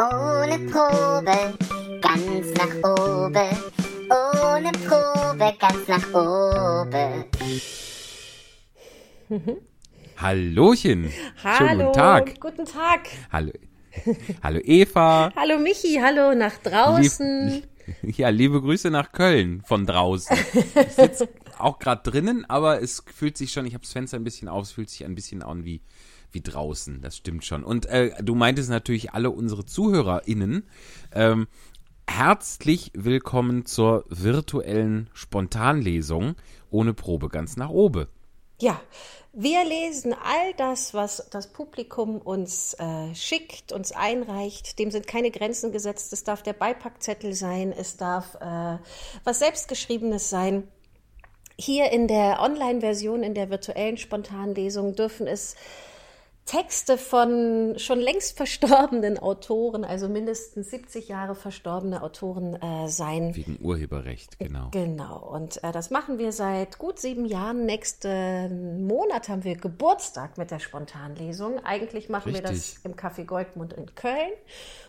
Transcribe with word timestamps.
Ohne 0.00 0.60
Probe, 0.70 1.58
ganz 2.00 2.54
nach 2.54 2.72
oben. 2.88 3.50
Ohne 4.08 4.70
Probe, 4.86 5.52
ganz 5.58 5.88
nach 5.88 6.14
oben. 6.14 7.24
Hallöchen. 10.16 11.12
Hallo. 11.42 11.56
Schönen 11.56 11.78
guten 11.80 11.92
Tag. 11.94 12.40
Guten 12.40 12.64
Tag. 12.64 13.08
Hallo. 13.32 13.50
Hallo 14.44 14.60
Eva. 14.62 15.32
Hallo 15.34 15.58
Michi, 15.58 15.98
hallo 16.00 16.32
nach 16.32 16.58
draußen. 16.58 17.48
Lieb, 17.48 17.64
ja, 18.18 18.28
liebe 18.28 18.60
Grüße 18.60 18.90
nach 18.90 19.10
Köln 19.10 19.62
von 19.66 19.84
draußen. 19.84 20.36
Ich 20.74 20.94
sitze 20.94 21.28
auch 21.58 21.80
gerade 21.80 22.08
drinnen, 22.08 22.44
aber 22.48 22.80
es 22.80 23.02
fühlt 23.12 23.36
sich 23.36 23.50
schon, 23.50 23.66
ich 23.66 23.74
habe 23.74 23.82
das 23.82 23.92
Fenster 23.92 24.16
ein 24.16 24.22
bisschen 24.22 24.46
auf, 24.46 24.62
es 24.62 24.70
fühlt 24.70 24.90
sich 24.90 25.04
ein 25.04 25.16
bisschen 25.16 25.42
an 25.42 25.64
wie, 25.64 25.80
wie 26.32 26.40
draußen. 26.40 27.00
Das 27.00 27.16
stimmt 27.16 27.44
schon. 27.44 27.64
Und 27.64 27.86
äh, 27.86 28.10
du 28.22 28.34
meintest 28.34 28.70
natürlich 28.70 29.12
alle 29.12 29.30
unsere 29.30 29.64
ZuhörerInnen. 29.64 30.68
Ähm, 31.12 31.48
herzlich 32.06 32.92
willkommen 32.94 33.66
zur 33.66 34.04
virtuellen 34.08 35.10
Spontanlesung 35.12 36.34
ohne 36.70 36.94
Probe 36.94 37.28
ganz 37.28 37.56
nach 37.56 37.70
oben. 37.70 38.06
Ja, 38.60 38.80
wir 39.32 39.64
lesen 39.64 40.12
all 40.14 40.52
das, 40.56 40.94
was 40.94 41.28
das 41.30 41.52
Publikum 41.52 42.18
uns 42.18 42.74
äh, 42.74 43.14
schickt, 43.14 43.72
uns 43.72 43.92
einreicht. 43.92 44.80
Dem 44.80 44.90
sind 44.90 45.06
keine 45.06 45.30
Grenzen 45.30 45.70
gesetzt. 45.70 46.12
Es 46.12 46.24
darf 46.24 46.42
der 46.42 46.54
Beipackzettel 46.54 47.34
sein, 47.34 47.72
es 47.72 47.96
darf 47.96 48.34
äh, 48.40 48.78
was 49.22 49.38
selbstgeschriebenes 49.38 50.28
sein. 50.28 50.66
Hier 51.56 51.92
in 51.92 52.08
der 52.08 52.40
Online-Version, 52.40 53.22
in 53.22 53.34
der 53.34 53.50
virtuellen 53.50 53.96
Spontanlesung 53.96 54.96
dürfen 54.96 55.28
es 55.28 55.54
Texte 56.48 56.96
von 56.96 57.74
schon 57.76 58.00
längst 58.00 58.34
verstorbenen 58.38 59.18
Autoren, 59.18 59.84
also 59.84 60.08
mindestens 60.08 60.70
70 60.70 61.06
Jahre 61.06 61.34
verstorbene 61.34 62.02
Autoren 62.02 62.54
äh, 62.54 62.88
sein. 62.88 63.36
Wegen 63.36 63.58
Urheberrecht, 63.60 64.38
genau. 64.38 64.68
Genau, 64.70 65.18
und 65.18 65.62
äh, 65.62 65.72
das 65.72 65.90
machen 65.90 66.18
wir 66.18 66.32
seit 66.32 66.78
gut 66.78 67.00
sieben 67.00 67.26
Jahren. 67.26 67.66
Nächsten 67.66 68.86
Monat 68.86 69.28
haben 69.28 69.44
wir 69.44 69.56
Geburtstag 69.56 70.38
mit 70.38 70.50
der 70.50 70.58
Spontanlesung. 70.58 71.62
Eigentlich 71.66 72.08
machen 72.08 72.30
Richtig. 72.30 72.50
wir 72.50 72.50
das 72.50 72.78
im 72.82 72.94
Café 72.94 73.26
Goldmund 73.26 73.74
in 73.74 73.94
Köln. 73.94 74.32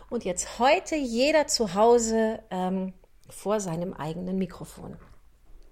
Und 0.08 0.24
jetzt 0.24 0.58
heute 0.58 0.96
jeder 0.96 1.46
zu 1.46 1.74
Hause 1.74 2.38
ähm, 2.50 2.94
vor 3.28 3.60
seinem 3.60 3.92
eigenen 3.92 4.38
Mikrofon. 4.38 4.96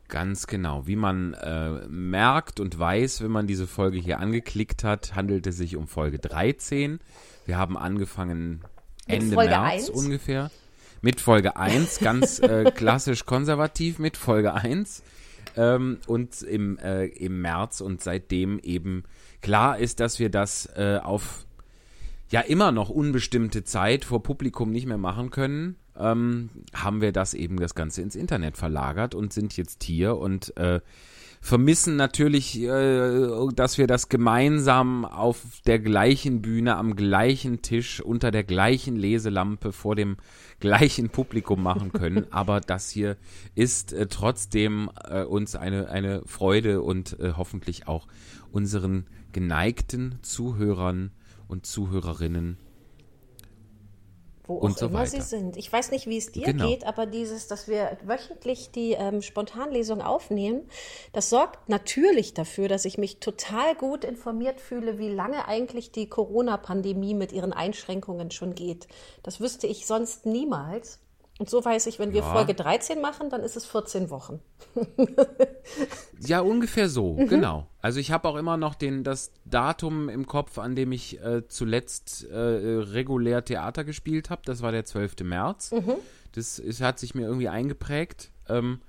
Ganz 0.09 0.47
genau. 0.47 0.87
Wie 0.87 0.97
man 0.97 1.35
äh, 1.35 1.87
merkt 1.89 2.61
und 2.61 2.79
weiß, 2.79 3.23
wenn 3.23 3.31
man 3.31 3.47
diese 3.47 3.67
Folge 3.67 3.99
hier 3.99 4.21
angeklickt 4.21 4.83
hat, 4.83 5.15
handelt 5.15 5.47
es 5.47 5.59
sich 5.59 5.77
um 5.77 5.87
Folge 5.87 6.19
13. 6.19 6.99
Wir 7.45 7.59
haben 7.59 7.77
angefangen 7.77 8.63
Mit 9.07 9.23
Ende 9.23 9.35
Folge 9.35 9.51
März 9.51 9.89
1? 9.89 9.91
ungefähr. 9.91 10.51
Mit 11.03 11.21
Folge 11.21 11.57
1, 11.57 11.99
ganz 12.01 12.39
äh, 12.39 12.71
klassisch 12.75 13.27
konservativ 13.27 13.99
mit 13.99 14.17
Folge 14.17 14.55
1. 14.55 15.03
Ähm, 15.57 15.99
und 16.07 16.41
im, 16.43 16.79
äh, 16.79 17.05
im 17.07 17.43
März 17.43 17.83
und 17.83 18.03
seitdem 18.03 18.59
eben 18.61 19.05
klar 19.43 19.79
ist, 19.79 20.01
dass 20.01 20.19
wir 20.19 20.31
das 20.31 20.67
äh, 20.75 21.01
auf 21.03 21.47
ja 22.31 22.41
immer 22.41 22.73
noch 22.73 22.91
unbestimmte 22.91 23.65
Zeit 23.65 24.05
vor 24.05 24.23
Publikum 24.23 24.71
nicht 24.71 24.87
mehr 24.87 24.99
machen 24.99 25.31
können, 25.31 25.77
ähm, 25.97 26.51
haben 26.75 27.01
wir 27.01 27.13
das 27.13 27.35
eben 27.35 27.59
das 27.59 27.75
Ganze 27.75 28.03
ins 28.03 28.17
Internet 28.17 28.57
verlagert 28.57 29.15
und 29.15 29.33
sind 29.33 29.57
jetzt 29.57 29.83
hier 29.83 30.17
und 30.17 30.57
äh, 30.57 30.81
vermissen 31.41 31.97
natürlich, 31.97 32.61
äh, 32.61 33.29
dass 33.55 33.79
wir 33.79 33.87
das 33.87 34.09
gemeinsam 34.09 35.05
auf 35.05 35.43
der 35.67 35.79
gleichen 35.79 36.43
Bühne, 36.43 36.77
am 36.77 36.97
gleichen 36.97 37.63
Tisch, 37.63 38.01
unter 38.01 38.31
der 38.31 38.45
gleichen 38.45 38.97
Leselampe 38.97 39.73
vor 39.73 39.95
dem 39.95 40.17
gleichen 40.61 41.11
Publikum 41.11 41.63
machen 41.63 41.93
können. 41.93 42.27
Aber 42.31 42.61
das 42.61 42.91
hier 42.91 43.17
ist 43.55 43.93
äh, 43.93 44.07
trotzdem 44.07 44.91
äh, 45.09 45.23
uns 45.23 45.57
eine, 45.57 45.89
eine 45.89 46.23
Freude 46.27 46.83
und 46.83 47.19
äh, 47.21 47.33
hoffentlich 47.37 47.89
auch 47.89 48.07
unseren 48.51 49.07
geneigten 49.33 50.19
Zuhörern 50.23 51.13
und 51.49 51.67
Zuhörerinnen 51.67 52.59
Wo 54.45 54.55
Und 54.55 54.73
auch 54.73 54.79
so 54.79 54.87
immer 54.87 55.01
weiter. 55.01 55.11
sie 55.11 55.21
sind. 55.21 55.59
Ich 55.59 55.71
weiß 55.71 55.91
nicht, 55.91 56.07
wie 56.07 56.17
es 56.17 56.33
dir 56.33 56.45
Genau. 56.47 56.67
geht, 56.69 56.85
aber 56.87 57.05
dieses, 57.05 57.49
dass 57.49 57.69
wir 57.69 57.99
wöchentlich 58.05 58.71
die 58.71 58.93
ähm, 58.93 59.21
Spontanlesung 59.21 60.01
aufnehmen, 60.01 60.63
das 61.13 61.29
sorgt 61.29 61.69
natürlich 61.69 62.33
dafür, 62.33 62.67
dass 62.69 62.87
ich 62.87 62.97
mich 62.97 63.21
total 63.21 63.75
gut 63.75 64.05
informiert 64.05 64.61
fühle, 64.61 64.99
wie 64.99 65.11
lange 65.11 65.47
eigentlich 65.49 65.93
die 65.93 66.09
Corona-Pandemie 66.09 67.13
mit 67.15 67.33
ihren 67.33 67.53
Einschränkungen 67.53 68.31
schon 68.31 68.55
geht. 68.55 68.89
Das 69.23 69.39
wüsste 69.41 69.67
ich 69.67 69.87
sonst 69.87 70.25
niemals. 70.25 70.99
Und 71.39 71.49
so 71.49 71.65
weiß 71.65 71.87
ich, 71.87 71.99
wenn 72.01 72.13
wir 72.13 72.21
Ja. 72.23 72.33
Folge 72.33 72.53
13 72.55 73.01
machen, 73.01 73.31
dann 73.31 73.43
ist 73.43 73.57
es 73.57 73.65
14 73.67 74.11
Wochen. 74.11 74.41
Ja, 76.21 76.41
ungefähr 76.41 76.89
so, 76.89 77.15
genau. 77.15 77.69
Also 77.81 78.01
ich 78.01 78.11
habe 78.11 78.27
auch 78.29 78.35
immer 78.37 78.57
noch 78.57 78.75
den, 78.75 79.05
das 79.05 79.31
Datum 79.45 80.09
im 80.09 80.27
Kopf, 80.27 80.59
an 80.59 80.75
dem 80.75 80.91
ich 80.91 81.21
äh, 81.23 81.47
zuletzt 81.47 82.25
äh, 82.25 82.35
regulär 82.37 83.45
Theater 83.45 83.85
gespielt 83.85 84.29
habe. 84.31 84.43
Das 84.45 84.61
war 84.63 84.73
der 84.73 84.85
12. 84.85 85.21
März. 85.23 85.73
Das 86.33 86.59
ist, 86.59 86.81
hat 86.81 86.99
sich 86.99 87.15
mir 87.15 87.27
irgendwie 87.27 87.49
eingeprägt. 87.49 88.33
Ähm, 88.49 88.81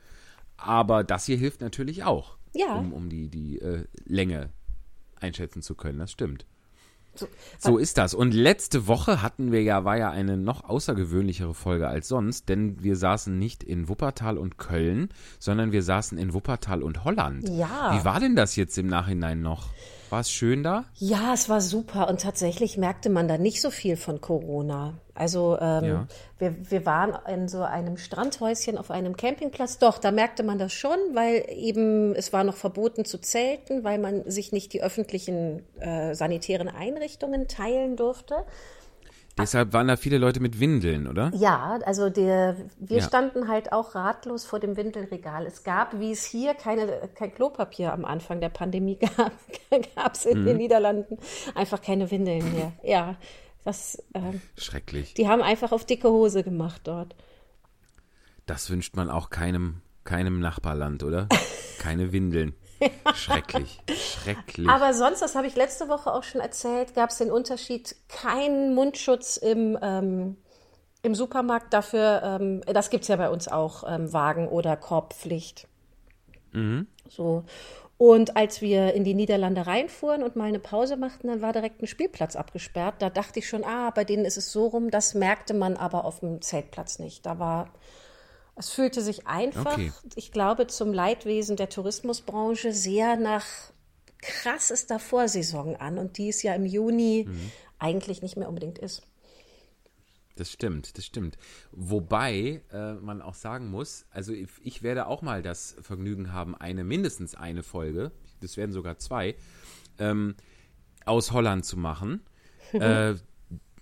aber 0.58 1.04
das 1.04 1.26
hier 1.26 1.38
hilft 1.38 1.62
natürlich 1.62 2.04
auch, 2.04 2.38
Ja. 2.54 2.76
um, 2.76 2.94
um 2.94 3.10
die, 3.10 3.30
die 3.30 3.60
äh, 3.60 3.86
Länge 4.06 4.50
einschätzen 5.20 5.62
zu 5.62 5.76
können. 5.76 6.00
Das 6.00 6.12
stimmt. 6.12 6.46
So, 7.19 7.28
So 7.72 7.78
ist 7.78 7.97
das. 7.97 8.13
Und 8.13 8.34
letzte 8.34 8.88
Woche 8.88 9.22
hatten 9.22 9.52
wir 9.52 9.63
ja, 9.63 9.84
war 9.85 9.97
ja 9.97 10.09
eine 10.12 10.38
noch 10.38 10.63
außergewöhnlichere 10.63 11.53
Folge 11.53 11.88
als 11.88 12.07
sonst, 12.07 12.50
denn 12.50 12.81
wir 12.84 12.96
saßen 12.96 13.38
nicht 13.38 13.63
in 13.63 13.90
Wuppertal 13.90 14.38
und 14.38 14.57
Köln, 14.57 15.09
sondern 15.40 15.72
wir 15.72 15.84
saßen 15.84 16.18
in 16.18 16.34
Wuppertal 16.34 16.84
und 16.84 17.03
Holland. 17.03 17.47
Ja. 17.50 17.97
Wie 17.97 18.06
war 18.06 18.19
denn 18.19 18.35
das 18.35 18.56
jetzt 18.56 18.78
im 18.78 18.88
Nachhinein 18.88 19.41
noch? 19.41 19.69
War 20.09 20.22
es 20.22 20.31
schön 20.31 20.64
da? 20.64 20.86
Ja, 20.96 21.34
es 21.34 21.50
war 21.50 21.62
super 21.62 22.08
und 22.08 22.22
tatsächlich 22.22 22.78
merkte 22.78 23.09
man 23.09 23.28
da 23.28 23.38
nicht 23.38 23.62
so 23.62 23.70
viel 23.70 23.96
von 23.96 24.22
Corona. 24.22 24.96
Also 25.14 25.58
ähm, 25.59 25.84
Ja. 25.84 26.08
wir, 26.38 26.72
wir 26.72 26.86
waren 26.86 27.16
in 27.28 27.47
so 27.47 27.62
einem 27.62 27.97
Strandhäuschen 27.97 28.78
auf 28.78 28.90
einem 28.90 29.16
Campingplatz. 29.18 29.78
Doch, 29.78 29.98
da 29.98 30.12
merkte 30.12 30.44
man 30.44 30.58
das 30.58 30.74
schon, 30.74 30.98
weil 31.14 31.46
eben 31.50 32.16
es 32.16 32.34
war 32.34 32.44
noch 32.44 32.56
verboten 32.56 33.06
zu 33.06 33.19
zelten, 33.19 33.84
weil 33.84 34.00
man 34.00 34.30
sich 34.30 34.52
nicht 34.52 34.74
die 34.74 34.81
öffentlichen 34.81 35.64
äh, 35.80 36.16
sanitären 36.16 36.69
Einrichtungen 36.69 37.48
teilen 37.48 37.96
durfte. 37.96 38.46
Deshalb 39.39 39.73
waren 39.73 39.88
da 39.88 39.95
viele 39.95 40.17
Leute 40.17 40.39
mit 40.39 40.59
Windeln, 40.59 41.07
oder? 41.07 41.31
Ja, 41.35 41.79
also 41.85 42.09
der, 42.09 42.55
wir 42.77 42.97
Ja. 42.97 43.03
standen 43.03 43.47
halt 43.47 43.72
auch 43.72 43.95
ratlos 43.95 44.45
vor 44.45 44.59
dem 44.59 44.75
Windelregal. 44.77 45.45
Es 45.45 45.63
gab, 45.63 46.00
wie 46.00 46.11
es 46.11 46.23
hier 46.25 46.53
keine, 46.53 47.09
kein 47.16 47.33
Klopapier 47.33 47.94
am 47.94 48.05
Anfang 48.05 48.41
der 48.41 48.50
Pandemie 48.50 48.97
gab, 49.17 49.31
gab 49.95 50.16
es 50.16 50.25
in 50.25 50.45
den 50.45 50.57
Niederlanden 50.57 51.17
einfach 51.55 51.81
keine 51.81 52.09
Windeln 52.11 52.53
mehr. 52.53 52.73
Ja, 52.83 53.16
das, 53.63 54.01
ähm, 54.13 54.41
Schrecklich. 54.57 55.13
die 55.16 55.27
haben 55.27 55.41
einfach 55.41 55.71
auf 55.71 55.85
dicke 55.85 56.09
Hose 56.09 56.44
gemacht 56.44 56.81
dort. 56.85 57.16
Das 58.45 58.69
wünscht 58.69 58.95
man 58.95 59.09
auch 59.09 59.29
keinem, 59.29 59.81
keinem 60.03 60.39
Nachbarland, 60.39 61.03
oder? 61.03 61.27
Keine 61.79 62.11
Windeln. 62.11 62.53
Schrecklich. 63.13 63.79
Schrecklich. 63.90 64.69
Aber 64.69 64.94
sonst, 64.94 65.22
das 65.22 65.35
habe 65.35 65.47
ich 65.47 65.56
letzte 65.56 65.90
Woche 65.90 66.13
auch 66.13 66.23
schon 66.23 66.41
erzählt, 66.41 66.95
gab 66.95 67.09
es 67.09 67.17
den 67.17 67.31
Unterschied, 67.31 67.95
kein 68.07 68.73
Mundschutz 68.73 69.38
im, 69.38 69.78
ähm, 69.81 70.38
im 71.01 71.16
Supermarkt. 71.16 71.73
Dafür, 71.73 72.22
ähm, 72.23 72.62
das 72.66 72.89
gibt 72.89 73.03
es 73.03 73.07
ja 73.07 73.16
bei 73.16 73.29
uns 73.29 73.47
auch, 73.47 73.84
ähm, 73.88 74.12
Wagen- 74.13 74.47
oder 74.47 74.78
Korbpflicht. 74.78 75.68
So. 77.07 77.44
Und 77.97 78.38
als 78.38 78.62
wir 78.62 78.94
in 78.94 79.03
die 79.03 79.13
Niederlande 79.13 79.68
reinfuhren 79.68 80.23
und 80.23 80.38
mal 80.38 80.45
eine 80.45 80.59
Pause 80.59 80.95
machten, 80.95 81.28
dann 81.28 81.41
war 81.41 81.51
direkt 81.51 81.81
ein 81.81 81.88
Spielplatz 81.88 82.38
abgesperrt. 82.38 82.95
Da 83.00 83.09
dachte 83.09 83.39
ich 83.39 83.50
schon, 83.50 83.66
ah, 83.66 83.89
bei 83.89 84.06
denen 84.06 84.23
ist 84.23 84.38
es 84.38 84.53
so 84.53 84.68
rum. 84.68 84.89
Das 84.89 85.16
merkte 85.16 85.53
man 85.53 85.75
aber 85.75 86.06
auf 86.06 86.21
dem 86.21 86.42
Zeltplatz 86.42 87.00
nicht. 87.00 87.25
Da 87.25 87.39
war, 87.39 87.74
es 88.59 88.69
fühlte 88.71 89.01
sich 89.01 89.25
einfach, 89.25 89.73
Okay. 89.73 89.94
ich 90.15 90.33
glaube, 90.33 90.67
zum 90.67 90.94
Leidwesen 90.94 91.56
der 91.56 91.69
Tourismusbranche 91.69 92.73
sehr 92.73 93.15
nach 93.15 93.45
krassester 94.21 95.00
Vorsaison 95.00 95.77
an 95.77 95.97
und 95.97 96.17
die 96.17 96.27
es 96.27 96.44
ja 96.44 96.53
im 96.53 96.65
Juni 96.65 97.29
eigentlich 97.79 98.21
nicht 98.21 98.35
mehr 98.35 98.50
unbedingt 98.50 98.77
ist. 98.77 99.01
Das 100.35 100.51
stimmt, 100.51 100.97
das 100.97 101.06
stimmt. 101.06 101.38
Wobei 101.71 102.61
äh, 102.71 102.94
man 102.95 103.21
auch 103.21 103.33
sagen 103.33 103.69
muss, 103.71 104.06
also 104.11 104.33
ich, 104.33 104.50
ich 104.61 104.83
werde 104.83 105.07
auch 105.07 105.21
mal 105.21 105.41
das 105.41 105.77
Vergnügen 105.81 106.33
haben, 106.33 106.53
eine, 106.53 106.83
mindestens 106.83 107.35
eine 107.35 107.63
Folge, 107.63 108.11
das 108.41 108.57
werden 108.57 108.73
sogar 108.73 108.97
zwei, 108.97 109.35
ähm, 110.00 110.35
aus 111.06 111.31
Holland 111.31 111.63
zu 111.63 111.77
machen. 111.77 112.21
äh, 112.73 113.15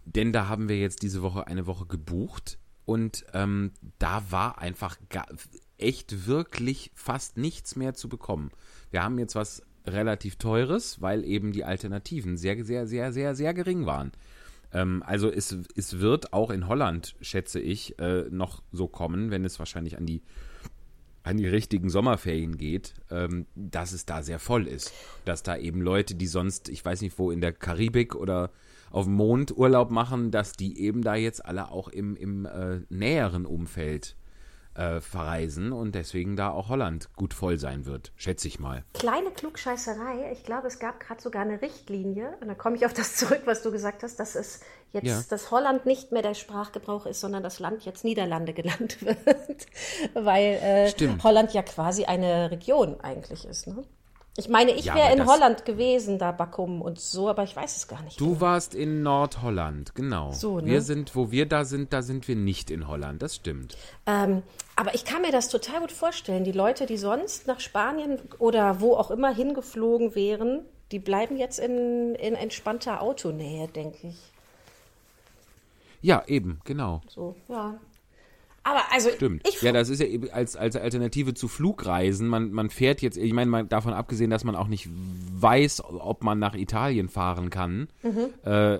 denn 0.06 0.33
da 0.33 0.47
haben 0.47 0.69
wir 0.69 0.79
jetzt 0.79 1.01
diese 1.01 1.24
Woche 1.24 1.47
eine 1.47 1.65
Woche 1.65 1.88
gebucht 1.88 2.59
und 2.88 3.25
ähm, 3.34 3.74
da 4.00 4.24
war 4.30 4.60
einfach 4.60 4.98
echt 5.78 6.25
wirklich 6.25 6.89
fast 6.95 7.36
nichts 7.38 7.75
mehr 7.75 7.94
zu 7.94 8.07
bekommen. 8.07 8.50
Wir 8.92 9.04
haben 9.04 9.19
jetzt 9.19 9.36
was 9.36 9.62
relativ 9.86 10.38
teures, 10.38 11.01
weil 11.01 11.25
eben 11.25 11.51
die 11.51 11.66
Alternativen 11.66 12.38
sehr, 12.38 12.63
sehr, 12.63 12.88
sehr, 12.88 13.12
sehr, 13.12 13.36
sehr 13.36 13.54
gering 13.54 13.86
waren. 13.86 14.13
Ähm, 14.72 15.04
also 15.06 15.30
es, 15.30 15.54
es 15.75 16.00
wird 16.00 16.31
auch 16.31 16.50
in 16.50 16.69
Holland, 16.69 17.16
schätze 17.19 17.60
ich, 17.60 18.00
äh, 18.00 18.24
noch 18.30 18.63
so 18.72 18.88
kommen, 18.88 19.31
wenn 19.31 19.44
es 19.44 19.60
wahrscheinlich 19.60 19.98
an 19.98 20.06
die 20.06 20.22
an 21.24 21.36
die 21.36 21.48
richtigen 21.48 21.89
Sommerferien 21.89 22.57
geht, 22.57 22.94
ähm, 23.12 23.48
dass 23.54 23.92
es 23.92 24.06
da 24.06 24.24
sehr 24.24 24.39
voll 24.39 24.66
ist. 24.66 24.94
Dass 25.25 25.44
da 25.44 25.57
eben 25.57 25.81
Leute, 25.81 26.16
die 26.16 26.28
sonst, 26.28 26.69
ich 26.69 26.86
weiß 26.86 27.01
nicht 27.01 27.19
wo, 27.19 27.31
in 27.31 27.42
der 27.42 27.51
Karibik 27.51 28.16
oder 28.16 28.50
auf 28.92 29.06
dem 29.06 29.13
Mond 29.16 29.56
Urlaub 29.57 29.89
machen, 29.92 30.31
dass 30.31 30.54
die 30.54 30.80
eben 30.80 31.01
da 31.01 31.16
jetzt 31.16 31.45
alle 31.45 31.72
auch 31.72 31.88
im, 31.88 32.16
im 32.16 32.45
äh, 32.45 32.81
näheren 32.89 33.45
Umfeld 33.45 34.16
äh, 34.75 35.01
verreisen 35.01 35.72
und 35.72 35.95
deswegen 35.95 36.36
da 36.36 36.51
auch 36.51 36.69
Holland 36.69 37.10
gut 37.16 37.34
voll 37.34 37.57
sein 37.57 37.86
wird, 37.88 38.12
schätze 38.16 38.48
ich 38.48 38.60
mal. 38.60 38.84
Kleine 38.94 39.31
Klugscheißerei. 39.31 40.31
Ich 40.34 40.44
glaube, 40.44 40.68
es 40.68 40.78
gab 40.78 41.00
gerade 41.00 41.19
sogar 41.22 41.42
eine 41.42 41.62
Richtlinie, 41.63 42.38
und 42.42 42.48
da 42.48 42.54
komme 42.54 42.75
ich 42.75 42.86
auf 42.86 42.94
das 42.94 43.16
zurück, 43.18 43.42
was 43.45 43.63
du 43.63 43.72
gesagt 43.72 44.04
hast, 44.04 44.19
dass 44.19 44.36
es 44.36 44.60
jetzt, 44.94 45.06
Ja. 45.07 45.19
dass 45.30 45.50
Holland 45.50 45.86
nicht 45.88 46.12
mehr 46.12 46.22
der 46.22 46.36
Sprachgebrauch 46.36 47.07
ist, 47.07 47.19
sondern 47.22 47.42
das 47.42 47.60
Land 47.60 47.86
jetzt 47.86 48.04
Niederlande 48.06 48.54
genannt 48.54 48.98
wird, 49.06 49.66
weil 50.13 50.60
äh. 50.62 50.94
Holland 51.24 51.54
ja 51.54 51.63
quasi 51.63 52.06
eine 52.06 52.51
Region 52.51 53.01
eigentlich 53.01 53.45
ist. 53.45 53.66
Ne? 53.68 53.84
Ich 54.39 54.50
meine, 54.50 54.72
ich 54.72 54.86
Ja, 54.86 54.94
wäre 54.94 55.13
in 55.13 55.25
Holland 55.25 55.66
gewesen, 55.66 56.19
da 56.19 56.31
Bakum 56.31 56.84
und 56.84 57.00
so, 57.00 57.28
aber 57.28 57.44
ich 57.44 57.56
weiß 57.56 57.75
es 57.75 57.88
gar 57.88 58.04
nicht. 58.04 58.22
Du 58.22 58.39
warst 58.39 58.75
in 58.75 59.01
Nordholland, 59.01 59.95
genau. 59.95 60.31
So, 60.31 60.60
ne? 60.60 60.68
Wir 60.68 60.81
sind, 60.84 61.16
wo 61.16 61.31
wir 61.31 61.48
da 61.48 61.66
sind, 61.66 61.92
da 61.92 62.04
sind 62.04 62.28
wir 62.28 62.36
nicht 62.36 62.69
in 62.69 62.88
Holland, 62.88 63.24
das 63.24 63.36
stimmt. 63.36 63.75
Ähm, 64.06 64.44
aber 64.75 64.94
ich 64.94 65.06
kann 65.06 65.24
mir 65.24 65.31
das 65.31 65.50
total 65.50 65.80
gut 65.80 65.92
vorstellen. 65.92 66.44
Die 66.44 66.51
Leute, 66.51 66.86
die 66.86 66.98
sonst 66.98 67.48
nach 67.48 67.60
Spanien 67.60 68.19
oder 68.38 68.80
wo 68.80 68.94
auch 68.94 69.10
immer 69.10 69.34
hingeflogen 69.34 70.13
wären, 70.13 70.62
die 70.92 71.00
bleiben 71.00 71.36
jetzt 71.36 71.57
in, 71.57 72.13
in 72.13 72.36
entspannter 72.36 73.01
Autonähe, 73.01 73.68
denke 73.68 74.10
ich. 74.10 74.31
Ja, 76.00 76.24
eben, 76.28 76.62
genau. 76.63 77.01
So, 77.07 77.36
ja. 77.48 77.80
Aber 78.69 78.81
also, 78.92 79.10
Stimmt. 79.12 79.48
ich 79.48 79.62
ja, 79.62 79.72
das 79.72 79.88
ist 79.88 80.02
ja 80.02 80.08
als, 80.34 80.58
als 80.58 80.75
Alternative 80.75 81.34
zu 81.34 81.48
Flugreisen. 81.48 82.28
Man, 82.28 82.52
man 82.52 82.69
fährt 82.69 83.02
jetzt, 83.02 83.16
ich 83.18 83.31
meine, 83.31 83.50
man, 83.50 83.69
davon 83.69 83.94
abgesehen, 83.94 84.30
dass 84.30 84.44
man 84.44 84.58
auch 84.58 84.68
nicht 84.68 84.90
weiß, 84.92 85.84
ob 85.86 86.22
man 86.25 86.38
nach 86.40 86.54
Italien 86.54 87.08
fahren 87.08 87.50
kann, 87.50 87.88
Mhm. 88.04 88.50
äh, 88.50 88.80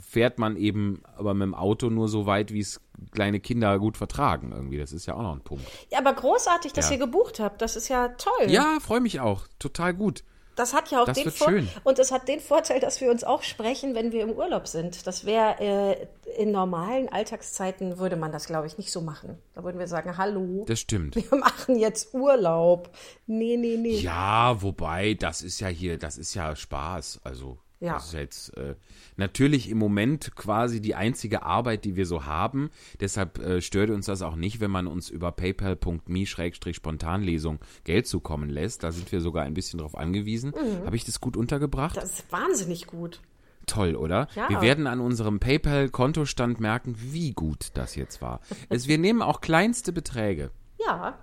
fährt 0.00 0.38
man 0.38 0.56
eben 0.56 1.02
aber 1.16 1.34
mit 1.34 1.42
dem 1.44 1.54
Auto 1.54 1.90
nur 1.90 2.08
so 2.08 2.24
weit, 2.24 2.54
wie 2.54 2.60
es 2.60 2.80
kleine 3.12 3.38
Kinder 3.40 3.78
gut 3.78 3.98
vertragen 3.98 4.50
irgendwie. 4.52 4.78
Das 4.78 4.92
ist 4.92 5.04
ja 5.04 5.14
auch 5.14 5.22
noch 5.22 5.34
ein 5.34 5.42
Punkt. 5.42 5.64
ja, 5.90 5.98
aber 5.98 6.14
großartig, 6.14 6.72
dass 6.72 6.88
Ja. 6.88 6.94
ihr 6.96 6.98
gebucht 7.00 7.38
habt. 7.38 7.60
Das 7.60 7.76
ist 7.76 7.88
ja 7.88 8.08
toll. 8.08 8.46
Ja, 8.50 8.78
freue 8.80 9.00
mich 9.00 9.20
auch. 9.20 9.46
Total 9.58 9.92
gut. 9.92 10.24
Das 10.58 10.74
hat 10.74 10.90
ja 10.90 11.00
auch 11.00 11.06
Das 11.06 11.16
den 11.16 11.26
wird 11.26 11.36
Vor 11.36 11.48
schön. 11.48 11.68
und 11.84 11.98
es 11.98 12.10
hat 12.10 12.26
den 12.26 12.40
Vorteil, 12.40 12.80
dass 12.80 13.00
wir 13.00 13.10
uns 13.10 13.22
auch 13.22 13.42
sprechen, 13.42 13.94
wenn 13.94 14.10
wir 14.12 14.22
im 14.22 14.32
Urlaub 14.32 14.66
sind. 14.66 15.06
Das 15.06 15.24
wäre 15.24 15.60
äh, 15.60 16.06
in 16.36 16.50
normalen 16.50 17.08
Alltagszeiten 17.08 17.98
würde 17.98 18.16
man 18.16 18.32
das, 18.32 18.46
glaube 18.46 18.66
ich, 18.66 18.76
nicht 18.76 18.90
so 18.90 19.00
machen. 19.00 19.38
Da 19.54 19.62
würden 19.62 19.78
wir 19.78 19.86
sagen, 19.86 20.16
hallo, 20.18 20.64
Das 20.66 20.80
stimmt. 20.80 21.14
wir 21.14 21.38
machen 21.38 21.78
jetzt 21.78 22.12
Urlaub. 22.12 22.90
Nee, 23.26 23.56
nee, 23.56 23.76
nee. 23.76 23.96
Ja, 23.98 24.60
wobei, 24.60 25.14
das 25.14 25.42
ist 25.42 25.60
ja 25.60 25.68
hier, 25.68 25.98
das 25.98 26.18
ist 26.18 26.34
ja 26.34 26.56
Spaß. 26.56 27.20
Also, 27.22 27.58
Ja. 27.80 27.94
das 27.94 28.06
ist 28.06 28.14
jetzt 28.14 28.56
äh, 28.56 28.74
natürlich 29.16 29.70
im 29.70 29.78
Moment 29.78 30.34
quasi 30.34 30.80
die 30.80 30.96
einzige 30.96 31.44
Arbeit, 31.44 31.84
die 31.84 31.94
wir 31.94 32.06
so 32.06 32.26
haben. 32.26 32.70
Deshalb 33.00 33.38
äh, 33.38 33.60
stört 33.60 33.90
uns 33.90 34.06
das 34.06 34.22
auch 34.22 34.34
nicht, 34.34 34.58
wenn 34.60 34.70
man 34.70 34.88
uns 34.88 35.10
über 35.10 35.30
paypal.me-spontanlesung 35.30 37.60
Geld 37.84 38.08
zukommen 38.08 38.50
lässt. 38.50 38.82
Da 38.82 38.90
sind 38.90 39.12
wir 39.12 39.20
sogar 39.20 39.44
ein 39.44 39.54
bisschen 39.54 39.78
drauf 39.78 39.96
angewiesen. 39.96 40.52
Habe 40.84 40.96
ich 40.96 41.04
das 41.04 41.20
gut 41.20 41.36
untergebracht? 41.36 41.96
Das 41.96 42.18
ist 42.18 42.32
wahnsinnig 42.32 42.88
gut. 42.88 43.20
Toll, 43.68 43.94
oder? 43.94 44.26
Ja. 44.34 44.48
Wir 44.48 44.60
werden 44.60 44.86
an 44.86 44.98
unserem 44.98 45.38
PayPal-Kontostand 45.38 46.58
merken, 46.58 46.96
wie 46.98 47.32
gut 47.32 47.68
das 47.74 47.94
jetzt 47.94 48.20
war. 48.20 48.40
es, 48.68 48.88
wir 48.88 48.98
nehmen 48.98 49.22
auch 49.22 49.40
kleinste 49.40 49.92
Beträge. 49.92 50.50
Ja. 50.84 51.18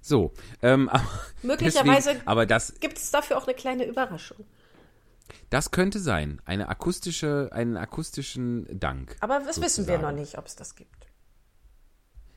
So, 0.00 0.32
ähm, 0.62 0.88
aber 0.92 1.04
Möglicherweise 1.42 2.10
deswegen, 2.10 2.26
aber 2.26 2.46
das, 2.46 2.74
gibt 2.80 2.98
es 2.98 3.10
dafür 3.10 3.36
auch 3.36 3.46
eine 3.46 3.54
kleine 3.54 3.84
Überraschung. 3.84 4.38
Das 5.50 5.70
könnte 5.70 5.98
sein. 5.98 6.40
Eine 6.44 6.68
akustische, 6.68 7.48
einen 7.52 7.76
akustischen 7.76 8.66
Dank. 8.78 9.16
Aber 9.20 9.40
das 9.40 9.60
wissen 9.60 9.86
wir 9.86 9.94
sozusagen. 9.94 10.02
noch 10.02 10.12
nicht, 10.12 10.38
ob 10.38 10.46
es 10.46 10.56
das 10.56 10.74
gibt. 10.74 11.08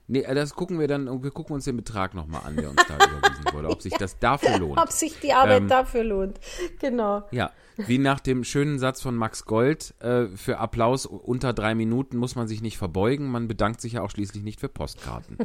Nee, 0.07 0.23
äh, 0.23 0.35
das 0.35 0.55
gucken 0.55 0.77
wir 0.77 0.87
dann, 0.89 1.07
und 1.07 1.23
wir 1.23 1.31
gucken 1.31 1.53
uns 1.55 1.63
den 1.63 1.77
Betrag 1.77 2.13
nochmal 2.13 2.41
an, 2.45 2.57
der 2.57 2.69
uns 2.69 2.81
da 2.85 2.95
überwiesen 2.95 3.45
wurde, 3.53 3.69
ob 3.69 3.81
sich 3.81 3.93
das 3.93 4.19
dafür 4.19 4.59
lohnt. 4.59 4.77
Ob 4.77 4.91
sich 4.91 5.17
die 5.21 5.31
Arbeit 5.31 5.61
Ähm, 5.61 5.67
dafür 5.69 6.03
lohnt. 6.03 6.37
Genau. 6.79 7.23
Ja, 7.31 7.51
wie 7.77 7.97
nach 7.97 8.19
dem 8.19 8.43
schönen 8.43 8.77
Satz 8.77 9.01
von 9.01 9.15
Max 9.15 9.45
Gold, 9.45 9.93
äh, 10.01 10.27
für 10.35 10.57
Applaus 10.57 11.05
unter 11.05 11.53
drei 11.53 11.75
Minuten 11.75 12.17
muss 12.17 12.35
man 12.35 12.47
sich 12.49 12.61
nicht 12.61 12.77
verbeugen, 12.77 13.27
man 13.31 13.47
bedankt 13.47 13.79
sich 13.79 13.93
ja 13.93 14.01
auch 14.01 14.09
schließlich 14.09 14.43
nicht 14.43 14.59
für 14.59 14.67
Postkarten. 14.69 15.37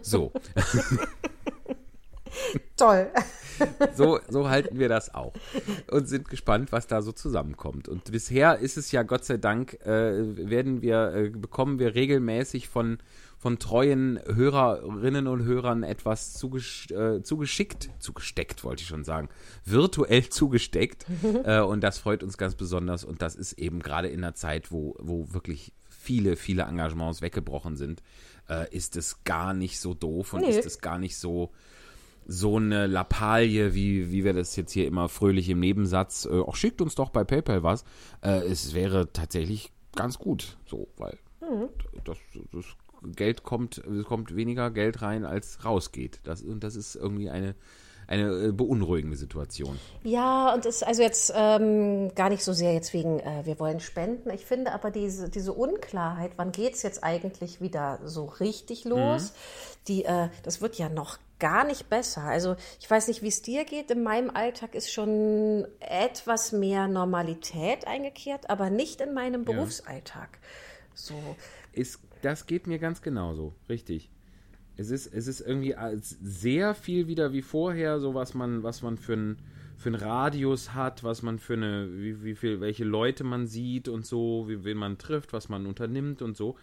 So, 0.00 0.32
Toll. 2.76 3.10
so, 3.94 4.18
so 4.28 4.48
halten 4.48 4.78
wir 4.78 4.88
das 4.88 5.14
auch 5.14 5.32
und 5.90 6.08
sind 6.08 6.28
gespannt, 6.28 6.72
was 6.72 6.86
da 6.86 7.02
so 7.02 7.12
zusammenkommt. 7.12 7.88
Und 7.88 8.10
bisher 8.10 8.58
ist 8.58 8.76
es 8.76 8.92
ja 8.92 9.02
Gott 9.02 9.24
sei 9.24 9.36
Dank, 9.36 9.74
äh, 9.84 10.48
werden 10.48 10.82
wir, 10.82 11.12
äh, 11.14 11.30
bekommen 11.30 11.78
wir 11.78 11.94
regelmäßig 11.94 12.68
von, 12.68 12.98
von 13.38 13.58
treuen 13.58 14.20
Hörerinnen 14.26 15.26
und 15.26 15.44
Hörern 15.44 15.82
etwas 15.82 16.34
zugesch 16.34 16.90
äh, 16.90 17.22
zugeschickt, 17.22 17.90
zugesteckt 17.98 18.64
wollte 18.64 18.82
ich 18.82 18.88
schon 18.88 19.04
sagen, 19.04 19.28
virtuell 19.64 20.28
zugesteckt. 20.28 21.06
äh, 21.44 21.60
und 21.60 21.82
das 21.82 21.98
freut 21.98 22.22
uns 22.22 22.38
ganz 22.38 22.54
besonders. 22.54 23.04
Und 23.04 23.22
das 23.22 23.34
ist 23.34 23.54
eben 23.54 23.80
gerade 23.80 24.08
in 24.08 24.24
einer 24.24 24.34
Zeit, 24.34 24.72
wo, 24.72 24.96
wo 24.98 25.32
wirklich 25.32 25.72
viele, 25.88 26.36
viele 26.36 26.62
Engagements 26.62 27.22
weggebrochen 27.22 27.76
sind, 27.76 28.02
äh, 28.48 28.68
ist 28.74 28.96
es 28.96 29.22
gar 29.24 29.54
nicht 29.54 29.78
so 29.78 29.94
doof 29.94 30.32
und 30.34 30.40
Nee. 30.40 30.50
ist 30.50 30.66
es 30.66 30.80
gar 30.80 30.98
nicht 30.98 31.16
so 31.16 31.52
so 32.26 32.56
eine 32.56 32.86
Lappalie, 32.86 33.74
wie, 33.74 34.10
wie 34.10 34.24
wir 34.24 34.32
das 34.32 34.56
jetzt 34.56 34.72
hier 34.72 34.86
immer 34.86 35.08
fröhlich 35.08 35.48
im 35.48 35.60
Nebensatz, 35.60 36.26
äh, 36.26 36.40
auch 36.40 36.56
schickt 36.56 36.80
uns 36.80 36.94
doch 36.94 37.10
bei 37.10 37.24
PayPal 37.24 37.62
was. 37.62 37.84
Äh, 38.22 38.46
es 38.46 38.74
wäre 38.74 39.12
tatsächlich 39.12 39.72
ganz 39.94 40.18
gut, 40.18 40.56
so, 40.66 40.88
weil 40.96 41.18
das, 42.04 42.18
das 42.52 42.64
Geld 43.16 43.42
kommt, 43.42 43.78
es 43.78 44.04
kommt 44.04 44.34
weniger 44.36 44.70
Geld 44.70 45.02
rein, 45.02 45.24
als 45.24 45.64
rausgeht. 45.64 46.20
Das, 46.24 46.42
und 46.42 46.62
das 46.62 46.76
ist 46.76 46.94
irgendwie 46.94 47.30
eine, 47.30 47.54
eine 48.12 48.48
äh, 48.48 48.52
beunruhigende 48.52 49.16
Situation. 49.16 49.78
Ja, 50.04 50.52
und 50.52 50.66
es 50.66 50.82
also 50.82 51.02
jetzt 51.02 51.32
ähm, 51.34 52.14
gar 52.14 52.28
nicht 52.28 52.44
so 52.44 52.52
sehr 52.52 52.74
jetzt 52.74 52.92
wegen, 52.92 53.20
äh, 53.20 53.44
wir 53.44 53.58
wollen 53.58 53.80
spenden. 53.80 54.28
Ich 54.30 54.44
finde 54.44 54.72
aber 54.72 54.90
diese, 54.90 55.30
diese 55.30 55.54
Unklarheit, 55.54 56.32
wann 56.36 56.52
geht 56.52 56.74
es 56.74 56.82
jetzt 56.82 57.02
eigentlich 57.02 57.62
wieder 57.62 58.00
so 58.04 58.26
richtig 58.26 58.84
los, 58.84 59.32
die, 59.88 60.04
äh, 60.04 60.28
das 60.42 60.60
wird 60.60 60.76
ja 60.76 60.90
noch 60.90 61.18
gar 61.38 61.64
nicht 61.64 61.88
besser. 61.88 62.22
Also 62.22 62.56
ich 62.80 62.88
weiß 62.88 63.08
nicht, 63.08 63.22
wie 63.22 63.28
es 63.28 63.40
dir 63.40 63.64
geht. 63.64 63.90
In 63.90 64.02
meinem 64.02 64.28
Alltag 64.30 64.74
ist 64.74 64.92
schon 64.92 65.66
etwas 65.80 66.52
mehr 66.52 66.88
Normalität 66.88 67.86
eingekehrt, 67.86 68.50
aber 68.50 68.68
nicht 68.68 69.00
in 69.00 69.14
meinem 69.14 69.44
Berufsalltag. 69.44 70.38
So. 70.94 71.14
Ist, 71.72 71.98
das 72.20 72.46
geht 72.46 72.66
mir 72.66 72.78
ganz 72.78 73.00
genauso, 73.00 73.54
richtig. 73.70 74.10
Es 74.76 74.90
ist, 74.90 75.12
es 75.12 75.26
ist 75.26 75.40
irgendwie 75.40 75.74
als 75.74 76.16
sehr 76.22 76.74
viel 76.74 77.06
wieder 77.06 77.32
wie 77.32 77.42
vorher, 77.42 78.00
so 78.00 78.14
was 78.14 78.34
man, 78.34 78.62
was 78.62 78.82
man 78.82 78.96
für 78.96 79.12
einen 79.12 79.36
für 79.82 79.88
einen 79.88 79.96
Radius 79.96 80.74
hat, 80.74 81.02
was 81.02 81.22
man 81.22 81.38
für 81.40 81.54
eine, 81.54 81.88
wie, 81.92 82.22
wie 82.22 82.34
viel, 82.36 82.60
welche 82.60 82.84
Leute 82.84 83.24
man 83.24 83.48
sieht 83.48 83.88
und 83.88 84.06
so, 84.06 84.44
wie, 84.48 84.64
wen 84.64 84.76
man 84.76 84.96
trifft, 84.96 85.32
was 85.32 85.48
man 85.48 85.66
unternimmt 85.66 86.22
und 86.22 86.36
so. 86.36 86.56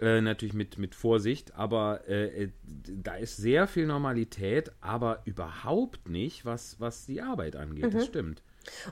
Äh, 0.00 0.20
natürlich 0.20 0.54
mit, 0.54 0.78
mit 0.78 0.94
Vorsicht, 0.94 1.54
aber 1.56 2.08
äh, 2.08 2.44
äh, 2.44 2.48
da 3.02 3.16
ist 3.16 3.36
sehr 3.36 3.66
viel 3.66 3.86
Normalität, 3.86 4.70
aber 4.80 5.22
überhaupt 5.24 6.08
nicht, 6.08 6.44
was, 6.44 6.78
was 6.78 7.04
die 7.04 7.20
Arbeit 7.20 7.56
angeht. 7.56 7.92
Das 7.92 8.06
stimmt. 8.06 8.42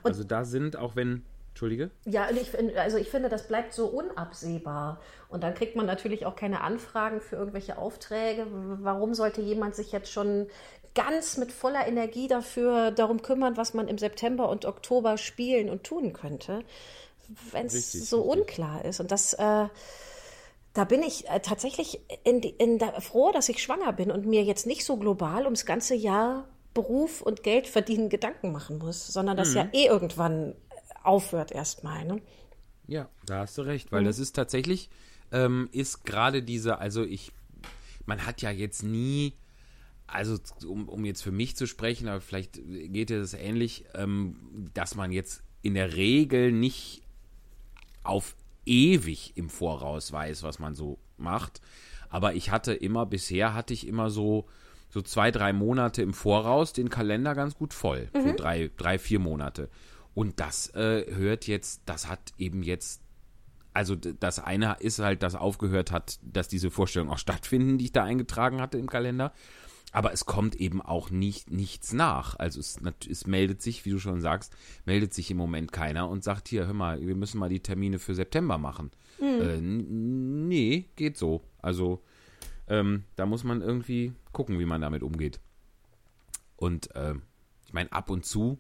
also 0.03 0.25
da 0.25 0.45
sind, 0.45 0.76
auch 0.76 0.97
wenn, 0.97 1.23
Entschuldige? 1.56 1.90
Ja, 2.04 2.28
ich, 2.30 2.50
also 2.78 2.98
ich 2.98 3.08
finde, 3.08 3.30
das 3.30 3.48
bleibt 3.48 3.72
so 3.72 3.86
unabsehbar. 3.86 5.00
Und 5.30 5.42
dann 5.42 5.54
kriegt 5.54 5.75
man 5.75 5.86
natürlich 5.86 6.26
auch 6.26 6.36
keine 6.36 6.60
Anfragen 6.60 7.22
für 7.22 7.36
irgendwelche 7.36 7.78
Aufträge. 7.78 8.46
Warum 8.50 9.14
sollte 9.14 9.40
jemand 9.40 9.75
sich 9.75 9.90
jetzt 9.90 10.12
schon 10.12 10.48
ganz 10.94 11.38
mit 11.38 11.50
voller 11.50 11.88
Energie 11.88 12.28
dafür 12.28 12.90
darum 12.90 13.22
kümmern, 13.22 13.56
was 13.56 13.72
man 13.72 13.88
im 13.88 13.96
September 13.96 14.50
und 14.50 14.66
Oktober 14.66 15.16
spielen 15.16 15.70
und 15.70 15.82
tun 15.82 16.12
könnte, 16.12 16.62
wenn 17.52 17.64
es 17.64 17.90
so 17.90 18.20
richtig. 18.20 18.38
unklar 18.38 18.84
ist? 18.84 19.00
Und 19.00 19.10
das, 19.10 19.32
äh, 19.32 19.68
da 20.75 20.84
bin 20.86 21.02
ich 21.02 21.26
äh, 21.30 21.40
tatsächlich 21.40 22.02
in, 22.25 22.42
in 22.42 22.78
der, 22.78 23.00
froh, 23.00 23.32
dass 23.32 23.48
ich 23.48 23.62
schwanger 23.62 23.94
bin 23.94 24.10
und 24.10 24.26
mir 24.26 24.44
jetzt 24.44 24.66
nicht 24.66 24.84
so 24.84 24.98
global 24.98 25.44
ums 25.44 25.64
ganze 25.64 25.94
Jahr 25.94 26.44
Beruf 26.75 27.22
und 27.22 27.42
Geld 27.42 27.66
verdienen 27.66 28.10
Gedanken 28.10 28.52
machen 28.52 28.76
muss, 28.76 29.06
sondern 29.06 29.38
das 29.38 29.54
ja 29.54 29.66
eh 29.72 29.86
irgendwann 29.86 30.54
aufhört 31.06 31.52
erstmal. 31.52 32.04
Ne? 32.04 32.20
Ja, 32.86 33.08
da 33.26 33.40
hast 33.40 33.58
du 33.58 33.62
recht, 33.62 33.92
weil 33.92 34.04
das 34.04 34.18
ist 34.18 34.32
tatsächlich, 34.32 34.90
ähm, 35.32 35.68
ist 35.72 36.04
gerade 36.04 36.42
diese, 36.42 36.78
also 36.78 37.04
ich, 37.04 37.32
man 38.04 38.25
hat 38.26 38.42
ja 38.42 38.50
jetzt 38.50 38.82
nie, 38.82 39.34
also 40.06 40.38
um, 40.66 40.88
um 40.88 41.04
jetzt 41.04 41.22
für 41.22 41.32
mich 41.32 41.56
zu 41.56 41.66
sprechen, 41.66 42.08
aber 42.08 42.20
vielleicht 42.20 42.54
geht 42.54 43.10
dir 43.10 43.20
das 43.20 43.34
ähnlich, 43.34 43.84
ähm, 43.94 44.70
dass 44.72 44.94
man 44.94 45.10
jetzt 45.10 45.42
in 45.62 45.75
der 45.75 45.96
Regel 45.96 46.52
nicht 46.52 47.02
auf 48.04 48.36
ewig 48.64 49.32
im 49.36 49.50
Voraus 49.50 50.12
weiß, 50.12 50.44
was 50.44 50.58
man 50.58 50.75
so 50.75 50.98
macht. 51.16 51.60
Aber 52.08 52.34
ich 52.34 52.50
hatte 52.50 52.72
immer, 52.72 53.04
bisher 53.04 53.54
hatte 53.54 53.75
ich 53.75 53.86
immer 53.86 54.10
so, 54.10 54.46
so 54.90 55.02
zwei, 55.02 55.32
drei 55.32 55.52
Monate 55.52 56.02
im 56.02 56.14
Voraus 56.14 56.72
den 56.72 56.88
Kalender 56.88 57.34
ganz 57.34 57.56
gut 57.56 57.75
voll. 57.75 58.08
So 58.14 58.32
drei, 58.36 58.70
drei, 58.76 58.98
vier 58.98 59.18
Monate. 59.18 59.68
Und 60.16 60.40
das 60.40 60.75
äh, 60.75 61.04
hört 61.14 61.46
jetzt, 61.46 61.82
das 61.87 62.08
hat 62.08 62.32
eben 62.38 62.64
jetzt 62.64 63.02
also 63.75 63.94
das 63.94 64.38
eine 64.38 64.78
ist 64.80 65.00
halt, 65.00 65.23
dass 65.23 65.35
aufgehört 65.35 65.90
hat, 65.92 66.18
dass 66.23 66.49
diese 66.49 66.70
Vorstellungen 66.70 67.12
auch 67.12 67.18
stattfinden, 67.18 67.76
die 67.76 67.85
ich 67.85 67.92
da 67.92 68.04
eingetragen 68.04 68.62
hatte 68.62 68.78
im 68.78 68.88
Kalender. 68.88 69.35
Aber 69.92 70.14
es 70.14 70.25
kommt 70.25 70.54
eben 70.54 70.80
auch 70.80 71.11
nicht, 71.11 71.50
nichts 71.50 71.92
nach. 71.92 72.38
Also 72.38 72.58
es, 72.58 72.78
es 73.06 73.26
meldet 73.26 73.61
sich, 73.61 73.85
wie 73.85 73.90
du 73.90 73.99
schon 73.99 74.23
sagst, 74.23 74.56
meldet 74.87 75.12
sich 75.12 75.30
im 75.30 75.37
Moment 75.37 75.73
keiner 75.73 76.08
und 76.08 76.25
sagt, 76.25 76.49
hier, 76.49 76.66
hör 76.66 76.73
mal, 76.73 77.06
wir 77.06 77.14
müssen 77.14 77.38
mal 77.38 77.50
die 77.50 77.61
Termine 77.61 77.99
für 77.99 78.14
September 78.14 78.56
machen. 78.56 78.92
Äh, 79.20 79.58
n- 79.58 80.49
nee, 80.49 80.87
geht 80.96 81.18
so. 81.18 81.42
Also 81.61 82.02
ähm, 82.68 83.04
da 83.16 83.26
muss 83.26 83.44
man 83.44 83.61
irgendwie 83.61 84.14
gucken, 84.32 84.58
wie 84.58 84.64
man 84.64 84.80
damit 84.80 85.02
umgeht. 85.02 85.38
Und 86.56 86.94
äh, 86.96 87.12
ich 87.66 87.75
meine, 87.75 87.92
ab 87.92 88.08
und 88.08 88.25
zu 88.25 88.58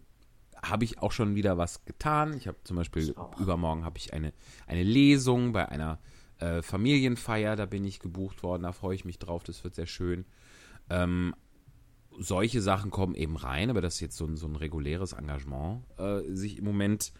habe 0.68 0.84
ich 0.84 0.98
auch 0.98 1.12
schon 1.12 1.34
wieder 1.34 1.58
was 1.58 1.84
getan. 1.84 2.34
Ich 2.36 2.46
habe 2.46 2.58
zum 2.64 2.76
Beispiel 2.76 3.14
übermorgen 3.38 3.84
habe 3.84 3.98
ich 3.98 4.12
eine, 4.12 4.32
eine 4.66 4.82
Lesung 4.82 5.52
bei 5.52 5.68
einer 5.68 5.98
äh, 6.38 6.62
Familienfeier, 6.62 7.56
da 7.56 7.66
bin 7.66 7.84
ich 7.84 8.00
gebucht 8.00 8.42
worden, 8.42 8.64
da 8.64 8.72
freue 8.72 8.94
ich 8.94 9.04
mich 9.04 9.18
drauf, 9.18 9.42
das 9.42 9.64
wird 9.64 9.74
sehr 9.74 9.86
schön. 9.86 10.24
Ähm, 10.90 11.34
solche 12.18 12.62
Sachen 12.62 12.90
kommen 12.90 13.14
eben 13.14 13.36
rein, 13.36 13.70
aber 13.70 13.80
das 13.80 13.94
ist 13.94 14.00
jetzt 14.00 14.16
so 14.16 14.26
ein, 14.26 14.36
so 14.36 14.46
ein 14.46 14.56
reguläres 14.56 15.12
Engagement 15.12 15.82
äh, 15.98 16.22
sich 16.34 16.58
im 16.58 16.64
Moment 16.64 17.12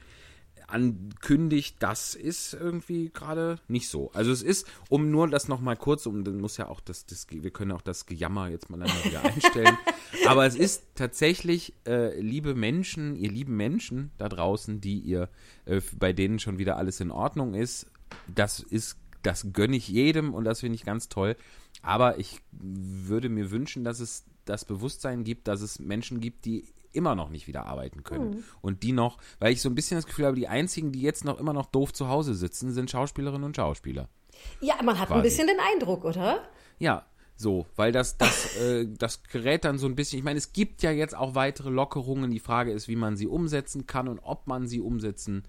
ankündigt, 0.67 1.77
das 1.81 2.15
ist 2.15 2.55
irgendwie 2.55 3.11
gerade 3.13 3.59
nicht 3.69 3.89
so. 3.89 4.11
Also 4.13 4.33
es 4.33 4.43
ist, 4.43 4.67
um 4.89 5.11
nur 5.11 5.29
das 5.29 5.49
nochmal 5.49 5.77
kurz, 5.77 6.07
um 6.07 6.25
dann 6.25 6.41
muss 6.41 6.57
ja 6.57 6.69
auch 6.69 6.81
das, 6.81 7.07
das, 7.07 7.27
wir 7.31 7.51
können 7.51 7.73
auch 7.73 7.83
das 7.83 8.07
Gejammer 8.07 8.49
jetzt 8.49 8.71
mal 8.71 8.83
einmal 8.83 9.05
wieder 9.05 9.25
einstellen. 9.25 9.79
Aber 10.27 10.47
es 10.47 10.57
ist 10.57 10.85
tatsächlich, 10.95 11.75
äh, 11.87 12.19
liebe 12.21 12.55
Menschen, 12.55 13.17
ihr 13.17 13.31
lieben 13.31 13.57
Menschen 13.57 14.11
da 14.19 14.29
draußen, 14.29 14.81
die 14.81 14.99
ihr, 14.99 15.29
äh, 15.67 15.81
bei 15.99 16.13
denen 16.13 16.39
schon 16.39 16.59
wieder 16.59 16.77
alles 16.77 17.01
in 17.01 17.11
Ordnung 17.11 17.55
ist, 17.55 17.87
das 18.33 18.61
ist, 18.61 18.97
das 19.23 19.53
gönne 19.53 19.77
ich 19.77 19.89
jedem 19.89 20.35
und 20.35 20.45
das 20.45 20.61
finde 20.61 20.77
ich 20.77 20.85
ganz 20.85 21.09
toll. 21.09 21.37
Aber 21.83 22.19
ich 22.19 22.41
würde 22.53 23.29
mir 23.29 23.51
wünschen, 23.51 23.85
dass 23.85 24.01
es 24.01 24.25
das 24.45 24.65
Bewusstsein 24.65 25.25
gibt, 25.25 25.49
dass 25.49 25.61
es 25.61 25.79
Menschen 25.79 26.21
gibt, 26.21 26.45
die 26.45 26.65
immer 26.97 27.15
noch 27.15 27.29
nicht 27.29 27.47
wieder 27.47 27.67
arbeiten 27.67 28.03
können. 28.03 28.45
Und 28.61 28.83
die 28.83 28.93
noch, 28.93 29.19
weil 29.39 29.53
ich 29.53 29.63
so 29.63 29.69
ein 29.69 29.75
bisschen 29.75 29.99
das 29.99 30.07
Gefühl 30.07 30.27
habe, 30.27 30.37
die 30.37 30.49
einzigen, 30.49 30.93
die 30.93 31.03
jetzt 31.03 31.25
noch 31.25 31.39
immer 31.39 31.53
noch 31.53 31.67
doof 31.67 31.93
zu 31.93 32.09
Hause 32.09 32.35
sitzen, 32.35 32.73
sind 32.73 32.91
Schauspielerinnen 32.91 33.45
und 33.45 33.57
Schauspieler. 33.57 34.09
Ja, 34.61 34.83
man 34.83 34.99
hat 34.99 35.09
Quasi. 35.09 35.21
ein 35.21 35.23
bisschen 35.23 35.47
den 35.47 35.59
Eindruck, 35.61 36.05
oder? 36.05 36.41
Ja, 36.79 37.07
so, 37.37 37.67
weil 37.77 37.93
das, 37.93 38.17
das, 38.17 38.57
äh, 38.61 38.87
das 38.99 39.23
gerät 39.25 39.65
dann 39.65 39.79
so 39.79 39.87
ein 39.87 39.95
bisschen, 39.95 40.19
ich 40.19 40.25
meine, 40.25 40.39
es 40.39 40.53
gibt 40.53 40.83
ja 40.83 40.91
jetzt 40.91 41.15
auch 41.15 41.35
weitere 41.35 41.71
Lockerungen. 41.71 42.31
Die 42.31 42.41
Frage 42.41 42.73
ist, 42.73 42.89
wie 42.89 42.97
man 42.97 43.17
sie 43.17 43.27
umsetzen 43.27 43.87
kann 43.87 44.09
und 44.09 44.19
ob 44.21 44.47
man 44.47 44.67
sie 44.67 44.81
umsetzen, 44.81 45.45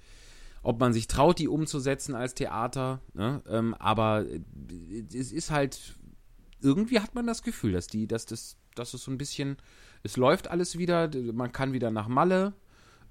ob 0.63 0.80
man 0.80 0.94
sich 0.94 1.08
traut, 1.08 1.39
die 1.39 1.48
umzusetzen 1.48 2.13
als 2.13 2.34
Theater. 2.34 3.01
Ne? 3.13 3.42
Ähm, 3.50 3.74
aber 3.75 4.25
äh, 4.25 4.42
es 5.13 5.32
ist 5.32 5.51
halt, 5.51 5.96
irgendwie 6.62 7.00
hat 7.00 7.16
man 7.16 7.25
das 7.25 7.42
Gefühl, 7.42 7.72
dass 7.72 7.88
die, 7.88 8.08
dass 8.08 8.25
das, 8.25 8.58
dass 8.75 8.94
es 8.94 9.04
so 9.04 9.12
ein 9.12 9.18
bisschen, 9.18 9.58
es 10.08 10.16
läuft 10.16 10.50
alles 10.50 10.78
wieder, 10.78 11.10
man 11.34 11.52
kann 11.52 11.74
wieder 11.74 11.92
nach 11.92 12.08
Malle. 12.08 12.54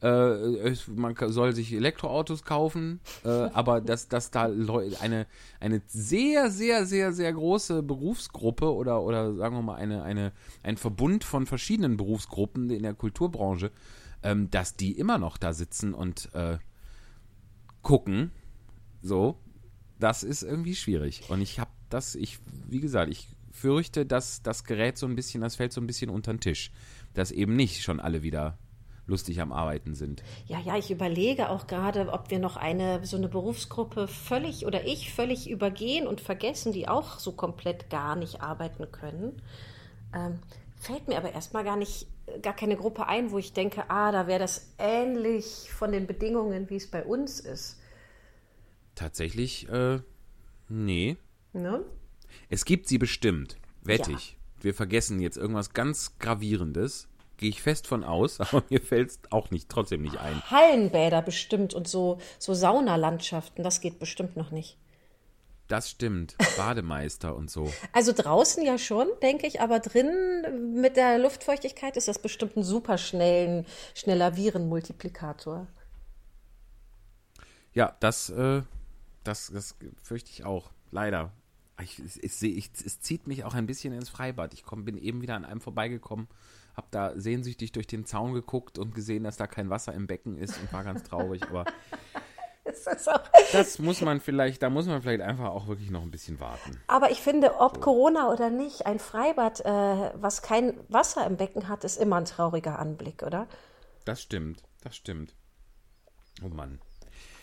Äh, 0.02 0.74
man 0.94 1.14
soll 1.28 1.54
sich 1.54 1.72
Elektroautos 1.72 2.44
kaufen, 2.44 3.00
äh, 3.24 3.28
aber 3.52 3.80
dass, 3.82 4.08
dass 4.08 4.30
da 4.30 4.46
Leu 4.46 4.90
eine, 5.00 5.26
eine 5.60 5.82
sehr, 5.86 6.50
sehr, 6.50 6.86
sehr, 6.86 7.12
sehr 7.12 7.32
große 7.32 7.82
Berufsgruppe 7.82 8.74
oder, 8.74 9.02
oder 9.02 9.34
sagen 9.34 9.56
wir 9.56 9.62
mal 9.62 9.76
eine, 9.76 10.02
eine, 10.02 10.32
ein 10.62 10.76
Verbund 10.78 11.24
von 11.24 11.46
verschiedenen 11.46 11.98
Berufsgruppen 11.98 12.70
in 12.70 12.82
der 12.82 12.94
Kulturbranche, 12.94 13.70
ähm, 14.22 14.50
dass 14.50 14.76
die 14.76 14.92
immer 14.92 15.18
noch 15.18 15.36
da 15.36 15.52
sitzen 15.52 15.92
und 15.92 16.30
äh, 16.34 16.58
gucken, 17.82 18.32
so, 19.02 19.38
das 19.98 20.22
ist 20.22 20.42
irgendwie 20.42 20.74
schwierig. 20.74 21.24
Und 21.28 21.40
ich 21.42 21.58
habe 21.58 21.70
das, 21.88 22.14
ich, 22.14 22.38
wie 22.68 22.80
gesagt, 22.80 23.10
ich 23.10 23.35
fürchte, 23.56 24.06
dass 24.06 24.42
das 24.42 24.64
Gerät 24.64 24.98
so 24.98 25.06
ein 25.06 25.16
bisschen, 25.16 25.40
das 25.40 25.56
fällt 25.56 25.72
so 25.72 25.80
ein 25.80 25.86
bisschen 25.86 26.10
unter 26.10 26.32
den 26.32 26.40
Tisch. 26.40 26.70
Dass 27.14 27.30
eben 27.30 27.56
nicht 27.56 27.82
schon 27.82 28.00
alle 28.00 28.22
wieder 28.22 28.58
lustig 29.06 29.40
am 29.40 29.52
Arbeiten 29.52 29.94
sind. 29.94 30.22
Ja, 30.46 30.60
ja, 30.60 30.76
ich 30.76 30.90
überlege 30.90 31.48
auch 31.48 31.66
gerade, 31.66 32.12
ob 32.12 32.30
wir 32.30 32.38
noch 32.38 32.56
eine 32.56 33.04
so 33.06 33.16
eine 33.16 33.28
Berufsgruppe 33.28 34.08
völlig 34.08 34.66
oder 34.66 34.84
ich 34.84 35.12
völlig 35.12 35.48
übergehen 35.48 36.06
und 36.06 36.20
vergessen, 36.20 36.72
die 36.72 36.88
auch 36.88 37.18
so 37.18 37.32
komplett 37.32 37.88
gar 37.88 38.16
nicht 38.16 38.40
arbeiten 38.40 38.90
können. 38.90 39.40
Ähm, 40.14 40.40
fällt 40.76 41.08
mir 41.08 41.16
aber 41.16 41.32
erstmal 41.32 41.64
gar 41.64 41.76
nicht, 41.76 42.06
gar 42.42 42.54
keine 42.54 42.76
Gruppe 42.76 43.06
ein, 43.06 43.30
wo 43.30 43.38
ich 43.38 43.52
denke, 43.52 43.88
ah, 43.88 44.12
da 44.12 44.26
wäre 44.26 44.40
das 44.40 44.74
ähnlich 44.78 45.70
von 45.70 45.92
den 45.92 46.06
Bedingungen, 46.06 46.68
wie 46.70 46.76
es 46.76 46.90
bei 46.90 47.04
uns 47.04 47.40
ist. 47.40 47.80
Tatsächlich, 48.94 49.68
äh, 49.68 50.00
nee. 50.68 51.16
Ne? 51.52 51.84
Es 52.48 52.64
gibt 52.64 52.88
sie 52.88 52.98
bestimmt, 52.98 53.56
wette 53.82 54.12
Ja. 54.12 54.16
ich. 54.16 54.36
Wir 54.60 54.74
vergessen 54.74 55.20
jetzt 55.20 55.36
irgendwas 55.36 55.72
ganz 55.72 56.18
Gravierendes. 56.18 57.08
Gehe 57.36 57.50
ich 57.50 57.60
fest 57.60 57.86
von 57.86 58.04
aus, 58.04 58.40
aber 58.40 58.62
mir 58.70 58.80
fällt 58.80 59.10
es 59.10 59.20
auch 59.30 59.50
nicht, 59.50 59.68
trotzdem 59.68 60.02
nicht 60.02 60.18
ein. 60.18 60.40
Hallenbäder 60.50 61.22
bestimmt 61.22 61.74
und 61.74 61.86
so, 61.86 62.18
so 62.38 62.54
Saunalandschaften, 62.54 63.62
das 63.62 63.80
geht 63.80 63.98
bestimmt 63.98 64.36
noch 64.36 64.50
nicht. 64.50 64.78
Das 65.68 65.90
stimmt. 65.90 66.36
Bademeister 66.56 67.34
und 67.34 67.50
so. 67.50 67.72
Also 67.92 68.12
draußen 68.12 68.64
ja 68.64 68.78
schon, 68.78 69.08
denke 69.20 69.48
ich, 69.48 69.60
aber 69.60 69.80
drin 69.80 70.80
mit 70.80 70.96
der 70.96 71.18
Luftfeuchtigkeit 71.18 71.96
ist 71.96 72.06
das 72.06 72.20
bestimmt 72.20 72.56
ein 72.56 72.62
super 72.62 72.98
schnellen, 72.98 73.66
schneller 73.94 74.36
Virenmultiplikator. 74.36 75.66
Ja, 77.72 77.96
das, 77.98 78.30
äh, 78.30 78.62
das, 79.24 79.50
das 79.52 79.74
fürchte 80.02 80.30
ich 80.30 80.44
auch. 80.44 80.70
Leider. 80.92 81.32
Ich, 81.82 81.98
es, 81.98 82.16
es, 82.16 82.40
seh- 82.40 82.52
ich, 82.52 82.70
es 82.84 83.00
zieht 83.00 83.26
mich 83.26 83.44
auch 83.44 83.54
ein 83.54 83.66
bisschen 83.66 83.92
ins 83.92 84.08
Freibad. 84.08 84.54
Ich 84.54 84.64
komm, 84.64 84.84
bin 84.84 84.96
eben 84.96 85.20
wieder 85.20 85.34
an 85.34 85.44
einem 85.44 85.60
vorbeigekommen, 85.60 86.26
habe 86.74 86.86
da 86.90 87.12
sehnsüchtig 87.18 87.72
durch 87.72 87.86
den 87.86 88.06
Zaun 88.06 88.32
geguckt 88.32 88.78
und 88.78 88.94
gesehen, 88.94 89.24
dass 89.24 89.36
da 89.36 89.46
kein 89.46 89.68
Wasser 89.70 89.92
im 89.92 90.06
Becken 90.06 90.38
ist 90.38 90.58
und 90.58 90.72
war 90.72 90.84
ganz 90.84 91.02
traurig. 91.02 91.42
Aber 91.48 91.64
Das 92.84 93.08
das 93.52 93.78
muss 93.78 94.00
man 94.00 94.20
vielleicht, 94.20 94.62
da 94.62 94.70
muss 94.70 94.86
man 94.86 95.00
vielleicht 95.00 95.20
einfach 95.22 95.50
auch 95.50 95.68
wirklich 95.68 95.90
noch 95.90 96.02
ein 96.02 96.10
bisschen 96.10 96.40
warten. 96.40 96.80
Aber 96.88 97.10
ich 97.10 97.20
finde, 97.20 97.60
ob 97.60 97.80
Corona 97.80 98.30
oder 98.32 98.50
nicht, 98.50 98.86
ein 98.86 98.98
Freibad, 98.98 99.60
äh, 99.60 100.12
was 100.14 100.42
kein 100.42 100.74
Wasser 100.88 101.24
im 101.26 101.36
Becken 101.36 101.68
hat, 101.68 101.84
ist 101.84 101.96
immer 101.96 102.16
ein 102.16 102.24
trauriger 102.24 102.78
Anblick, 102.78 103.22
oder? 103.22 103.46
Das 104.04 104.20
stimmt, 104.20 104.62
das 104.82 104.96
stimmt. 104.96 105.34
Oh 106.44 106.48
Mann. 106.48 106.80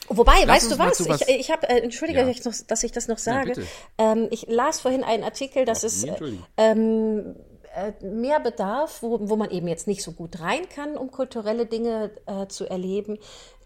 Wobei, 0.10 0.43
Lass 0.45 0.63
weißt 0.69 0.72
du 0.72 0.79
was? 0.79 1.07
was- 1.10 1.22
Ich, 1.22 1.39
ich 1.39 1.51
habe, 1.51 1.69
äh, 1.69 1.79
entschuldige, 1.81 2.19
Ja. 2.19 2.25
dass 2.25 2.36
ich 2.38 2.43
noch- 2.45 2.67
dass 2.67 2.83
ich 2.83 2.91
das 2.91 3.07
noch 3.07 3.17
sage. 3.17 3.50
bitte. 3.53 3.67
ähm, 3.98 4.27
ich 4.31 4.48
las 4.50 4.79
vorhin 4.81 5.03
einen 5.03 5.24
Artikel, 5.24 5.65
dass 5.65 5.83
es 5.83 6.03
Entschuldigung. 6.03 6.45
ähm, 6.57 7.36
äh, 7.75 8.05
mehr 8.05 8.39
bedarf, 8.39 9.01
wo, 9.01 9.17
wo 9.29 9.36
man 9.36 9.50
eben 9.50 9.67
jetzt 9.67 9.88
nicht 9.88 10.03
so 10.03 10.12
gut 10.12 10.39
rein 10.41 10.67
kann, 10.69 10.95
um 10.98 11.10
kulturelle 11.10 11.65
Dinge 11.65 12.12
äh, 12.27 12.48
zu 12.48 12.67
erleben. 12.69 13.17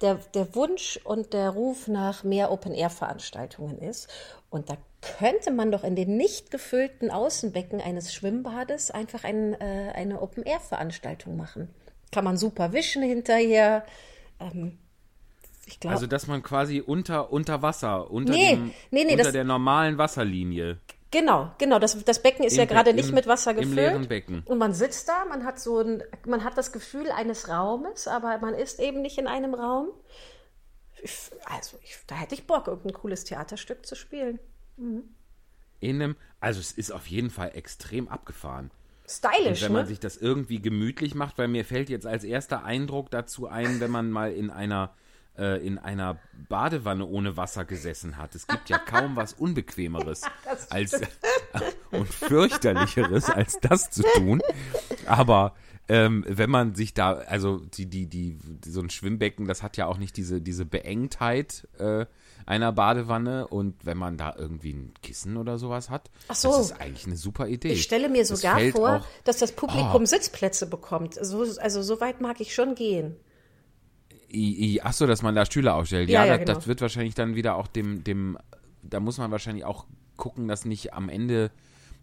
Der, 0.01 0.15
der 0.35 0.53
Wunsch 0.55 0.99
und 1.03 1.33
der 1.33 1.49
Ruf 1.49 1.87
nach 1.87 2.23
mehr 2.23 2.51
Open-Air-Veranstaltungen 2.51 3.79
ist. 3.79 4.07
Und 4.49 4.69
da 4.69 4.77
könnte 5.01 5.51
man 5.51 5.71
doch 5.71 5.83
in 5.83 5.95
den 5.95 6.17
nicht 6.17 6.51
gefüllten 6.51 7.11
Außenbecken 7.11 7.81
eines 7.81 8.13
Schwimmbades 8.13 8.91
einfach 8.91 9.23
ein, 9.23 9.53
äh, 9.59 9.91
eine 9.93 10.21
Open-Air-Veranstaltung 10.21 11.35
machen. 11.35 11.67
Kann 12.11 12.23
man 12.23 12.37
super 12.37 12.71
wischen 12.73 13.03
hinterher. 13.03 13.83
Ähm, 14.39 14.77
ich 15.67 15.79
glaube. 15.79 15.93
Also, 15.95 16.07
dass 16.07 16.25
man 16.27 16.41
quasi 16.41 16.81
unter, 16.81 17.31
unter 17.31 17.61
Wasser, 17.61 18.09
unter, 18.09 18.33
Nee, 18.33 18.55
dem, 18.55 18.65
nee, 18.91 19.03
nee, 19.03 19.11
unter 19.11 19.23
das- 19.25 19.31
der 19.33 19.43
normalen 19.43 19.97
Wasserlinie. 19.97 20.79
Genau, 21.09 21.51
genau. 21.57 21.79
Das, 21.79 22.03
das 22.03 22.21
Becken 22.21 22.43
ist 22.45 22.53
Im 22.53 22.59
ja 22.59 22.65
gerade 22.65 22.93
nicht 22.93 23.09
im- 23.09 23.15
mit 23.15 23.27
Wasser 23.27 23.51
im 23.51 23.57
gefüllt. 23.57 23.75
leeren 23.77 24.07
Becken. 24.09 24.41
Und 24.45 24.57
man 24.57 24.73
sitzt 24.73 25.07
da, 25.07 25.23
man 25.25 25.45
hat 25.45 25.57
so 25.59 25.79
ein, 25.79 26.03
man 26.25 26.43
hat 26.43 26.57
das 26.57 26.73
Gefühl 26.73 27.09
eines 27.11 27.47
Raumes, 27.47 28.07
aber 28.09 28.37
man 28.39 28.53
ist 28.53 28.79
eben 28.81 29.01
nicht 29.01 29.17
in 29.17 29.25
einem 29.27 29.53
Raum. 29.53 29.87
Ich, 31.01 31.13
also, 31.45 31.77
ich, 31.83 31.95
da 32.07 32.15
hätte 32.15 32.33
ich 32.35 32.45
Bock, 32.45 32.67
irgendein 32.67 32.93
cooles 32.93 33.23
Theaterstück 33.23 33.85
zu 33.85 33.95
spielen. 33.95 34.39
In 35.79 36.01
einem, 36.01 36.15
also 36.39 36.59
es 36.59 36.71
ist 36.71 36.91
auf 36.91 37.07
jeden 37.07 37.29
Fall 37.29 37.51
extrem 37.53 38.07
abgefahren. 38.09 38.71
Und 39.03 39.09
Stylisch, 39.11 39.61
wenn 39.61 39.71
man 39.71 39.83
ne? 39.83 39.87
sich 39.87 39.99
das 40.01 40.17
irgendwie 40.17 40.59
gemütlich 40.61 41.15
macht, 41.15 41.37
weil 41.37 41.47
mir 41.47 41.63
fällt 41.63 41.89
jetzt 41.89 42.05
als 42.05 42.23
erster 42.25 42.65
Eindruck 42.65 43.11
dazu 43.11 43.47
ein, 43.47 43.79
wenn 43.79 43.91
man 43.91 44.11
mal 44.11 44.33
in 44.33 44.49
einer 44.49 44.93
äh, 45.37 45.65
in 45.65 45.77
einer 45.77 46.17
Badewanne 46.49 47.05
ohne 47.05 47.37
Wasser 47.37 47.65
gesessen 47.65 48.17
hat. 48.17 48.35
Es 48.35 48.47
gibt 48.47 48.69
ja 48.69 48.77
kaum 48.77 49.15
was 49.15 49.33
Unbequemeres 49.33 50.21
als 50.69 50.99
und 51.91 52.07
fürchterlicheres 52.07 53.29
als 53.29 53.59
das 53.61 53.89
zu 53.89 54.03
tun. 54.15 54.41
Aber 55.05 55.53
ähm, 55.89 56.25
wenn 56.27 56.49
man 56.49 56.75
sich 56.75 56.93
da, 56.93 57.13
also 57.13 57.59
die, 57.59 57.85
die, 57.85 58.07
die, 58.07 58.37
so 58.65 58.81
ein 58.81 58.89
Schwimmbecken, 58.89 59.47
das 59.47 59.63
hat 59.63 59.77
ja 59.77 59.85
auch 59.87 59.97
nicht 59.97 60.17
diese, 60.17 60.41
diese 60.41 60.65
Beengtheit, 60.65 61.67
äh, 61.79 62.05
einer 62.45 62.71
Badewanne 62.71 63.47
und 63.47 63.85
wenn 63.85 63.97
man 63.97 64.17
da 64.17 64.33
irgendwie 64.37 64.71
ein 64.73 64.93
Kissen 65.01 65.35
oder 65.37 65.57
sowas 65.57 65.89
hat, 65.89 66.09
so. 66.33 66.49
das 66.49 66.59
ist 66.71 66.71
eigentlich 66.81 67.05
eine 67.05 67.17
super 67.17 67.47
Idee. 67.47 67.73
Ich 67.73 67.83
stelle 67.83 68.07
mir 68.09 68.25
sogar 68.25 68.59
vor, 68.71 68.97
auch- 68.97 69.07
dass 69.25 69.37
das 69.37 69.51
Publikum 69.51 70.03
Oh. 70.03 70.05
Sitzplätze 70.05 70.65
bekommt. 70.67 71.15
So, 71.21 71.45
also 71.59 71.81
so 71.81 71.99
weit 72.01 72.21
mag 72.21 72.39
ich 72.39 72.53
schon 72.53 72.75
gehen. 72.75 73.15
I, 74.29 74.75
I, 74.75 74.81
ach 74.81 74.93
so, 74.93 75.07
dass 75.07 75.21
man 75.21 75.35
da 75.35 75.45
Stühle 75.45 75.73
aufstellt. 75.73 76.09
Ja, 76.09 76.21
Ja, 76.21 76.25
ja, 76.25 76.37
das, 76.37 76.45
genau. 76.45 76.57
das 76.59 76.67
wird 76.67 76.81
wahrscheinlich 76.81 77.15
dann 77.15 77.35
wieder 77.35 77.55
auch 77.55 77.67
dem, 77.67 78.03
dem, 78.03 78.37
da 78.83 78.99
muss 78.99 79.17
man 79.17 79.31
wahrscheinlich 79.31 79.65
auch 79.65 79.85
gucken, 80.17 80.47
dass 80.47 80.65
nicht 80.65 80.93
am 80.93 81.09
Ende 81.09 81.51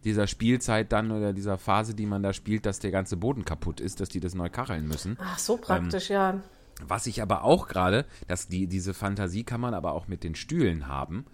dieser 0.05 0.27
Spielzeit 0.27 0.93
dann 0.93 1.11
oder 1.11 1.33
dieser 1.33 1.59
Phase, 1.59 1.95
die 1.95 2.07
man 2.07 2.23
da 2.23 2.33
spielt, 2.33 2.67
dass 2.67 2.79
der 2.79 2.91
ganze 2.91 3.17
Boden 3.17 3.45
kaputt 3.45 3.81
ist, 3.81 4.01
dass 4.01 4.09
die 4.09 4.21
das 4.21 4.35
neu 4.35 4.49
kacheln 4.49 4.87
müssen. 4.87 5.17
Ach, 5.21 5.39
so 5.39 5.57
praktisch, 5.57 6.11
ja. 6.11 6.41
Was 6.87 7.07
ich 7.07 7.23
aber 7.23 7.45
auch 7.45 7.69
gerade, 7.69 8.05
dass 8.27 8.49
die, 8.49 8.67
diese 8.67 8.95
Fantasie 8.95 9.45
kann 9.45 9.61
man 9.61 9.75
aber 9.75 9.93
auch 9.93 10.09
mit 10.09 10.25
den 10.25 10.35
Stühlen 10.35 10.89
haben. 10.89 11.25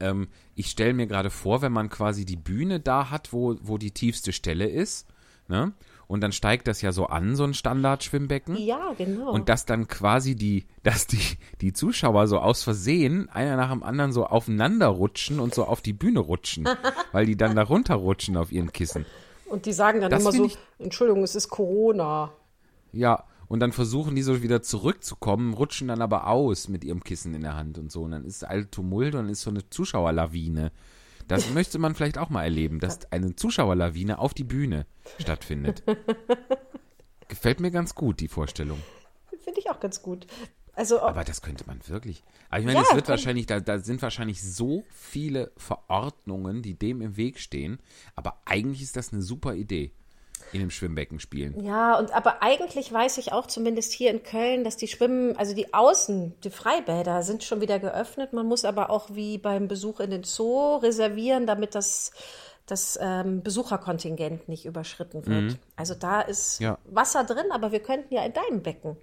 Ähm, 0.00 0.28
ich 0.54 0.70
stelle 0.70 0.94
mir 0.94 1.06
gerade 1.06 1.30
vor, 1.30 1.62
wenn 1.62 1.72
man 1.72 1.88
quasi 1.88 2.24
die 2.24 2.36
Bühne 2.36 2.80
da 2.80 3.10
hat, 3.10 3.32
wo, 3.32 3.56
wo 3.62 3.78
die 3.78 3.92
tiefste 3.92 4.32
Stelle 4.32 4.68
ist, 4.68 5.06
ne? 5.48 5.72
Und 6.10 6.22
dann 6.22 6.32
steigt 6.32 6.66
das 6.66 6.82
ja 6.82 6.90
so 6.90 7.06
an, 7.06 7.36
so 7.36 7.44
ein 7.44 7.54
Standardschwimmbecken. 7.54 8.56
Ja, 8.56 8.94
genau. 8.98 9.30
Und 9.30 9.48
dass 9.48 9.64
dann 9.64 9.86
quasi 9.86 10.34
die, 10.34 10.66
dass 10.82 11.06
die, 11.06 11.20
die 11.60 11.72
Zuschauer 11.72 12.26
so 12.26 12.40
aus 12.40 12.64
Versehen 12.64 13.28
einer 13.28 13.56
nach 13.56 13.70
dem 13.70 13.84
anderen 13.84 14.10
so 14.12 14.26
aufeinander 14.26 14.88
rutschen 14.88 15.38
und 15.38 15.54
so 15.54 15.66
auf 15.66 15.82
die 15.82 15.92
Bühne 15.92 16.18
rutschen, 16.18 16.68
weil 17.12 17.26
die 17.26 17.36
dann 17.36 17.54
da 17.54 17.62
runterrutschen 17.62 18.36
auf 18.36 18.50
ihren 18.50 18.72
Kissen. 18.72 19.06
Und 19.46 19.66
die 19.66 19.72
sagen 19.72 20.00
dann 20.00 20.10
Das 20.10 20.22
immer 20.22 20.32
so, 20.32 20.48
find 20.48 20.58
Entschuldigung, 20.80 21.22
es 21.22 21.36
ist 21.36 21.48
Corona. 21.48 22.32
Ja, 22.90 23.22
und 23.46 23.60
dann 23.60 23.70
versuchen 23.70 24.16
die 24.16 24.22
so 24.22 24.42
wieder 24.42 24.62
zurückzukommen, 24.62 25.54
rutschen 25.54 25.86
dann 25.86 26.02
aber 26.02 26.26
aus 26.26 26.66
mit 26.66 26.82
ihrem 26.82 27.04
Kissen 27.04 27.34
in 27.34 27.42
der 27.42 27.54
Hand 27.54 27.78
und 27.78 27.92
so. 27.92 28.02
Und 28.02 28.10
dann 28.10 28.24
ist 28.24 28.42
all 28.42 28.64
Tumult 28.64 29.14
und 29.14 29.22
dann 29.22 29.30
ist 29.30 29.42
so 29.42 29.50
eine 29.50 29.70
Zuschauerlawine. 29.70 30.72
Das 31.30 31.50
möchte 31.54 31.78
man 31.78 31.94
vielleicht 31.94 32.18
auch 32.18 32.28
mal 32.28 32.42
erleben, 32.42 32.80
dass 32.80 33.10
eine 33.12 33.36
Zuschauerlawine 33.36 34.18
auf 34.18 34.34
die 34.34 34.44
Bühne 34.44 34.86
stattfindet. 35.20 35.84
Gefällt 37.28 37.60
mir 37.60 37.70
ganz 37.70 37.94
gut, 37.94 38.20
die 38.20 38.28
Vorstellung. 38.28 38.80
Finde 39.44 39.60
ich 39.60 39.70
auch 39.70 39.78
ganz 39.78 40.02
gut. 40.02 40.26
Also, 40.72 41.00
Aber 41.00 41.24
das 41.24 41.42
könnte 41.42 41.64
man 41.66 41.80
wirklich. 41.86 42.24
Aber 42.48 42.60
ich 42.60 42.66
meine, 42.66 42.78
Ja, 42.78 42.84
es 42.88 42.94
wird 42.94 43.08
wahrscheinlich, 43.08 43.46
da, 43.46 43.60
da 43.60 43.78
sind 43.78 44.02
wahrscheinlich 44.02 44.42
so 44.42 44.84
viele 44.90 45.52
Verordnungen, 45.56 46.62
die 46.62 46.74
dem 46.74 47.00
im 47.00 47.16
Weg 47.16 47.38
stehen. 47.38 47.78
Aber 48.16 48.40
eigentlich 48.44 48.82
ist 48.82 48.96
das 48.96 49.12
eine 49.12 49.22
super 49.22 49.54
Idee, 49.54 49.92
in 50.52 50.60
dem 50.60 50.70
Schwimmbecken 50.70 51.20
spielen. 51.20 51.62
ja, 51.62 51.98
und 51.98 52.12
aber 52.12 52.42
eigentlich 52.42 52.92
weiß 52.92 53.18
ich 53.18 53.32
auch 53.32 53.46
zumindest 53.46 53.92
hier 53.92 54.10
in 54.10 54.22
Köln, 54.22 54.64
dass 54.64 54.76
die 54.76 54.88
Schwimmen, 54.88 55.36
also 55.36 55.54
die 55.54 55.72
Außen, 55.72 56.34
die 56.42 56.50
Freibäder 56.50 57.22
sind 57.22 57.44
schon 57.44 57.60
wieder 57.60 57.78
geöffnet. 57.78 58.32
Man 58.32 58.46
muss 58.46 58.64
aber 58.64 58.90
auch 58.90 59.10
wie 59.12 59.38
beim 59.38 59.68
Besuch 59.68 60.00
in 60.00 60.10
den 60.10 60.24
Zoo 60.24 60.76
reservieren, 60.76 61.46
damit 61.46 61.74
das, 61.74 62.12
das 62.66 62.98
ähm, 63.00 63.42
Besucherkontingent 63.42 64.48
nicht 64.48 64.64
überschritten 64.64 65.26
wird. 65.26 65.58
Also 65.76 65.94
da 65.94 66.20
ist 66.20 66.60
Ja. 66.60 66.78
Wasser 66.84 67.24
drin, 67.24 67.46
aber 67.52 67.72
wir 67.72 67.80
könnten 67.80 68.12
ja 68.14 68.24
in 68.24 68.32
deinem 68.32 68.62
Becken 68.62 68.96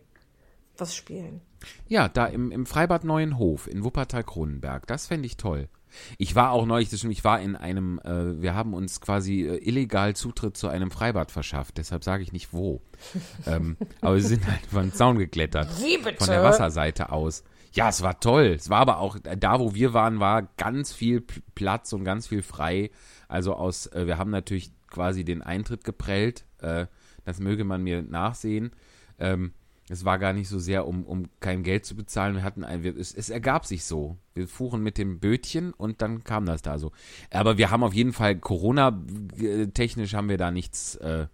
was 0.80 0.96
spielen. 0.96 1.42
Ja, 1.88 2.08
da 2.08 2.28
im, 2.28 2.52
im 2.52 2.66
Freibad 2.66 3.04
Neuenhof 3.04 3.68
in 3.68 3.84
Wuppertal-Kronenberg. 3.84 4.86
Das 4.88 5.08
fände 5.08 5.26
ich 5.26 5.38
toll. 5.38 5.70
Ich 6.18 6.36
war 6.36 6.52
auch 6.52 6.66
neulich, 6.66 6.92
ich 6.92 7.24
war 7.24 7.40
in 7.40 7.56
einem, 7.56 8.00
äh, 8.04 8.42
wir 8.42 8.56
haben 8.56 8.74
uns 8.74 9.02
quasi 9.02 9.42
äh, 9.42 9.58
illegal 9.58 10.16
Zutritt 10.16 10.58
zu 10.58 10.68
einem 10.68 10.92
Freibad 10.92 11.32
verschafft, 11.32 11.78
deshalb 11.78 12.04
sage 12.04 12.24
ich 12.24 12.32
nicht 12.32 12.54
wo. 12.54 12.82
ähm, 13.46 13.78
aber 14.02 14.16
wir 14.16 14.24
sind 14.24 14.46
halt 14.46 14.62
über 14.72 14.82
den 14.82 14.94
Zaun 14.94 15.18
geklettert. 15.18 15.70
Wie 15.82 15.98
bitte? 15.98 16.18
Von 16.18 16.28
der 16.28 16.44
Wasserseite 16.44 17.12
aus. 17.12 17.44
Ja, 17.74 17.90
es 17.90 18.02
war 18.02 18.20
toll. 18.20 18.56
Es 18.58 18.70
war 18.70 18.80
aber 18.80 19.00
auch, 19.00 19.18
da 19.20 19.60
wo 19.60 19.76
wir 19.76 19.94
waren, 19.94 20.20
war 20.20 20.44
ganz 20.58 20.94
viel 20.94 21.24
Platz 21.54 21.94
und 21.94 22.04
ganz 22.04 22.28
viel 22.28 22.42
frei. 22.42 22.92
Also 23.28 23.54
aus, 23.54 23.88
äh, 23.88 24.08
wir 24.08 24.18
haben 24.18 24.32
natürlich 24.32 24.72
quasi 24.88 25.24
den 25.24 25.42
Eintritt 25.42 25.84
geprellt. 25.84 26.46
Äh, 26.60 26.88
das 27.26 27.40
möge 27.40 27.66
man 27.66 27.84
mir 27.84 28.02
nachsehen. 28.02 28.72
Ähm, 29.20 29.54
es 29.90 30.04
war 30.04 30.20
gar 30.20 30.34
nicht 30.34 30.50
so 30.50 30.60
sehr, 30.60 30.86
um, 30.86 31.04
um 31.06 31.30
kein 31.40 31.64
Geld 31.64 31.86
zu 31.86 31.96
bezahlen. 31.96 32.36
Wir 32.36 32.44
hatten 32.44 32.64
ein, 32.64 32.84
wir, 32.84 32.98
es, 32.98 33.14
es 33.14 33.30
ergab 33.30 33.66
sich 33.66 33.86
so. 33.86 34.18
Wir 34.34 34.48
fuhren 34.48 34.84
mit 34.84 34.98
dem 34.98 35.20
Bötchen 35.20 35.74
und 35.74 36.02
dann 36.02 36.24
kam 36.24 36.46
das 36.46 36.62
da 36.62 36.78
so. 36.78 36.92
Aber 37.32 37.58
wir 37.58 37.72
haben 37.72 37.84
auf 37.84 37.94
jeden 37.94 38.14
Fall 38.14 38.36
Corona-technisch 38.38 40.14
haben 40.14 40.30
wir 40.30 40.38
da 40.38 40.52
nichts, 40.52 40.96
äh, 40.96 41.28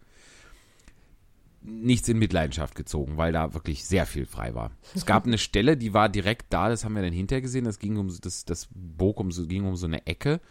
nichts 1.64 2.08
in 2.10 2.20
Mitleidenschaft 2.20 2.76
gezogen, 2.76 3.18
weil 3.18 3.32
da 3.32 3.54
wirklich 3.56 3.86
sehr 3.86 4.06
viel 4.06 4.28
frei 4.28 4.54
war. 4.54 4.72
Es 4.94 5.06
gab 5.06 5.26
eine 5.26 5.40
Stelle, 5.40 5.76
die 5.76 5.94
war 5.94 6.08
direkt 6.08 6.54
da, 6.54 6.70
das 6.70 6.86
haben 6.86 6.94
wir 6.94 7.02
dann 7.02 7.14
hinterher 7.14 7.42
gesehen, 7.42 7.66
das 7.66 7.80
ging 7.80 7.98
um 7.98 8.16
das, 8.22 8.46
das 8.46 8.68
bog 8.72 9.20
um 9.20 9.32
so, 9.32 9.48
ging 9.48 9.66
um 9.66 9.76
so 9.76 9.88
eine 9.88 10.06
Ecke. 10.06 10.42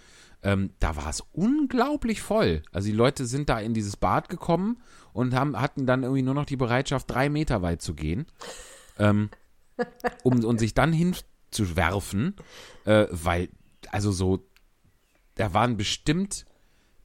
Ähm, 0.43 0.71
da 0.81 0.97
war 0.97 1.09
es 1.09 1.23
unglaublich 1.33 2.21
voll. 2.21 2.63
Also 2.73 2.89
die 2.89 2.97
Leute 2.97 3.27
sind 3.27 3.49
da 3.49 3.61
in 3.61 3.75
dieses 3.75 3.97
Bad 3.97 4.29
gekommen 4.29 4.83
und 5.13 5.35
haben, 5.35 5.61
hatten 5.61 5.87
dann 5.87 6.03
irgendwie 6.03 6.23
nur 6.23 6.35
noch 6.35 6.47
die 6.47 6.57
Bereitschaft, 6.57 7.11
drei 7.11 7.29
Meter 7.29 7.63
weit 7.63 7.81
zu 7.81 7.95
gehen, 7.95 8.27
ähm, 8.99 9.31
um, 10.25 10.45
um 10.45 10.59
sich 10.59 10.75
dann 10.75 10.93
hinzuwerfen, 10.93 12.35
äh, 12.85 13.07
weil, 13.11 13.51
also 13.91 14.11
so, 14.11 14.45
da 15.37 15.55
waren 15.55 15.77
bestimmt 15.77 16.45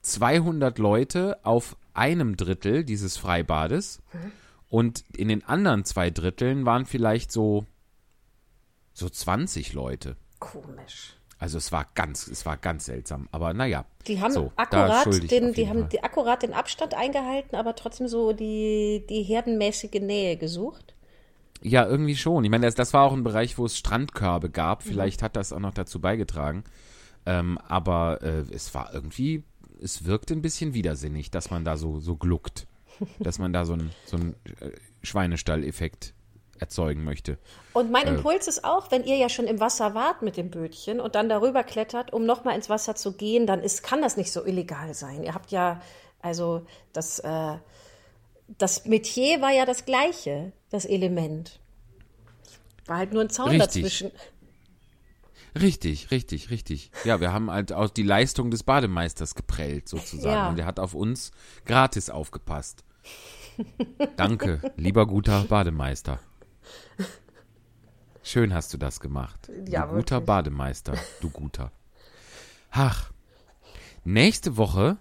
200 0.02 0.80
Leute 0.80 1.40
auf 1.44 1.78
einem 1.94 2.38
Drittel 2.38 2.84
dieses 2.84 3.18
Freibades 3.18 4.02
und 4.70 5.04
in 5.16 5.28
den 5.28 5.44
anderen 5.44 5.86
zwei 5.86 6.10
Dritteln 6.10 6.66
waren 6.66 6.86
vielleicht 6.86 7.32
so 7.32 7.66
so 8.98 9.10
20 9.10 9.74
Leute. 9.74 10.18
Komisch. 10.40 11.17
Also 11.40 11.58
es 11.58 11.72
war 11.72 11.86
ganz, 11.94 12.28
es 12.28 12.46
war 12.46 12.58
ganz 12.58 12.86
seltsam. 12.86 13.28
Aber 13.32 13.54
naja. 13.54 13.86
Die 14.08 14.20
haben 14.22 14.32
so, 14.32 14.52
akkurat 14.56 15.06
den, 15.32 15.54
die 15.54 15.70
haben 15.70 15.88
die 15.90 16.04
akkurat 16.04 16.42
den 16.42 16.54
Abstand 16.54 16.94
eingehalten, 16.96 17.56
aber 17.56 17.76
trotzdem 17.76 18.08
so 18.08 18.34
die, 18.34 19.06
die 19.10 19.24
herdenmäßige 19.24 20.02
Nähe 20.02 20.38
gesucht. 20.38 20.96
Ja, 21.62 21.86
irgendwie 21.86 22.16
schon. 22.16 22.44
Ich 22.44 22.50
meine, 22.50 22.66
das, 22.66 22.76
das 22.76 22.94
war 22.94 23.04
auch 23.04 23.14
ein 23.14 23.24
Bereich, 23.24 23.58
wo 23.58 23.66
es 23.66 23.78
Strandkörbe 23.78 24.50
gab. 24.50 24.86
Mhm. 24.86 24.90
Vielleicht 24.90 25.22
hat 25.22 25.36
das 25.36 25.54
auch 25.54 25.60
noch 25.60 25.74
dazu 25.74 26.00
beigetragen. 26.00 26.64
Ähm, 27.26 27.58
aber 27.68 28.22
äh, 28.22 28.44
es 28.52 28.74
war 28.74 28.94
irgendwie, 28.94 29.44
es 29.82 30.06
wirkte 30.06 30.34
ein 30.34 30.42
bisschen 30.42 30.74
widersinnig, 30.74 31.30
dass 31.30 31.52
man 31.52 31.66
da 31.66 31.78
so, 31.78 32.00
so 32.00 32.16
gluckt. 32.16 32.68
dass 33.20 33.38
man 33.38 33.54
da 33.54 33.66
so 33.66 33.74
einen 33.74 33.92
so 34.06 34.18
einen, 34.18 34.34
äh, 34.60 34.72
Schweinestall-Effekt 35.04 36.14
erzeugen 36.60 37.04
möchte. 37.04 37.38
Und 37.74 37.92
mein 37.92 38.08
Äh. 38.08 38.12
Impuls 38.12 38.48
ist 38.48 38.64
auch, 38.64 38.92
wenn 38.92 39.04
ihr 39.04 39.18
ja 39.18 39.30
schon 39.30 39.46
im 39.46 39.60
Wasser 39.60 39.94
wart 39.94 40.22
mit 40.22 40.38
dem 40.38 40.50
Bötchen 40.50 41.00
und 41.00 41.16
dann 41.16 41.30
darüber 41.30 41.64
klettert, 41.64 42.14
um 42.14 42.26
nochmal 42.26 42.56
ins 42.56 42.70
Wasser 42.70 42.96
zu 42.96 43.14
gehen, 43.14 43.48
dann 43.48 43.62
ist, 43.62 43.84
kann 43.84 44.02
das 44.02 44.18
nicht 44.18 44.32
so 44.32 44.46
illegal 44.46 44.94
sein. 44.94 45.24
Ihr 45.24 45.34
habt 45.34 45.52
ja, 45.52 45.82
also 46.22 46.66
das, 46.94 47.20
äh, 47.20 47.56
das 48.58 48.86
Metier 48.86 49.42
war 49.42 49.52
ja 49.52 49.66
das 49.66 49.86
gleiche, 49.86 50.52
das 50.70 50.86
Element. 50.86 51.60
War 52.86 52.98
halt 52.98 53.14
nur 53.14 53.22
ein 53.22 53.30
Zaun 53.30 53.50
Richtig. 53.50 53.84
dazwischen. 53.84 54.12
Richtig, 55.60 56.12
richtig, 56.12 56.50
richtig. 56.52 56.92
Ja, 57.04 57.20
wir 57.20 57.34
haben 57.34 57.50
halt 57.50 57.74
auch 57.74 57.90
die 57.90 58.04
Leistung 58.04 58.52
des 58.52 58.64
Bademeisters 58.64 59.34
geprellt, 59.34 59.90
sozusagen. 59.90 60.36
Ja. 60.36 60.50
Und 60.50 60.58
der 60.58 60.66
hat 60.66 60.80
auf 60.80 60.94
uns 60.94 61.32
gratis 61.66 62.10
aufgepasst. 62.10 62.84
Danke, 64.18 64.62
lieber 64.78 65.08
guter 65.08 65.46
Bademeister. 65.46 66.20
Schön 68.28 68.54
hast 68.54 68.74
du 68.74 68.78
das 68.78 69.00
gemacht. 69.00 69.50
Ja, 69.70 69.86
du 69.86 69.96
guter 69.96 70.16
wirklich. 70.16 70.26
Bademeister, 70.26 70.96
du 71.22 71.30
guter. 71.30 71.72
Ach, 72.72 73.10
nächste 74.04 74.58
Woche 74.58 74.98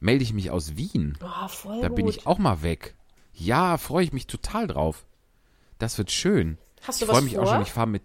melde 0.00 0.24
ich 0.24 0.32
mich 0.32 0.50
aus 0.50 0.76
Wien. 0.76 1.16
Oh, 1.22 1.46
voll 1.46 1.80
Da 1.80 1.86
gut. 1.86 1.96
bin 1.96 2.08
ich 2.08 2.26
auch 2.26 2.38
mal 2.38 2.62
weg. 2.62 2.96
Ja, 3.32 3.78
freue 3.78 4.02
ich 4.02 4.12
mich 4.12 4.26
total 4.26 4.66
drauf. 4.66 5.06
Das 5.78 5.96
wird 5.96 6.10
schön. 6.10 6.58
Hast 6.82 7.00
du 7.00 7.04
ich 7.04 7.10
freue 7.10 7.18
was 7.18 7.24
mich 7.24 7.34
vor? 7.36 7.44
auch 7.44 7.52
schon. 7.52 7.62
Ich 7.62 7.72
fahre 7.72 7.86
mit. 7.86 8.02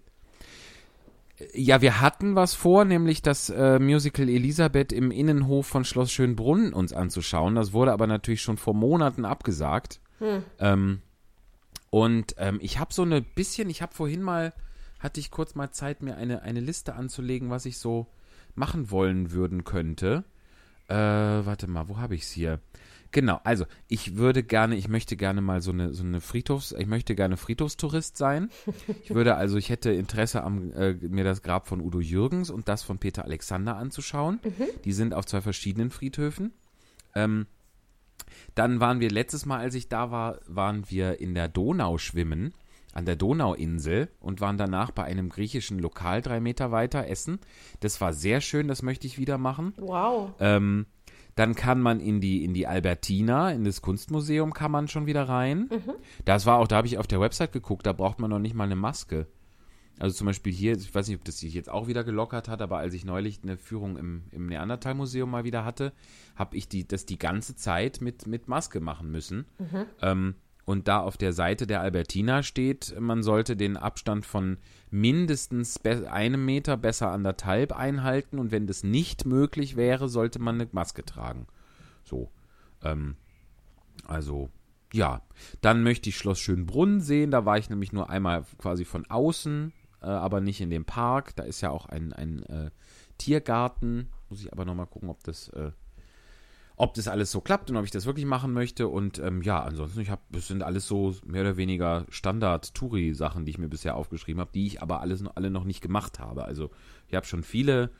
Ja, 1.56 1.82
wir 1.82 2.00
hatten 2.00 2.36
was 2.36 2.54
vor, 2.54 2.86
nämlich 2.86 3.24
das 3.24 3.50
äh, 3.50 3.80
Musical 3.80 4.30
Elisabeth 4.30 4.92
im 4.92 5.10
Innenhof 5.10 5.66
von 5.66 5.86
Schloss 5.86 6.12
Schönbrunn 6.12 6.72
uns 6.72 6.94
anzuschauen. 6.94 7.56
Das 7.56 7.74
wurde 7.74 7.94
aber 7.94 8.06
natürlich 8.06 8.44
schon 8.44 8.58
vor 8.58 8.76
Monaten 8.76 9.26
abgesagt. 9.26 10.02
Hm. 10.20 10.44
Ähm, 10.60 11.02
und 11.90 12.36
ähm, 12.38 12.60
ich 12.62 12.80
habe 12.80 12.94
so 12.94 13.02
eine 13.02 13.22
bisschen, 13.22 13.70
ich 13.70 13.82
habe 13.82 13.94
vorhin 13.94 14.22
mal, 14.22 14.54
hatte 15.00 15.20
ich 15.20 15.32
kurz 15.32 15.56
mal 15.56 15.72
Zeit, 15.72 16.02
mir 16.02 16.18
eine, 16.18 16.42
eine 16.42 16.60
Liste 16.60 16.96
anzulegen, 16.96 17.50
was 17.50 17.66
ich 17.66 17.78
so 17.78 18.08
machen 18.56 18.92
wollen 18.92 19.32
würden 19.32 19.64
könnte. 19.64 20.24
Äh, 20.88 20.96
warte 20.96 21.68
mal, 21.68 21.88
wo 21.88 21.98
habe 21.98 22.16
ich 22.16 22.24
es 22.24 22.32
hier? 22.32 22.60
Genau, 23.12 23.40
also 23.44 23.66
ich 23.88 24.18
würde 24.18 24.44
gerne, 24.44 24.76
ich 24.76 24.88
möchte 24.88 25.18
gerne 25.18 25.42
mal 25.42 25.62
so 25.62 25.72
eine, 25.72 25.94
so 25.96 26.04
eine 26.04 26.22
Friedhofs, 26.22 26.74
ich 26.74 26.86
möchte 26.86 27.16
gerne 27.16 27.38
Friedhofstourist 27.38 28.18
sein. 28.18 28.50
Ich 29.04 29.16
würde 29.16 29.36
also, 29.36 29.58
ich 29.58 29.70
hätte 29.70 29.92
Interesse 29.92 30.44
am, 30.44 30.72
äh, 30.74 30.94
mir 30.94 31.24
das 31.24 31.42
Grab 31.42 31.68
von 31.68 31.82
Udo 31.82 32.00
Jürgens 32.00 32.52
und 32.52 32.68
das 32.68 32.84
von 32.84 33.00
Peter 33.00 33.24
Alexander 33.24 33.76
anzuschauen. 33.78 34.40
Die 34.86 34.94
sind 34.94 35.14
auf 35.14 35.26
zwei 35.26 35.42
verschiedenen 35.42 35.90
Friedhöfen. 35.90 36.54
Ähm, 37.16 37.48
dann 38.56 38.80
waren 38.80 39.00
wir 39.00 39.10
letztes 39.10 39.46
Mal, 39.46 39.60
als 39.60 39.76
ich 39.76 39.90
da 39.90 40.12
war, 40.12 40.40
waren 40.48 40.90
wir 40.90 41.20
in 41.20 41.34
der 41.34 41.48
Donau 41.48 41.98
schwimmen. 41.98 42.54
an 42.94 43.06
der 43.06 43.16
Donauinsel 43.16 44.10
und 44.20 44.42
waren 44.42 44.58
danach 44.58 44.92
bei 44.92 45.04
einem 45.04 45.30
griechischen 45.30 45.80
Lokal 45.80 46.22
drei 46.22 46.40
Meter 46.40 46.72
weiter 46.72 47.08
essen. 47.08 47.40
Das 47.80 48.02
war 48.02 48.14
sehr 48.14 48.42
schön, 48.42 48.68
das 48.68 48.82
möchte 48.82 49.08
ich 49.08 49.18
wieder 49.20 49.38
machen. 49.38 49.74
Wow. 49.78 50.32
Ähm, 50.40 50.88
dann 51.36 51.56
kann 51.56 51.80
man 51.80 52.00
in 52.00 52.20
die, 52.20 52.44
in 52.44 52.54
die 52.54 52.68
Albertina, 52.68 53.52
in 53.52 53.64
das 53.64 53.82
Kunstmuseum 53.82 54.54
kann 54.54 54.72
man 54.72 54.88
schon 54.88 55.06
wieder 55.06 55.30
rein. 55.30 55.70
Das 56.26 56.46
war 56.46 56.58
auch, 56.58 56.68
da 56.68 56.78
habe 56.78 56.88
ich 56.88 56.98
auf 56.98 57.08
der 57.08 57.22
Website 57.22 57.54
geguckt, 57.54 57.86
da 57.86 57.94
braucht 57.94 58.20
man 58.20 58.30
noch 58.30 58.40
nicht 58.40 58.56
mal 58.56 58.66
eine 58.66 58.76
Maske. 58.76 59.28
Also 60.00 60.16
zum 60.16 60.28
Beispiel 60.28 60.54
hier, 60.54 60.78
ich 60.78 60.96
weiß 60.96 61.08
nicht, 61.10 61.18
ob 61.18 61.26
das 61.26 61.40
sich 61.40 61.54
jetzt 61.54 61.70
auch 61.70 61.88
wieder 61.88 62.06
gelockert 62.06 62.48
hat, 62.48 62.62
aber 62.62 62.78
als 62.78 62.94
ich 62.94 63.04
neulich 63.04 63.42
eine 63.44 63.58
Führung 63.58 63.98
im, 63.98 64.24
im 64.32 64.46
Neandertal-Museum 64.46 65.30
mal 65.30 65.44
wieder 65.44 65.66
hatte, 65.66 65.92
habe 66.36 66.56
ich 66.56 66.70
die, 66.70 66.88
das 66.88 67.06
die 67.06 67.20
ganze 67.20 67.56
Zeit 67.56 68.00
mit, 68.00 68.26
mit 68.26 68.48
Maske 68.48 68.80
machen 68.80 69.12
müssen. 69.12 69.46
Ähm, 70.02 70.36
und 70.64 70.88
da 70.88 71.00
auf 71.00 71.18
der 71.18 71.34
Seite 71.34 71.66
der 71.66 71.82
Albertina 71.82 72.44
steht, 72.44 72.96
man 73.00 73.24
sollte 73.24 73.58
den 73.58 73.76
Abstand 73.76 74.24
von 74.26 74.58
mindestens 74.92 75.84
einem 75.84 76.46
Meter, 76.46 76.78
besser 76.78 77.12
anderthalb 77.12 77.76
einhalten. 77.76 78.38
Und 78.38 78.52
wenn 78.52 78.68
das 78.68 78.84
nicht 78.84 79.26
möglich 79.26 79.76
wäre, 79.76 80.08
sollte 80.08 80.38
man 80.40 80.62
eine 80.62 80.70
Maske 80.72 81.04
tragen. 81.04 81.48
So. 82.04 82.32
Ähm, 82.84 83.16
also, 84.06 84.50
ja. 84.94 85.24
Dann 85.62 85.82
möchte 85.82 86.10
ich 86.10 86.18
Schloss 86.18 86.40
Schönbrunn 86.40 87.02
sehen. 87.02 87.32
Da 87.32 87.46
war 87.46 87.58
ich 87.58 87.72
nämlich 87.72 87.92
nur 87.92 88.12
einmal 88.12 88.46
quasi 88.60 88.86
von 88.86 89.10
außen, 89.10 89.74
äh, 90.02 90.08
aber 90.08 90.42
nicht 90.42 90.62
in 90.62 90.70
dem 90.70 90.86
Park. 90.86 91.36
Da 91.36 91.44
ist 91.44 91.62
ja 91.62 91.70
auch 91.72 91.86
ein, 91.88 92.14
ein 92.14 92.44
äh, 92.44 92.70
Tiergarten. 93.18 94.08
Muss 94.30 94.42
ich 94.42 94.52
aber 94.54 94.66
nochmal 94.66 94.88
gucken, 94.88 95.10
ob 95.10 95.24
das, 95.24 95.50
äh, 95.50 95.72
ob 96.76 96.94
das 96.94 97.08
alles 97.08 97.32
so 97.32 97.42
klappt 97.42 97.70
und 97.70 97.78
ob 97.78 97.84
ich 97.84 97.92
das 97.92 98.06
wirklich 98.06 98.26
machen 98.26 98.54
möchte. 98.54 98.88
Und 98.88 99.20
ähm, 99.20 99.42
ja, 99.42 99.62
ansonsten, 99.62 100.00
ich 100.02 100.10
habe, 100.10 100.22
das 100.30 100.48
sind 100.48 100.64
alles 100.64 100.88
so 100.88 101.16
mehr 101.26 101.42
oder 101.42 101.58
weniger 101.58 102.06
Standard-Touri-Sachen, 102.10 103.46
die 103.46 103.52
ich 103.52 103.58
mir 103.58 103.68
bisher 103.70 103.96
aufgeschrieben 103.96 104.40
habe, 104.40 104.52
die 104.54 104.66
ich 104.68 104.82
aber 104.82 105.02
alles, 105.02 105.22
noch- 105.22 105.36
alle 105.36 105.50
noch 105.50 105.64
nicht 105.64 105.82
gemacht 105.82 106.20
habe. 106.20 106.46
Also 106.46 106.70
ich 107.08 107.16
habe 107.16 107.26
schon 107.26 107.44
viele 107.44 107.92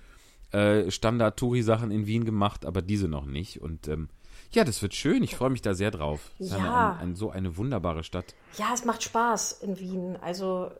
äh, 0.52 0.90
Standard-Touri-Sachen 0.90 1.92
in 1.92 2.08
Wien 2.08 2.26
gemacht, 2.26 2.66
aber 2.66 2.82
diese 2.82 3.08
noch 3.08 3.26
nicht. 3.26 3.62
Und 3.62 3.88
ähm, 3.88 4.10
ja, 4.52 4.64
das 4.64 4.82
wird 4.82 4.96
schön. 4.96 5.22
Ich 5.24 5.36
freue 5.36 5.50
mich 5.50 5.62
da 5.62 5.74
sehr 5.74 5.92
drauf. 5.92 6.32
Eine- 6.40 6.48
Ja. 6.66 6.92
Ein, 6.94 7.10
ein, 7.10 7.16
so 7.16 7.30
eine 7.32 7.58
wunderbare 7.58 8.04
Stadt. 8.04 8.34
Ja, 8.58 8.72
es 8.74 8.84
macht 8.84 9.04
Spaß 9.04 9.54
in 9.62 9.80
Wien. 9.80 10.18
Also 10.22 10.72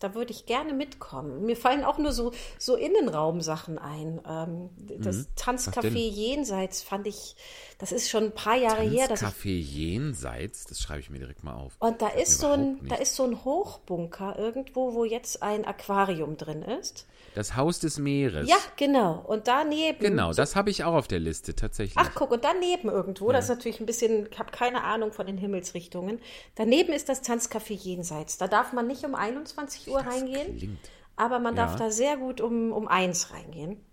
da 0.00 0.14
würde 0.14 0.32
ich 0.32 0.46
gerne 0.46 0.72
mitkommen. 0.72 1.44
Mir 1.44 1.56
fallen 1.56 1.84
auch 1.84 1.98
nur 1.98 2.12
so, 2.12 2.32
so 2.58 2.74
Innenraumsachen 2.74 3.78
ein. 3.78 4.20
Ähm, 4.28 4.70
das 4.98 5.28
Tanzcafé 5.36 5.90
Mhm. 5.90 5.94
denn? 5.94 6.12
Jenseits 6.12 6.82
fand 6.82 7.06
ich, 7.06 7.36
das 7.78 7.92
ist 7.92 8.08
schon 8.08 8.24
ein 8.24 8.32
paar 8.32 8.56
Jahre 8.56 8.82
her. 8.82 9.06
Dass 9.08 9.22
ich, 9.22 9.28
Café 9.28 9.58
Jenseits, 9.60 10.64
das 10.66 10.80
schreibe 10.80 11.00
ich 11.00 11.10
mir 11.10 11.18
direkt 11.18 11.44
mal 11.44 11.54
auf. 11.54 11.74
und 11.78 12.00
da 12.02 12.08
ist, 12.08 12.40
so 12.40 12.48
ein, 12.48 12.74
nicht. 12.76 12.90
da 12.90 12.96
ist 12.96 13.14
so 13.14 13.24
ein 13.24 13.44
Hochbunker 13.44 14.36
irgendwo, 14.38 14.94
wo 14.94 15.04
jetzt 15.04 15.42
ein 15.42 15.64
Aquarium 15.64 16.36
drin 16.36 16.62
ist. 16.62 17.06
Das 17.34 17.54
Haus 17.54 17.78
des 17.78 17.98
Meeres. 17.98 18.48
Ja, 18.48 18.56
genau. 18.76 19.22
Und 19.26 19.46
daneben. 19.46 20.00
Genau, 20.00 20.32
das 20.32 20.56
habe 20.56 20.70
ich 20.70 20.82
auch 20.82 20.94
auf 20.94 21.06
der 21.06 21.20
Liste, 21.20 21.54
tatsächlich. 21.54 21.94
Ach, 21.96 22.10
guck, 22.14 22.32
und 22.32 22.42
daneben 22.42 22.88
irgendwo, 22.88 23.30
das 23.30 23.44
ist 23.44 23.50
natürlich 23.50 23.78
ein 23.78 23.86
bisschen, 23.86 24.28
ich 24.32 24.38
habe 24.40 24.50
keine 24.50 24.82
Ahnung 24.82 25.12
von 25.12 25.26
den 25.26 25.36
Himmelsrichtungen. 25.38 26.20
Daneben 26.56 26.92
ist 26.92 27.08
das 27.08 27.17
Tanzcafé 27.22 27.72
Jenseits. 27.74 28.38
Da 28.38 28.48
darf 28.48 28.72
man 28.72 28.86
nicht 28.86 29.04
um 29.04 29.14
21 29.14 29.88
Uhr 29.88 30.00
reingehen, 30.00 30.56
klingt. 30.58 30.78
aber 31.16 31.38
man 31.38 31.54
darf 31.56 31.72
Ja. 31.72 31.78
da 31.78 31.90
sehr 31.90 32.16
gut 32.16 32.40
um, 32.40 32.72
um 32.72 32.88
1 32.88 33.32
reingehen. 33.32 33.84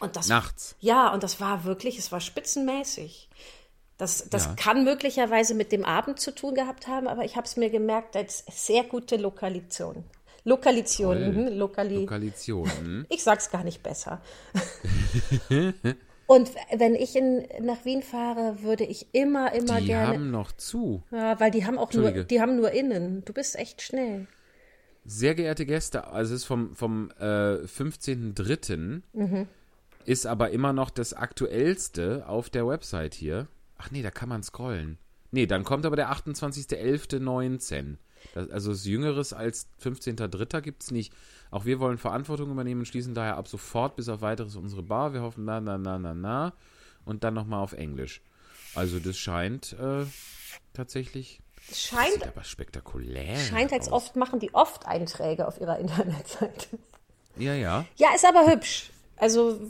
Und 0.00 0.16
das, 0.16 0.28
Nachts. 0.28 0.76
Ja, 0.80 1.12
und 1.12 1.22
das 1.22 1.40
war 1.40 1.64
wirklich, 1.64 1.98
es 1.98 2.10
war 2.10 2.20
spitzenmäßig. 2.20 3.28
Das, 3.98 4.28
das 4.30 4.46
Ja. 4.46 4.54
kann 4.54 4.82
möglicherweise 4.84 5.54
mit 5.54 5.72
dem 5.72 5.84
Abend 5.84 6.18
zu 6.20 6.34
tun 6.34 6.54
gehabt 6.54 6.86
haben, 6.88 7.06
aber 7.06 7.24
ich 7.26 7.36
habe 7.36 7.46
es 7.46 7.56
mir 7.58 7.68
gemerkt 7.68 8.16
als 8.16 8.44
sehr 8.50 8.84
gute 8.84 9.16
Lokalisation. 9.18 10.04
Lokalisation, 10.44 11.16
Toll. 11.18 11.32
mhm, 11.32 11.58
Lokali 11.58 11.96
Lokalisation. 11.96 12.70
hm? 12.78 13.06
ich 13.10 13.22
sag's 13.22 13.50
gar 13.50 13.62
nicht 13.62 13.82
besser. 13.82 14.22
Und 16.30 16.52
wenn 16.72 16.94
ich 16.94 17.16
in, 17.16 17.44
nach 17.60 17.84
Wien 17.84 18.04
fahre, 18.04 18.62
würde 18.62 18.84
ich 18.84 19.08
immer, 19.10 19.52
immer 19.52 19.80
Die 19.80 19.86
gerne. 19.86 20.14
haben 20.14 20.30
noch 20.30 20.52
zu. 20.52 21.02
ja, 21.10 21.40
weil 21.40 21.50
die 21.50 21.66
haben 21.66 21.76
auch 21.76 21.92
nur, 21.92 22.12
die 22.12 22.40
haben 22.40 22.54
nur 22.54 22.70
innen. 22.70 23.24
Du 23.24 23.32
bist 23.32 23.56
echt 23.56 23.82
schnell. 23.82 24.28
Sehr 25.04 25.34
geehrte 25.34 25.66
Gäste, 25.66 26.06
also 26.06 26.32
es 26.32 26.42
ist 26.42 26.46
vom, 26.46 26.76
vom 26.76 27.10
äh, 27.18 27.64
15.03. 27.64 29.02
Mhm. 29.12 29.48
ist 30.04 30.24
aber 30.24 30.50
immer 30.50 30.72
noch 30.72 30.90
das 30.90 31.14
aktuellste 31.14 32.28
auf 32.28 32.48
der 32.48 32.64
Website 32.64 33.14
hier. 33.14 33.48
Ach 33.76 33.90
nee, 33.90 34.02
da 34.02 34.12
kann 34.12 34.28
man 34.28 34.44
scrollen. 34.44 34.98
Nee, 35.32 35.46
dann 35.46 35.64
kommt 35.64 35.84
aber 35.84 35.96
der 35.96 36.12
28.11.19. 36.12 37.96
Das, 38.34 38.48
also 38.50 38.70
das 38.70 38.84
Jüngeres 38.84 39.32
als 39.32 39.66
15.03. 39.82 40.60
gibt 40.60 40.84
es 40.84 40.92
nicht. 40.92 41.12
Auch 41.50 41.64
wir 41.64 41.80
wollen 41.80 41.98
Verantwortung 41.98 42.50
übernehmen 42.50 42.80
und 42.82 42.86
schließen 42.86 43.14
daher 43.14 43.36
ab 43.36 43.48
sofort 43.48 43.96
bis 43.96 44.08
auf 44.08 44.20
weiteres 44.20 44.56
unsere 44.56 44.82
Bar. 44.82 45.12
Wir 45.12 45.22
hoffen 45.22 45.44
na, 45.44 45.60
na, 45.60 45.78
na, 45.78 45.98
na, 45.98 46.14
na. 46.14 46.52
Und 47.04 47.24
dann 47.24 47.34
nochmal 47.34 47.60
auf 47.60 47.72
Englisch. 47.72 48.20
Also 48.74 48.98
das 49.00 49.16
scheint 49.18 49.72
äh, 49.72 50.04
tatsächlich. 50.72 51.40
Es 51.70 51.82
Sieht 51.82 51.98
scheint, 51.98 52.26
aber 52.26 52.44
spektakulär. 52.44 53.36
scheint 53.36 53.72
als 53.72 53.88
aus. 53.88 53.92
oft 54.04 54.16
machen 54.16 54.38
die 54.40 54.54
oft 54.54 54.86
Einträge 54.86 55.46
auf 55.46 55.60
ihrer 55.60 55.78
Internetseite. 55.80 56.78
Ja, 57.36 57.54
ja. 57.54 57.84
Ja, 57.96 58.08
ist 58.14 58.24
aber 58.24 58.46
hübsch. 58.50 58.90
Also, 59.16 59.60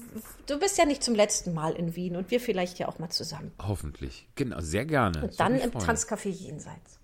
du 0.46 0.58
bist 0.60 0.78
ja 0.78 0.84
nicht 0.84 1.02
zum 1.02 1.16
letzten 1.16 1.52
Mal 1.54 1.72
in 1.72 1.96
Wien 1.96 2.14
und 2.14 2.30
wir 2.30 2.40
vielleicht 2.40 2.78
ja 2.78 2.86
auch 2.86 3.00
mal 3.00 3.10
zusammen. 3.10 3.50
Hoffentlich. 3.60 4.28
Genau, 4.36 4.60
sehr 4.60 4.84
gerne. 4.84 5.22
Und 5.22 5.30
Das 5.30 5.36
dann 5.36 5.56
im. 5.58 5.72
Tanzcafé 5.72 6.28
Jenseits. 6.28 6.99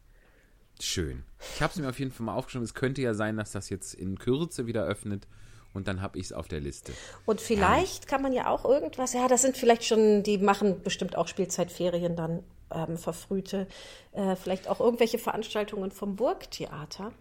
Schön. 0.80 1.22
Ich 1.54 1.62
habe 1.62 1.72
es 1.72 1.78
mir 1.78 1.88
auf 1.88 1.98
jeden 1.98 2.10
Fall 2.12 2.26
mal 2.26 2.34
aufgeschrieben. 2.34 2.64
Es 2.64 2.74
könnte 2.74 3.00
ja 3.02 3.14
sein, 3.14 3.36
dass 3.36 3.52
das 3.52 3.70
jetzt 3.70 3.94
in 3.94 4.18
Kürze 4.18 4.66
wieder 4.66 4.84
öffnet 4.84 5.26
und 5.72 5.88
dann 5.88 6.00
habe 6.00 6.18
ich 6.18 6.26
es 6.26 6.32
auf 6.32 6.48
der 6.48 6.60
Liste. 6.60 6.92
Und 7.24 7.40
vielleicht 7.40 8.08
kann 8.08 8.22
man 8.22 8.32
ja 8.32 8.48
auch 8.48 8.64
irgendwas, 8.64 9.12
ja, 9.12 9.28
das 9.28 9.42
sind 9.42 9.56
vielleicht 9.56 9.84
schon, 9.84 10.22
die 10.22 10.38
machen 10.38 10.82
bestimmt 10.82 11.16
auch 11.16 11.28
Spielzeitferien 11.28 12.16
dann 12.16 12.42
ähm, 12.70 12.96
verfrühte, 12.96 13.66
äh, 14.12 14.36
vielleicht 14.36 14.68
auch 14.68 14.80
irgendwelche 14.80 15.18
Veranstaltungen 15.18 15.90
vom 15.90 16.16
Burgtheater. 16.16 17.12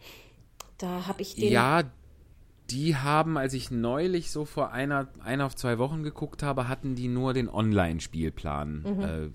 Da 0.77 1.07
habe 1.07 1.21
ich 1.21 1.35
den. 1.35 1.51
Ja, 1.51 1.83
die 2.69 2.95
haben, 2.95 3.37
als 3.37 3.53
ich 3.53 3.69
neulich 3.71 4.31
so 4.31 4.43
vor 4.45 4.71
einer, 4.71 5.07
einer 5.23 5.45
auf 5.45 5.55
zwei 5.55 5.77
Wochen 5.77 6.03
geguckt 6.03 6.41
habe, 6.41 6.67
hatten 6.67 6.95
die 6.95 7.07
nur 7.07 7.33
den 7.33 7.47
Online-Spielplan 7.47 8.81
Mhm. 8.81 9.01
äh, 9.01 9.29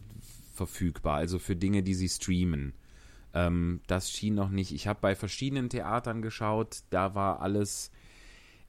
verfügbar, 0.55 1.17
also 1.17 1.39
für 1.39 1.57
Dinge, 1.57 1.83
die 1.83 1.95
sie 1.95 2.09
streamen. 2.09 2.75
Ähm, 3.35 3.81
das 3.87 4.11
schien 4.11 4.35
noch 4.35 4.51
nicht. 4.51 4.73
Ich 4.73 4.87
habe 4.87 5.01
bei 5.01 5.15
verschiedenen 5.15 5.69
Theatern 5.69 6.23
geschaut, 6.23 6.81
da 6.91 7.15
war 7.15 7.41
alles 7.41 7.91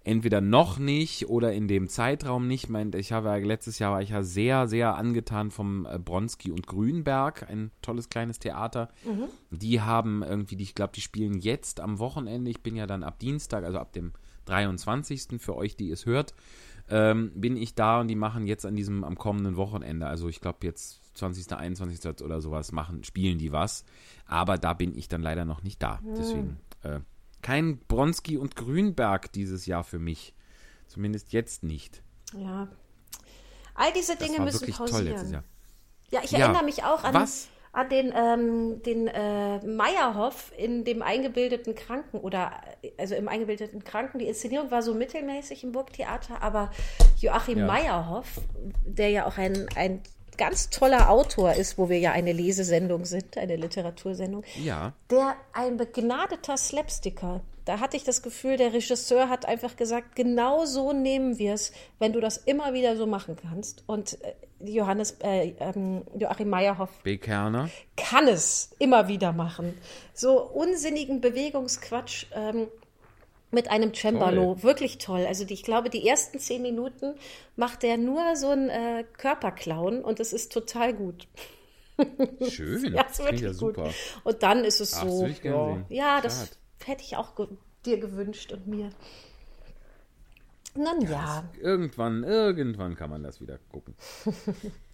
entweder 0.04 0.42
noch 0.42 0.80
nicht 0.80 1.30
oder 1.30 1.54
in 1.54 1.68
dem 1.68 1.88
Zeitraum 1.88 2.48
nicht. 2.48 2.70
Mein, 2.70 2.92
ich 2.94 3.12
habe 3.12 3.30
ja, 3.30 3.36
letztes 3.36 3.80
Jahr 3.80 3.94
war 3.94 4.02
ich 4.02 4.10
ja 4.10 4.24
sehr, 4.24 4.68
sehr 4.68 4.96
angetan 4.96 5.52
vom 5.52 5.86
äh, 5.86 6.00
Bronski 6.00 6.52
und 6.52 6.66
Grünberg, 6.66 7.48
ein 7.50 7.72
tolles 7.82 8.10
kleines 8.10 8.40
Theater. 8.40 8.90
Die 9.52 9.82
haben 9.82 10.24
irgendwie, 10.24 10.56
die, 10.56 10.64
ich 10.64 10.76
glaube, 10.76 10.94
die 10.96 11.02
spielen 11.02 11.40
jetzt 11.40 11.80
am 11.80 12.00
Wochenende. 12.00 12.50
Ich 12.50 12.64
bin 12.64 12.76
ja 12.76 12.88
dann 12.88 13.04
ab 13.04 13.20
Dienstag, 13.20 13.64
also 13.64 13.78
ab 13.78 13.94
dem 13.94 14.14
23. 14.46 15.40
für 15.40 15.56
euch, 15.56 15.76
die 15.76 15.92
es 15.92 16.06
hört, 16.06 16.34
ähm, 16.90 17.32
bin 17.36 17.56
ich 17.56 17.76
da 17.76 18.02
und 18.02 18.08
die 18.08 18.16
machen 18.16 18.48
jetzt 18.48 18.66
an 18.66 18.76
diesem, 18.76 19.04
am 19.04 19.18
kommenden 19.18 19.56
Wochenende, 19.56 20.08
also 20.08 20.28
ich 20.28 20.42
glaube 20.42 20.60
jetzt 20.64 21.01
20., 21.14 21.52
21. 21.54 22.22
oder 22.24 22.42
sowas, 22.42 22.72
machen, 22.72 23.04
spielen 23.04 23.38
die 23.38 23.52
was. 23.52 23.84
Aber 24.26 24.58
da 24.58 24.74
bin 24.74 24.98
ich 24.98 25.08
dann 25.08 25.22
leider 25.22 25.46
noch 25.46 25.64
nicht 25.64 25.82
da. 25.84 26.00
Deswegen 26.18 26.58
äh, 26.84 27.00
kein 27.42 27.80
Bronski 27.80 28.38
und 28.38 28.56
Grünberg 28.56 29.32
dieses 29.34 29.66
Jahr 29.66 29.84
für 29.84 30.00
mich. 30.00 30.34
Zumindest 30.88 31.32
jetzt 31.34 31.64
nicht. 31.64 32.02
Ja. 32.38 32.68
All 33.76 33.92
diese 33.94 34.16
Das 34.16 34.26
Dinge 34.26 34.40
war 34.40 34.46
müssen 34.46 34.62
wirklich 34.62 34.76
toll 34.78 34.88
pausieren. 34.90 35.08
letztes 35.12 35.32
Jahr. 35.32 35.44
Ja, 36.12 36.22
ich 36.24 36.32
Ja. 36.32 36.40
erinnere 36.40 36.64
mich 36.66 36.84
auch 36.84 37.04
an, 37.04 37.14
Was? 37.14 37.48
an 37.72 37.88
den, 37.90 38.12
ähm, 38.14 38.84
den 38.84 39.08
äh, 39.08 39.66
Meyerhoff 39.66 40.52
in 40.58 40.84
dem 40.84 41.02
eingebildeten 41.02 41.74
Kranken 41.74 42.18
oder 42.20 42.52
also 42.98 43.16
im 43.16 43.30
eingebildeten 43.30 43.84
Kranken. 43.86 44.20
Die 44.20 44.28
Inszenierung 44.28 44.70
war 44.72 44.82
so 44.82 44.94
mittelmäßig 44.94 45.64
im 45.64 45.72
Burgtheater, 45.72 46.42
aber 46.42 46.72
Joachim 47.20 47.60
Ja. 47.60 47.66
Meyerhoff, 47.68 48.42
der 48.86 49.10
ja 49.10 49.26
auch 49.26 49.38
ein, 49.38 49.68
ein 49.76 50.02
ganz 50.42 50.72
toller 50.72 51.12
Autor 51.12 51.54
ist, 51.54 51.78
wo 51.78 51.88
wir 51.88 52.00
ja 52.00 52.14
eine 52.14 52.34
Lesesendung 52.34 53.06
sind, 53.06 53.38
eine 53.38 53.58
Literatursendung, 53.58 54.44
Ja, 54.64 54.94
der 55.12 55.36
ein 55.54 55.78
begnadeter 55.78 56.58
Slapsticker. 56.58 57.42
Da 57.66 57.80
hatte 57.80 57.96
ich 57.96 58.04
das 58.04 58.24
Gefühl, 58.24 58.58
der 58.58 58.74
Regisseur 58.74 59.30
hat 59.30 59.46
einfach 59.46 59.76
gesagt, 59.76 60.16
genau 60.16 60.66
so 60.66 60.94
nehmen 60.94 61.38
wir 61.38 61.54
es, 61.54 61.74
wenn 62.00 62.12
du 62.12 62.20
das 62.20 62.38
immer 62.38 62.74
wieder 62.74 62.98
so 62.98 63.06
machen 63.06 63.38
kannst. 63.40 63.84
Und 63.86 64.18
äh, 64.24 64.34
Johannes, 64.66 65.18
äh, 65.22 65.54
ähm, 65.60 66.02
Joachim 66.18 66.50
Meyerhoff 66.50 66.90
B. 67.04 67.18
Kerner. 67.18 67.70
kann 67.96 68.28
es 68.28 68.72
immer 68.80 69.08
wieder 69.08 69.34
machen. 69.34 69.78
So 70.16 70.42
unsinnigen 70.42 71.22
Bewegungsquatsch 71.22 72.26
ähm, 72.34 72.68
mit 73.52 73.70
einem 73.70 73.94
Cembalo. 73.94 74.54
Toll. 74.54 74.64
Wirklich 74.64 74.98
toll. 74.98 75.26
Also 75.26 75.46
die, 75.46 75.54
ich 75.54 75.64
glaube, 75.64 75.90
die 75.90 76.08
ersten 76.08 76.40
zehn 76.40 76.62
Minuten 76.62 77.16
macht 77.56 77.84
er 77.84 77.98
nur 77.98 78.36
so 78.36 78.50
einen 78.50 78.70
äh, 78.70 79.04
Körperclown 79.18 80.04
und 80.04 80.20
es 80.20 80.34
ist 80.34 80.52
total 80.52 80.94
gut. 80.94 81.28
Schön. 82.50 82.94
Ja, 82.94 83.04
das 83.04 83.20
ist 83.20 83.26
wirklich 83.26 83.42
ja 83.42 83.50
gut. 83.50 83.60
super. 83.60 83.90
Und 84.24 84.44
dann 84.44 84.64
ist 84.64 84.80
es 84.82 84.94
Ach, 84.96 85.04
das 85.04 85.14
so. 85.14 85.28
gerne 85.42 85.86
ja, 85.90 86.16
ja, 86.16 86.22
das 86.22 86.52
hätte 86.86 87.04
ich 87.04 87.18
auch 87.18 87.36
ge 87.36 87.48
dir 87.86 88.00
gewünscht 88.00 88.52
und 88.54 88.68
mir. 88.68 88.92
Nun 90.76 91.02
ja. 91.02 91.50
Irgendwann, 91.60 92.24
irgendwann 92.24 92.96
kann 92.96 93.10
man 93.10 93.24
das 93.24 93.42
wieder 93.42 93.58
gucken. 93.70 93.96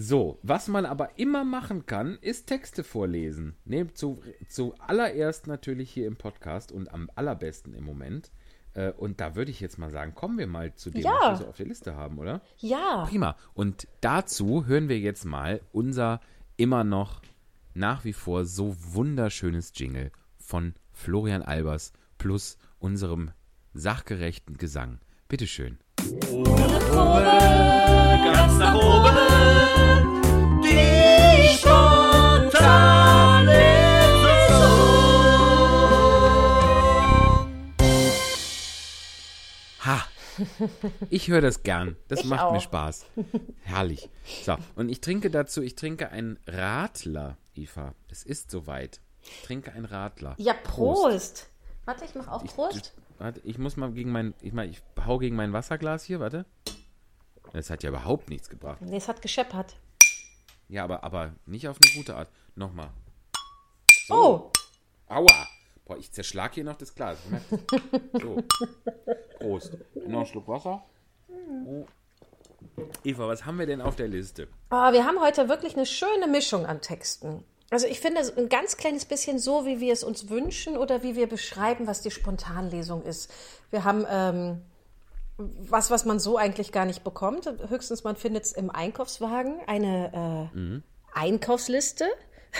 So, 0.00 0.38
was 0.44 0.68
man 0.68 0.86
aber 0.86 1.18
immer 1.18 1.42
machen 1.42 1.84
kann, 1.84 2.18
ist 2.20 2.46
Texte 2.46 2.84
vorlesen. 2.84 3.56
Nehmt 3.64 3.98
zu, 3.98 4.22
zuallererst 4.48 5.48
natürlich 5.48 5.90
hier 5.90 6.06
im 6.06 6.14
Podcast 6.14 6.70
und 6.70 6.94
am 6.94 7.10
allerbesten 7.16 7.74
im 7.74 7.82
Moment. 7.82 8.30
Äh, 8.74 8.92
und 8.92 9.20
da 9.20 9.34
würde 9.34 9.50
ich 9.50 9.58
jetzt 9.58 9.76
mal 9.76 9.90
sagen, 9.90 10.14
kommen 10.14 10.38
wir 10.38 10.46
mal 10.46 10.72
zu 10.76 10.90
dem, 10.90 11.02
Ja. 11.02 11.10
was 11.20 11.40
wir 11.40 11.44
so 11.46 11.48
auf 11.48 11.56
der 11.56 11.66
Liste 11.66 11.96
haben, 11.96 12.16
oder? 12.20 12.42
Ja. 12.58 13.06
Prima. 13.08 13.34
Und 13.54 13.88
dazu 14.00 14.66
hören 14.66 14.88
wir 14.88 15.00
jetzt 15.00 15.24
mal 15.24 15.60
unser 15.72 16.20
immer 16.56 16.84
noch 16.84 17.20
nach 17.74 18.04
wie 18.04 18.12
vor 18.12 18.44
so 18.44 18.76
wunderschönes 18.78 19.72
Jingle 19.74 20.12
von 20.38 20.74
Florian 20.92 21.42
Albers 21.42 21.92
plus 22.18 22.56
unserem 22.78 23.32
sachgerechten 23.74 24.58
Gesang. 24.58 25.00
Bitteschön. 25.26 25.78
Ganz 28.24 28.58
nach 28.58 28.74
oben. 28.74 29.16
Die 30.62 31.56
spontane 31.56 33.58
Ha! 39.84 40.04
Ich 41.10 41.28
höre 41.28 41.40
das 41.40 41.62
gern. 41.62 41.96
Das 42.08 42.20
Ich 42.20 42.26
macht 42.26 42.50
mir 42.52 42.58
auch. 42.58 42.62
Spaß. 42.62 43.06
Herrlich. 43.62 44.08
So, 44.44 44.56
und 44.76 44.88
ich 44.88 45.00
trinke 45.00 45.30
dazu, 45.30 45.62
ich 45.62 45.74
trinke 45.74 46.10
einen 46.10 46.38
Radler, 46.46 47.36
Eva. 47.54 47.94
Es 48.10 48.22
ist 48.24 48.50
soweit. 48.50 49.00
Ich 49.22 49.42
trinke 49.42 49.72
einen 49.72 49.84
Radler. 49.84 50.34
Ja, 50.38 50.54
Prost. 50.54 51.48
Warte, 51.84 52.04
ich 52.04 52.14
mache 52.14 52.30
auch 52.32 52.44
Prost. 52.44 52.94
Warte, 53.18 53.40
ich 53.44 53.58
muss 53.58 53.76
mal 53.76 53.90
gegen 53.92 54.12
mein, 54.12 54.34
ich 54.40 54.52
mal, 54.52 54.68
ich 54.68 54.80
hau 55.06 55.18
gegen 55.18 55.36
mein 55.36 55.52
Wasserglas 55.52 56.04
hier, 56.04 56.20
warte. 56.20 56.44
Das 57.52 57.70
hat 57.70 57.82
ja 57.82 57.90
überhaupt 57.90 58.28
nichts 58.28 58.48
gebracht. 58.48 58.80
Nee, 58.82 58.96
es 58.96 59.08
hat 59.08 59.22
gescheppert. 59.22 59.76
Ja, 60.68 60.84
aber, 60.84 61.02
aber 61.02 61.32
nicht 61.46 61.66
auf 61.68 61.78
eine 61.82 61.94
gute 61.94 62.14
Art. 62.14 62.28
Nochmal. 62.54 62.90
Oh, 64.10 64.50
Aua! 65.08 65.48
Boah, 65.86 65.96
ich 65.96 66.12
zerschlag 66.12 66.54
hier 66.54 66.64
noch 66.64 66.76
das 66.76 66.94
Glas. 66.94 67.18
So. 68.20 68.42
Prost. 69.38 69.72
Noch 69.94 70.18
einen 70.18 70.26
Schluck 70.26 70.48
Wasser. 70.48 70.84
Oh. 71.28 71.86
Eva, 73.04 73.28
was 73.28 73.46
haben 73.46 73.58
wir 73.58 73.66
denn 73.66 73.80
auf 73.80 73.96
der 73.96 74.08
Liste? 74.08 74.48
Ah, 74.70 74.92
wir 74.92 75.04
haben 75.04 75.20
heute 75.20 75.48
wirklich 75.48 75.76
eine 75.76 75.86
schöne 75.86 76.26
Mischung 76.26 76.66
an 76.66 76.80
Texten. 76.80 77.44
Also 77.70 77.86
ich 77.86 78.00
finde 78.00 78.24
so 78.24 78.34
ein 78.36 78.48
ganz 78.48 78.76
kleines 78.76 79.04
bisschen 79.04 79.38
so, 79.38 79.64
wie 79.66 79.80
wir 79.80 79.92
es 79.92 80.02
uns 80.02 80.28
wünschen 80.28 80.76
oder 80.76 81.02
wie 81.02 81.16
wir 81.16 81.26
beschreiben, 81.26 81.86
was 81.86 82.02
die 82.02 82.10
Spontanlesung 82.10 83.02
ist. 83.04 83.30
Wir 83.70 83.84
haben 83.84 84.04
ähm, 84.10 84.62
was, 85.38 85.90
was 85.90 86.04
man 86.04 86.18
so 86.18 86.36
eigentlich 86.36 86.72
gar 86.72 86.84
nicht 86.84 87.04
bekommt. 87.04 87.48
Höchstens 87.68 88.04
man 88.04 88.16
findet 88.16 88.44
es 88.44 88.52
im 88.52 88.70
Einkaufswagen, 88.70 89.60
eine 89.66 90.50
äh, 90.52 90.80
Einkaufsliste 91.14 92.06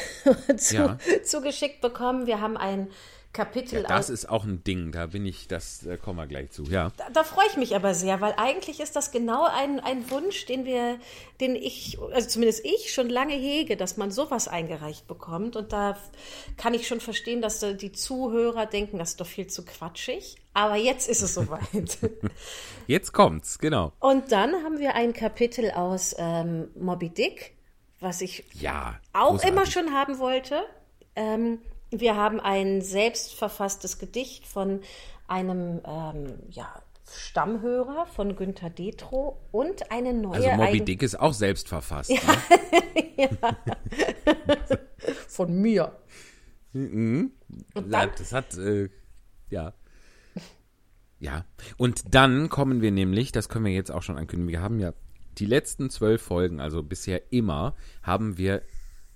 zu, 0.57 0.77
Ja. 0.77 0.99
zugeschickt 1.25 1.81
bekommen. 1.81 2.27
Wir 2.27 2.41
haben 2.41 2.57
ein 2.57 2.89
Kapitel 3.33 3.83
Das 3.83 4.07
aus 4.07 4.11
ist 4.11 4.29
auch 4.29 4.45
ein 4.45 4.65
Ding, 4.65 4.91
da 4.91 5.07
bin 5.07 5.25
ich, 5.27 5.47
das 5.49 5.85
äh, 5.87 5.97
kommen 5.97 6.19
wir 6.19 6.27
gleich 6.27 6.51
zu. 6.51 6.65
Ja. 6.65 6.91
Da, 6.97 7.11
da 7.11 7.25
freue 7.25 7.47
ich 7.47 7.57
mich 7.57 7.77
aber 7.77 7.95
sehr, 7.95 8.21
weil 8.21 8.35
eigentlich 8.37 8.81
ist 8.81 8.97
das 8.97 9.11
genau 9.13 9.45
ein, 9.45 9.81
ein 9.81 10.11
Wunsch, 10.11 10.47
den 10.47 10.65
wir, 10.65 10.99
den 11.41 11.55
ich, 11.55 11.99
also 12.13 12.27
zumindest 12.29 12.65
ich 12.65 12.93
schon 12.93 13.09
lange 13.09 13.35
hege, 13.35 13.77
dass 13.77 13.97
man 13.97 14.11
sowas 14.11 14.49
eingereicht 14.49 15.07
bekommt. 15.07 15.57
Und 15.57 15.73
da 15.73 15.97
kann 16.57 16.75
ich 16.75 16.89
schon 16.89 17.01
verstehen, 17.01 17.43
dass 17.43 17.61
da 17.61 17.73
die 17.75 17.93
Zuhörer 17.93 18.67
denken, 18.67 18.99
das 18.99 19.11
ist 19.11 19.21
doch 19.21 19.27
viel 19.27 19.47
zu 19.47 19.65
quatschig. 19.65 20.37
Aber 20.55 20.77
jetzt 20.77 21.09
ist 21.09 21.23
es 21.23 21.35
soweit. 21.35 21.99
Jetzt 22.89 23.13
kommt's, 23.13 23.59
genau. 23.59 23.93
Und 24.01 24.33
dann 24.33 24.55
haben 24.65 24.79
wir 24.81 24.95
ein 24.95 25.13
Kapitel 25.13 25.71
aus 25.71 26.17
ähm, 26.19 26.69
Moby 26.75 27.11
Dick, 27.11 27.55
was 28.01 28.23
ich 28.23 28.43
Ja. 28.55 28.99
auch 29.13 29.33
großartig. 29.33 29.51
immer 29.53 29.67
schon 29.67 29.93
haben 29.93 30.19
wollte. 30.19 30.63
Ähm, 31.15 31.61
wir 31.91 32.17
haben 32.17 32.41
ein 32.41 32.83
selbstverfasstes 32.83 33.99
Gedicht 33.99 34.47
von 34.47 34.81
einem 35.27 35.81
ähm, 35.85 36.39
ja, 36.51 36.83
Stammhörer 37.11 38.07
von 38.07 38.37
Günter 38.37 38.71
Detro 38.71 39.39
und 39.51 39.91
eine 39.91 40.13
neue 40.13 40.51
Also 40.51 40.63
Moby 40.63 40.85
Dick 40.85 41.03
ist 41.03 41.19
auch 41.19 41.33
selbst 41.33 41.69
verfasst. 41.69 42.11
Ne? 42.11 42.19
von 45.29 45.61
mir. 45.61 45.97
Ja, 46.73 48.07
das 48.07 48.33
hat, 48.33 48.57
äh, 48.59 48.89
ja. 49.51 49.73
Ja. 51.19 51.45
Und 51.77 52.15
dann 52.15 52.49
kommen 52.49 52.81
wir 52.81 52.93
nämlich, 52.93 53.33
das 53.33 53.49
können 53.49 53.65
wir 53.65 53.73
jetzt 53.73 53.91
auch 53.91 54.03
schon 54.03 54.19
ankündigen, 54.19 54.53
wir 54.53 54.63
haben 54.63 54.79
ja 54.79 54.93
die 55.39 55.47
letzten 55.47 55.91
zwölf 55.91 56.23
Folgen, 56.23 56.61
also 56.61 56.83
bisher 56.83 57.33
immer, 57.33 57.75
haben 58.03 58.39
wir 58.39 58.63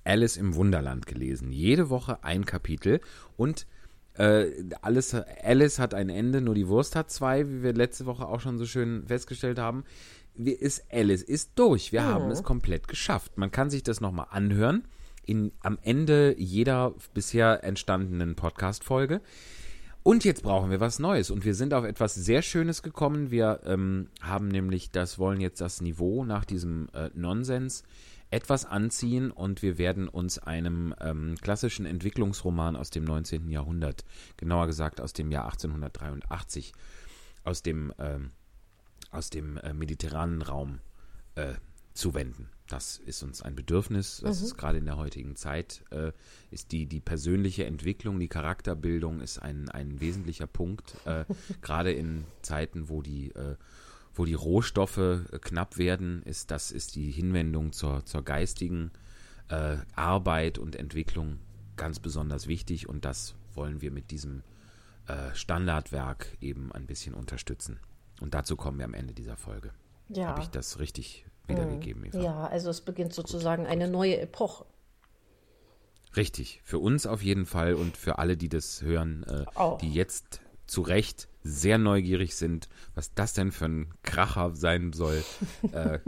Alice 0.04 0.36
im 0.36 0.54
Wunderland 0.54 1.06
gelesen. 1.06 1.52
Jede 1.52 1.90
Woche 1.90 2.22
ein 2.24 2.44
Kapitel 2.44 3.00
und 3.36 3.66
äh, 4.14 4.50
alles, 4.82 5.14
Alice 5.14 5.78
hat 5.78 5.94
ein 5.94 6.08
Ende, 6.08 6.40
nur 6.40 6.54
die 6.54 6.68
Wurst 6.68 6.96
hat 6.96 7.10
zwei, 7.10 7.48
wie 7.48 7.62
wir 7.62 7.72
letzte 7.72 8.06
Woche 8.06 8.26
auch 8.26 8.40
schon 8.40 8.58
so 8.58 8.66
schön 8.66 9.06
festgestellt 9.06 9.58
haben. 9.58 9.84
Wir, 10.34 10.60
ist 10.60 10.84
Alice 10.90 11.22
ist 11.22 11.52
durch. 11.56 11.92
Wir 11.92 12.04
haben 12.04 12.30
es 12.30 12.42
komplett 12.42 12.88
geschafft. 12.88 13.36
Man 13.36 13.50
kann 13.50 13.70
sich 13.70 13.82
das 13.82 14.00
nochmal 14.00 14.26
anhören 14.30 14.84
in, 15.24 15.52
am 15.60 15.78
Ende 15.82 16.34
jeder 16.38 16.94
bisher 17.14 17.64
entstandenen 17.64 18.34
Podcast-Folge. 18.34 19.20
Und 20.02 20.24
jetzt 20.24 20.42
brauchen 20.42 20.70
wir 20.70 20.80
was 20.80 20.98
Neues. 20.98 21.30
Und 21.30 21.44
wir 21.44 21.54
sind 21.54 21.74
auf 21.74 21.84
etwas 21.84 22.14
sehr 22.14 22.42
Schönes 22.42 22.82
gekommen. 22.82 23.30
Wir 23.30 23.60
ähm, 23.64 24.08
haben 24.20 24.48
nämlich, 24.48 24.90
das 24.90 25.18
wollen 25.18 25.40
jetzt 25.40 25.60
das 25.60 25.80
Niveau 25.80 26.24
nach 26.24 26.44
diesem 26.44 26.88
äh, 26.92 27.10
Nonsens 27.14 27.84
etwas 28.32 28.64
anziehen 28.64 29.30
und 29.30 29.62
wir 29.62 29.76
werden 29.76 30.08
uns 30.08 30.38
einem 30.38 30.94
ähm, 31.00 31.36
klassischen 31.40 31.84
Entwicklungsroman 31.84 32.76
aus 32.76 32.88
dem 32.88 33.04
19. 33.04 33.48
Jahrhundert, 33.50 34.04
genauer 34.38 34.66
gesagt 34.66 35.00
aus 35.00 35.12
dem 35.12 35.30
Jahr 35.30 35.44
1883, 35.44 36.72
aus 37.44 37.62
dem, 37.62 37.92
ähm, 37.98 38.30
aus 39.10 39.28
dem 39.28 39.58
äh, 39.58 39.74
mediterranen 39.74 40.40
Raum 40.40 40.78
äh, 41.34 41.52
zuwenden. 41.92 42.48
Das 42.68 42.96
ist 42.96 43.22
uns 43.22 43.42
ein 43.42 43.54
Bedürfnis. 43.54 44.22
Das 44.24 44.40
ist 44.40 44.56
gerade 44.56 44.78
in 44.78 44.86
der 44.86 44.96
heutigen 44.96 45.36
Zeit, 45.36 45.84
äh, 45.90 46.12
ist 46.50 46.72
die, 46.72 46.86
die 46.86 47.00
persönliche 47.00 47.66
Entwicklung, 47.66 48.18
die 48.18 48.28
Charakterbildung 48.28 49.20
ist 49.20 49.40
ein, 49.40 49.68
ein 49.68 50.00
wesentlicher 50.00 50.46
Punkt. 50.46 50.94
Äh, 51.04 51.26
gerade 51.60 51.92
in 51.92 52.24
Zeiten, 52.40 52.88
wo 52.88 53.02
die, 53.02 53.28
äh, 53.32 53.56
wo 54.14 54.24
die 54.24 54.34
Rohstoffe 54.34 54.98
äh, 54.98 55.38
knapp 55.40 55.78
werden, 55.78 56.22
ist 56.24 56.50
das 56.50 56.70
ist 56.70 56.94
die 56.96 57.10
Hinwendung 57.10 57.72
zur, 57.72 58.04
zur 58.04 58.22
geistigen 58.22 58.90
äh, 59.48 59.76
Arbeit 59.94 60.58
und 60.58 60.76
Entwicklung 60.76 61.38
ganz 61.76 61.98
besonders 61.98 62.46
wichtig 62.46 62.88
und 62.88 63.04
das 63.04 63.34
wollen 63.54 63.80
wir 63.80 63.90
mit 63.90 64.10
diesem 64.10 64.42
äh, 65.06 65.34
Standardwerk 65.34 66.36
eben 66.40 66.72
ein 66.72 66.86
bisschen 66.86 67.14
unterstützen. 67.14 67.80
Und 68.20 68.34
dazu 68.34 68.56
kommen 68.56 68.78
wir 68.78 68.84
am 68.84 68.94
Ende 68.94 69.14
dieser 69.14 69.36
Folge. 69.36 69.72
Ja. 70.08 70.28
Habe 70.28 70.42
ich 70.42 70.48
das 70.48 70.78
richtig 70.78 71.26
wiedergegeben, 71.48 72.04
Eva? 72.04 72.20
Ja, 72.20 72.46
also 72.46 72.70
es 72.70 72.80
beginnt 72.82 73.12
sozusagen 73.12 73.66
eine 73.66 73.88
neue 73.88 74.20
Epoche. 74.20 74.64
Richtig. 76.14 76.60
Für 76.62 76.78
uns 76.78 77.06
auf 77.06 77.22
jeden 77.22 77.46
Fall 77.46 77.74
und 77.74 77.96
für 77.96 78.18
alle, 78.18 78.36
die 78.36 78.48
das 78.48 78.82
hören, 78.82 79.24
äh, 79.24 79.44
die 79.80 79.92
jetzt 79.92 80.40
zu 80.72 80.80
Recht 80.80 81.28
sehr 81.44 81.76
neugierig 81.76 82.34
sind, 82.34 82.68
was 82.94 83.12
das 83.14 83.34
denn 83.34 83.52
für 83.52 83.66
ein 83.66 83.94
Kracher 84.02 84.54
sein 84.54 84.92
soll, 84.92 85.22
äh, 85.72 85.98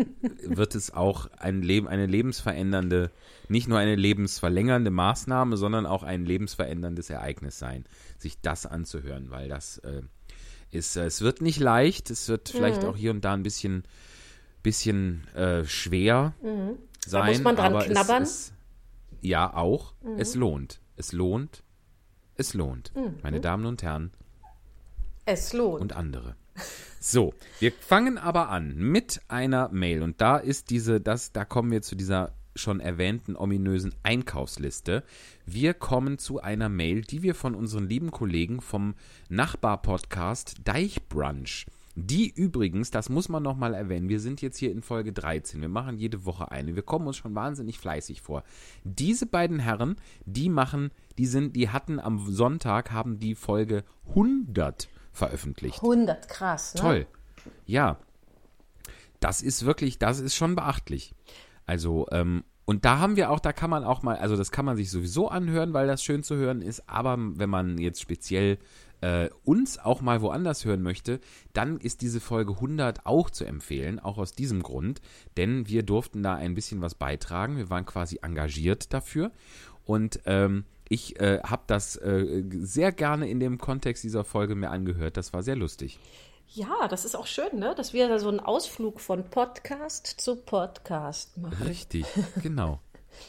wird 0.43 0.75
es 0.75 0.93
auch 0.95 1.27
ein 1.39 1.61
Leben, 1.61 1.87
eine 1.87 2.07
lebensverändernde, 2.07 3.11
nicht 3.49 3.69
nur 3.69 3.79
eine 3.79 3.95
lebensverlängernde 3.95 4.91
Maßnahme, 4.91 5.57
sondern 5.59 5.87
auch 5.87 6.03
ein 6.03 6.25
lebensveränderndes 6.25 7.11
Ereignis 7.11 7.59
sein, 7.59 7.85
sich 8.19 8.41
das 8.41 8.65
anzuhören, 8.65 9.31
weil 9.31 9.49
das 9.49 9.79
äh, 9.79 10.03
ist, 10.71 10.97
äh, 10.97 11.05
es 11.05 11.21
wird 11.21 11.43
nicht 11.43 11.61
leicht, 11.61 12.11
es 12.11 12.29
wird 12.29 12.49
vielleicht 12.49 12.83
Mhm. 12.83 12.89
auch 12.89 12.97
hier 12.97 13.11
und 13.11 13.23
da 13.25 13.35
ein 13.35 13.43
bisschen, 13.43 13.85
bisschen 14.63 15.27
äh, 15.35 15.67
schwer 15.67 16.33
sein. 17.05 17.23
Mhm. 17.23 17.29
muss 17.33 17.43
man 17.43 17.57
dran 17.57 17.75
aber 17.75 17.85
knabbern? 17.85 18.23
Mhm. 18.23 18.23
Es, 18.23 18.31
es, 18.31 18.53
ja, 19.21 19.53
auch. 19.53 19.93
Es 20.17 20.35
lohnt. 20.35 20.81
Es 20.97 21.13
lohnt. 21.13 21.63
Es 22.37 22.55
lohnt. 22.55 22.95
Mhm. 22.95 23.17
Meine 23.23 23.41
Damen 23.41 23.67
und 23.67 23.83
Herren 23.83 24.13
Es 25.25 25.53
lohnt. 25.53 25.81
und 25.81 25.93
andere. 25.95 26.37
So, 27.01 27.35
wir 27.61 27.73
fangen 27.73 28.17
aber 28.17 28.49
an 28.49 28.77
mit 28.77 29.21
einer 29.29 29.69
Mail 29.69 30.03
und 30.03 30.21
da 30.21 30.39
ist 30.39 30.71
diese, 30.71 31.01
das, 31.01 31.33
da 31.33 31.45
kommen 31.45 31.71
wir 31.71 31.83
zu 31.83 31.97
dieser 31.97 32.33
schon 32.57 32.81
erwähnten 32.81 33.37
ominösen 33.37 33.95
Einkaufsliste. 34.03 35.03
Wir 35.45 35.75
kommen 35.75 36.19
zu 36.19 36.41
einer 36.41 36.69
Mail, 36.69 37.03
die 37.03 37.23
wir 37.23 37.35
von 37.35 37.55
unseren 37.55 37.89
lieben 37.89 38.11
Kollegen 38.11 38.61
vom 38.61 38.95
Nachbarpodcast 39.29 40.61
Deichbrunch 40.65 41.67
die 41.97 42.29
übrigens, 42.29 42.91
das 42.91 43.09
muss 43.09 43.29
man 43.29 43.43
nochmal 43.43 43.75
erwähnen, 43.75 44.09
wir 44.09 44.19
sind 44.19 44.43
jetzt 44.43 44.59
hier 44.59 44.73
in 44.73 44.83
Folge 44.83 45.13
13, 45.13 45.61
wir 45.61 45.69
machen 45.69 45.97
jede 45.97 46.25
Woche 46.25 46.51
eine, 46.51 46.75
wir 46.75 46.83
kommen 46.83 47.07
uns 47.07 47.17
schon 47.17 47.35
wahnsinnig 47.35 47.79
fleißig 47.79 48.21
vor. 48.21 48.43
Diese 48.83 49.27
beiden 49.27 49.61
Herren, 49.61 49.97
die 50.27 50.49
machen, 50.49 50.91
die 51.19 51.27
sind, 51.27 51.55
die 51.55 51.69
hatten 51.69 52.01
am 52.01 52.19
Sonntag, 52.31 52.91
haben 52.91 53.21
die 53.21 53.37
Folge 53.37 53.85
100 54.09 54.89
veröffentlicht. 55.15 55.81
100, 55.81 56.29
krass, 56.29 56.75
ne? 56.75 56.81
Toll. 56.81 57.07
Ja. 57.65 57.99
Das 59.21 59.41
ist 59.41 59.65
wirklich, 59.65 59.99
das 59.99 60.21
ist 60.21 60.35
schon 60.35 60.55
beachtlich. 60.55 61.15
Also, 61.65 62.07
ähm, 62.11 62.45
und 62.67 62.85
da 62.85 62.99
haben 62.99 63.17
wir 63.17 63.31
auch, 63.31 63.41
da 63.41 63.53
kann 63.53 63.71
man 63.71 63.85
auch 63.85 64.03
mal, 64.03 64.17
also 64.17 64.37
das 64.37 64.51
kann 64.51 64.65
man 64.65 64.77
sich 64.77 64.91
sowieso 64.91 65.29
anhören, 65.29 65.73
weil 65.73 65.87
das 65.87 66.03
schön 66.03 66.23
zu 66.23 66.37
hören 66.37 66.61
ist, 66.61 66.89
aber 66.89 67.17
wenn 67.19 67.51
man 67.51 67.79
jetzt 67.79 68.01
speziell 68.01 68.59
äh, 69.01 69.29
uns 69.45 69.79
auch 69.79 70.01
mal 70.01 70.23
woanders 70.23 70.65
hören 70.65 70.83
möchte, 70.83 71.21
dann 71.53 71.79
ist 71.79 72.01
diese 72.01 72.21
Folge 72.21 72.53
100 72.53 73.05
auch 73.05 73.29
zu 73.29 73.45
empfehlen, 73.45 73.99
auch 73.99 74.17
aus 74.17 74.33
diesem 74.33 74.63
Grund, 74.63 75.03
denn 75.37 75.69
wir 75.69 75.83
durften 75.83 76.23
da 76.23 76.35
ein 76.35 76.55
bisschen 76.55 76.81
was 76.81 76.95
beitragen, 76.95 77.59
wir 77.59 77.69
waren 77.69 77.85
quasi 77.85 78.21
engagiert 78.23 78.95
dafür 78.95 79.31
und 79.85 80.21
ähm, 80.25 80.65
ich 80.89 81.19
äh, 81.21 81.41
habe 81.43 81.63
das 81.67 81.97
äh, 81.97 82.45
sehr 82.51 82.93
gerne 82.93 83.29
in 83.29 83.41
dem 83.41 83.59
Kontext 83.59 84.05
dieser 84.05 84.25
Folge 84.25 84.55
mir 84.55 84.71
angehört, 84.71 85.17
das 85.17 85.33
war 85.33 85.43
sehr 85.43 85.57
lustig. 85.57 85.99
Ja, 86.49 86.89
das 86.89 87.05
ist 87.05 87.17
auch 87.17 87.27
schön, 87.27 87.59
ne? 87.59 87.75
dass 87.77 87.93
wir 87.93 88.09
da 88.09 88.19
so 88.19 88.29
einen 88.29 88.41
Ausflug 88.41 89.01
von 89.01 89.25
Podcast 89.29 90.07
zu 90.07 90.37
Podcast 90.37 91.37
machen. 91.39 91.67
Richtig, 91.67 92.07
genau. 92.43 92.81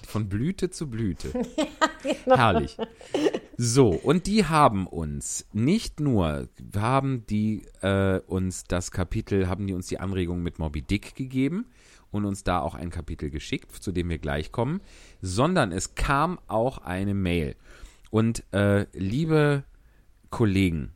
Von 0.08 0.30
Blüte 0.30 0.70
zu 0.70 0.90
Blüte. 0.90 1.32
genau. 2.04 2.38
Herrlich. 2.38 2.78
So, 3.58 3.90
und 3.90 4.28
die 4.28 4.46
haben 4.46 4.86
uns 4.88 5.48
nicht 5.54 6.00
nur, 6.00 6.50
haben 6.76 7.26
die 7.28 7.66
äh, 7.82 8.20
uns 8.28 8.66
das 8.66 8.92
Kapitel, 8.92 9.48
haben 9.48 9.66
die 9.68 9.74
uns 9.74 9.88
die 9.88 10.00
Anregung 10.00 10.42
mit 10.42 10.60
Moby 10.60 10.82
Dick 10.82 11.16
gegeben 11.16 11.68
und 12.16 12.26
uns 12.26 12.44
da 12.44 12.60
auch 12.60 12.76
ein 12.76 12.90
Kapitel 12.90 13.30
geschickt, 13.30 13.72
zu 13.72 13.92
dem 13.92 14.10
wir 14.10 14.18
gleich 14.18 14.52
kommen, 14.52 14.82
sondern 15.22 15.72
es 15.72 15.96
kam 15.96 16.40
auch 16.48 16.80
eine 16.80 17.14
Mail. 17.14 17.56
Und 18.10 18.44
äh, 18.54 18.86
liebe 18.94 19.64
Kollegen, 20.30 20.94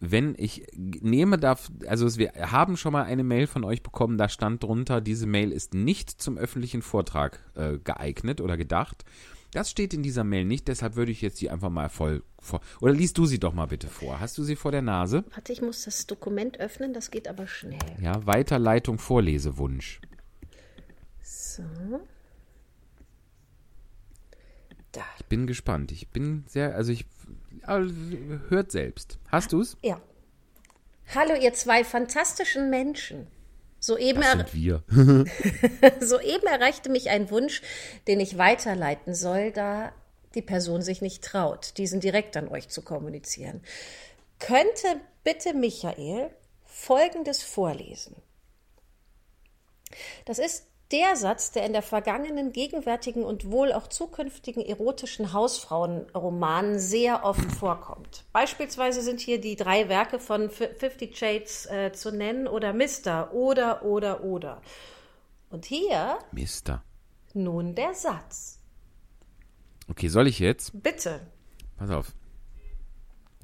wenn 0.00 0.34
ich 0.36 0.66
nehme 0.74 1.38
darf, 1.38 1.70
also 1.86 2.18
wir 2.18 2.32
haben 2.50 2.76
schon 2.76 2.92
mal 2.92 3.04
eine 3.04 3.22
Mail 3.22 3.46
von 3.46 3.62
euch 3.62 3.82
bekommen, 3.82 4.18
da 4.18 4.28
stand 4.28 4.62
drunter, 4.62 5.00
diese 5.00 5.26
Mail 5.26 5.52
ist 5.52 5.74
nicht 5.74 6.10
zum 6.10 6.36
öffentlichen 6.36 6.82
Vortrag 6.82 7.38
äh, 7.54 7.78
geeignet 7.78 8.40
oder 8.40 8.56
gedacht. 8.56 9.04
Das 9.52 9.70
steht 9.70 9.92
in 9.92 10.02
dieser 10.02 10.24
Mail 10.24 10.46
nicht, 10.46 10.66
deshalb 10.66 10.96
würde 10.96 11.12
ich 11.12 11.20
jetzt 11.20 11.40
die 11.40 11.50
einfach 11.50 11.68
mal 11.68 11.90
voll 11.90 12.24
vor. 12.40 12.62
Oder 12.80 12.94
liest 12.94 13.18
du 13.18 13.26
sie 13.26 13.38
doch 13.38 13.52
mal 13.52 13.66
bitte 13.66 13.86
vor. 13.86 14.18
Hast 14.18 14.38
du 14.38 14.42
sie 14.42 14.56
vor 14.56 14.72
der 14.72 14.82
Nase? 14.82 15.24
Warte, 15.34 15.52
ich 15.52 15.60
muss 15.60 15.84
das 15.84 16.06
Dokument 16.06 16.58
öffnen, 16.58 16.94
das 16.94 17.10
geht 17.10 17.28
aber 17.28 17.46
schnell. 17.46 17.78
Ja, 18.00 18.26
Weiterleitung, 18.26 18.98
Vorlesewunsch. 18.98 20.00
So. 21.22 21.62
Da. 24.92 25.02
Ich 25.18 25.24
bin 25.26 25.46
gespannt. 25.46 25.92
Ich 25.92 26.08
bin 26.08 26.44
sehr, 26.46 26.74
also 26.74 26.92
ich 26.92 27.06
also, 27.62 27.94
hört 28.48 28.72
selbst. 28.72 29.18
Hast 29.28 29.52
du 29.52 29.60
es? 29.60 29.76
Ja. 29.82 30.00
Hallo, 31.14 31.34
ihr 31.34 31.52
zwei 31.54 31.84
fantastischen 31.84 32.70
Menschen. 32.70 33.26
Soeben, 33.78 34.22
wir. 34.52 34.84
Soeben 36.00 36.46
erreichte 36.46 36.88
mich 36.88 37.10
ein 37.10 37.30
Wunsch, 37.30 37.62
den 38.06 38.20
ich 38.20 38.38
weiterleiten 38.38 39.12
soll, 39.12 39.50
da 39.50 39.92
die 40.36 40.42
Person 40.42 40.82
sich 40.82 41.02
nicht 41.02 41.24
traut, 41.24 41.76
diesen 41.78 41.98
direkt 41.98 42.36
an 42.36 42.48
euch 42.48 42.68
zu 42.68 42.82
kommunizieren. 42.82 43.60
Könnte 44.38 45.00
bitte 45.24 45.52
Michael 45.52 46.30
Folgendes 46.64 47.42
vorlesen? 47.42 48.14
Das 50.24 50.38
ist 50.38 50.64
der 50.92 51.16
Satz, 51.16 51.50
der 51.52 51.64
in 51.64 51.72
der 51.72 51.82
vergangenen, 51.82 52.52
gegenwärtigen 52.52 53.24
und 53.24 53.50
wohl 53.50 53.72
auch 53.72 53.86
zukünftigen 53.86 54.62
erotischen 54.62 55.32
Hausfrauenromanen 55.32 56.78
sehr 56.78 57.24
oft 57.24 57.50
vorkommt. 57.52 58.24
Beispielsweise 58.32 59.02
sind 59.02 59.20
hier 59.20 59.40
die 59.40 59.56
drei 59.56 59.88
Werke 59.88 60.18
von 60.18 60.50
Fifty 60.50 61.10
Shades 61.14 61.66
äh, 61.66 61.92
zu 61.92 62.12
nennen 62.12 62.46
oder 62.46 62.72
Mister 62.72 63.32
oder 63.32 63.84
oder 63.84 64.22
oder. 64.22 64.60
Und 65.50 65.64
hier 65.64 66.18
Mister. 66.30 66.82
Nun 67.34 67.74
der 67.74 67.94
Satz. 67.94 68.58
Okay, 69.88 70.08
soll 70.08 70.28
ich 70.28 70.38
jetzt? 70.38 70.82
Bitte. 70.82 71.20
Pass 71.76 71.90
auf. 71.90 72.12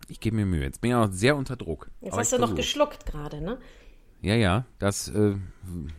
Ich 0.08 0.20
gebe 0.20 0.36
mir 0.36 0.46
Mühe. 0.46 0.62
Jetzt 0.64 0.80
bin 0.80 0.90
ich 0.90 0.96
auch 0.96 1.08
sehr 1.10 1.36
unter 1.36 1.56
Druck. 1.56 1.90
Jetzt 2.00 2.16
hast 2.16 2.32
du 2.32 2.38
noch 2.38 2.54
geschluckt 2.54 3.04
gerade, 3.06 3.40
ne? 3.40 3.58
Ja, 4.20 4.34
ja, 4.34 4.66
das 4.78 5.08
äh, 5.08 5.36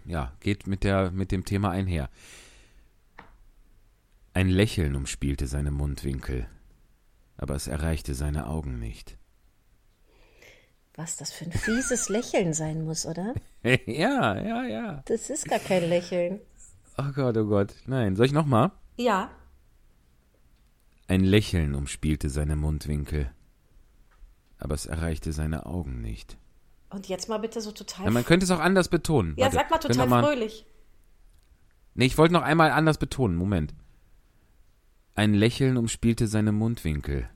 ja, 0.05 0.33
geht 0.41 0.67
mit, 0.67 0.83
der, 0.83 1.11
mit 1.11 1.31
dem 1.31 1.45
Thema 1.45 1.71
einher. 1.71 2.09
Ein 4.33 4.49
Lächeln 4.49 4.95
umspielte 4.95 5.47
seine 5.47 5.71
Mundwinkel, 5.71 6.47
aber 7.37 7.55
es 7.55 7.67
erreichte 7.67 8.13
seine 8.13 8.47
Augen 8.47 8.79
nicht. 8.79 9.17
Was 10.95 11.15
das 11.15 11.31
für 11.31 11.45
ein 11.45 11.53
fieses 11.53 12.09
Lächeln 12.09 12.53
sein 12.53 12.83
muss, 12.83 13.05
oder? 13.05 13.33
ja, 13.63 14.37
ja, 14.37 14.65
ja. 14.65 15.03
Das 15.05 15.29
ist 15.29 15.47
gar 15.47 15.59
kein 15.59 15.87
Lächeln. 15.87 16.41
Oh 16.97 17.11
Gott, 17.15 17.37
oh 17.37 17.45
Gott. 17.45 17.73
Nein, 17.85 18.17
soll 18.17 18.25
ich 18.25 18.33
nochmal? 18.33 18.71
Ja. 18.97 19.31
Ein 21.07 21.23
Lächeln 21.23 21.73
umspielte 21.73 22.29
seine 22.29 22.57
Mundwinkel, 22.57 23.31
aber 24.57 24.75
es 24.75 24.85
erreichte 24.85 25.31
seine 25.31 25.65
Augen 25.65 26.01
nicht. 26.01 26.37
Und 26.89 27.07
jetzt 27.07 27.29
mal 27.29 27.37
bitte 27.37 27.61
so 27.61 27.71
total. 27.71 28.05
Ja, 28.05 28.11
man 28.11 28.25
könnte 28.25 28.45
es 28.45 28.51
auch 28.51 28.59
anders 28.59 28.87
betonen. 28.87 29.35
Ja, 29.37 29.45
Warte, 29.45 29.55
sag 29.57 29.71
mal 29.71 29.77
total 29.77 30.07
mal, 30.07 30.23
fröhlich. 30.23 30.65
Nee, 31.93 32.05
ich 32.05 32.17
wollte 32.17 32.33
noch 32.33 32.41
einmal 32.41 32.71
anders 32.71 32.97
betonen. 32.97 33.35
Moment. 33.35 33.73
Ein 35.15 35.33
Lächeln 35.33 35.77
umspielte 35.77 36.27
seine 36.27 36.51
Mundwinkel, 36.51 37.29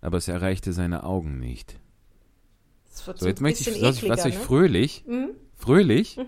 aber 0.00 0.16
es 0.16 0.28
erreichte 0.28 0.72
seine 0.72 1.02
Augen 1.02 1.40
nicht. 1.40 1.78
so, 2.90 3.12
so 3.14 3.26
jetzt 3.26 3.40
möchte 3.40 3.68
ich, 3.68 3.82
was, 3.82 4.08
was 4.08 4.24
ne? 4.24 4.30
ich 4.30 4.38
fröhlich. 4.38 5.04
Mhm. 5.06 5.30
Fröhlich? 5.56 6.16
Mhm. 6.16 6.26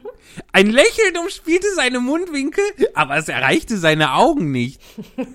Ein 0.53 0.71
Lächeln 0.71 1.17
umspielte 1.19 1.67
seine 1.75 2.01
Mundwinkel, 2.01 2.65
aber 2.95 3.17
es 3.17 3.29
erreichte 3.29 3.77
seine 3.77 4.15
Augen 4.15 4.51
nicht. 4.51 4.81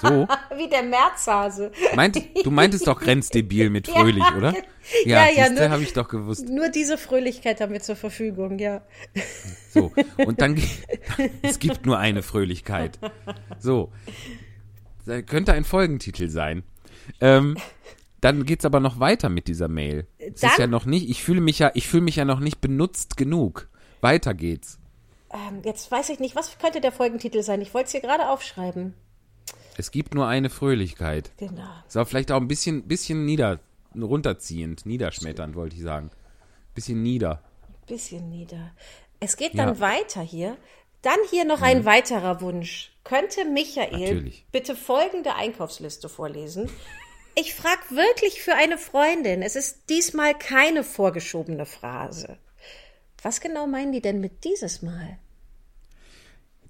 So. 0.00 0.28
Wie 0.56 0.68
der 0.68 0.84
Märzhase. 0.84 1.72
Meint, 1.96 2.22
du 2.44 2.52
meintest 2.52 2.86
doch 2.86 3.00
grenzdebil 3.00 3.68
mit 3.68 3.88
fröhlich, 3.88 4.22
ja, 4.22 4.36
oder? 4.36 4.54
Ja, 5.04 5.28
ja, 5.28 5.52
ja 5.52 5.70
habe 5.70 5.82
ich 5.82 5.92
doch 5.92 6.06
gewusst. 6.06 6.48
Nur 6.48 6.68
diese 6.68 6.96
Fröhlichkeit 6.98 7.60
haben 7.60 7.72
wir 7.72 7.80
zur 7.80 7.96
Verfügung, 7.96 8.60
ja. 8.60 8.82
So, 9.70 9.92
und 10.24 10.40
dann, 10.40 10.62
es 11.42 11.58
gibt 11.58 11.84
nur 11.84 11.98
eine 11.98 12.22
Fröhlichkeit. 12.22 13.00
So, 13.58 13.90
das 15.04 15.26
könnte 15.26 15.52
ein 15.52 15.64
Folgentitel 15.64 16.28
sein. 16.28 16.62
Ähm, 17.20 17.56
dann 18.20 18.44
geht's 18.44 18.64
aber 18.64 18.80
noch 18.80 19.00
weiter 19.00 19.28
mit 19.28 19.48
dieser 19.48 19.68
Mail. 19.68 20.06
Es 20.34 20.42
ist 20.42 20.58
ja 20.58 20.66
noch 20.66 20.84
nicht, 20.84 21.08
ich 21.08 21.22
fühle 21.22 21.40
mich 21.40 21.58
ja, 21.58 21.70
ich 21.74 21.88
fühle 21.88 22.02
mich 22.02 22.16
ja 22.16 22.24
noch 22.24 22.40
nicht 22.40 22.60
benutzt 22.60 23.16
genug. 23.16 23.68
Weiter 24.00 24.34
geht's. 24.34 24.78
Ähm, 25.32 25.62
jetzt 25.64 25.90
weiß 25.90 26.08
ich 26.10 26.20
nicht, 26.20 26.36
was 26.36 26.58
könnte 26.58 26.80
der 26.80 26.92
Folgentitel 26.92 27.42
sein? 27.42 27.60
Ich 27.60 27.74
wollte 27.74 27.86
es 27.86 27.92
hier 27.92 28.00
gerade 28.00 28.28
aufschreiben. 28.28 28.94
Es 29.76 29.90
gibt 29.90 30.14
nur 30.14 30.26
eine 30.26 30.50
Fröhlichkeit. 30.50 31.30
Genau. 31.36 31.68
Ist 31.86 31.96
auch 31.96 32.08
vielleicht 32.08 32.32
auch 32.32 32.40
ein 32.40 32.48
bisschen, 32.48 32.88
bisschen 32.88 33.24
nieder, 33.24 33.60
runterziehend, 33.94 34.86
niederschmetternd, 34.86 35.54
wollte 35.54 35.76
ich 35.76 35.82
sagen. 35.82 36.10
Bisschen 36.74 37.02
nieder. 37.02 37.42
Bisschen 37.86 38.28
nieder. 38.28 38.72
Es 39.20 39.36
geht 39.36 39.58
dann 39.58 39.74
ja. 39.74 39.80
weiter 39.80 40.20
hier. 40.22 40.56
Dann 41.02 41.18
hier 41.30 41.44
noch 41.44 41.58
mhm. 41.58 41.64
ein 41.64 41.84
weiterer 41.84 42.40
Wunsch. 42.40 42.92
Könnte 43.04 43.44
Michael 43.44 43.92
Natürlich. 43.92 44.46
bitte 44.50 44.74
folgende 44.74 45.34
Einkaufsliste 45.34 46.08
vorlesen? 46.08 46.68
Ich 47.40 47.54
frage 47.54 47.82
wirklich 47.90 48.42
für 48.42 48.54
eine 48.54 48.78
Freundin. 48.78 49.42
Es 49.42 49.54
ist 49.54 49.88
diesmal 49.90 50.36
keine 50.36 50.82
vorgeschobene 50.82 51.66
Phrase. 51.66 52.36
Was 53.22 53.40
genau 53.40 53.68
meinen 53.68 53.92
die 53.92 54.00
denn 54.00 54.20
mit 54.20 54.42
dieses 54.42 54.82
Mal? 54.82 55.18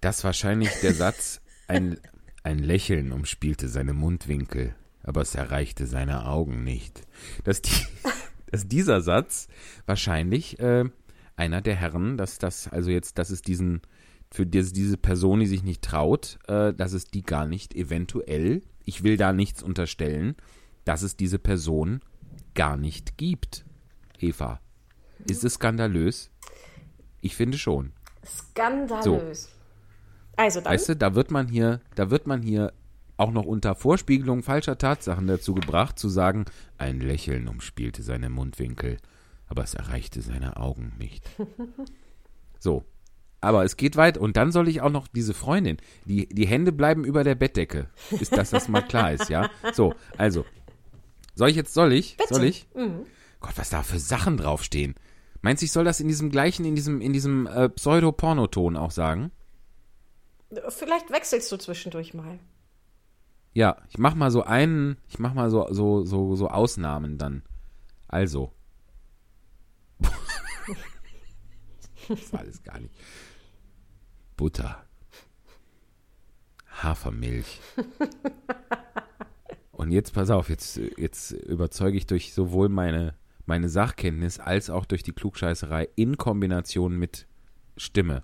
Das 0.02 0.24
wahrscheinlich 0.24 0.70
der 0.82 0.92
Satz, 0.92 1.40
ein, 1.68 1.98
ein 2.42 2.58
Lächeln 2.58 3.12
umspielte 3.12 3.68
seine 3.68 3.94
Mundwinkel, 3.94 4.74
aber 5.02 5.22
es 5.22 5.34
erreichte 5.34 5.86
seine 5.86 6.26
Augen 6.26 6.64
nicht. 6.64 7.00
Dass, 7.44 7.62
die, 7.62 7.86
dass 8.50 8.68
dieser 8.68 9.00
Satz 9.00 9.48
wahrscheinlich 9.86 10.58
äh, 10.60 10.84
einer 11.36 11.62
der 11.62 11.76
Herren, 11.76 12.18
dass 12.18 12.36
das, 12.36 12.68
also 12.68 12.90
jetzt, 12.90 13.16
dass 13.16 13.30
es 13.30 13.40
diesen, 13.40 13.80
für 14.30 14.44
diese, 14.44 14.74
diese 14.74 14.98
Person, 14.98 15.40
die 15.40 15.46
sich 15.46 15.62
nicht 15.62 15.80
traut, 15.80 16.38
äh, 16.46 16.74
dass 16.74 16.92
es 16.92 17.06
die 17.06 17.22
gar 17.22 17.46
nicht 17.46 17.74
eventuell, 17.74 18.60
ich 18.84 19.02
will 19.02 19.16
da 19.16 19.32
nichts 19.32 19.62
unterstellen, 19.62 20.36
dass 20.88 21.02
es 21.02 21.16
diese 21.16 21.38
Person 21.38 22.00
gar 22.54 22.78
nicht 22.78 23.18
gibt. 23.18 23.66
Eva, 24.18 24.58
ist 25.28 25.44
es 25.44 25.54
skandalös? 25.54 26.30
Ich 27.20 27.36
finde 27.36 27.58
schon. 27.58 27.92
Skandalös. 28.24 29.42
So. 29.42 29.48
Also 30.36 30.62
dann. 30.62 30.72
Weißt 30.72 30.88
du, 30.88 30.96
da 30.96 31.14
wird 31.14 31.30
man 31.30 31.46
hier, 31.48 31.82
da 31.94 32.10
wird 32.10 32.26
man 32.26 32.40
hier 32.40 32.72
auch 33.18 33.32
noch 33.32 33.44
unter 33.44 33.74
Vorspiegelung 33.74 34.42
falscher 34.42 34.78
Tatsachen 34.78 35.26
dazu 35.26 35.54
gebracht, 35.54 35.98
zu 35.98 36.08
sagen, 36.08 36.46
ein 36.78 37.00
Lächeln 37.00 37.48
umspielte 37.48 38.02
seine 38.02 38.30
Mundwinkel, 38.30 38.96
aber 39.46 39.64
es 39.64 39.74
erreichte 39.74 40.22
seine 40.22 40.56
Augen 40.56 40.94
nicht. 40.98 41.28
So. 42.60 42.84
Aber 43.40 43.62
es 43.62 43.76
geht 43.76 43.96
weit 43.96 44.18
und 44.18 44.36
dann 44.36 44.50
soll 44.50 44.66
ich 44.66 44.80
auch 44.80 44.90
noch 44.90 45.06
diese 45.06 45.32
Freundin, 45.32 45.76
die, 46.06 46.28
die 46.28 46.48
Hände 46.48 46.72
bleiben 46.72 47.04
über 47.04 47.22
der 47.22 47.36
Bettdecke. 47.36 47.88
Ist, 48.10 48.36
dass 48.36 48.50
das 48.50 48.66
mal 48.66 48.82
klar 48.82 49.12
ist, 49.12 49.28
ja? 49.28 49.48
So, 49.72 49.94
also. 50.16 50.44
Soll 51.38 51.50
ich 51.50 51.56
jetzt, 51.56 51.72
soll 51.72 51.92
ich? 51.92 52.16
Bitte. 52.16 52.34
Soll 52.34 52.44
ich? 52.46 52.66
Gott, 53.38 53.52
was 53.54 53.70
da 53.70 53.84
für 53.84 54.00
Sachen 54.00 54.38
draufstehen. 54.38 54.96
Meinst 55.40 55.62
du, 55.62 55.66
ich 55.66 55.72
soll 55.72 55.84
das 55.84 56.00
in 56.00 56.08
diesem 56.08 56.30
gleichen, 56.30 56.64
in 56.64 56.74
diesem, 56.74 57.00
in 57.00 57.12
diesem 57.12 57.46
äh, 57.46 57.68
Pseudo-Pornoton 57.68 58.76
auch 58.76 58.90
sagen? 58.90 59.30
Vielleicht 60.68 61.12
wechselst 61.12 61.52
du 61.52 61.56
zwischendurch 61.56 62.12
mal. 62.12 62.40
Ja, 63.52 63.76
ich 63.88 63.98
mach 63.98 64.16
mal 64.16 64.32
so 64.32 64.42
einen, 64.42 64.96
ich 65.06 65.20
mach 65.20 65.32
mal 65.32 65.48
so, 65.48 65.68
so, 65.70 66.04
so, 66.04 66.34
so 66.34 66.48
Ausnahmen 66.48 67.18
dann. 67.18 67.44
Also. 68.08 68.52
das 72.08 72.32
war 72.32 72.40
alles 72.40 72.64
gar 72.64 72.80
nicht. 72.80 72.92
Butter. 74.36 74.84
Hafermilch. 76.82 77.60
Und 79.78 79.92
jetzt 79.92 80.12
pass 80.12 80.28
auf, 80.30 80.48
jetzt, 80.48 80.80
jetzt 80.96 81.30
überzeuge 81.30 81.96
ich 81.96 82.04
durch 82.04 82.34
sowohl 82.34 82.68
meine, 82.68 83.14
meine 83.46 83.68
Sachkenntnis 83.68 84.40
als 84.40 84.70
auch 84.70 84.84
durch 84.84 85.04
die 85.04 85.12
Klugscheißerei 85.12 85.88
in 85.94 86.16
Kombination 86.16 86.96
mit 86.96 87.28
Stimme. 87.76 88.22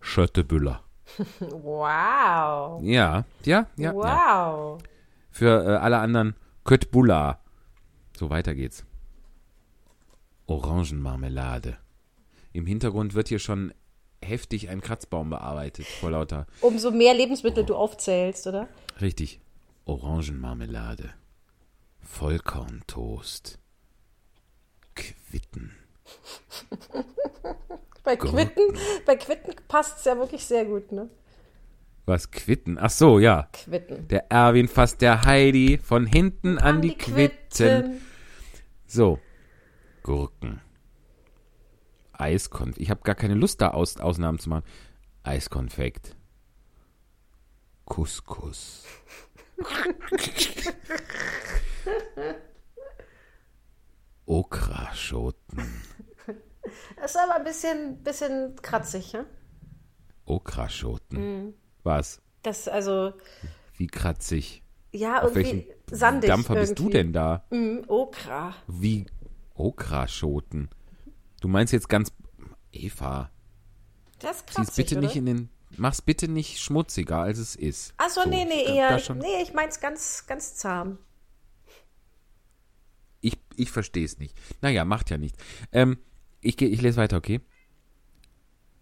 Schöttebüller. 0.00 0.82
Wow. 1.40 2.82
Ja, 2.82 2.82
ja, 2.82 3.24
ja. 3.44 3.66
ja. 3.76 3.94
wow. 3.94 4.82
Für 5.30 5.64
äh, 5.66 5.76
alle 5.76 5.98
anderen 5.98 6.34
Köttbullar. 6.64 7.44
So 8.16 8.30
weiter 8.30 8.54
geht's. 8.54 8.86
Orangenmarmelade. 10.46 11.76
Im 12.54 12.64
Hintergrund 12.64 13.12
wird 13.12 13.28
hier 13.28 13.38
schon 13.38 13.74
heftig 14.24 14.70
ein 14.70 14.80
Kratzbaum 14.80 15.28
bearbeitet 15.28 15.86
vor 15.86 16.12
lauter. 16.12 16.46
Umso 16.62 16.90
mehr 16.90 17.12
Lebensmittel 17.12 17.66
du 17.66 17.76
aufzählst, 17.76 18.46
oder? 18.46 18.68
Richtig. 19.02 19.40
Orangenmarmelade. 19.86 21.14
Vollkorntoast. 22.00 23.58
Quitten. 24.94 25.72
Bei 28.02 28.16
Quitten, 28.16 28.78
bei 29.04 29.16
Quitten 29.16 29.54
passt 29.68 29.98
es 29.98 30.04
ja 30.04 30.16
wirklich 30.16 30.44
sehr 30.44 30.64
gut, 30.64 30.92
ne? 30.92 31.08
Was 32.04 32.30
Quitten? 32.30 32.78
Ach 32.78 32.90
so, 32.90 33.18
ja. 33.18 33.48
Quitten. 33.52 34.06
Der 34.08 34.30
Erwin 34.30 34.68
fasst 34.68 35.02
der 35.02 35.24
Heidi 35.24 35.78
von 35.78 36.06
hinten 36.06 36.58
an, 36.58 36.82
die, 36.82 36.96
Quitten. 36.96 38.00
So. 38.86 39.20
Gurken. 40.02 40.60
Eiskonfekt. 42.12 42.80
Ich 42.80 42.90
habe 42.90 43.02
gar 43.02 43.16
keine 43.16 43.34
Lust, 43.34 43.60
da 43.60 43.70
Aus 43.70 43.96
Ausnahmen 43.98 44.38
zu 44.38 44.48
machen. 44.48 44.64
Eiskonfekt. 45.22 46.16
Couscous. 47.84 48.84
Okraschoten. 54.36 55.82
Das 56.96 57.12
ist 57.12 57.16
aber 57.16 57.36
ein 57.36 57.44
bisschen, 57.44 58.02
bisschen 58.02 58.56
kratzig, 58.56 59.12
ne? 59.12 59.26
Okraschoten. 60.24 61.18
Mhm. 61.46 61.54
Was? 61.84 62.20
Das, 62.42 62.66
also, 62.66 63.12
Wie 63.76 63.86
kratzig. 63.86 64.62
ja, 64.92 65.22
Auf 65.22 65.36
irgendwie 65.36 65.68
sandig. 65.90 66.28
Dampfer 66.28 66.54
bist 66.56 66.78
du 66.78 66.84
irgendwie. 66.84 66.96
denn 66.98 67.12
da? 67.12 67.44
Mm, 67.50 67.78
Okra. 67.86 68.54
Wie 68.66 69.06
Okraschoten. 69.54 70.68
Du 71.40 71.48
meinst 71.48 71.72
jetzt 71.72 71.88
ganz. 71.88 72.12
Eva, 72.72 73.30
Das 74.18 74.38
ist 74.38 74.46
zieh's 74.48 74.54
kratzig, 74.56 74.76
bitte 74.76 74.98
oder? 74.98 75.06
nicht 75.06 75.16
in 75.16 75.26
den. 75.26 75.48
Mach's 75.76 76.00
bitte 76.02 76.28
nicht 76.28 76.58
schmutziger, 76.60 77.18
als 77.18 77.38
es 77.38 77.54
ist. 77.56 77.92
Achso, 77.96 78.22
So, 78.22 78.28
nee, 78.30 78.44
nee, 78.44 78.60
ich 78.60 78.64
glaub, 78.66 78.76
eher. 78.76 78.98
schon- 78.98 79.18
Nee, 79.18 79.42
ich 79.42 79.52
mein's 79.52 79.80
ganz, 79.80 80.26
ganz 80.26 80.54
zahm. 80.56 80.98
Ich, 83.20 83.38
ich 83.56 83.70
verstehe 83.70 84.04
es 84.04 84.18
nicht. 84.18 84.36
Naja, 84.62 84.84
macht 84.84 85.10
ja 85.10 85.18
nichts. 85.18 85.42
Ähm, 85.72 85.98
ich, 86.40 86.56
geh- 86.56 86.66
ich 86.68 86.80
lese 86.82 86.98
weiter, 86.98 87.16
okay? 87.16 87.40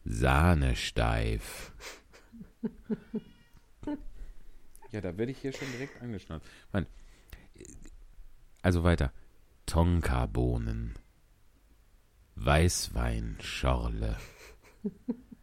Sahnesteif. 0.04 1.72
ja, 4.92 5.00
da 5.00 5.16
werde 5.16 5.32
ich 5.32 5.38
hier 5.38 5.52
schon 5.52 5.70
direkt 5.72 6.00
angeschnallt. 6.02 6.42
Mann. 6.72 6.86
Also 8.62 8.84
weiter. 8.84 9.12
Tonkabohnen. 9.66 10.94
Weißweinschorle. 12.36 14.18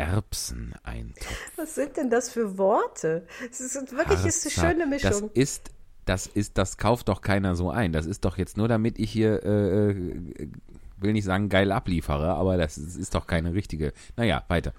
Erbseneintopf. 0.00 1.52
Was 1.56 1.74
sind 1.74 1.96
denn 1.96 2.08
das 2.08 2.30
für 2.30 2.56
Worte? 2.56 3.26
Es 3.50 3.60
ist 3.60 3.74
wirklich 3.92 4.24
ist 4.24 4.46
eine 4.46 4.68
schöne 4.68 4.86
Mischung. 4.86 5.10
Das 5.10 5.30
ist, 5.34 5.70
das 6.06 6.26
ist, 6.26 6.56
das 6.56 6.78
kauft 6.78 7.08
doch 7.08 7.20
keiner 7.20 7.54
so 7.54 7.70
ein. 7.70 7.92
Das 7.92 8.06
ist 8.06 8.24
doch 8.24 8.38
jetzt 8.38 8.56
nur, 8.56 8.66
damit 8.66 8.98
ich 8.98 9.10
hier, 9.10 9.44
äh, 9.44 9.90
äh, 9.90 10.50
will 10.96 11.12
nicht 11.12 11.24
sagen 11.24 11.50
geil 11.50 11.70
abliefere, 11.70 12.34
aber 12.34 12.56
das 12.56 12.78
ist, 12.78 12.96
ist 12.96 13.14
doch 13.14 13.26
keine 13.26 13.52
richtige. 13.52 13.92
Naja, 14.16 14.42
weiter. 14.48 14.72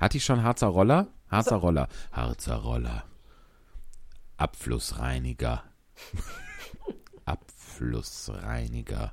Hatte 0.00 0.16
ich 0.16 0.24
schon 0.24 0.42
Harzer 0.42 0.68
Roller? 0.68 1.08
Harzer 1.28 1.56
Roller. 1.56 1.88
Harzer 2.12 2.56
Roller. 2.56 3.04
Abflussreiniger. 4.38 5.64
Abflussreiniger. 7.26 9.12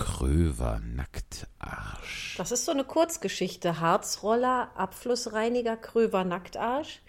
Kröver 0.00 0.80
Nacktarsch. 0.80 2.34
Das 2.38 2.50
ist 2.52 2.64
so 2.64 2.72
eine 2.72 2.84
Kurzgeschichte. 2.84 3.80
Harzroller, 3.80 4.70
Abflussreiniger, 4.74 5.76
Kröver, 5.76 6.24
Nacktarsch. 6.24 7.02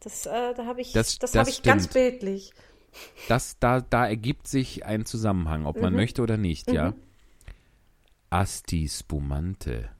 Das, 0.00 0.26
äh, 0.26 0.54
da 0.54 0.64
habe 0.64 0.80
ich, 0.80 0.92
Das- 0.92 1.18
das, 1.18 1.32
das 1.32 1.40
habe 1.40 1.50
ich 1.50 1.62
ganz 1.62 1.88
bildlich. 1.88 2.52
das, 3.28 3.58
da, 3.58 3.80
da 3.80 4.06
ergibt 4.06 4.46
sich 4.46 4.86
ein 4.86 5.04
Zusammenhang, 5.06 5.66
ob 5.66 5.80
man 5.80 5.92
möchte 5.92 6.22
oder 6.22 6.36
nicht, 6.36 6.70
ja. 6.70 6.94
Asti 8.30 8.88
Spumante. 8.88 9.90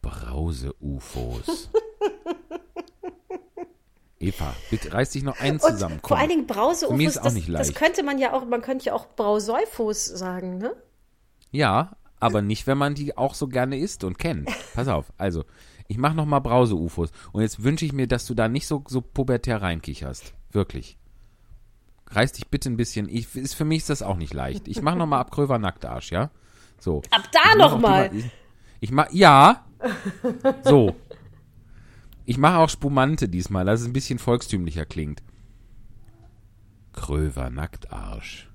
Brause-UFOs. 0.00 1.68
Eva, 4.22 4.54
bitte 4.70 4.92
reiß 4.92 5.10
dich 5.10 5.22
noch 5.24 5.38
einen 5.40 5.58
zusammen. 5.60 5.94
vor 6.00 6.10
komm. 6.10 6.18
allen 6.18 6.28
Dingen 6.28 6.46
Brause 6.46 6.86
Für 6.86 6.94
mich 6.94 7.08
ist 7.08 7.18
auch 7.18 7.24
das, 7.24 7.34
nicht 7.34 7.48
das 7.48 7.66
leicht. 7.68 7.74
könnte 7.74 8.02
man 8.02 8.18
ja 8.18 8.32
auch, 8.32 8.44
man 8.46 8.62
könnte 8.62 8.86
ja 8.86 8.94
auch 8.94 9.06
Brauseufos 9.16 10.04
sagen, 10.06 10.58
ne? 10.58 10.74
Ja, 11.50 11.96
aber 12.20 12.40
nicht, 12.40 12.66
wenn 12.66 12.78
man 12.78 12.94
die 12.94 13.16
auch 13.18 13.34
so 13.34 13.48
gerne 13.48 13.76
isst 13.78 14.04
und 14.04 14.18
kennt. 14.18 14.48
Pass 14.74 14.88
auf, 14.88 15.12
also, 15.18 15.44
ich 15.88 15.98
mach 15.98 16.14
noch 16.14 16.24
mal 16.24 16.38
Brause-UFOs. 16.40 17.10
Und 17.32 17.42
jetzt 17.42 17.64
wünsche 17.64 17.84
ich 17.84 17.92
mir, 17.92 18.06
dass 18.06 18.24
du 18.24 18.34
da 18.34 18.48
nicht 18.48 18.66
so, 18.66 18.84
so 18.86 19.00
pubertär 19.02 19.60
reinkicherst. 19.60 20.32
Wirklich. 20.52 20.96
Reiß 22.10 22.32
dich 22.32 22.48
bitte 22.48 22.70
ein 22.70 22.76
bisschen. 22.76 23.08
Ich, 23.08 23.34
ist, 23.34 23.54
für 23.54 23.64
mich 23.64 23.78
ist 23.78 23.90
das 23.90 24.02
auch 24.02 24.16
nicht 24.16 24.32
leicht. 24.34 24.68
Ich 24.68 24.80
mach 24.82 24.94
noch 24.94 25.06
mal 25.06 25.18
Abkröver 25.20 25.58
Nacktarsch, 25.58 26.12
ja? 26.12 26.30
So. 26.78 27.02
Ab 27.10 27.22
da 27.32 27.40
Ich 27.40 27.48
mach 27.48 27.56
noch 27.56 27.72
auch 27.74 27.78
mal. 27.80 28.08
die- 28.10 28.30
Ich 28.80 28.90
mach, 28.92 29.10
ja. 29.12 29.64
So. 30.64 30.94
Ich 32.24 32.38
mache 32.38 32.58
auch 32.58 32.68
Spumante 32.68 33.28
diesmal, 33.28 33.64
dass 33.64 33.80
es 33.80 33.86
ein 33.86 33.92
bisschen 33.92 34.18
volkstümlicher 34.18 34.84
klingt. 34.86 35.22
Kröver 36.92 37.50
Nacktarsch. 37.50 38.48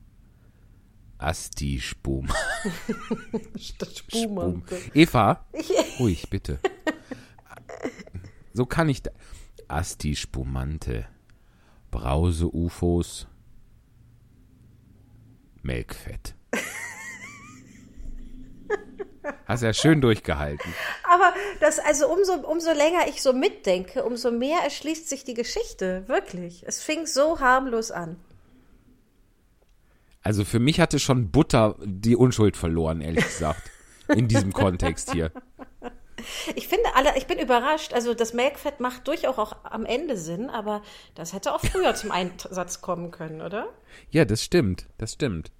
Asti 1.17 1.79
Spum. 1.79 2.29
Spum. 3.57 4.63
Eva, 4.93 5.45
ruhig, 5.99 6.29
bitte. 6.29 6.59
So 8.53 8.65
kann 8.65 8.87
ich 8.89 9.01
da. 9.01 9.11
Asti 9.67 10.15
Spumante. 10.15 11.07
Brause 11.91 12.47
UFOs. 12.47 13.27
Melkfett. 15.63 16.36
Hast 19.47 19.63
ja 19.63 19.73
schön 19.73 20.01
durchgehalten. 20.01 20.73
Aber 21.03 21.33
das, 21.61 21.79
also 21.79 22.11
umso, 22.11 22.33
umso 22.33 22.73
länger 22.73 23.07
ich 23.07 23.21
so 23.21 23.31
mitdenke, 23.31 24.03
umso 24.03 24.29
mehr 24.29 24.59
erschließt 24.63 25.07
sich 25.07 25.23
die 25.23 25.33
Geschichte. 25.33 26.03
Wirklich. 26.07 26.63
Es 26.67 26.83
fing 26.83 27.05
so 27.05 27.39
harmlos 27.39 27.91
an. 27.91 28.17
Also 30.21 30.43
für 30.43 30.59
mich 30.59 30.81
hatte 30.81 30.99
schon 30.99 31.31
Butter 31.31 31.77
die 31.81 32.17
Unschuld 32.17 32.57
verloren, 32.57 32.99
ehrlich 32.99 33.23
gesagt. 33.23 33.61
In 34.09 34.27
diesem 34.27 34.51
Kontext 34.51 35.11
hier. 35.13 35.31
Ich 36.55 36.67
finde 36.67 36.95
alle, 36.95 37.17
ich 37.17 37.27
bin 37.27 37.39
überrascht. 37.39 37.93
Also 37.93 38.13
das 38.13 38.33
Melkfett 38.33 38.81
macht 38.81 39.07
durchaus 39.07 39.37
auch 39.37 39.55
am 39.63 39.85
Ende 39.85 40.17
Sinn, 40.17 40.49
aber 40.49 40.81
das 41.15 41.31
hätte 41.31 41.53
auch 41.53 41.61
früher 41.61 41.95
zum 41.95 42.11
Einsatz 42.11 42.81
kommen 42.81 43.11
können, 43.11 43.41
oder? 43.41 43.69
Ja, 44.09 44.25
das 44.25 44.43
stimmt. 44.43 44.87
Das 44.97 45.13
stimmt. 45.13 45.51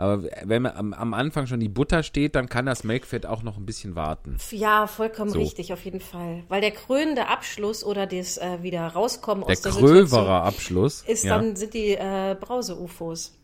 Aber 0.00 0.22
wenn 0.44 0.62
man 0.62 0.72
am, 0.76 0.92
am 0.94 1.12
Anfang 1.12 1.46
schon 1.46 1.60
die 1.60 1.68
Butter 1.68 2.02
steht, 2.02 2.34
dann 2.34 2.48
kann 2.48 2.64
das 2.64 2.84
Melkfett 2.84 3.26
auch 3.26 3.42
noch 3.42 3.58
ein 3.58 3.66
bisschen 3.66 3.96
warten. 3.96 4.38
Ja, 4.50 4.86
vollkommen 4.86 5.30
So. 5.30 5.38
richtig, 5.38 5.74
auf 5.74 5.84
jeden 5.84 6.00
Fall. 6.00 6.42
Weil 6.48 6.62
der 6.62 6.70
krönende 6.70 7.26
Abschluss 7.28 7.84
oder 7.84 8.06
das 8.06 8.38
äh, 8.38 8.62
wieder 8.62 8.86
rauskommen 8.86 9.44
Der 9.44 9.52
aus 9.52 9.60
der 9.60 9.72
Situation 9.72 10.26
Abschluss. 10.26 11.02
ist 11.06 11.24
ja. 11.24 11.36
dann 11.36 11.54
sind 11.54 11.74
die 11.74 11.90
äh, 11.96 12.34
Brause-UFOs. 12.40 13.36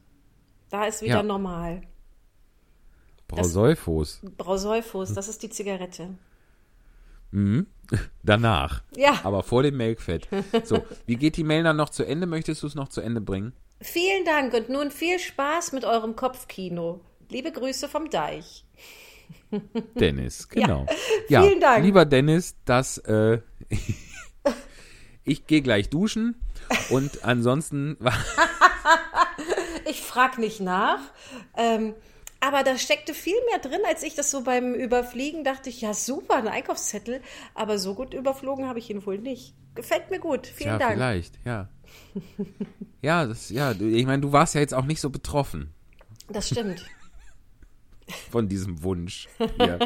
Da 0.70 0.86
ist 0.86 1.02
wieder 1.02 1.16
Ja. 1.16 1.22
normal. 1.22 1.82
Brauseufos. 3.28 4.20
Brauseufos, 4.38 5.12
das 5.12 5.28
ist 5.28 5.42
die 5.42 5.50
Zigarette. 5.50 6.08
Danach. 8.22 8.82
Ja. 8.96 9.20
Aber 9.24 9.42
vor 9.42 9.62
dem 9.62 9.76
Melkfett. 9.76 10.26
So, 10.64 10.84
wie 11.04 11.16
geht 11.16 11.36
die 11.36 11.44
Mail 11.44 11.64
dann 11.64 11.76
noch 11.76 11.90
zu 11.90 12.04
Ende? 12.04 12.26
Möchtest 12.26 12.62
du 12.62 12.66
es 12.66 12.74
noch 12.74 12.88
zu 12.88 13.02
Ende 13.02 13.20
bringen? 13.20 13.52
Vielen 13.80 14.24
Dank 14.24 14.54
und 14.54 14.68
nun 14.68 14.90
viel 14.90 15.18
Spaß 15.18 15.72
mit 15.72 15.84
eurem 15.84 16.16
Kopfkino. 16.16 17.00
Liebe 17.28 17.52
Grüße 17.52 17.88
vom 17.88 18.10
Deich. 18.10 18.64
Dennis, 19.94 20.48
genau. 20.48 20.86
Ja, 21.28 21.42
vielen 21.42 21.60
Dank. 21.60 21.84
Lieber 21.84 22.04
Dennis, 22.04 22.56
das, 22.64 22.98
äh, 22.98 23.40
ich 25.24 25.46
gehe 25.46 25.60
gleich 25.60 25.90
duschen 25.90 26.36
und 26.90 27.24
ansonsten 27.24 27.96
Ich 29.88 30.00
frag 30.02 30.38
nicht 30.38 30.60
nach. 30.60 31.00
Ähm, 31.56 31.94
aber 32.40 32.62
da 32.62 32.76
steckte 32.76 33.14
viel 33.14 33.36
mehr 33.50 33.58
drin, 33.58 33.80
als 33.88 34.02
ich 34.02 34.14
das 34.14 34.30
so 34.30 34.42
beim 34.42 34.74
Überfliegen 34.74 35.44
dachte. 35.44 35.70
Ich, 35.70 35.80
ja, 35.80 35.94
super, 35.94 36.36
ein 36.36 36.48
Einkaufszettel. 36.48 37.20
Aber 37.54 37.78
so 37.78 37.94
gut 37.94 38.12
überflogen 38.14 38.68
habe 38.68 38.78
ich 38.78 38.90
ihn 38.90 39.06
wohl 39.06 39.18
nicht. 39.18 39.54
Gefällt 39.74 40.10
mir 40.10 40.18
gut. 40.18 40.46
Vielen 40.46 40.70
ja, 40.70 40.78
Dank. 40.78 40.94
vielleicht, 40.94 41.38
ja. 41.44 41.68
Ja, 43.02 43.26
das, 43.26 43.50
ja, 43.50 43.72
ich 43.72 44.06
meine, 44.06 44.22
du 44.22 44.32
warst 44.32 44.54
ja 44.54 44.60
jetzt 44.60 44.74
auch 44.74 44.84
nicht 44.86 45.00
so 45.00 45.10
betroffen 45.10 45.70
Das 46.28 46.48
stimmt. 46.48 46.84
von 48.30 48.48
diesem 48.48 48.82
Wunsch. 48.82 49.28
Hier. 49.58 49.78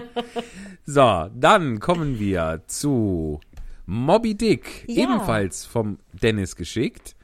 So, 0.86 1.28
dann 1.34 1.80
kommen 1.80 2.18
wir 2.18 2.62
zu 2.66 3.40
Moby 3.86 4.34
Dick, 4.36 4.84
Ja. 4.88 5.04
ebenfalls 5.04 5.64
vom 5.66 5.98
Dennis 6.12 6.54
geschickt. 6.56 7.16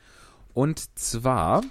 Und 0.55 0.99
zwar 0.99 1.63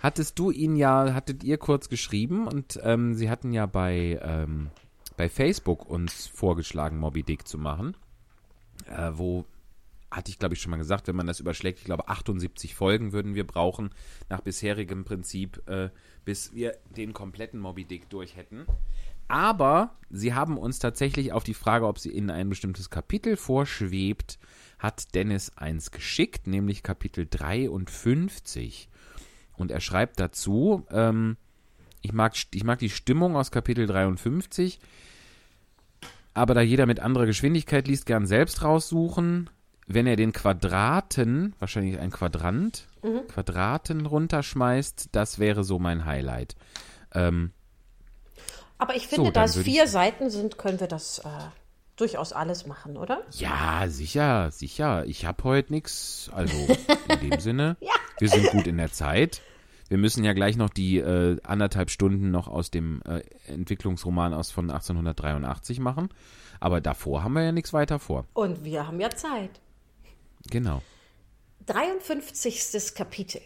hattest 0.00 0.38
du 0.38 0.50
ihn 0.50 0.74
ja, 0.76 1.14
hattet 1.14 1.44
ihr 1.44 1.58
kurz 1.58 1.88
geschrieben 1.88 2.48
und 2.48 2.80
ähm, 2.82 3.14
sie 3.14 3.30
hatten 3.30 3.52
ja 3.52 3.66
bei, 3.66 4.18
ähm, 4.22 4.70
bei 5.16 5.28
Facebook 5.28 5.88
uns 5.88 6.26
vorgeschlagen, 6.26 6.98
Moby 6.98 7.22
Dick 7.22 7.46
zu 7.46 7.58
machen. 7.58 7.96
Äh, 8.86 9.12
wo 9.14 9.44
hatte 10.12 10.30
ich, 10.30 10.38
glaube 10.38 10.54
ich, 10.54 10.60
schon 10.60 10.70
mal 10.70 10.76
gesagt, 10.76 11.08
wenn 11.08 11.16
man 11.16 11.26
das 11.26 11.40
überschlägt, 11.40 11.78
ich 11.78 11.86
glaube, 11.86 12.08
78 12.08 12.74
Folgen 12.74 13.12
würden 13.12 13.34
wir 13.34 13.46
brauchen, 13.46 13.90
nach 14.28 14.42
bisherigem 14.42 15.04
Prinzip, 15.04 15.66
äh, 15.68 15.88
bis 16.24 16.52
wir 16.54 16.76
den 16.96 17.12
kompletten 17.14 17.58
Moby 17.58 17.84
Dick 17.84 18.10
durch 18.10 18.36
hätten. 18.36 18.66
Aber 19.28 19.96
sie 20.10 20.34
haben 20.34 20.58
uns 20.58 20.78
tatsächlich 20.78 21.32
auf 21.32 21.44
die 21.44 21.54
Frage, 21.54 21.86
ob 21.86 21.98
sie 21.98 22.10
in 22.10 22.30
ein 22.30 22.50
bestimmtes 22.50 22.90
Kapitel 22.90 23.36
vorschwebt, 23.36 24.38
hat 24.78 25.14
Dennis 25.14 25.56
eins 25.56 25.90
geschickt, 25.90 26.46
nämlich 26.46 26.82
Kapitel 26.82 27.26
53. 27.28 28.90
Und 29.54 29.70
er 29.70 29.80
schreibt 29.80 30.20
dazu, 30.20 30.86
ähm, 30.90 31.36
ich, 32.02 32.12
mag, 32.12 32.34
ich 32.52 32.64
mag 32.64 32.78
die 32.80 32.90
Stimmung 32.90 33.36
aus 33.36 33.50
Kapitel 33.50 33.86
53, 33.86 34.78
aber 36.34 36.52
da 36.52 36.60
jeder 36.60 36.86
mit 36.86 37.00
anderer 37.00 37.26
Geschwindigkeit 37.26 37.88
liest, 37.88 38.06
gern 38.06 38.26
selbst 38.26 38.62
raussuchen. 38.62 39.48
Wenn 39.86 40.06
er 40.06 40.16
den 40.16 40.32
Quadraten, 40.32 41.54
wahrscheinlich 41.58 41.98
ein 41.98 42.10
Quadrant, 42.10 42.86
Quadraten 43.28 44.06
runterschmeißt, 44.06 45.08
das 45.12 45.38
wäre 45.38 45.64
so 45.64 45.78
mein 45.78 46.04
Highlight. 46.04 46.54
Ähm, 47.14 47.50
Aber 48.78 48.94
ich 48.96 49.06
finde, 49.08 49.26
So, 49.26 49.30
da 49.32 49.44
es 49.44 49.56
würde 49.56 49.68
ich- 49.68 49.74
vier 49.74 49.86
Seiten 49.88 50.30
sind, 50.30 50.56
können 50.56 50.78
wir 50.80 50.86
das 50.86 51.18
äh, 51.20 51.28
durchaus 51.96 52.32
alles 52.32 52.66
machen, 52.66 52.96
oder? 52.96 53.22
ja, 53.32 53.84
sicher, 53.88 54.50
sicher. 54.50 55.04
Ich 55.06 55.24
habe 55.26 55.42
heute 55.44 55.72
nichts. 55.72 56.30
Also 56.32 56.56
in 57.08 57.30
dem 57.30 57.40
Sinne, 57.40 57.76
wir 58.18 58.28
sind 58.28 58.50
gut 58.50 58.66
in 58.66 58.76
der 58.78 58.92
Zeit. 58.92 59.42
Wir 59.88 59.98
müssen 59.98 60.24
ja 60.24 60.32
gleich 60.32 60.56
noch 60.56 60.70
die 60.70 60.98
äh, 60.98 61.38
anderthalb 61.42 61.90
Stunden 61.90 62.30
noch 62.30 62.48
aus 62.48 62.70
dem 62.70 63.02
äh, 63.02 63.20
Entwicklungsroman 63.46 64.32
aus 64.32 64.50
von 64.50 64.70
1883 64.70 65.80
machen. 65.80 66.08
Aber 66.60 66.80
davor 66.80 67.24
haben 67.24 67.34
wir 67.34 67.42
ja 67.42 67.52
nichts 67.52 67.72
weiter 67.72 67.98
vor. 67.98 68.24
Und 68.32 68.64
wir 68.64 68.86
haben 68.86 69.00
ja 69.00 69.10
Zeit. 69.10 69.50
Genau. 70.50 70.82
53. 71.66 72.94
Kapitel. 72.94 73.42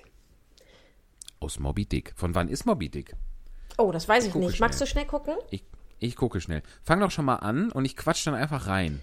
Aus 1.41 1.59
Moby 1.59 1.85
Dick. 1.85 2.13
Von 2.17 2.35
wann 2.35 2.49
ist 2.49 2.65
Moby 2.65 2.89
Dick? 2.89 3.15
Oh, 3.79 3.93
das 3.93 4.09
weiß 4.09 4.27
ich 4.27 4.33
gucke 4.33 4.47
nicht. 4.47 4.61
Magst 4.61 4.81
du 4.81 4.87
schnell 4.87 5.07
gucken? 5.07 5.35
Ich, 5.51 5.65
ich 5.99 6.17
gucke 6.17 6.41
schnell. 6.41 6.63
Fang 6.83 7.01
doch 7.01 7.11
schon 7.11 7.27
mal 7.27 7.37
an 7.37 7.71
und 7.71 7.85
ich 7.85 7.97
quatsch 7.97 8.27
dann 8.27 8.35
einfach 8.35 8.67
rein. 8.67 9.01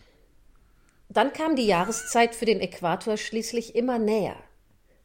Dann 1.10 1.32
kam 1.32 1.56
die 1.56 1.68
Jahreszeit 1.68 2.34
für 2.34 2.46
den 2.46 2.60
Äquator 2.60 3.18
schließlich 3.18 3.76
immer 3.76 4.00
näher. 4.00 4.36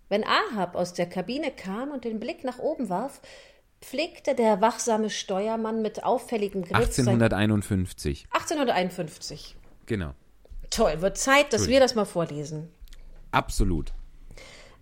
Wenn 0.08 0.24
Ahab 0.24 0.74
aus 0.74 0.94
der 0.94 1.06
Kabine 1.06 1.50
kam 1.50 1.90
und 1.90 2.04
den 2.04 2.18
Blick 2.18 2.44
nach 2.44 2.58
oben 2.58 2.88
warf, 2.88 3.20
pflegte 3.82 4.34
der 4.34 4.60
wachsame 4.62 5.10
Steuermann 5.10 5.82
mit 5.82 6.04
auffälligem 6.04 6.62
Griff 6.62 6.92
sein 6.94 7.20
1851. 7.20 8.26
1851. 8.30 9.56
Genau. 9.84 10.14
Toll, 10.70 11.00
wird 11.02 11.18
Zeit, 11.18 11.52
dass 11.52 11.68
wir 11.68 11.80
das 11.80 11.94
mal 11.94 12.04
vorlesen. 12.04 12.70
Absolut. 13.30 13.92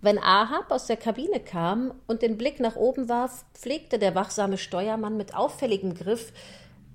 Wenn 0.00 0.18
Ahab 0.18 0.70
aus 0.70 0.86
der 0.86 0.96
Kabine 0.96 1.40
kam 1.40 1.94
und 2.06 2.22
den 2.22 2.36
Blick 2.36 2.60
nach 2.60 2.76
oben 2.76 3.08
warf, 3.08 3.44
pflegte 3.54 3.98
der 3.98 4.14
wachsame 4.14 4.58
Steuermann 4.58 5.16
mit 5.16 5.34
auffälligem 5.34 5.94
Griff 5.94 6.32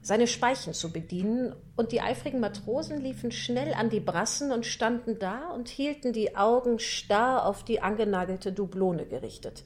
seine 0.04 0.28
Speichen 0.28 0.74
zu 0.74 0.92
bedienen, 0.92 1.56
und 1.76 1.92
die 1.92 2.02
eifrigen 2.02 2.40
Matrosen 2.40 3.00
liefen 3.00 3.32
schnell 3.32 3.74
an 3.74 3.90
die 3.90 4.00
Brassen 4.00 4.52
und 4.52 4.66
standen 4.66 5.20
da 5.20 5.50
und 5.50 5.70
hielten 5.70 6.12
die 6.12 6.36
Augen 6.36 6.80
starr 6.80 7.46
auf 7.46 7.64
die 7.64 7.82
angenagelte 7.82 8.52
Dublone 8.52 9.06
gerichtet. 9.06 9.64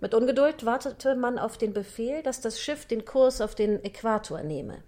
Mit 0.00 0.14
Ungeduld 0.14 0.64
wartete 0.64 1.16
man 1.16 1.38
auf 1.38 1.58
den 1.58 1.72
Befehl, 1.72 2.22
dass 2.22 2.40
das 2.40 2.60
Schiff 2.60 2.86
den 2.86 3.04
Kurs 3.04 3.40
auf 3.40 3.54
den 3.54 3.82
Äquator 3.84 4.42
nehme. 4.42 4.82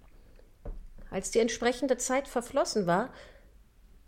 Als 1.09 1.31
die 1.31 1.39
entsprechende 1.39 1.97
Zeit 1.97 2.27
verflossen 2.27 2.87
war, 2.87 3.09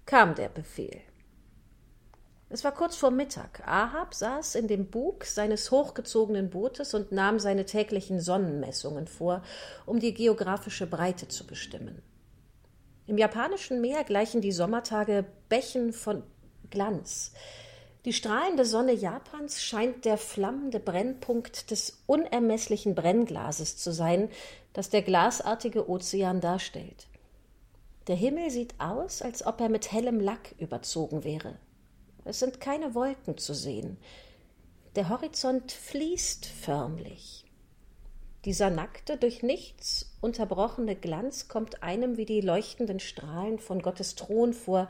kam 0.05 0.35
der 0.35 0.49
Befehl. 0.49 1.01
Es 2.51 2.63
war 2.63 2.71
kurz 2.71 2.95
vor 2.95 3.11
Mittag. 3.11 3.61
Ahab 3.67 4.15
saß 4.15 4.55
in 4.55 4.67
dem 4.67 4.87
Bug 4.87 5.23
seines 5.23 5.69
hochgezogenen 5.69 6.49
Bootes 6.49 6.95
und 6.95 7.11
nahm 7.11 7.39
seine 7.39 7.65
täglichen 7.65 8.19
Sonnenmessungen 8.19 9.05
vor, 9.05 9.43
um 9.85 9.99
die 9.99 10.15
geografische 10.15 10.87
Breite 10.87 11.27
zu 11.27 11.45
bestimmen. 11.45 12.01
Im 13.05 13.19
japanischen 13.19 13.81
Meer 13.81 14.03
gleichen 14.03 14.41
die 14.41 14.51
Sommertage 14.51 15.25
Bächen 15.47 15.93
von 15.93 16.23
Glanz. 16.71 17.33
Die 18.05 18.13
strahlende 18.13 18.65
Sonne 18.65 18.93
Japans 18.93 19.61
scheint 19.61 20.05
der 20.05 20.17
flammende 20.17 20.79
Brennpunkt 20.79 21.69
des 21.69 22.01
unermesslichen 22.07 22.95
Brennglases 22.95 23.77
zu 23.77 23.91
sein, 23.91 24.29
das 24.73 24.89
der 24.89 25.03
glasartige 25.03 25.87
Ozean 25.87 26.41
darstellt. 26.41 27.07
Der 28.07 28.15
Himmel 28.15 28.49
sieht 28.49 28.73
aus, 28.79 29.21
als 29.21 29.45
ob 29.45 29.61
er 29.61 29.69
mit 29.69 29.91
hellem 29.91 30.19
Lack 30.19 30.55
überzogen 30.57 31.23
wäre. 31.23 31.59
Es 32.29 32.37
sind 32.37 32.61
keine 32.61 32.93
Wolken 32.93 33.39
zu 33.39 33.55
sehen. 33.55 33.97
Der 34.95 35.09
Horizont 35.09 35.71
fließt 35.71 36.45
förmlich. 36.45 37.43
Dieser 38.45 38.69
nackte, 38.69 39.17
durch 39.17 39.41
nichts 39.41 40.15
unterbrochene 40.21 40.95
Glanz 40.95 41.47
kommt 41.47 41.81
einem 41.81 42.17
wie 42.17 42.25
die 42.25 42.41
leuchtenden 42.41 42.99
Strahlen 42.99 43.57
von 43.57 43.81
Gottes 43.81 44.13
Thron 44.13 44.53
vor, 44.53 44.87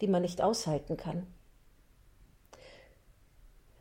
die 0.00 0.08
man 0.08 0.22
nicht 0.22 0.42
aushalten 0.42 0.96
kann. 0.96 1.28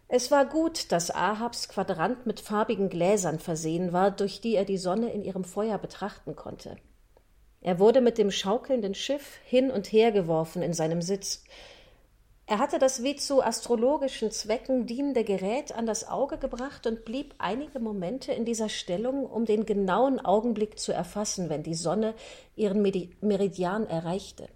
Es 0.07 0.29
war 0.29 0.45
gut, 0.45 0.91
dass 0.91 1.09
Ahabs 1.09 1.69
Quadrant 1.69 2.27
mit 2.27 2.41
farbigen 2.41 2.89
Gläsern 2.89 3.39
versehen 3.39 3.91
war, 3.91 4.11
durch 4.11 4.39
die 4.39 4.53
er 4.53 4.65
die 4.65 4.77
Sonne 4.77 5.11
in 5.11 5.23
ihrem 5.23 5.45
Feuer 5.45 5.79
betrachten 5.79 6.35
konnte. 6.35 6.77
Er 7.61 7.79
wurde 7.79 8.01
mit 8.01 8.19
dem 8.19 8.29
schaukelnden 8.29 8.93
Schiff 8.93 9.39
hin 9.45 9.71
und 9.71 9.91
her 9.91 10.11
geworfen 10.11 10.61
in 10.61 10.73
seinem 10.73 11.01
Sitz. 11.01 11.43
Er 12.53 12.59
hatte 12.59 12.77
das 12.77 13.01
wie 13.01 13.15
zu 13.15 13.41
astrologischen 13.41 14.29
Zwecken 14.29 14.85
dienende 14.85 15.23
Gerät 15.23 15.73
an 15.73 15.87
das 15.87 16.07
Auge 16.07 16.37
gebracht 16.37 16.85
und 16.85 17.03
blieb 17.03 17.33
einige 17.39 17.79
Momente 17.79 18.31
in 18.31 18.45
dieser 18.45 18.69
Stellung, 18.69 19.25
um 19.25 19.45
den 19.45 19.65
genauen 19.65 20.23
Augenblick 20.23 20.77
zu 20.77 20.91
erfassen, 20.91 21.49
wenn 21.49 21.63
die 21.63 21.73
Sonne 21.73 22.13
ihren 22.55 22.83
Meridian 23.21 23.87
erreichte. 23.87 24.49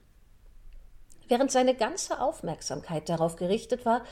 Während 1.27 1.51
seine 1.51 1.73
ganze 1.73 2.21
Aufmerksamkeit 2.21 3.09
darauf 3.09 3.35
gerichtet 3.35 3.83
war, 3.83 4.03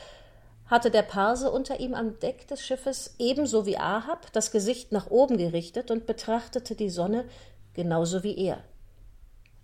hatte 0.66 0.90
der 0.90 1.04
Parse 1.04 1.52
unter 1.52 1.80
ihm 1.80 1.94
am 1.94 2.18
Deck 2.18 2.48
des 2.48 2.66
Schiffes 2.66 3.14
ebenso 3.20 3.68
wie 3.68 3.78
Ahab 3.78 4.34
das 4.34 4.50
Gesicht 4.50 4.94
nach 4.94 5.12
oben 5.12 5.38
gerichtet 5.38 5.92
und 5.92 6.08
betrachtete 6.08 6.74
die 6.74 6.90
Sonne 6.90 7.26
genauso 7.76 8.24
wie 8.24 8.36
er. 8.36 8.64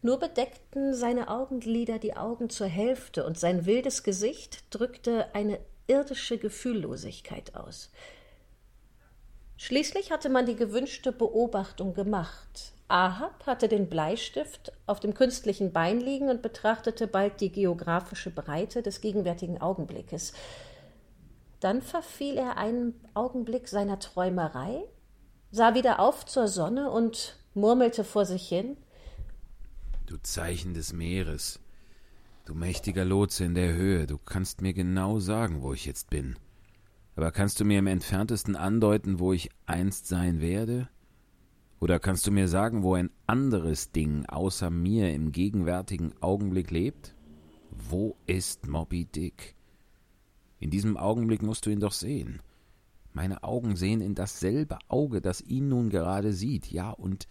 Nur 0.02 0.18
bedeckten 0.18 0.94
seine 0.94 1.30
Augenlider 1.30 2.00
die 2.00 2.16
Augen 2.16 2.50
zur 2.50 2.68
Hälfte, 2.68 3.26
und 3.26 3.38
sein 3.38 3.66
wildes 3.66 4.04
Gesicht 4.04 4.64
drückte 4.72 5.34
eine 5.36 5.60
irdische 5.88 6.38
Gefühllosigkeit 6.38 7.56
aus. 7.56 7.92
Schließlich 9.58 10.12
hatte 10.12 10.30
man 10.30 10.48
die 10.48 10.56
gewünschte 10.56 11.12
Beobachtung 11.12 11.94
gemacht. 11.94 12.74
Ahab 12.88 13.46
hatte 13.46 13.68
den 13.68 13.90
Bleistift 13.90 14.74
auf 14.88 15.00
dem 15.00 15.14
künstlichen 15.14 15.72
Bein 15.72 16.02
liegen 16.02 16.30
und 16.30 16.42
betrachtete 16.42 17.06
bald 17.06 17.40
die 17.40 17.52
geografische 17.52 18.32
Breite 18.32 18.82
des 18.82 19.02
gegenwärtigen 19.02 19.62
Augenblickes. 19.62 20.34
Dann 21.60 21.84
verfiel 21.84 22.38
er 22.38 22.58
einen 22.58 23.00
Augenblick 23.14 23.68
seiner 23.68 24.00
Träumerei, 24.00 24.84
sah 25.52 25.76
wieder 25.76 26.00
auf 26.00 26.26
zur 26.26 26.48
Sonne 26.48 26.90
und 26.90 27.38
murmelte 27.54 28.04
vor 28.04 28.26
sich 28.26 28.50
hin 28.50 28.78
Du 30.12 30.18
Zeichen 30.24 30.74
des 30.74 30.92
Meeres, 30.92 31.62
du 32.44 32.54
mächtiger 32.54 33.06
Lotse 33.06 33.46
in 33.46 33.54
der 33.54 33.74
Höhe, 33.74 34.08
du 34.08 34.18
kannst 34.18 34.62
mir 34.62 34.74
genau 34.74 35.20
sagen, 35.20 35.62
wo 35.62 35.72
ich 35.72 35.86
jetzt 35.86 36.10
bin. 36.10 36.36
Aber 37.16 37.32
kannst 37.32 37.62
du 37.62 37.64
mir 37.64 37.80
im 37.80 37.88
entferntesten 37.88 38.58
andeuten, 38.58 39.20
wo 39.20 39.32
ich 39.32 39.52
einst 39.68 40.08
sein 40.08 40.42
werde? 40.42 40.90
Oder 41.80 41.98
kannst 41.98 42.28
du 42.28 42.32
mir 42.32 42.50
sagen, 42.50 42.84
wo 42.84 42.96
ein 42.96 43.10
anderes 43.26 43.94
Ding 43.94 44.26
außer 44.26 44.70
mir 44.70 45.14
im 45.14 45.32
gegenwärtigen 45.32 46.12
Augenblick 46.20 46.72
lebt? 46.72 47.16
Wo 47.70 48.18
ist 48.28 48.68
Moby 48.68 49.06
Dick? 49.06 49.56
In 50.60 50.72
diesem 50.72 50.98
Augenblick 50.98 51.42
musst 51.42 51.66
du 51.66 51.70
ihn 51.70 51.80
doch 51.80 51.94
sehen. 51.94 52.42
Meine 53.14 53.46
Augen 53.46 53.78
sehen 53.78 54.02
in 54.02 54.14
dasselbe 54.14 54.78
Auge, 54.90 55.22
das 55.22 55.40
ihn 55.40 55.70
nun 55.70 55.90
gerade 55.90 56.34
sieht, 56.34 56.70
ja, 56.70 56.90
und 56.90 57.30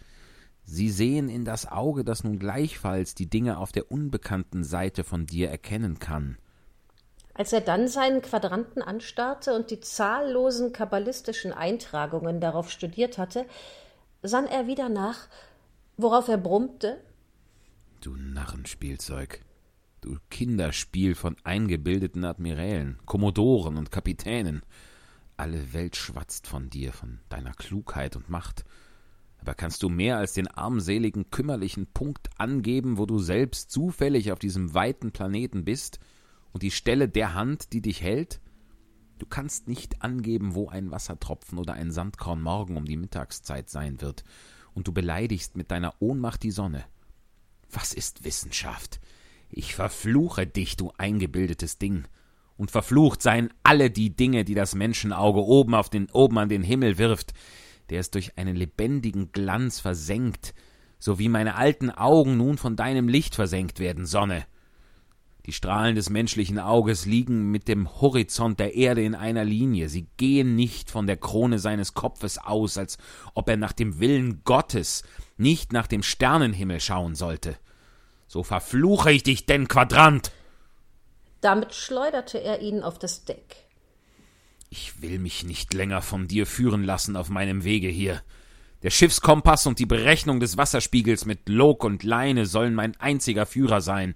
sie 0.71 0.89
sehen 0.89 1.27
in 1.27 1.43
das 1.43 1.69
Auge, 1.69 2.05
das 2.05 2.23
nun 2.23 2.39
gleichfalls 2.39 3.13
die 3.13 3.29
Dinge 3.29 3.57
auf 3.57 3.73
der 3.73 3.91
unbekannten 3.91 4.63
Seite 4.63 5.03
von 5.03 5.25
dir 5.25 5.49
erkennen 5.49 5.99
kann. 5.99 6.37
Als 7.33 7.51
er 7.51 7.61
dann 7.61 7.87
seinen 7.87 8.21
Quadranten 8.21 8.81
anstarrte 8.81 9.53
und 9.53 9.69
die 9.69 9.81
zahllosen 9.81 10.71
kabbalistischen 10.71 11.51
Eintragungen 11.51 12.39
darauf 12.39 12.71
studiert 12.71 13.17
hatte, 13.17 13.45
sann 14.23 14.47
er 14.47 14.67
wieder 14.67 14.87
nach, 14.87 15.27
worauf 15.97 16.29
er 16.29 16.37
brummte 16.37 17.01
Du 17.99 18.15
Narrenspielzeug, 18.15 19.41
du 19.99 20.17
Kinderspiel 20.29 21.15
von 21.15 21.35
eingebildeten 21.43 22.23
Admirälen, 22.23 22.97
Kommodoren 23.05 23.77
und 23.77 23.91
Kapitänen. 23.91 24.63
Alle 25.37 25.73
Welt 25.73 25.95
schwatzt 25.95 26.47
von 26.47 26.69
dir, 26.69 26.93
von 26.93 27.19
deiner 27.29 27.51
Klugheit 27.51 28.15
und 28.15 28.29
Macht. 28.29 28.65
Aber 29.41 29.55
kannst 29.55 29.81
du 29.81 29.89
mehr 29.89 30.17
als 30.17 30.33
den 30.33 30.47
armseligen, 30.47 31.31
kümmerlichen 31.31 31.87
Punkt 31.87 32.29
angeben, 32.37 32.97
wo 32.97 33.07
du 33.07 33.17
selbst 33.17 33.71
zufällig 33.71 34.31
auf 34.31 34.39
diesem 34.39 34.73
weiten 34.73 35.11
Planeten 35.11 35.65
bist, 35.65 35.99
und 36.53 36.63
die 36.63 36.71
Stelle 36.71 37.07
der 37.07 37.33
Hand, 37.33 37.73
die 37.73 37.81
dich 37.81 38.01
hält? 38.01 38.39
Du 39.17 39.25
kannst 39.25 39.67
nicht 39.67 40.03
angeben, 40.03 40.53
wo 40.53 40.67
ein 40.67 40.91
Wassertropfen 40.91 41.57
oder 41.57 41.73
ein 41.73 41.91
Sandkorn 41.91 42.41
morgen 42.41 42.77
um 42.77 42.85
die 42.85 42.97
Mittagszeit 42.97 43.69
sein 43.69 44.01
wird, 44.01 44.23
und 44.73 44.87
du 44.87 44.91
beleidigst 44.91 45.57
mit 45.57 45.71
deiner 45.71 45.95
Ohnmacht 45.99 46.43
die 46.43 46.51
Sonne. 46.51 46.85
Was 47.71 47.93
ist 47.93 48.23
Wissenschaft? 48.23 48.99
Ich 49.49 49.73
verfluche 49.75 50.45
dich, 50.45 50.77
du 50.77 50.91
eingebildetes 50.97 51.77
Ding. 51.77 52.05
Und 52.57 52.69
verflucht 52.69 53.21
seien 53.21 53.51
alle 53.63 53.89
die 53.89 54.15
Dinge, 54.15 54.45
die 54.45 54.53
das 54.53 54.75
Menschenauge 54.75 55.43
oben 55.43 55.73
auf 55.73 55.89
den, 55.89 56.09
oben 56.11 56.37
an 56.37 56.49
den 56.49 56.63
Himmel 56.63 56.97
wirft, 56.97 57.33
der 57.91 57.99
es 57.99 58.09
durch 58.09 58.37
einen 58.37 58.55
lebendigen 58.55 59.33
Glanz 59.33 59.81
versenkt, 59.81 60.53
so 60.97 61.19
wie 61.19 61.27
meine 61.27 61.55
alten 61.55 61.89
Augen 61.89 62.37
nun 62.37 62.57
von 62.57 62.77
deinem 62.77 63.09
Licht 63.09 63.35
versenkt 63.35 63.79
werden, 63.79 64.05
Sonne. 64.05 64.45
Die 65.45 65.51
Strahlen 65.51 65.95
des 65.95 66.09
menschlichen 66.09 66.57
Auges 66.57 67.05
liegen 67.05 67.51
mit 67.51 67.67
dem 67.67 67.99
Horizont 67.99 68.59
der 68.59 68.75
Erde 68.75 69.03
in 69.03 69.13
einer 69.13 69.43
Linie, 69.43 69.89
sie 69.89 70.07
gehen 70.15 70.55
nicht 70.55 70.89
von 70.89 71.05
der 71.05 71.17
Krone 71.17 71.59
seines 71.59 71.93
Kopfes 71.93 72.37
aus, 72.37 72.77
als 72.77 72.97
ob 73.33 73.49
er 73.49 73.57
nach 73.57 73.73
dem 73.73 73.99
Willen 73.99 74.43
Gottes, 74.45 75.03
nicht 75.37 75.73
nach 75.73 75.87
dem 75.87 76.01
Sternenhimmel 76.01 76.79
schauen 76.79 77.15
sollte. 77.15 77.57
So 78.27 78.43
verfluche 78.43 79.11
ich 79.11 79.23
dich 79.23 79.45
denn, 79.45 79.67
Quadrant! 79.67 80.31
Damit 81.41 81.73
schleuderte 81.73 82.37
er 82.37 82.61
ihn 82.61 82.83
auf 82.83 82.99
das 82.99 83.25
Deck. 83.25 83.65
Ich 84.71 85.03
will 85.03 85.19
mich 85.19 85.43
nicht 85.43 85.75
länger 85.75 86.01
von 86.01 86.27
dir 86.27 86.47
führen 86.47 86.83
lassen 86.83 87.15
auf 87.15 87.29
meinem 87.29 87.63
Wege 87.63 87.89
hier. 87.89 88.23
Der 88.81 88.89
Schiffskompass 88.89 89.67
und 89.67 89.77
die 89.77 89.85
Berechnung 89.85 90.39
des 90.39 90.57
Wasserspiegels 90.57 91.25
mit 91.25 91.47
Log 91.47 91.83
und 91.83 92.01
Leine 92.01 92.47
sollen 92.47 92.73
mein 92.73 92.99
einziger 92.99 93.45
Führer 93.45 93.81
sein, 93.81 94.15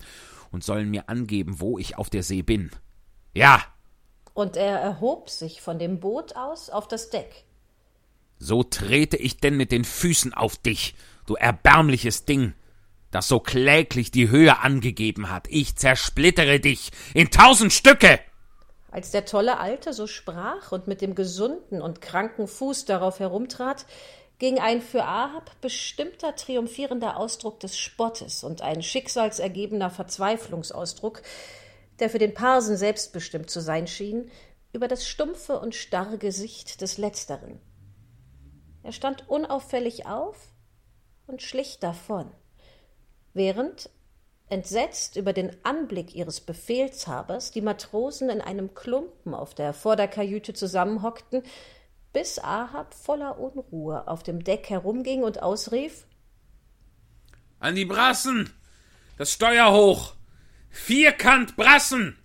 und 0.55 0.63
sollen 0.63 0.89
mir 0.89 1.09
angeben, 1.09 1.59
wo 1.59 1.77
ich 1.77 1.97
auf 1.97 2.09
der 2.09 2.23
See 2.23 2.41
bin. 2.41 2.71
Ja. 3.33 3.61
Und 4.33 4.55
er 4.55 4.79
erhob 4.79 5.29
sich 5.29 5.61
von 5.61 5.77
dem 5.77 5.99
Boot 5.99 6.35
aus 6.35 6.69
auf 6.69 6.87
das 6.87 7.09
Deck. 7.09 7.43
So 8.39 8.63
trete 8.63 9.17
ich 9.17 9.37
denn 9.37 9.57
mit 9.57 9.71
den 9.71 9.83
Füßen 9.83 10.33
auf 10.33 10.57
dich, 10.57 10.95
du 11.25 11.35
erbärmliches 11.35 12.25
Ding, 12.25 12.53
das 13.11 13.27
so 13.27 13.39
kläglich 13.39 14.11
die 14.11 14.29
Höhe 14.29 14.59
angegeben 14.59 15.29
hat. 15.29 15.47
Ich 15.49 15.75
zersplittere 15.75 16.59
dich 16.59 16.91
in 17.13 17.29
tausend 17.29 17.71
Stücke. 17.71 18.19
Als 18.95 19.11
der 19.11 19.25
tolle 19.25 19.59
Alte 19.59 19.91
so 19.91 20.07
sprach 20.07 20.71
und 20.71 20.87
mit 20.87 21.01
dem 21.01 21.15
gesunden 21.15 21.81
und 21.81 21.99
kranken 21.99 22.47
Fuß 22.47 22.85
darauf 22.85 23.19
herumtrat, 23.19 23.85
ging 24.39 24.57
ein 24.57 24.81
für 24.81 25.03
Ahab 25.03 25.51
bestimmter 25.59 26.33
triumphierender 26.37 27.17
Ausdruck 27.17 27.59
des 27.59 27.77
Spottes 27.77 28.45
und 28.45 28.61
ein 28.61 28.81
schicksalsergebener 28.81 29.89
Verzweiflungsausdruck, 29.89 31.23
der 31.99 32.09
für 32.09 32.19
den 32.19 32.33
Parsen 32.33 32.77
selbstbestimmt 32.77 33.49
zu 33.49 33.59
sein 33.59 33.87
schien, 33.87 34.31
über 34.71 34.87
das 34.87 35.05
stumpfe 35.05 35.59
und 35.59 35.75
starre 35.75 36.17
Gesicht 36.17 36.79
des 36.79 36.97
Letzteren. 36.97 37.59
Er 38.81 38.93
stand 38.93 39.27
unauffällig 39.27 40.05
auf 40.05 40.37
und 41.27 41.41
schlich 41.41 41.79
davon, 41.81 42.31
während, 43.33 43.89
entsetzt 44.49 45.15
über 45.15 45.33
den 45.33 45.55
Anblick 45.63 46.15
ihres 46.15 46.39
Befehlshabers, 46.41 47.51
die 47.51 47.61
Matrosen 47.61 48.29
in 48.29 48.41
einem 48.41 48.75
Klumpen 48.75 49.33
auf 49.33 49.55
der 49.55 49.73
Vorderkajüte 49.73 50.53
zusammenhockten 50.53 51.43
bis 52.13 52.39
Ahab 52.39 52.93
voller 52.93 53.39
Unruhe 53.39 54.07
auf 54.07 54.23
dem 54.23 54.43
Deck 54.43 54.69
herumging 54.69 55.23
und 55.23 55.43
ausrief 55.43 56.05
An 57.59 57.75
die 57.75 57.83
Brassen. 57.83 58.53
Das 59.17 59.33
Steuer 59.33 59.73
hoch. 59.73 60.13
Vierkant 60.69 61.57
Brassen. 61.57 62.17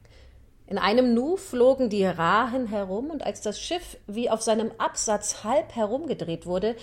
In 0.66 0.78
einem 0.78 1.14
Nu 1.14 1.36
flogen 1.36 1.90
die 1.90 2.04
Rahen 2.04 2.68
herum, 2.68 3.10
und 3.10 3.24
als 3.24 3.40
das 3.40 3.60
Schiff 3.60 3.96
wie 4.06 4.30
auf 4.30 4.42
seinem 4.42 4.70
Absatz 4.78 5.42
halb 5.42 5.74
herumgedreht 5.74 6.46
wurde, 6.46 6.76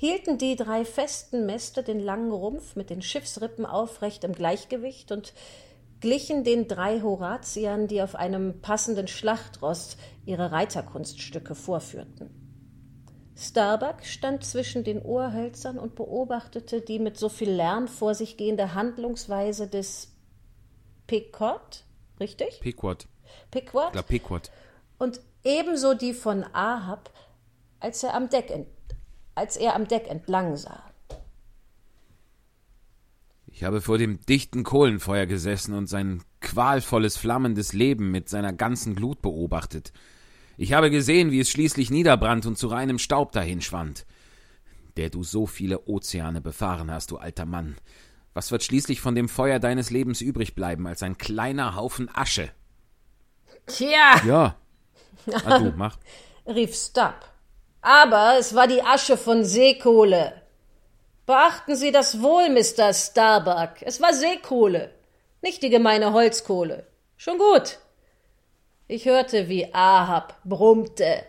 hielten 0.00 0.38
die 0.38 0.56
drei 0.56 0.86
festen 0.86 1.44
Mäste 1.44 1.82
den 1.82 2.00
langen 2.00 2.32
Rumpf 2.32 2.74
mit 2.74 2.88
den 2.88 3.02
Schiffsrippen 3.02 3.66
aufrecht 3.66 4.24
im 4.24 4.32
Gleichgewicht 4.32 5.12
und 5.12 5.34
glichen 6.00 6.42
den 6.42 6.68
drei 6.68 7.02
Horatiern, 7.02 7.86
die 7.86 8.00
auf 8.00 8.14
einem 8.14 8.62
passenden 8.62 9.08
Schlachtrost 9.08 9.98
ihre 10.24 10.52
Reiterkunststücke 10.52 11.54
vorführten. 11.54 12.30
Starbuck 13.36 14.06
stand 14.06 14.42
zwischen 14.42 14.84
den 14.84 15.02
Ohrhölzern 15.02 15.78
und 15.78 15.96
beobachtete 15.96 16.80
die 16.80 16.98
mit 16.98 17.18
so 17.18 17.28
viel 17.28 17.50
Lärm 17.50 17.86
vor 17.86 18.14
sich 18.14 18.38
gehende 18.38 18.72
Handlungsweise 18.72 19.68
des 19.68 20.16
Picot, 21.08 21.84
richtig? 22.18 22.60
Piquot. 22.60 23.06
Piquot. 23.50 23.94
La 23.94 24.00
Piquot. 24.00 24.50
Und 24.98 25.20
ebenso 25.44 25.92
die 25.92 26.14
von 26.14 26.42
Ahab, 26.54 27.10
als 27.80 28.02
er 28.02 28.14
am 28.14 28.30
Deck, 28.30 28.50
ent 28.50 28.66
als 29.40 29.56
er 29.56 29.74
am 29.74 29.88
Deck 29.88 30.06
entlang 30.06 30.56
sah. 30.56 30.84
Ich 33.46 33.64
habe 33.64 33.80
vor 33.80 33.96
dem 33.96 34.20
dichten 34.26 34.64
Kohlenfeuer 34.64 35.24
gesessen 35.24 35.74
und 35.74 35.86
sein 35.86 36.22
qualvolles, 36.40 37.16
flammendes 37.16 37.72
Leben 37.72 38.10
mit 38.10 38.28
seiner 38.28 38.52
ganzen 38.52 38.94
Glut 38.94 39.22
beobachtet. 39.22 39.92
Ich 40.58 40.74
habe 40.74 40.90
gesehen, 40.90 41.30
wie 41.30 41.40
es 41.40 41.50
schließlich 41.50 41.90
niederbrannt 41.90 42.44
und 42.44 42.58
zu 42.58 42.68
reinem 42.68 42.98
Staub 42.98 43.32
dahinschwand. 43.32 44.06
Der 44.98 45.08
du 45.08 45.22
so 45.22 45.46
viele 45.46 45.86
Ozeane 45.86 46.42
befahren 46.42 46.90
hast, 46.90 47.10
du 47.10 47.16
alter 47.16 47.46
Mann. 47.46 47.76
Was 48.34 48.52
wird 48.52 48.62
schließlich 48.62 49.00
von 49.00 49.14
dem 49.14 49.28
Feuer 49.28 49.58
deines 49.58 49.88
Lebens 49.88 50.20
übrig 50.20 50.54
bleiben 50.54 50.86
als 50.86 51.02
ein 51.02 51.16
kleiner 51.16 51.76
Haufen 51.76 52.10
Asche? 52.14 52.50
Tja, 53.66 54.20
Ja. 54.26 54.56
Ah, 55.44 55.58
du, 55.58 55.72
mach. 55.76 55.98
rief 56.46 56.74
Stubb. 56.74 57.29
Aber 57.82 58.36
es 58.38 58.54
war 58.54 58.66
die 58.66 58.82
Asche 58.82 59.16
von 59.16 59.44
Seekohle. 59.44 60.40
Beachten 61.26 61.76
Sie 61.76 61.92
das 61.92 62.20
wohl, 62.20 62.48
Mr. 62.50 62.92
Starbuck. 62.92 63.82
Es 63.82 64.00
war 64.00 64.12
Seekohle, 64.12 64.90
nicht 65.42 65.62
die 65.62 65.70
gemeine 65.70 66.12
Holzkohle. 66.12 66.86
Schon 67.16 67.38
gut. 67.38 67.78
Ich 68.88 69.04
hörte, 69.04 69.48
wie 69.48 69.72
Ahab 69.72 70.34
brummte. 70.44 71.24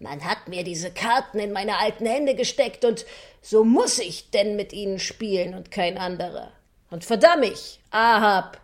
Man 0.00 0.24
hat 0.24 0.48
mir 0.48 0.64
diese 0.64 0.90
Karten 0.90 1.38
in 1.38 1.52
meine 1.52 1.78
alten 1.78 2.06
Hände 2.06 2.34
gesteckt 2.34 2.84
und 2.84 3.04
so 3.42 3.62
muss 3.62 3.98
ich 3.98 4.30
denn 4.30 4.56
mit 4.56 4.72
ihnen 4.72 4.98
spielen 4.98 5.54
und 5.54 5.70
kein 5.70 5.98
anderer. 5.98 6.50
Und 6.90 7.04
verdamm 7.04 7.42
ich, 7.42 7.80
Ahab, 7.90 8.60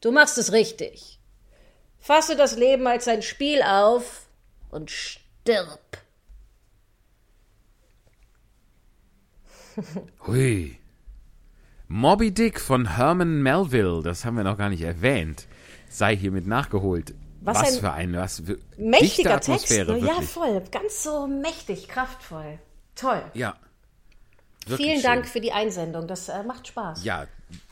du 0.00 0.10
machst 0.10 0.38
es 0.38 0.52
richtig. 0.52 1.18
Fasse 2.00 2.36
das 2.36 2.56
Leben 2.56 2.86
als 2.86 3.06
ein 3.06 3.22
Spiel 3.22 3.62
auf 3.62 4.26
und 4.70 4.90
stirb. 4.90 6.01
Hui. 10.26 10.78
Moby 11.88 12.32
Dick 12.32 12.58
von 12.58 12.96
Herman 12.96 13.42
Melville, 13.42 14.02
das 14.02 14.24
haben 14.24 14.36
wir 14.36 14.44
noch 14.44 14.56
gar 14.56 14.70
nicht 14.70 14.82
erwähnt, 14.82 15.46
sei 15.90 16.16
hiermit 16.16 16.46
nachgeholt. 16.46 17.14
Was, 17.42 17.58
Was 17.58 17.74
ein 17.74 17.80
für 17.80 17.92
ein 17.92 18.16
was 18.16 18.40
für 18.40 18.58
mächtiger 18.78 19.40
Text. 19.40 19.70
Ne? 19.70 19.98
Ja, 19.98 20.20
voll. 20.22 20.62
Ganz 20.70 21.02
so 21.02 21.26
mächtig, 21.26 21.88
kraftvoll. 21.88 22.58
Toll. 22.94 23.22
Ja. 23.34 23.56
Vielen 24.66 24.94
schön. 24.94 25.02
Dank 25.02 25.26
für 25.26 25.40
die 25.40 25.52
Einsendung. 25.52 26.06
Das 26.06 26.28
äh, 26.28 26.44
macht 26.44 26.68
Spaß. 26.68 27.04
Ja, 27.04 27.26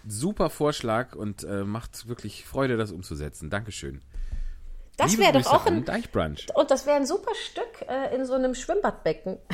super 0.07 0.51
Vorschlag 0.51 1.15
und 1.15 1.45
äh, 1.45 1.63
macht 1.63 2.09
wirklich 2.09 2.45
Freude, 2.45 2.77
das 2.77 2.91
umzusetzen. 2.91 3.49
Dankeschön. 3.49 4.03
das 4.97 5.17
wäre 5.19 5.33
doch 5.33 5.47
auch 5.47 5.67
ein. 5.67 5.85
Deichbrunch. 5.85 6.47
Und 6.55 6.71
das 6.71 6.85
wäre 6.85 6.97
ein 6.97 7.07
super 7.07 7.33
Stück 7.35 7.89
äh, 7.89 8.15
in 8.15 8.27
so 8.27 8.35
einem 8.35 8.55
Schwimmbadbecken. 8.55 9.39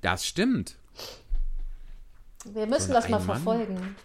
Das 0.00 0.26
stimmt. 0.26 0.76
Wir 2.44 2.66
müssen 2.66 2.88
So 2.88 2.92
das 2.92 3.08
mal 3.08 3.20
verfolgen. 3.20 3.96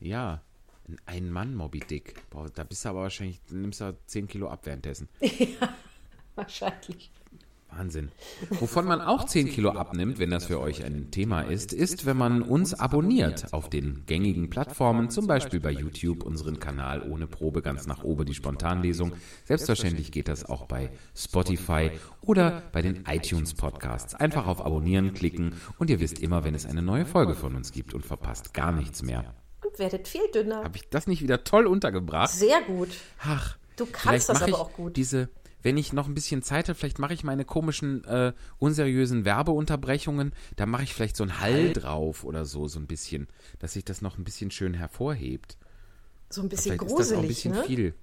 Ja. 0.00 0.42
Ein 0.88 0.98
Ein-Mann-Moby 1.06 1.80
Dick. 1.80 2.28
Boah, 2.30 2.50
da 2.50 2.64
bist 2.64 2.84
du 2.84 2.88
aber 2.88 3.02
wahrscheinlich, 3.02 3.40
nimmst 3.50 3.80
du 3.80 3.96
10 4.06 4.26
Kilo 4.26 4.48
ab 4.48 4.66
währenddessen. 4.66 5.08
Wahrscheinlich. 6.34 7.10
Wahnsinn. 7.72 8.10
Wovon 8.50 8.86
man 8.86 9.00
auch 9.00 9.24
10 9.24 9.48
Kilo 9.48 9.70
abnimmt, 9.70 10.18
wenn 10.18 10.30
das 10.30 10.46
für 10.46 10.60
euch 10.60 10.84
ein 10.84 11.10
Thema 11.10 11.42
ist, 11.42 11.72
ist, 11.72 12.06
wenn 12.06 12.16
man 12.16 12.42
uns 12.42 12.74
abonniert 12.74 13.52
auf 13.52 13.70
den 13.70 14.04
gängigen 14.06 14.50
Plattformen, 14.50 15.10
zum 15.10 15.26
Beispiel 15.26 15.60
bei 15.60 15.70
YouTube, 15.70 16.22
unseren 16.22 16.60
Kanal 16.60 17.02
ohne 17.02 17.26
Probe 17.26 17.62
ganz 17.62 17.86
nach 17.86 18.02
oben, 18.02 18.26
die 18.26 18.34
Spontanlesung. 18.34 19.12
Selbstverständlich 19.44 20.12
geht 20.12 20.28
das 20.28 20.44
auch 20.44 20.66
bei 20.66 20.90
Spotify 21.14 21.90
oder 22.20 22.62
bei 22.72 22.82
den 22.82 23.04
iTunes 23.06 23.54
Podcasts. 23.54 24.14
Einfach 24.14 24.46
auf 24.46 24.64
Abonnieren 24.64 25.14
klicken 25.14 25.54
und 25.78 25.90
ihr 25.90 26.00
wisst 26.00 26.18
immer, 26.18 26.44
wenn 26.44 26.54
es 26.54 26.66
eine 26.66 26.82
neue 26.82 27.06
Folge 27.06 27.34
von 27.34 27.54
uns 27.54 27.72
gibt 27.72 27.94
und 27.94 28.04
verpasst 28.04 28.54
gar 28.54 28.72
nichts 28.72 29.02
mehr. 29.02 29.34
Und 29.64 29.78
werdet 29.78 30.08
viel 30.08 30.28
dünner. 30.34 30.64
Habe 30.64 30.76
ich 30.76 30.88
das 30.88 31.06
nicht 31.06 31.22
wieder 31.22 31.44
toll 31.44 31.66
untergebracht? 31.66 32.30
Sehr 32.30 32.62
gut. 32.62 32.88
Ach, 33.22 33.56
Du 33.80 33.86
kannst 33.86 34.28
das 34.28 34.42
aber 34.42 34.60
auch 34.60 34.74
gut. 34.74 34.94
Diese, 34.96 35.30
wenn 35.62 35.76
ich 35.76 35.92
noch 35.92 36.06
ein 36.06 36.14
bisschen 36.14 36.42
Zeit 36.42 36.68
habe, 36.68 36.78
vielleicht 36.78 36.98
mache 36.98 37.14
ich 37.14 37.24
meine 37.24 37.44
komischen, 37.44 38.04
äh, 38.04 38.32
unseriösen 38.58 39.24
Werbeunterbrechungen, 39.24 40.32
da 40.56 40.66
mache 40.66 40.84
ich 40.84 40.94
vielleicht 40.94 41.16
so 41.16 41.24
ein 41.24 41.40
Hall 41.40 41.72
drauf 41.72 42.24
oder 42.24 42.44
so, 42.44 42.68
so 42.68 42.78
ein 42.78 42.86
bisschen, 42.86 43.28
dass 43.58 43.74
sich 43.74 43.84
das 43.84 44.02
noch 44.02 44.18
ein 44.18 44.24
bisschen 44.24 44.50
schön 44.50 44.74
hervorhebt. 44.74 45.56
So 46.28 46.42
ein 46.42 46.48
bisschen 46.48 46.78
Vielleicht 46.78 46.92
ist 46.92 46.98
das 46.98 47.12
auch 47.12 47.16
ein 47.16 47.22
gruselig, 47.22 47.36
bisschen 47.36 47.52
ne? 47.52 47.64
viel. 47.64 47.94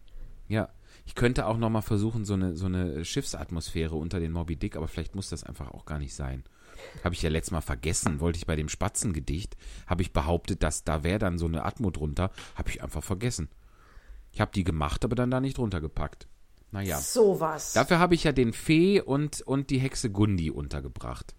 Ja. 0.48 0.70
Ich 1.06 1.16
könnte 1.16 1.46
auch 1.46 1.58
noch 1.58 1.70
mal 1.70 1.82
versuchen, 1.82 2.26
so 2.26 2.34
eine, 2.34 2.58
so 2.58 2.66
eine 2.66 3.06
Schiffsatmosphäre 3.06 3.96
unter 3.96 4.20
den 4.20 4.34
Moby 4.34 4.58
Dick, 4.58 4.76
aber 4.76 4.90
vielleicht 4.90 5.16
muss 5.16 5.30
das 5.30 5.46
einfach 5.46 5.72
auch 5.72 5.86
gar 5.86 6.00
nicht 6.00 6.14
sein. 6.14 6.44
Habe 7.02 7.16
ich 7.16 7.22
ja 7.22 7.30
letztes 7.30 7.52
Mal 7.52 7.62
vergessen, 7.62 8.20
wollte 8.20 8.38
ich 8.38 8.46
bei 8.46 8.58
dem 8.58 8.68
Spatzengedicht, 8.68 9.56
habe 9.88 10.02
ich 10.02 10.12
behauptet, 10.12 10.64
dass 10.64 10.84
da 10.84 11.04
wäre 11.04 11.20
dann 11.20 11.38
so 11.38 11.46
eine 11.46 11.64
Atmo 11.64 11.92
drunter, 11.92 12.32
habe 12.56 12.70
ich 12.70 12.84
einfach 12.84 13.04
vergessen. 13.04 13.48
Ich 14.34 14.42
habe 14.42 14.52
die 14.54 14.66
gemacht, 14.66 15.06
aber 15.06 15.16
dann 15.16 15.32
da 15.32 15.40
nicht 15.40 15.58
drunter 15.58 15.80
gepackt. 15.80 16.28
Naja. 16.78 17.00
Sowas. 17.02 17.74
Dafür 17.74 17.98
habe 17.98 18.14
ich 18.14 18.24
ja 18.24 18.32
den 18.32 18.54
Fee 18.54 19.02
und, 19.02 19.42
und 19.42 19.72
die 19.72 19.80
Hexe 19.80 20.12
Gundi 20.12 20.52
untergebracht. 20.52 21.34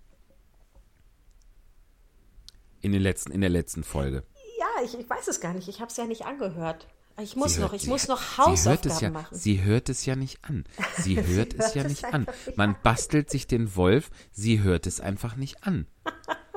In, 2.80 2.91
den 2.91 3.01
letzten, 3.03 3.30
in 3.30 3.41
der 3.41 3.51
letzten 3.51 3.84
Folge. 3.84 4.24
Ja, 4.59 4.84
ich, 4.84 4.99
ich 4.99 5.09
weiß 5.09 5.28
es 5.28 5.41
gar 5.41 5.55
nicht. 5.55 5.68
Ich 5.68 5.80
habe 5.80 5.93
es 5.93 5.97
ja 5.97 6.07
nicht 6.07 6.26
angehört. 6.26 6.89
Ich 7.22 7.36
muss 7.36 7.55
Sie 7.55 7.61
noch, 7.61 7.70
hört- 7.70 7.82
ich 7.82 7.86
muss 7.89 8.03
sie- 8.03 8.09
noch 8.09 8.20
sie 8.20 8.36
hört 8.36 8.49
Hausaufgaben 8.49 9.01
ja, 9.01 9.11
machen. 9.11 9.36
Sie 9.36 9.62
hört 9.62 9.89
es 9.89 10.07
ja 10.07 10.16
nicht 10.16 10.45
an. 10.45 10.64
Sie 10.99 11.16
hört 11.24 11.55
es 11.55 11.66
hört 11.66 11.74
ja 11.76 11.82
es 11.82 11.89
nicht 11.89 12.05
an. 12.07 12.26
Man 12.57 12.70
an. 12.74 12.76
bastelt 12.82 13.30
sich 13.30 13.47
den 13.47 13.76
Wolf, 13.76 14.11
sie 14.32 14.61
hört 14.61 14.89
es 14.89 15.01
einfach 15.01 15.36
nicht 15.36 15.62
an. 15.64 15.86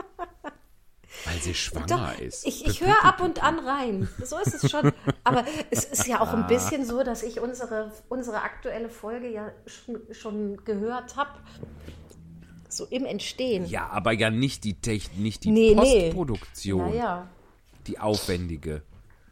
Weil 1.25 1.39
sie 1.41 1.53
schwanger 1.53 1.85
Doch, 1.87 2.19
ist. 2.19 2.45
ich, 2.45 2.65
ich 2.65 2.81
höre 2.81 3.03
ab 3.03 3.21
und 3.21 3.43
an 3.43 3.59
rein. 3.59 4.07
So 4.23 4.37
ist 4.37 4.63
es 4.63 4.71
schon. 4.71 4.91
Aber 5.23 5.45
es 5.69 5.83
ist 5.83 6.07
ja 6.07 6.21
auch 6.21 6.33
ein 6.33 6.47
bisschen 6.47 6.85
so, 6.85 7.03
dass 7.03 7.21
ich 7.23 7.39
unsere, 7.39 7.91
unsere 8.09 8.41
aktuelle 8.41 8.89
Folge 8.89 9.29
ja 9.29 9.51
schon, 9.65 10.01
schon 10.11 10.63
gehört 10.63 11.15
habe. 11.15 11.31
So 12.69 12.85
im 12.85 13.05
Entstehen. 13.05 13.65
Ja, 13.65 13.89
aber 13.89 14.13
ja 14.13 14.29
nicht 14.29 14.63
die, 14.63 14.75
Techn 14.75 15.21
nicht 15.21 15.43
die 15.43 15.51
Nee, 15.51 15.75
nee. 15.75 16.03
Postproduktion, 16.05 16.93
ja, 16.93 16.95
ja. 16.95 17.27
die 17.87 17.99
aufwendige. 17.99 18.83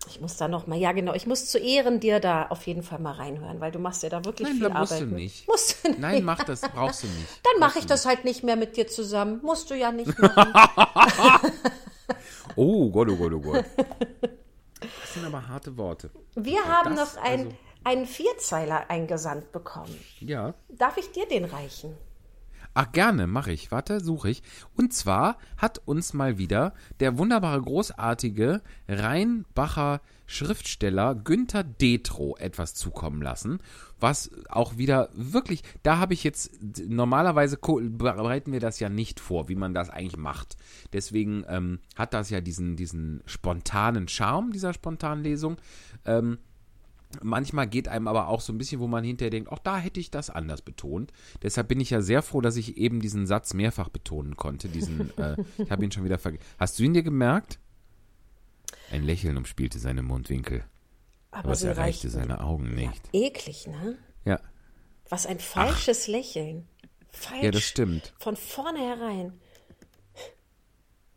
Ich 0.10 0.20
muss 0.22 0.38
da 0.38 0.48
noch 0.48 0.66
mal, 0.68 0.78
ja 0.78 0.92
genau, 0.92 1.14
ich 1.14 1.28
muss 1.28 1.46
zu 1.46 1.60
Ehren 1.60 2.00
dir 2.00 2.20
da 2.20 2.48
auf 2.48 2.66
jeden 2.68 2.84
Fall 2.84 3.00
mal 3.00 3.14
reinhören, 3.14 3.60
weil 3.62 3.72
du 3.72 3.80
machst 3.80 4.04
ja 4.04 4.10
da 4.10 4.26
wirklich 4.26 4.48
Nein, 4.48 4.58
viel 4.58 4.70
da 4.70 4.80
musst 4.80 4.92
Arbeit. 4.92 5.02
du 5.02 5.06
mit. 5.14 5.16
nicht. 5.24 5.48
Musst 5.48 5.84
du 5.84 5.90
nicht. 5.90 6.00
Nein, 6.00 6.24
mach 6.24 6.44
das, 6.44 6.62
brauchst 6.62 7.04
du 7.04 7.08
nicht. 7.20 7.28
Dann 7.44 7.60
mache 7.60 7.80
ich 7.80 7.86
das 7.86 8.06
halt 8.06 8.26
nicht 8.26 8.44
mehr 8.44 8.56
mit 8.56 8.76
dir 8.78 8.88
zusammen. 8.88 9.40
Musst 9.44 9.70
du 9.70 9.76
ja 9.76 9.92
nicht 9.92 10.18
machen. 10.20 11.52
Oh 12.56 12.90
Gott, 12.90 13.10
oh 13.10 13.16
Gott, 13.16 13.34
oh 13.34 13.40
Gott. 13.40 13.66
Das 14.82 15.14
sind 15.14 15.26
aber 15.26 15.48
harte 15.48 15.78
Worte. 15.78 16.10
Wir 16.36 16.64
haben 16.66 16.96
das, 16.96 17.16
noch 17.16 17.24
ein, 17.24 17.40
also- 17.40 17.56
einen 17.84 18.06
Vierzeiler 18.06 18.90
eingesandt 18.90 19.52
bekommen. 19.52 19.98
Ja. 20.20 20.54
Darf 20.70 20.98
ich 20.98 21.12
dir 21.12 21.28
den 21.28 21.46
reichen? 21.46 21.96
Ach, 22.74 22.92
gerne, 22.92 23.28
mache 23.28 23.52
ich. 23.52 23.72
Warte, 23.72 24.00
suche 24.00 24.30
ich. 24.30 24.44
Und 24.76 24.94
zwar 24.94 25.38
hat 25.58 25.80
uns 25.86 26.14
mal 26.14 26.38
wieder 26.38 26.74
der 27.00 27.18
wunderbare, 27.18 27.62
großartige 27.62 28.62
Rheinbacher 28.88 30.02
Schriftsteller 30.30 31.16
Günther 31.16 31.64
Detro 31.64 32.38
etwas 32.38 32.76
zukommen 32.76 33.20
lassen, 33.20 33.62
was 34.00 34.30
auch 34.48 34.78
wieder 34.78 35.10
wirklich, 35.14 35.64
da 35.82 35.98
habe 35.98 36.14
ich 36.14 36.24
jetzt, 36.24 36.52
normalerweise 36.88 37.58
bereiten 37.58 38.52
wir 38.52 38.60
das 38.60 38.80
ja 38.80 38.90
nicht 38.90 39.20
vor, 39.20 39.50
wie 39.50 39.56
man 39.56 39.74
das 39.74 39.90
eigentlich 39.90 40.18
macht. 40.18 40.56
Deswegen 40.94 41.46
ähm, 41.48 41.80
hat 41.96 42.14
das 42.14 42.30
ja 42.30 42.42
diesen, 42.42 42.76
diesen 42.76 43.24
spontanen 43.26 44.08
Charme 44.08 44.52
dieser 44.52 44.74
spontanen 44.74 45.24
Lesung. 45.24 45.58
Ähm, 46.06 46.38
Manchmal 47.22 47.68
geht 47.68 47.88
einem 47.88 48.08
aber 48.08 48.28
auch 48.28 48.40
so 48.40 48.54
ein 48.54 48.58
bisschen, 48.60 48.80
wo 48.80 48.88
man 48.88 49.04
hinterher 49.04 49.32
denkt, 49.32 49.52
auch 49.52 49.60
da 49.60 49.78
hätte 49.80 50.00
ich 50.00 50.12
das 50.12 50.30
anders 50.30 50.62
betont. 50.62 51.12
Deshalb 51.42 51.68
bin 51.68 51.80
ich 51.80 51.90
ja 51.90 52.02
sehr 52.02 52.22
froh, 52.22 52.40
dass 52.40 52.56
ich 52.56 52.78
eben 52.78 53.00
diesen 53.02 53.26
Satz 53.26 53.54
mehrfach 53.56 53.90
betonen 53.90 54.36
konnte. 54.36 54.70
Diesen, 54.70 55.12
äh, 55.18 55.36
ich 55.58 55.72
habe 55.72 55.84
ihn 55.84 55.92
schon 55.92 56.04
wieder 56.04 56.20
vergessen. 56.20 56.46
Hast 56.60 56.78
du 56.78 56.84
ihn 56.84 56.94
dir 56.94 57.04
gemerkt? 57.04 57.60
Ein 58.92 59.04
Lächeln 59.04 59.38
umspielte 59.38 59.80
seine 59.80 60.04
Mundwinkel, 60.04 60.64
aber 61.32 61.52
es 61.52 61.62
sie 61.62 61.68
erreichte 61.68 62.10
seine 62.10 62.42
Augen 62.42 62.76
nicht. 62.76 63.02
Eklig, 63.14 63.68
ne? 63.68 63.98
Ja, 64.26 64.40
Was 65.10 65.26
ein 65.26 65.40
falsches 65.40 66.08
Lächeln. 66.08 66.68
Falsch. 67.12 67.44
ja, 67.44 67.52
das 67.52 67.64
stimmt. 67.64 68.14
Von 68.20 68.36
vornherein. 68.36 69.34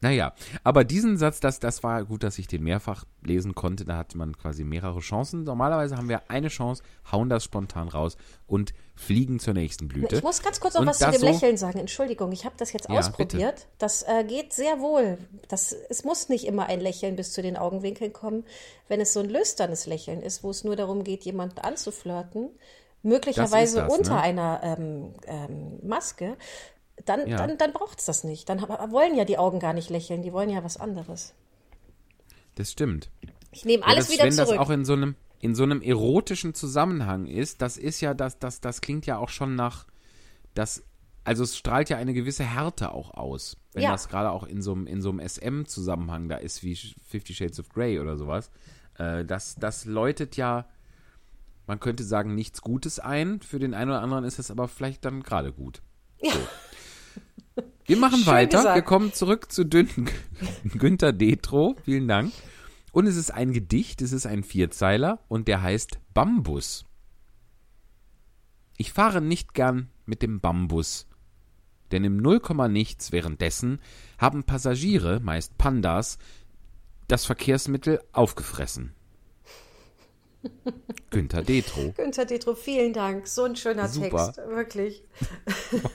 Naja, 0.02 0.34
aber 0.64 0.84
diesen 0.84 1.16
Satz, 1.16 1.40
das, 1.40 1.60
das 1.60 1.82
war 1.82 2.04
gut, 2.04 2.22
dass 2.24 2.38
ich 2.38 2.48
den 2.48 2.62
mehrfach 2.64 3.04
lesen 3.22 3.54
konnte. 3.54 3.84
Da 3.84 3.96
hatte 3.96 4.18
man 4.18 4.36
quasi 4.36 4.64
mehrere 4.64 4.98
Chancen. 4.98 5.44
Normalerweise 5.44 5.96
haben 5.96 6.08
wir 6.08 6.28
eine 6.28 6.48
Chance, 6.48 6.82
hauen 7.10 7.28
das 7.28 7.44
spontan 7.44 7.88
raus 7.88 8.16
und 8.46 8.74
fliegen 8.96 9.38
zur 9.38 9.54
nächsten 9.54 9.86
Blüte. 9.88 10.16
Ich 10.16 10.22
muss 10.22 10.42
ganz 10.42 10.60
kurz 10.60 10.74
noch 10.74 10.80
Und 10.82 10.88
was 10.88 10.98
zu 10.98 11.10
dem 11.10 11.20
so- 11.20 11.26
Lächeln 11.26 11.56
sagen. 11.56 11.78
Entschuldigung, 11.78 12.32
ich 12.32 12.44
habe 12.44 12.56
das 12.58 12.72
jetzt 12.72 12.88
Ja, 12.88 12.98
ausprobiert. 12.98 13.68
Das 13.78 14.02
äh, 14.02 14.24
geht 14.24 14.52
sehr 14.52 14.80
wohl. 14.80 15.18
Das, 15.48 15.72
es 15.88 16.04
muss 16.04 16.28
nicht 16.28 16.46
immer 16.46 16.66
ein 16.66 16.80
Lächeln 16.80 17.16
bis 17.16 17.32
zu 17.32 17.40
den 17.40 17.56
Augenwinkeln 17.56 18.12
kommen. 18.12 18.44
Wenn 18.88 19.00
es 19.00 19.12
so 19.12 19.20
ein 19.20 19.30
lüsternes 19.30 19.86
Lächeln 19.86 20.20
ist, 20.20 20.42
wo 20.42 20.50
es 20.50 20.64
nur 20.64 20.74
darum 20.76 21.04
geht, 21.04 21.24
jemanden 21.24 21.60
anzuflirten, 21.60 22.50
möglicherweise 23.02 23.76
Das 23.80 23.88
das, 23.88 23.98
unter 23.98 24.14
ne? 24.14 24.20
einer 24.20 24.60
ähm, 24.62 25.14
ähm, 25.26 25.78
Maske, 25.82 26.36
dann, 27.04 27.26
Ja. 27.26 27.36
dann, 27.38 27.58
dann 27.58 27.72
braucht 27.72 27.98
es 27.98 28.04
das 28.06 28.24
nicht. 28.24 28.48
Dann 28.48 28.60
wollen 28.62 29.14
ja 29.16 29.24
die 29.24 29.38
Augen 29.38 29.58
gar 29.60 29.72
nicht 29.72 29.90
lächeln, 29.90 30.22
die 30.22 30.32
wollen 30.32 30.50
ja 30.50 30.62
was 30.64 30.76
anderes. 30.76 31.34
Das 32.54 32.70
stimmt. 32.72 33.10
Ich 33.50 33.64
nehme 33.64 33.82
Ja, 33.82 33.88
alles 33.88 34.06
das, 34.06 34.14
wieder 34.14 34.24
wenn 34.24 34.32
zurück. 34.32 34.48
das 34.50 34.58
auch 34.58 34.70
in 34.70 34.84
so 34.84 34.92
einem 34.94 35.16
in 35.40 35.56
so 35.56 35.64
einem 35.64 35.82
erotischen 35.82 36.54
Zusammenhang 36.54 37.26
ist, 37.26 37.62
das 37.62 37.76
ist 37.76 38.00
ja 38.00 38.14
das 38.14 38.38
das 38.38 38.60
das 38.60 38.80
klingt 38.80 39.06
ja 39.06 39.18
auch 39.18 39.28
schon 39.30 39.56
nach 39.56 39.86
das 40.54 40.84
also 41.24 41.42
es 41.44 41.56
strahlt 41.56 41.88
ja 41.88 41.96
eine 41.96 42.14
gewisse 42.14 42.44
Härte 42.44 42.92
auch 42.92 43.12
aus, 43.14 43.56
wenn 43.72 43.82
Ja. 43.84 43.90
das 43.92 44.08
gerade 44.08 44.30
auch 44.30 44.44
in 44.44 44.60
so 44.62 44.72
einem 44.72 44.86
in 44.86 45.02
so 45.02 45.10
einem 45.10 45.20
SM 45.20 45.64
Zusammenhang 45.66 46.28
da 46.28 46.36
ist 46.36 46.62
wie 46.62 46.76
Fifty 46.76 47.34
Shades 47.34 47.58
of 47.58 47.68
Grey 47.70 47.98
oder 47.98 48.16
sowas. 48.16 48.50
Äh, 48.98 49.24
das 49.24 49.56
das 49.56 49.84
läutet 49.84 50.36
ja 50.36 50.66
man 51.66 51.80
könnte 51.80 52.04
sagen 52.04 52.34
nichts 52.34 52.60
Gutes 52.62 52.98
ein, 53.00 53.40
für 53.40 53.58
den 53.58 53.72
einen 53.74 53.90
oder 53.90 54.00
anderen 54.02 54.24
ist 54.24 54.38
es 54.38 54.50
aber 54.50 54.68
vielleicht 54.68 55.04
dann 55.04 55.22
gerade 55.22 55.52
gut. 55.52 55.80
Ja. 56.20 56.32
Wir 57.86 57.96
machen 57.96 58.18
Schön 58.18 58.26
weiter. 58.26 58.58
gesagt. 58.58 58.74
Wir 58.76 58.82
kommen 58.82 59.12
zurück 59.12 59.50
zu 59.52 59.64
Dün 59.64 59.88
Günther 60.64 61.12
Detro. 61.12 61.76
Vielen 61.84 62.08
Dank. 62.08 62.32
Und 62.92 63.06
es 63.06 63.16
ist 63.16 63.30
ein 63.32 63.52
Gedicht, 63.52 64.02
es 64.02 64.12
ist 64.12 64.26
ein 64.26 64.42
Vierzeiler 64.44 65.20
und 65.28 65.48
der 65.48 65.62
heißt 65.62 65.98
Bambus. 66.14 66.84
Ich 68.76 68.92
fahre 68.92 69.20
nicht 69.20 69.54
gern 69.54 69.88
mit 70.06 70.22
dem 70.22 70.40
Bambus, 70.40 71.06
denn 71.90 72.04
im 72.04 72.16
Nullkomma 72.16 72.68
nichts 72.68 73.12
währenddessen 73.12 73.80
haben 74.18 74.44
Passagiere, 74.44 75.20
meist 75.20 75.56
Pandas, 75.58 76.18
das 77.08 77.24
Verkehrsmittel 77.24 78.00
aufgefressen. 78.12 78.94
Günther 81.10 81.42
Detro. 81.42 81.92
Günther 81.96 82.24
Detro, 82.24 82.54
vielen 82.54 82.92
Dank. 82.92 83.26
So 83.28 83.44
ein 83.44 83.54
schöner 83.56 83.88
Super. 83.88 84.32
Text, 84.32 84.48
wirklich. 84.48 85.02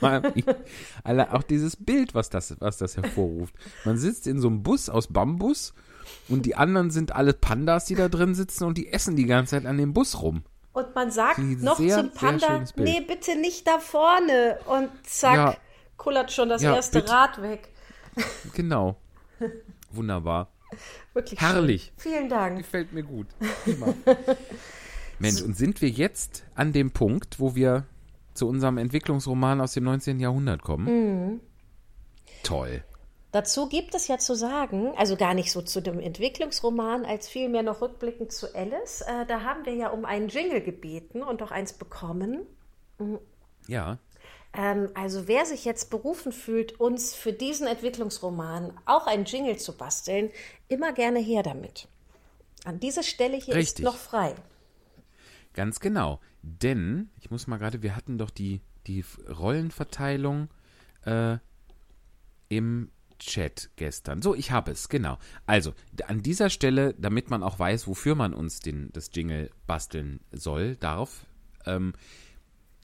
Alle, 1.04 1.34
auch 1.34 1.42
dieses 1.42 1.76
Bild, 1.76 2.14
was 2.14 2.30
das, 2.30 2.54
was 2.60 2.78
das 2.78 2.96
hervorruft. 2.96 3.54
Man 3.84 3.98
sitzt 3.98 4.26
in 4.26 4.40
so 4.40 4.48
einem 4.48 4.62
Bus 4.62 4.88
aus 4.88 5.08
Bambus 5.08 5.74
und 6.28 6.46
die 6.46 6.54
anderen 6.54 6.90
sind 6.90 7.14
alle 7.14 7.32
Pandas, 7.34 7.84
die 7.86 7.94
da 7.94 8.08
drin 8.08 8.34
sitzen 8.34 8.64
und 8.64 8.78
die 8.78 8.92
essen 8.92 9.16
die 9.16 9.26
ganze 9.26 9.50
Zeit 9.56 9.66
an 9.66 9.76
dem 9.76 9.92
Bus 9.92 10.22
rum. 10.22 10.44
Und 10.72 10.94
man 10.94 11.10
sagt 11.10 11.38
noch 11.38 11.78
sehr, 11.78 11.96
zum 11.98 12.10
Panda, 12.12 12.64
nee, 12.76 13.00
bitte 13.00 13.36
nicht 13.38 13.66
da 13.66 13.78
vorne. 13.80 14.58
Und 14.66 14.88
zack, 15.04 15.34
Ja. 15.34 15.56
kullert 15.96 16.30
schon 16.32 16.48
das 16.48 16.62
Ja, 16.62 16.74
erste 16.76 17.00
bitte. 17.00 17.12
Rad 17.12 17.42
weg. 17.42 17.68
Genau. 18.54 18.96
Wunderbar. 19.90 20.48
Wirklich 21.14 21.40
Herrlich. 21.40 21.92
Schön. 21.96 22.12
Vielen 22.12 22.28
Dank. 22.28 22.58
Gefällt 22.58 22.92
mir 22.92 23.02
gut. 23.02 23.26
Prima. 23.64 23.94
Mensch, 25.18 25.42
und 25.42 25.56
sind 25.56 25.82
wir 25.82 25.88
jetzt 25.88 26.44
an 26.54 26.72
dem 26.72 26.90
Punkt, 26.90 27.40
wo 27.40 27.54
wir 27.54 27.86
zu 28.34 28.46
unserem 28.48 28.78
Entwicklungsroman 28.78 29.60
aus 29.60 29.72
dem 29.72 29.84
19. 29.84 30.20
Jahrhundert 30.20 30.62
kommen? 30.62 30.86
Mhm. 30.86 31.40
Toll. 32.44 32.84
Dazu 33.30 33.68
gibt 33.68 33.94
es 33.94 34.08
ja 34.08 34.18
zu 34.18 34.34
sagen, 34.34 34.94
also 34.96 35.16
gar 35.16 35.34
nicht 35.34 35.52
so 35.52 35.60
zu 35.60 35.82
dem 35.82 36.00
Entwicklungsroman, 36.00 37.04
als 37.04 37.28
vielmehr 37.28 37.62
noch 37.62 37.82
rückblickend 37.82 38.32
zu 38.32 38.54
Alice. 38.54 39.02
Äh, 39.02 39.26
da 39.26 39.42
haben 39.42 39.66
wir 39.66 39.74
ja 39.74 39.88
um 39.88 40.06
einen 40.06 40.28
Jingle 40.28 40.62
gebeten 40.62 41.22
und 41.22 41.42
auch 41.42 41.50
eins 41.50 41.74
bekommen. 41.74 42.46
Ja. 43.66 43.98
Ähm, 44.58 44.90
also 44.94 45.28
wer 45.28 45.46
sich 45.46 45.64
jetzt 45.64 45.88
berufen 45.88 46.32
fühlt, 46.32 46.80
uns 46.80 47.14
für 47.14 47.32
diesen 47.32 47.68
Entwicklungsroman 47.68 48.72
auch 48.86 49.06
einen 49.06 49.24
Jingle 49.24 49.56
zu 49.56 49.76
basteln, 49.76 50.30
immer 50.66 50.92
gerne 50.92 51.20
her 51.20 51.44
damit. 51.44 51.86
An 52.64 52.80
dieser 52.80 53.04
Stelle 53.04 53.36
hier 53.36 53.54
Richtig. 53.54 53.78
ist 53.78 53.84
noch 53.84 53.96
frei. 53.96 54.34
Ganz 55.54 55.78
genau. 55.78 56.20
Denn, 56.42 57.08
ich 57.20 57.30
muss 57.30 57.46
mal 57.46 57.58
gerade, 57.58 57.82
wir 57.82 57.94
hatten 57.94 58.18
doch 58.18 58.30
die, 58.30 58.60
die 58.88 59.04
Rollenverteilung 59.28 60.48
äh, 61.04 61.38
im 62.48 62.90
Chat 63.20 63.70
gestern. 63.76 64.22
So, 64.22 64.34
ich 64.34 64.50
habe 64.50 64.72
es, 64.72 64.88
genau. 64.88 65.18
Also, 65.46 65.72
an 66.06 66.22
dieser 66.22 66.50
Stelle, 66.50 66.94
damit 66.98 67.30
man 67.30 67.44
auch 67.44 67.60
weiß, 67.60 67.86
wofür 67.86 68.16
man 68.16 68.34
uns 68.34 68.58
den, 68.58 68.90
das 68.92 69.10
Jingle 69.12 69.50
basteln 69.68 70.18
soll, 70.32 70.74
darf, 70.76 71.26
ähm, 71.64 71.92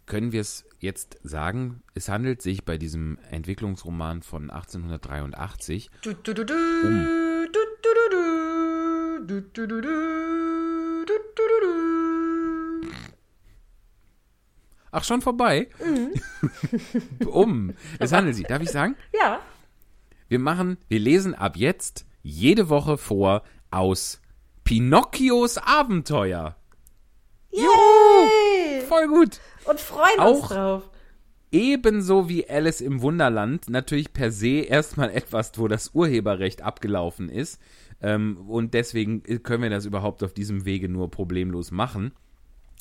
können 0.06 0.32
wir 0.32 0.40
es 0.40 0.64
jetzt 0.78 1.18
sagen, 1.22 1.82
es 1.94 2.08
handelt 2.08 2.42
sich 2.42 2.64
bei 2.64 2.76
diesem 2.78 3.18
Entwicklungsroman 3.30 4.22
von 4.22 4.50
1883 4.50 5.90
Ach, 14.90 15.02
schon 15.04 15.22
vorbei? 15.22 15.68
um. 17.26 17.74
Es 17.98 18.12
handelt 18.12 18.36
sich, 18.36 18.46
darf 18.46 18.62
ich 18.62 18.70
sagen? 18.70 18.96
Ja, 19.12 19.40
Wir 20.28 20.38
machen, 20.38 20.78
wir 20.88 21.00
lesen 21.00 21.34
ab 21.34 21.56
jetzt 21.56 22.06
jede 22.22 22.68
Woche 22.68 22.96
vor 22.96 23.42
aus 23.70 24.20
Pinocchios 24.62 25.58
Abenteuer. 25.58 26.56
Juhu! 27.50 28.80
Voll 28.88 29.08
gut. 29.08 29.40
Und 29.64 29.80
freuen 29.80 30.18
uns 30.20 30.42
Auch- 30.44 30.48
drauf. 30.48 30.90
Ebenso 31.52 32.28
wie 32.28 32.48
Alice 32.50 32.80
im 32.80 33.00
Wunderland 33.00 33.70
natürlich 33.70 34.12
per 34.12 34.32
se 34.32 34.62
erstmal 34.62 35.10
etwas, 35.14 35.52
wo 35.56 35.68
das 35.68 35.90
Urheberrecht 35.94 36.62
abgelaufen 36.62 37.28
ist. 37.28 37.60
Ähm, 38.02 38.38
und 38.48 38.74
deswegen 38.74 39.22
können 39.44 39.62
wir 39.62 39.70
das 39.70 39.86
überhaupt 39.86 40.24
auf 40.24 40.34
diesem 40.34 40.64
Wege 40.64 40.88
nur 40.88 41.10
problemlos 41.12 41.70
machen. 41.70 42.10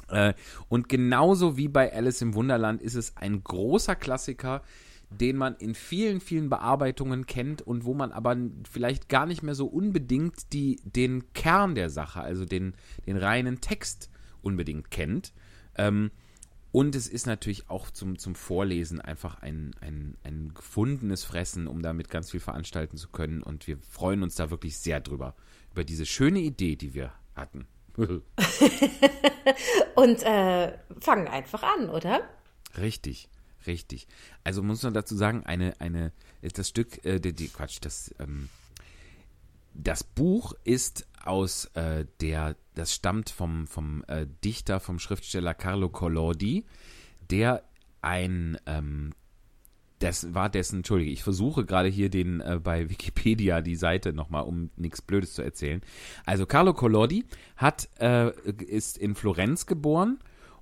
Äh, 0.09 0.33
und 0.69 0.89
genauso 0.89 1.55
wie 1.55 1.67
bei 1.67 1.93
Alice 1.93 2.21
im 2.23 2.33
Wunderland 2.33 2.81
ist 2.81 2.95
es 2.95 3.15
ein 3.15 3.43
großer 3.43 3.95
Klassiker, 3.95 4.63
den 5.11 5.37
man 5.37 5.55
in 5.57 5.75
vielen, 5.75 6.19
vielen 6.19 6.49
Bearbeitungen 6.49 7.27
kennt 7.27 7.61
und 7.61 7.85
wo 7.85 7.93
man 7.93 8.11
aber 8.11 8.35
vielleicht 8.69 9.07
gar 9.09 9.27
nicht 9.27 9.43
mehr 9.43 9.55
so 9.55 9.67
unbedingt 9.67 10.51
die, 10.51 10.79
den 10.83 11.31
Kern 11.33 11.75
der 11.75 11.91
Sache, 11.91 12.21
also 12.21 12.45
den, 12.45 12.73
den 13.05 13.17
reinen 13.17 13.61
Text 13.61 14.09
unbedingt 14.41 14.89
kennt. 14.89 15.31
Ähm, 15.77 16.09
und 16.73 16.95
es 16.95 17.07
ist 17.07 17.27
natürlich 17.27 17.69
auch 17.69 17.91
zum, 17.91 18.17
zum 18.17 18.33
Vorlesen 18.33 18.99
einfach 18.99 19.43
ein, 19.43 19.75
ein, 19.79 20.17
ein 20.23 20.55
gefundenes 20.55 21.23
Fressen, 21.23 21.67
um 21.67 21.83
damit 21.83 22.09
ganz 22.09 22.31
viel 22.31 22.39
veranstalten 22.39 22.97
zu 22.97 23.09
können. 23.09 23.43
Und 23.43 23.67
wir 23.67 23.77
freuen 23.77 24.23
uns 24.23 24.33
da 24.33 24.49
wirklich 24.49 24.79
sehr 24.79 24.99
drüber, 24.99 25.35
über 25.71 25.83
diese 25.83 26.07
schöne 26.07 26.39
Idee, 26.39 26.75
die 26.75 26.95
wir 26.95 27.13
hatten. 27.35 27.67
Und 29.95 30.23
äh, 30.23 30.73
fangen 30.99 31.27
einfach 31.27 31.61
an, 31.61 31.91
oder? 31.91 32.27
Richtig, 32.75 33.29
richtig. 33.67 34.07
Also 34.43 34.63
muss 34.63 34.81
man 34.81 34.95
dazu 34.95 35.15
sagen, 35.15 35.45
eine, 35.45 35.79
eine, 35.79 36.11
das 36.41 36.69
Stück, 36.69 37.05
äh, 37.05 37.19
die, 37.19 37.33
die, 37.33 37.49
Quatsch, 37.49 37.77
das, 37.81 38.15
ähm, 38.17 38.49
das 39.73 40.03
Buch 40.03 40.53
ist 40.63 41.07
aus 41.23 41.65
äh, 41.73 42.05
der, 42.21 42.55
das 42.75 42.93
stammt 42.93 43.29
vom, 43.29 43.67
vom 43.67 44.03
äh, 44.07 44.27
Dichter, 44.43 44.79
vom 44.79 44.99
Schriftsteller 44.99 45.53
Carlo 45.53 45.89
Collodi, 45.89 46.65
der 47.29 47.63
ein, 48.01 48.57
ähm, 48.65 49.13
das 49.99 50.33
war 50.33 50.49
dessen, 50.49 50.77
entschuldige, 50.77 51.11
ich 51.11 51.23
versuche 51.23 51.65
gerade 51.65 51.87
hier 51.87 52.09
den 52.09 52.41
äh, 52.41 52.59
bei 52.61 52.89
Wikipedia 52.89 53.61
die 53.61 53.75
Seite 53.75 54.13
nochmal, 54.13 54.43
um 54.43 54.69
nichts 54.75 55.01
Blödes 55.01 55.33
zu 55.33 55.41
erzählen. 55.41 55.81
Also 56.25 56.45
Carlo 56.45 56.73
Collodi 56.73 57.25
hat, 57.55 57.89
äh, 57.99 58.31
ist 58.63 58.97
in 58.97 59.15
Florenz 59.15 59.65
geboren 59.65 60.19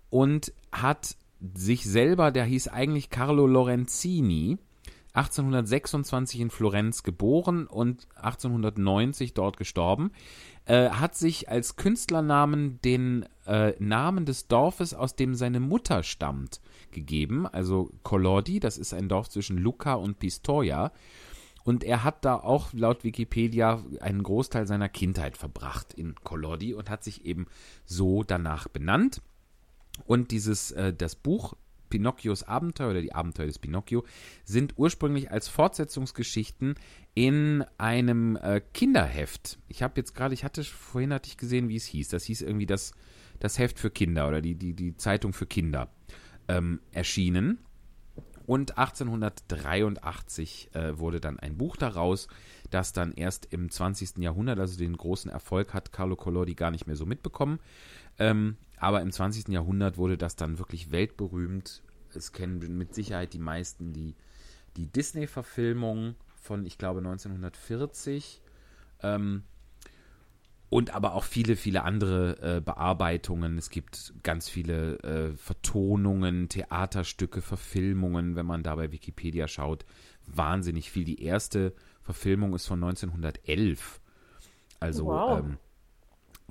und 0.10 0.54
hat 0.72 1.16
sich 1.56 1.86
selber, 1.86 2.32
der 2.32 2.46
hieß 2.46 2.68
eigentlich 2.68 3.10
Carlo 3.10 3.48
Lorenzini, 3.48 4.60
1826 5.14 6.40
in 6.40 6.50
Florenz 6.50 7.04
geboren 7.04 7.68
und 7.68 8.08
1890 8.16 9.34
dort 9.34 9.58
gestorben, 9.58 10.12
äh, 10.66 10.90
hat 10.90 11.16
sich 11.16 11.50
als 11.50 11.76
Künstlernamen 11.76 12.80
den 12.82 13.26
äh, 13.46 13.74
Namen 13.80 14.26
des 14.26 14.48
Dorfes, 14.48 14.94
aus 14.94 15.16
dem 15.16 15.36
seine 15.36 15.60
Mutter 15.60 16.04
stammt, 16.04 16.62
gegeben. 16.92 17.46
Also 17.48 17.92
Collodi, 18.04 18.60
das 18.60 18.78
ist 18.78 18.94
ein 18.94 19.10
Dorf 19.10 19.30
zwischen 19.30 19.58
Lucca 19.58 19.96
und 19.96 20.20
Pistoia. 20.20 20.92
Und 21.64 21.84
er 21.84 22.04
hat 22.04 22.26
da 22.26 22.36
auch 22.36 22.74
laut 22.74 23.04
Wikipedia 23.04 23.84
einen 24.00 24.24
Großteil 24.24 24.66
seiner 24.66 24.90
Kindheit 24.90 25.38
verbracht 25.38 25.94
in 25.94 26.16
Collodi 26.24 26.74
und 26.74 26.90
hat 26.90 27.04
sich 27.04 27.26
eben 27.26 27.48
so 27.86 28.24
danach 28.24 28.68
benannt. 28.68 29.22
Und 30.06 30.32
dieses, 30.32 30.72
äh, 30.72 30.94
das 30.94 31.16
Buch 31.16 31.56
Pinocchios 31.92 32.42
Abenteuer 32.42 32.90
oder 32.90 33.02
die 33.02 33.14
Abenteuer 33.14 33.46
des 33.46 33.60
Pinocchio 33.60 34.04
sind 34.44 34.74
ursprünglich 34.78 35.30
als 35.30 35.48
Fortsetzungsgeschichten 35.48 36.74
in 37.14 37.64
einem 37.78 38.36
äh, 38.38 38.62
Kinderheft. 38.74 39.60
Ich 39.68 39.84
habe 39.84 39.94
jetzt 39.98 40.16
gerade, 40.16 40.34
ich 40.34 40.44
hatte 40.44 40.64
vorhin 40.64 41.14
hatte 41.14 41.30
ich 41.30 41.38
gesehen, 41.38 41.70
wie 41.70 41.76
es 41.76 41.86
hieß. 41.86 42.08
Das 42.10 42.24
hieß 42.24 42.42
irgendwie 42.42 42.66
das, 42.66 42.94
das 43.40 43.60
Heft 43.60 43.78
für 43.78 43.92
Kinder 43.92 44.28
oder 44.28 44.42
die, 44.42 44.56
die, 44.56 44.74
die 44.74 44.96
Zeitung 44.98 45.34
für 45.34 45.46
Kinder 45.46 45.90
ähm, 46.48 46.80
erschienen. 46.92 47.60
Und 48.48 48.78
1883 48.78 50.72
äh, 50.74 50.98
wurde 50.98 51.22
dann 51.22 51.40
ein 51.40 51.58
Buch 51.58 51.78
daraus, 51.78 52.28
das 52.70 52.92
dann 52.92 53.14
erst 53.14 53.46
im 53.54 53.70
20. 53.70 54.18
Jahrhundert, 54.18 54.60
also 54.60 54.78
den 54.78 54.98
großen 54.98 55.30
Erfolg 55.30 55.74
hat 55.74 55.92
Carlo 55.92 56.16
Collodi 56.16 56.56
gar 56.56 56.72
nicht 56.72 56.88
mehr 56.88 56.96
so 56.96 57.06
mitbekommen. 57.06 57.60
Ähm, 58.18 58.58
aber 58.82 59.02
im 59.02 59.12
20. 59.12 59.50
Jahrhundert 59.50 59.98
wurde 59.98 60.18
das 60.18 60.36
dann 60.36 60.58
wirklich 60.58 60.90
weltberühmt. 60.90 61.84
Es 62.16 62.34
kennen 62.34 62.78
mit 62.78 62.96
Sicherheit 62.96 63.32
die 63.34 63.40
meisten 63.40 63.94
die, 63.94 64.16
die 64.76 64.88
Disney-Verfilmung 64.88 66.16
von, 66.42 66.66
ich 66.66 66.80
glaube, 66.80 66.98
1940. 66.98 68.42
Ähm, 69.04 69.44
und 70.72 70.96
aber 70.96 71.14
auch 71.14 71.26
viele, 71.26 71.58
viele 71.58 71.84
andere 71.84 72.58
äh, 72.58 72.60
Bearbeitungen. 72.60 73.60
Es 73.60 73.70
gibt 73.70 74.16
ganz 74.24 74.50
viele 74.50 74.98
äh, 75.04 75.36
Vertonungen, 75.36 76.50
Theaterstücke, 76.50 77.42
Verfilmungen, 77.44 78.36
wenn 78.36 78.48
man 78.48 78.64
da 78.64 78.74
bei 78.76 78.92
Wikipedia 78.92 79.48
schaut. 79.48 79.86
Wahnsinnig 80.26 80.90
viel. 80.90 81.04
Die 81.04 81.22
erste 81.22 81.76
Verfilmung 82.02 82.56
ist 82.56 82.66
von 82.66 82.84
1911. 82.84 84.02
Also 84.80 85.06
Wow. 85.06 85.40
ähm, 85.40 85.58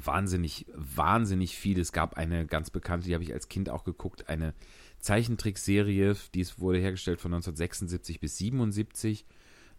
wahnsinnig, 0.05 0.67
wahnsinnig 0.75 1.57
viel. 1.57 1.79
Es 1.79 1.93
gab 1.93 2.15
eine 2.17 2.47
ganz 2.47 2.71
bekannte, 2.71 3.07
die 3.09 3.15
habe 3.15 3.25
ich 3.25 3.33
als 3.33 3.49
Kind 3.49 3.69
auch 3.71 3.85
geguckt, 3.85 4.29
eine 4.29 4.55
Zeichentrickserie, 5.01 6.15
die 6.35 6.47
wurde 6.59 6.79
hergestellt 6.79 7.21
von 7.21 7.33
1976 7.33 8.21
bis 8.21 8.37
77. 8.37 9.27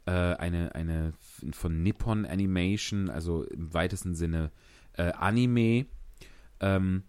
Äh, 0.06 0.12
eine, 0.12 0.74
eine 0.74 1.14
von 1.52 1.84
Nippon 1.84 2.26
Animation, 2.26 3.10
also 3.10 3.44
im 3.44 3.74
weitesten 3.74 4.16
Sinne 4.16 4.52
äh, 4.94 5.12
Anime. 5.12 5.86
Ähm, 6.60 7.04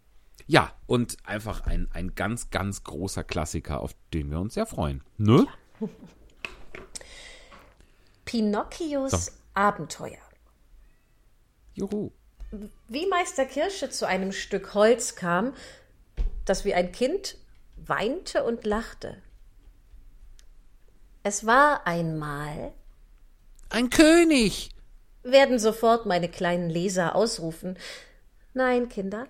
ja, 0.47 0.73
und 0.87 1.17
einfach 1.25 1.63
ein, 1.63 1.89
ein 1.93 2.15
ganz, 2.15 2.51
ganz 2.51 2.85
großer 2.85 3.25
Klassiker, 3.25 3.81
auf 3.81 3.95
den 4.13 4.31
wir 4.31 4.41
uns 4.41 4.55
sehr 4.55 4.67
freuen. 4.67 5.03
Ne? 5.17 5.47
Pinocchios 8.25 9.27
So. 9.27 9.33
Abenteuer. 9.55 10.19
Juhu. 11.75 12.13
Wie 12.89 13.07
Meister 13.07 13.47
Kirsche 13.47 13.89
zu 13.89 14.07
einem 14.07 14.31
Stück 14.31 14.75
Holz 14.75 15.17
kam, 15.17 15.55
das 16.45 16.65
wie 16.65 16.75
ein 16.75 16.93
Kind 16.93 17.39
weinte 17.77 18.45
und 18.45 18.67
lachte. 18.67 19.17
Es 21.23 21.47
war 21.47 21.87
einmal, 21.87 22.73
Ein 23.71 23.89
werden 25.23 25.59
sofort 25.59 26.05
meine 26.05 26.29
kleinen 26.29 26.69
Leser 26.69 27.15
ausrufen. 27.15 27.79
Nein, 28.55 28.89
Kinder, 28.89 29.29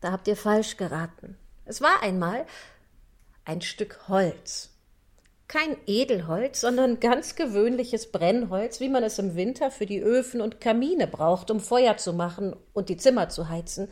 Da 0.00 0.12
habt 0.12 0.26
ihr 0.28 0.36
falsch 0.36 0.76
geraten. 0.76 1.36
Es 1.66 1.80
war 1.82 2.02
einmal 2.02 2.46
ein 3.44 3.60
Stück 3.60 4.08
Holz. 4.08 4.69
Kein 5.50 5.76
Edelholz, 5.88 6.60
sondern 6.60 7.00
ganz 7.00 7.34
gewöhnliches 7.34 8.12
Brennholz, 8.12 8.78
wie 8.78 8.88
man 8.88 9.02
es 9.02 9.18
im 9.18 9.34
Winter 9.34 9.72
für 9.72 9.84
die 9.84 9.98
Öfen 9.98 10.40
und 10.40 10.60
Kamine 10.60 11.08
braucht, 11.08 11.50
um 11.50 11.58
Feuer 11.58 11.96
zu 11.96 12.12
machen 12.12 12.54
und 12.72 12.88
die 12.88 12.96
Zimmer 12.96 13.30
zu 13.30 13.48
heizen. 13.48 13.88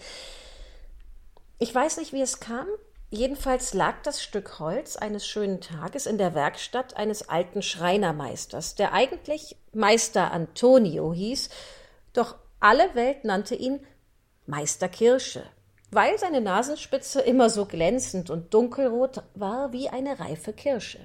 Ich 1.59 1.75
weiß 1.75 1.97
nicht, 1.97 2.13
wie 2.13 2.23
es 2.23 2.39
kam. 2.39 2.69
Jedenfalls 3.11 3.75
lag 3.75 4.01
das 4.05 4.23
Stück 4.23 4.61
Holz 4.61 4.95
eines 4.95 5.27
schönen 5.27 5.61
Tages 5.61 6.07
in 6.07 6.17
der 6.17 6.33
Werkstatt 6.33 6.97
eines 6.97 7.29
alten 7.29 7.61
Schreinermeisters, 7.61 8.77
der 8.77 8.93
eigentlich 8.93 9.57
Meister 9.73 10.31
Antonio 10.31 11.13
hieß, 11.13 11.49
doch 12.13 12.37
alle 12.61 12.95
Welt 12.95 13.25
nannte 13.25 13.57
ihn 13.57 13.85
Meister 14.47 14.89
Kirsche, 14.89 15.43
weil 15.91 16.21
seine 16.21 16.41
Nasenspitze 16.41 17.21
immer 17.21 17.51
so 17.51 17.67
glänzend 17.67 18.31
und 18.31 18.55
dunkelrot 18.55 19.25
war 19.35 19.73
wie 19.73 19.89
eine 19.89 20.21
reife 20.21 20.53
Kirsche. 20.53 21.05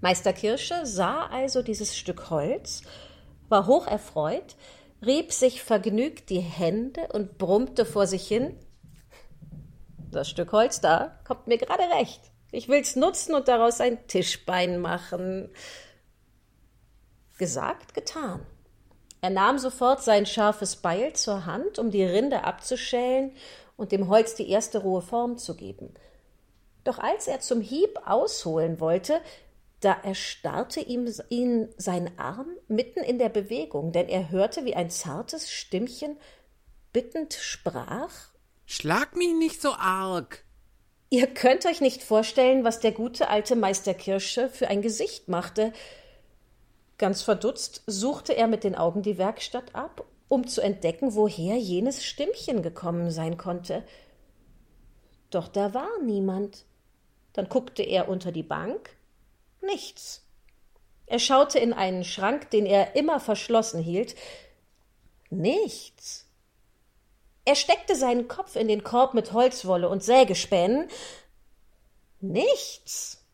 Meister 0.00 0.32
Kirsche 0.32 0.86
sah 0.86 1.26
also 1.26 1.62
dieses 1.62 1.96
Stück 1.96 2.30
Holz, 2.30 2.82
war 3.48 3.66
hoch 3.66 3.86
erfreut, 3.86 4.56
rieb 5.04 5.32
sich 5.32 5.62
vergnügt 5.62 6.30
die 6.30 6.40
Hände 6.40 7.08
und 7.12 7.38
brummte 7.38 7.84
vor 7.84 8.06
sich 8.06 8.26
hin 8.26 8.56
Das 10.10 10.28
Stück 10.28 10.52
Holz 10.52 10.80
da 10.80 11.18
kommt 11.24 11.46
mir 11.46 11.58
gerade 11.58 11.84
recht. 11.98 12.20
Ich 12.52 12.68
will's 12.68 12.96
nutzen 12.96 13.34
und 13.34 13.46
daraus 13.46 13.80
ein 13.80 14.06
Tischbein 14.08 14.80
machen. 14.80 15.50
Gesagt, 17.38 17.94
getan. 17.94 18.44
Er 19.20 19.30
nahm 19.30 19.58
sofort 19.58 20.02
sein 20.02 20.26
scharfes 20.26 20.76
Beil 20.76 21.12
zur 21.12 21.46
Hand, 21.46 21.78
um 21.78 21.90
die 21.90 22.04
Rinde 22.04 22.44
abzuschälen 22.44 23.32
und 23.76 23.92
dem 23.92 24.08
Holz 24.08 24.34
die 24.34 24.50
erste 24.50 24.78
rohe 24.78 25.02
Form 25.02 25.38
zu 25.38 25.54
geben. 25.54 25.94
Doch 26.84 26.98
als 26.98 27.28
er 27.28 27.40
zum 27.40 27.60
Hieb 27.60 28.00
ausholen 28.06 28.80
wollte, 28.80 29.20
da 29.80 29.92
erstarrte 29.92 30.80
ihm 30.80 31.10
ihn 31.28 31.68
sein 31.76 32.18
Arm 32.18 32.48
mitten 32.68 33.00
in 33.00 33.18
der 33.18 33.30
Bewegung, 33.30 33.92
denn 33.92 34.08
er 34.08 34.30
hörte, 34.30 34.64
wie 34.64 34.76
ein 34.76 34.90
zartes 34.90 35.50
Stimmchen 35.50 36.18
bittend 36.92 37.34
sprach 37.34 38.30
Schlag 38.72 39.16
mich 39.16 39.34
nicht 39.34 39.60
so 39.60 39.72
arg. 39.72 40.44
Ihr 41.08 41.26
könnt 41.26 41.66
euch 41.66 41.80
nicht 41.80 42.04
vorstellen, 42.04 42.62
was 42.62 42.78
der 42.78 42.92
gute 42.92 43.28
alte 43.28 43.56
Meister 43.56 43.94
Kirsche 43.94 44.48
für 44.48 44.68
ein 44.68 44.80
Gesicht 44.80 45.26
machte. 45.26 45.72
Ganz 46.96 47.22
verdutzt 47.22 47.82
suchte 47.88 48.36
er 48.36 48.46
mit 48.46 48.62
den 48.62 48.76
Augen 48.76 49.02
die 49.02 49.18
Werkstatt 49.18 49.74
ab, 49.74 50.06
um 50.28 50.46
zu 50.46 50.60
entdecken, 50.60 51.16
woher 51.16 51.56
jenes 51.56 52.04
Stimmchen 52.04 52.62
gekommen 52.62 53.10
sein 53.10 53.36
konnte. 53.36 53.82
Doch 55.30 55.48
da 55.48 55.74
war 55.74 55.90
niemand. 56.04 56.64
Dann 57.32 57.48
guckte 57.48 57.82
er 57.82 58.08
unter 58.08 58.30
die 58.30 58.44
Bank. 58.44 58.90
Nichts. 59.60 60.24
Er 61.06 61.18
schaute 61.18 61.58
in 61.58 61.72
einen 61.72 62.04
Schrank, 62.04 62.50
den 62.50 62.66
er 62.66 62.94
immer 62.94 63.20
verschlossen 63.20 63.82
hielt. 63.82 64.14
Nichts. 65.28 66.26
Er 67.44 67.56
steckte 67.56 67.96
seinen 67.96 68.28
Kopf 68.28 68.54
in 68.56 68.68
den 68.68 68.84
Korb 68.84 69.14
mit 69.14 69.32
Holzwolle 69.32 69.88
und 69.88 70.04
Sägespänen. 70.04 70.88
Nichts. 72.20 73.24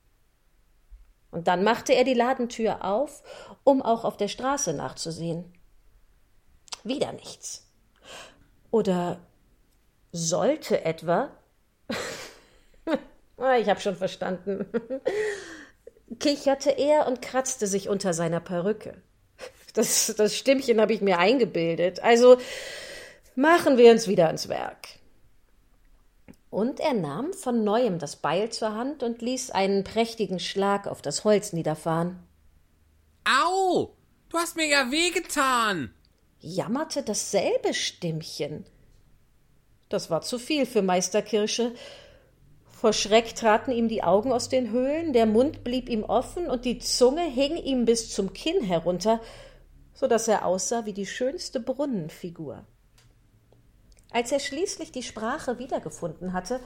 Und 1.30 1.48
dann 1.48 1.64
machte 1.64 1.92
er 1.92 2.04
die 2.04 2.14
Ladentür 2.14 2.82
auf, 2.84 3.22
um 3.62 3.82
auch 3.82 4.04
auf 4.04 4.16
der 4.16 4.28
Straße 4.28 4.72
nachzusehen. 4.72 5.52
Wieder 6.82 7.12
nichts. 7.12 7.66
Oder 8.70 9.18
sollte 10.12 10.84
etwa? 10.84 11.30
ich 13.60 13.68
habe 13.68 13.80
schon 13.80 13.96
verstanden. 13.96 14.66
Kicherte 16.18 16.70
er 16.70 17.06
und 17.06 17.22
kratzte 17.22 17.66
sich 17.66 17.88
unter 17.88 18.12
seiner 18.12 18.40
Perücke. 18.40 19.02
Das, 19.74 20.14
das 20.16 20.34
Stimmchen 20.34 20.80
habe 20.80 20.94
ich 20.94 21.02
mir 21.02 21.18
eingebildet. 21.18 22.02
Also 22.02 22.38
Machen 23.38 23.76
wir 23.76 23.92
uns 23.92 24.08
wieder 24.08 24.28
ans 24.28 24.48
Werk. 24.48 24.88
Und 26.48 26.80
er 26.80 26.94
nahm 26.94 27.34
von 27.34 27.64
neuem 27.64 27.98
das 27.98 28.16
Beil 28.16 28.48
zur 28.48 28.72
Hand 28.72 29.02
und 29.02 29.20
ließ 29.20 29.50
einen 29.50 29.84
prächtigen 29.84 30.40
Schlag 30.40 30.86
auf 30.86 31.02
das 31.02 31.22
Holz 31.22 31.52
niederfahren. 31.52 32.18
Au! 33.24 33.94
Du 34.30 34.38
hast 34.38 34.56
mir 34.56 34.66
ja 34.66 34.90
wehgetan! 34.90 35.92
jammerte 36.40 37.02
dasselbe 37.02 37.74
Stimmchen. 37.74 38.64
Das 39.90 40.08
war 40.08 40.22
zu 40.22 40.38
viel 40.38 40.64
für 40.64 40.80
Meister 40.80 41.20
Kirsche. 41.20 41.74
Vor 42.86 42.92
Schreck 42.92 43.34
traten 43.34 43.72
ihm 43.72 43.88
die 43.88 44.04
Augen 44.04 44.30
aus 44.30 44.48
den 44.48 44.70
Höhlen, 44.70 45.12
der 45.12 45.26
Mund 45.26 45.64
blieb 45.64 45.88
ihm 45.88 46.04
offen 46.04 46.48
und 46.48 46.64
die 46.64 46.78
Zunge 46.78 47.24
hing 47.24 47.56
ihm 47.56 47.84
bis 47.84 48.14
zum 48.14 48.32
Kinn 48.32 48.62
herunter, 48.62 49.20
so 49.92 50.06
dass 50.06 50.28
er 50.28 50.46
aussah 50.46 50.86
wie 50.86 50.92
die 50.92 51.04
schönste 51.04 51.58
Brunnenfigur. 51.58 52.64
Als 54.12 54.30
er 54.30 54.38
schließlich 54.38 54.92
die 54.92 55.02
Sprache 55.02 55.58
wiedergefunden 55.58 56.32
hatte, 56.32 56.60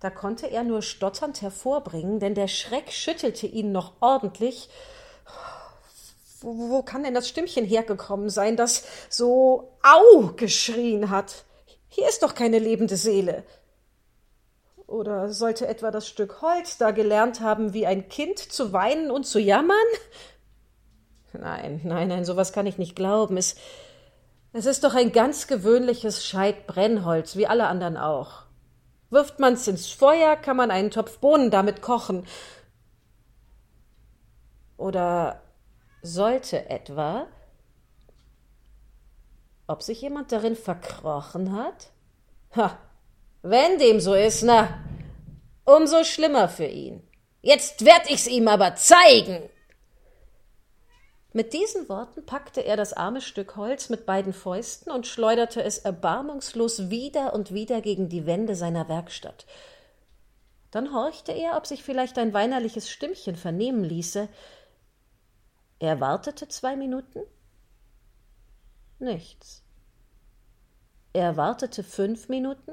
da 0.00 0.10
konnte 0.10 0.50
er 0.50 0.64
nur 0.64 0.82
stotternd 0.82 1.40
hervorbringen, 1.40 2.20
denn 2.20 2.34
der 2.34 2.48
Schreck 2.48 2.92
schüttelte 2.92 3.46
ihn 3.46 3.72
noch 3.72 3.94
ordentlich. 4.02 4.68
Wo, 6.42 6.68
wo 6.68 6.82
kann 6.82 7.04
denn 7.04 7.14
das 7.14 7.26
Stimmchen 7.26 7.64
hergekommen 7.64 8.28
sein, 8.28 8.58
das 8.58 8.84
so 9.08 9.78
Au 9.82 10.34
geschrien 10.36 11.08
hat? 11.08 11.46
Hier 11.88 12.06
ist 12.06 12.22
doch 12.22 12.34
keine 12.34 12.58
lebende 12.58 12.98
Seele. 12.98 13.44
Oder 14.90 15.28
sollte 15.28 15.68
etwa 15.68 15.92
das 15.92 16.08
Stück 16.08 16.42
Holz 16.42 16.76
da 16.76 16.90
gelernt 16.90 17.40
haben, 17.40 17.72
wie 17.74 17.86
ein 17.86 18.08
Kind 18.08 18.40
zu 18.40 18.72
weinen 18.72 19.12
und 19.12 19.24
zu 19.24 19.38
jammern? 19.38 19.76
Nein, 21.32 21.80
nein, 21.84 22.08
nein, 22.08 22.24
sowas 22.24 22.52
kann 22.52 22.66
ich 22.66 22.76
nicht 22.76 22.96
glauben. 22.96 23.36
Es, 23.36 23.54
es 24.52 24.66
ist 24.66 24.82
doch 24.82 24.96
ein 24.96 25.12
ganz 25.12 25.46
gewöhnliches 25.46 26.26
Scheit 26.26 26.66
Brennholz, 26.66 27.36
wie 27.36 27.46
alle 27.46 27.68
anderen 27.68 27.96
auch. 27.96 28.46
Wirft 29.10 29.38
man's 29.38 29.68
ins 29.68 29.92
Feuer, 29.92 30.34
kann 30.34 30.56
man 30.56 30.72
einen 30.72 30.90
Topf 30.90 31.18
Bohnen 31.18 31.52
damit 31.52 31.82
kochen. 31.82 32.26
Oder 34.76 35.40
sollte 36.02 36.68
etwa, 36.68 37.28
ob 39.68 39.84
sich 39.84 40.00
jemand 40.02 40.32
darin 40.32 40.56
verkrochen 40.56 41.52
hat? 41.52 41.92
Ha, 42.56 42.76
wenn 43.42 43.78
dem 43.78 44.00
so 44.00 44.14
ist, 44.14 44.42
na, 44.42 44.84
umso 45.64 46.04
schlimmer 46.04 46.48
für 46.48 46.66
ihn. 46.66 47.02
Jetzt 47.42 47.84
werd 47.84 48.10
ich's 48.10 48.26
ihm 48.26 48.48
aber 48.48 48.74
zeigen. 48.76 49.48
Mit 51.32 51.52
diesen 51.52 51.88
Worten 51.88 52.26
packte 52.26 52.60
er 52.60 52.76
das 52.76 52.92
arme 52.92 53.20
Stück 53.20 53.56
Holz 53.56 53.88
mit 53.88 54.04
beiden 54.04 54.32
Fäusten 54.32 54.90
und 54.90 55.06
schleuderte 55.06 55.62
es 55.62 55.78
erbarmungslos 55.78 56.90
wieder 56.90 57.34
und 57.34 57.54
wieder 57.54 57.80
gegen 57.80 58.08
die 58.08 58.26
Wände 58.26 58.56
seiner 58.56 58.88
Werkstatt. 58.88 59.46
Dann 60.72 60.92
horchte 60.92 61.32
er, 61.32 61.56
ob 61.56 61.66
sich 61.66 61.82
vielleicht 61.82 62.18
ein 62.18 62.32
weinerliches 62.32 62.90
Stimmchen 62.90 63.36
vernehmen 63.36 63.84
ließe. 63.84 64.28
Er 65.78 66.00
wartete 66.00 66.48
zwei 66.48 66.76
Minuten. 66.76 67.20
Nichts. 68.98 69.62
Er 71.12 71.36
wartete 71.36 71.82
fünf 71.82 72.28
Minuten. 72.28 72.72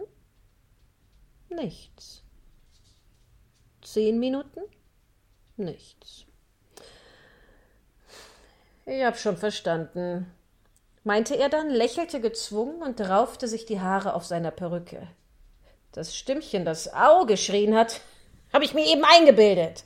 Nichts. 1.49 2.23
Zehn 3.81 4.19
Minuten. 4.19 4.61
Nichts. 5.55 6.25
Ich 8.85 9.03
hab 9.03 9.17
schon 9.17 9.37
verstanden, 9.37 10.31
meinte 11.03 11.35
er 11.35 11.49
dann, 11.49 11.69
lächelte 11.69 12.21
gezwungen 12.21 12.81
und 12.81 13.01
raufte 13.01 13.47
sich 13.47 13.65
die 13.65 13.81
Haare 13.81 14.13
auf 14.13 14.25
seiner 14.25 14.51
Perücke. 14.51 15.07
Das 15.91 16.15
Stimmchen, 16.15 16.63
das 16.63 16.93
Au 16.93 17.25
geschrien 17.25 17.75
hat, 17.75 18.01
habe 18.53 18.63
ich 18.63 18.73
mir 18.73 18.85
eben 18.85 19.03
eingebildet. 19.03 19.83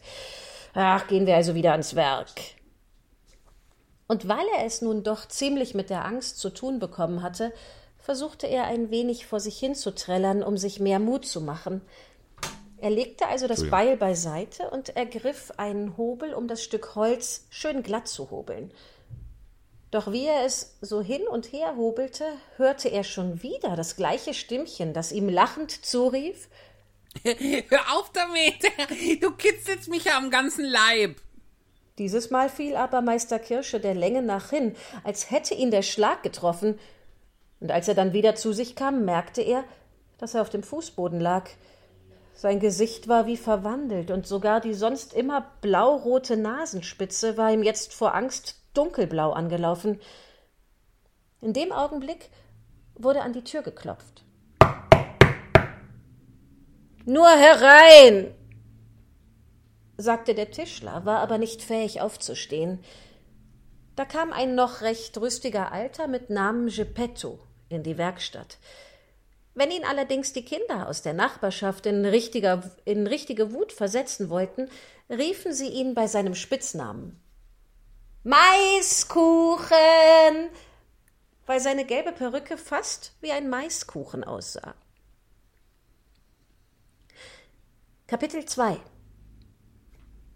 Ach, 0.73 1.07
gehen 1.07 1.25
wir 1.25 1.35
also 1.35 1.55
wieder 1.55 1.71
ans 1.71 1.95
Werk. 1.95 2.29
Und 4.07 4.27
weil 4.27 4.45
er 4.57 4.65
es 4.65 4.81
nun 4.81 5.03
doch 5.03 5.27
ziemlich 5.27 5.73
mit 5.73 5.89
der 5.89 6.05
Angst 6.05 6.37
zu 6.39 6.49
tun 6.49 6.79
bekommen 6.79 7.21
hatte, 7.23 7.53
versuchte 8.01 8.47
er 8.47 8.65
ein 8.65 8.89
wenig 8.89 9.25
vor 9.25 9.39
sich 9.39 9.57
hin 9.57 9.75
zu 9.75 9.93
trällern, 9.93 10.43
um 10.43 10.57
sich 10.57 10.79
mehr 10.79 10.99
Mut 10.99 11.25
zu 11.25 11.41
machen. 11.41 11.81
Er 12.77 12.89
legte 12.89 13.27
also 13.27 13.47
das 13.47 13.69
Beil 13.69 13.95
beiseite 13.95 14.71
und 14.71 14.95
ergriff 14.95 15.51
einen 15.57 15.97
Hobel, 15.97 16.33
um 16.33 16.47
das 16.47 16.63
Stück 16.63 16.95
Holz 16.95 17.45
schön 17.49 17.83
glatt 17.83 18.07
zu 18.07 18.31
hobeln. 18.31 18.71
Doch 19.91 20.11
wie 20.11 20.25
er 20.25 20.45
es 20.45 20.77
so 20.81 21.01
hin 21.01 21.27
und 21.27 21.51
her 21.51 21.75
hobelte, 21.75 22.25
hörte 22.57 22.89
er 22.89 23.03
schon 23.03 23.43
wieder 23.43 23.75
das 23.75 23.97
gleiche 23.97 24.33
Stimmchen, 24.33 24.93
das 24.93 25.11
ihm 25.11 25.29
lachend 25.29 25.85
zurief 25.85 26.47
Hör 27.23 27.97
auf 27.97 28.11
damit, 28.13 28.63
du 29.21 29.31
kitzelst 29.31 29.89
mich 29.89 30.05
ja 30.05 30.17
am 30.17 30.29
ganzen 30.29 30.65
Leib. 30.65 31.17
Dieses 31.97 32.29
Mal 32.29 32.49
fiel 32.49 32.75
aber 32.75 33.01
Meister 33.01 33.37
Kirsche 33.37 33.79
der 33.79 33.93
Länge 33.93 34.21
nach 34.21 34.49
hin, 34.49 34.75
als 35.03 35.29
hätte 35.29 35.53
ihn 35.53 35.71
der 35.71 35.81
Schlag 35.81 36.23
getroffen. 36.23 36.79
Und 37.61 37.71
als 37.71 37.87
er 37.87 37.93
dann 37.93 38.11
wieder 38.11 38.35
zu 38.35 38.51
sich 38.51 38.75
kam, 38.75 39.05
merkte 39.05 39.41
er, 39.41 39.63
dass 40.17 40.33
er 40.33 40.41
auf 40.41 40.49
dem 40.49 40.63
Fußboden 40.63 41.19
lag. 41.19 41.49
Sein 42.33 42.59
Gesicht 42.59 43.07
war 43.07 43.27
wie 43.27 43.37
verwandelt, 43.37 44.09
und 44.09 44.25
sogar 44.25 44.61
die 44.61 44.73
sonst 44.73 45.13
immer 45.13 45.45
blaurote 45.61 46.37
Nasenspitze 46.37 47.37
war 47.37 47.51
ihm 47.51 47.61
jetzt 47.61 47.93
vor 47.93 48.15
Angst 48.15 48.55
dunkelblau 48.73 49.31
angelaufen. 49.31 49.99
In 51.39 51.53
dem 51.53 51.71
Augenblick 51.71 52.29
wurde 52.95 53.21
an 53.21 53.33
die 53.33 53.43
Tür 53.43 53.61
geklopft. 53.61 54.23
Nur 57.05 57.29
herein, 57.29 58.33
sagte 59.97 60.33
der 60.33 60.49
Tischler, 60.49 61.05
war 61.05 61.19
aber 61.19 61.37
nicht 61.37 61.61
fähig 61.61 62.01
aufzustehen. 62.01 62.79
Da 63.95 64.05
kam 64.05 64.33
ein 64.33 64.55
noch 64.55 64.81
recht 64.81 65.15
rüstiger 65.19 65.71
Alter 65.71 66.07
mit 66.07 66.31
Namen 66.31 66.69
Geppetto 66.69 67.39
in 67.71 67.83
die 67.83 67.97
Werkstatt. 67.97 68.57
Wenn 69.53 69.71
ihn 69.71 69.83
allerdings 69.83 70.31
die 70.33 70.45
Kinder 70.45 70.87
aus 70.87 71.01
der 71.01 71.13
Nachbarschaft 71.13 71.85
in, 71.85 72.05
richtiger, 72.05 72.63
in 72.85 73.07
richtige 73.07 73.51
Wut 73.51 73.73
versetzen 73.73 74.29
wollten, 74.29 74.69
riefen 75.09 75.53
sie 75.53 75.67
ihn 75.67 75.93
bei 75.93 76.07
seinem 76.07 76.35
Spitznamen 76.35 77.21
Maiskuchen, 78.23 79.69
weil 81.47 81.59
seine 81.59 81.85
gelbe 81.85 82.11
Perücke 82.11 82.55
fast 82.55 83.13
wie 83.19 83.31
ein 83.31 83.49
Maiskuchen 83.49 84.23
aussah. 84.23 84.75
Kapitel 88.05 88.45
2 88.45 88.77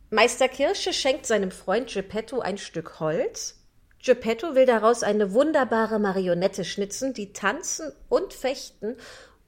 Meister 0.09 0.47
Kirsche 0.47 0.93
schenkt 0.93 1.25
seinem 1.25 1.51
Freund 1.51 1.93
Geppetto 1.93 2.39
ein 2.39 2.57
Stück 2.57 2.99
Holz. 2.99 3.64
Geppetto 4.05 4.53
will 4.53 4.67
daraus 4.67 5.01
eine 5.01 5.33
wunderbare 5.33 5.97
Marionette 5.97 6.63
schnitzen, 6.63 7.15
die 7.15 7.33
tanzen 7.33 7.91
und 8.07 8.33
fechten 8.33 8.97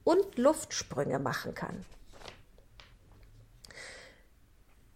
und 0.02 0.36
Luftsprünge 0.36 1.20
machen 1.20 1.54
kann. 1.54 1.84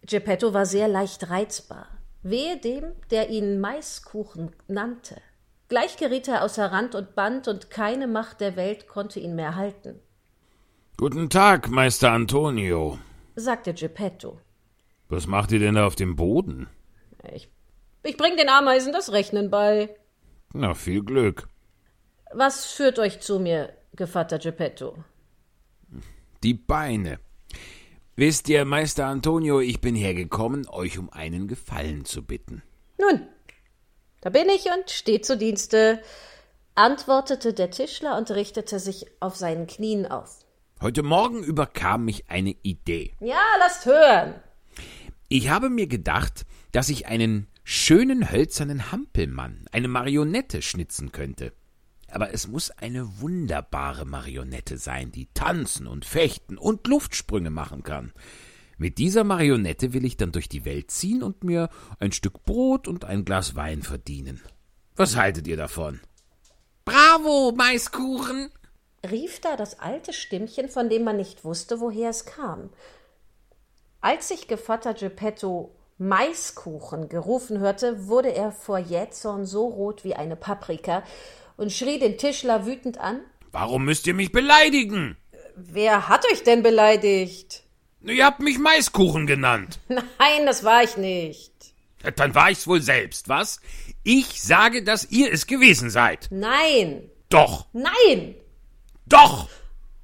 Geppetto 0.01 0.53
war 0.53 0.65
sehr 0.65 0.89
leicht 0.89 1.29
reizbar. 1.29 1.87
Wehe 2.23 2.57
dem, 2.57 2.91
der 3.09 3.29
ihn 3.29 3.61
Maiskuchen 3.61 4.51
nannte. 4.67 5.21
Gleich 5.69 5.95
geriet 5.95 6.27
er 6.27 6.43
außer 6.43 6.69
Rand 6.69 6.93
und 6.93 7.15
Band, 7.15 7.47
und 7.47 7.69
keine 7.69 8.07
Macht 8.07 8.41
der 8.41 8.57
Welt 8.57 8.89
konnte 8.89 9.21
ihn 9.21 9.33
mehr 9.33 9.55
halten. 9.55 9.97
Guten 10.97 11.29
Tag, 11.29 11.69
Meister 11.69 12.11
Antonio, 12.11 12.99
sagte 13.35 13.73
Geppetto. 13.73 14.41
Was 15.07 15.25
macht 15.25 15.53
ihr 15.53 15.59
denn 15.59 15.75
da 15.75 15.87
auf 15.87 15.95
dem 15.95 16.17
Boden? 16.17 16.67
Ich, 17.33 17.49
ich 18.03 18.17
bring 18.17 18.37
den 18.37 18.49
Ameisen 18.49 18.93
das 18.93 19.11
Rechnen 19.11 19.49
bei. 19.49 19.95
Na, 20.53 20.73
viel 20.73 21.03
Glück. 21.03 21.47
Was 22.33 22.65
führt 22.65 22.99
euch 22.99 23.19
zu 23.19 23.39
mir, 23.39 23.73
Gevatter 23.95 24.39
Geppetto? 24.39 24.97
Die 26.43 26.53
Beine. 26.53 27.19
Wisst 28.15 28.49
ihr, 28.49 28.65
Meister 28.65 29.07
Antonio, 29.07 29.59
ich 29.59 29.81
bin 29.81 29.95
hergekommen, 29.95 30.67
euch 30.67 30.99
um 30.99 31.09
einen 31.11 31.47
Gefallen 31.47 32.05
zu 32.05 32.23
bitten. 32.23 32.61
Nun, 32.99 33.27
da 34.21 34.29
bin 34.29 34.49
ich 34.49 34.65
und 34.65 34.89
steh 34.89 35.21
zu 35.21 35.37
Dienste, 35.37 36.01
antwortete 36.75 37.53
der 37.53 37.71
Tischler 37.71 38.17
und 38.17 38.29
richtete 38.31 38.79
sich 38.79 39.07
auf 39.19 39.35
seinen 39.35 39.67
Knien 39.67 40.05
auf. 40.05 40.39
Heute 40.81 41.01
Morgen 41.01 41.43
überkam 41.43 42.05
mich 42.05 42.29
eine 42.29 42.55
Idee. 42.61 43.13
Ja, 43.19 43.41
lasst 43.59 43.85
hören. 43.85 44.35
Ich 45.27 45.49
habe 45.49 45.69
mir 45.69 45.87
gedacht, 45.87 46.45
dass 46.71 46.89
ich 46.89 47.07
einen 47.07 47.47
schönen 47.63 48.31
hölzernen 48.31 48.91
Hampelmann, 48.91 49.65
eine 49.71 49.87
Marionette 49.87 50.61
schnitzen 50.61 51.11
könnte. 51.11 51.53
Aber 52.09 52.33
es 52.33 52.47
muss 52.47 52.69
eine 52.71 53.21
wunderbare 53.21 54.05
Marionette 54.05 54.77
sein, 54.77 55.11
die 55.11 55.27
tanzen 55.33 55.87
und 55.87 56.05
fechten 56.05 56.57
und 56.57 56.87
Luftsprünge 56.87 57.49
machen 57.49 57.83
kann. 57.83 58.13
Mit 58.77 58.97
dieser 58.97 59.23
Marionette 59.23 59.93
will 59.93 60.05
ich 60.05 60.17
dann 60.17 60.31
durch 60.31 60.49
die 60.49 60.65
Welt 60.65 60.91
ziehen 60.91 61.23
und 61.23 61.43
mir 61.43 61.69
ein 61.99 62.11
Stück 62.11 62.43
Brot 62.43 62.87
und 62.87 63.05
ein 63.05 63.25
Glas 63.25 63.55
Wein 63.55 63.81
verdienen. 63.81 64.41
Was 64.95 65.15
haltet 65.15 65.47
ihr 65.47 65.57
davon? 65.57 65.99
Bravo, 66.85 67.53
Maiskuchen! 67.55 68.49
rief 69.09 69.41
da 69.41 69.55
das 69.55 69.79
alte 69.79 70.13
Stimmchen, 70.13 70.69
von 70.69 70.89
dem 70.89 71.03
man 71.03 71.17
nicht 71.17 71.43
wusste, 71.43 71.79
woher 71.79 72.09
es 72.09 72.25
kam. 72.25 72.69
Als 74.01 74.27
sich 74.29 74.47
Gevatter 74.47 74.93
Geppetto 74.93 75.75
Maiskuchen 75.97 77.09
gerufen 77.09 77.59
hörte, 77.59 78.07
wurde 78.07 78.33
er 78.33 78.51
vor 78.51 78.79
Jähzorn 78.79 79.45
so 79.45 79.67
rot 79.67 80.03
wie 80.03 80.15
eine 80.15 80.35
Paprika 80.35 81.03
und 81.57 81.71
schrie 81.71 81.99
den 81.99 82.17
Tischler 82.17 82.65
wütend 82.65 82.97
an. 82.97 83.21
Warum 83.51 83.85
müsst 83.85 84.07
ihr 84.07 84.13
mich 84.13 84.31
beleidigen? 84.31 85.17
Wer 85.55 86.09
hat 86.09 86.25
euch 86.31 86.43
denn 86.43 86.63
beleidigt? 86.63 87.63
Ihr 88.01 88.25
habt 88.25 88.39
mich 88.39 88.57
Maiskuchen 88.57 89.27
genannt. 89.27 89.79
Nein, 89.87 90.45
das 90.45 90.63
war 90.63 90.83
ich 90.83 90.97
nicht. 90.97 91.51
Dann 92.15 92.35
war 92.35 92.51
ich's 92.51 92.67
wohl 92.67 92.81
selbst, 92.81 93.29
was? 93.29 93.61
Ich 94.03 94.41
sage, 94.41 94.83
dass 94.83 95.09
ihr 95.09 95.31
es 95.31 95.47
gewesen 95.47 95.89
seid. 95.89 96.27
Nein. 96.31 97.09
Doch. 97.29 97.67
Nein. 97.71 98.35
Doch. 99.05 99.47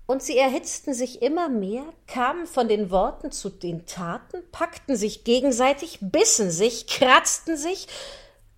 Und 0.10 0.24
sie 0.24 0.40
erhitzten 0.40 0.96
sich 0.96 1.22
immer 1.22 1.50
mehr, 1.50 1.84
kamen 2.08 2.48
von 2.48 2.68
den 2.68 2.90
Worten 2.90 3.32
zu 3.32 3.52
den 3.52 3.86
Taten, 3.86 4.42
packten 4.52 4.96
sich 4.96 5.24
gegenseitig, 5.24 6.00
bissen 6.02 6.50
sich, 6.50 6.88
kratzten 6.88 7.56
sich 7.56 7.88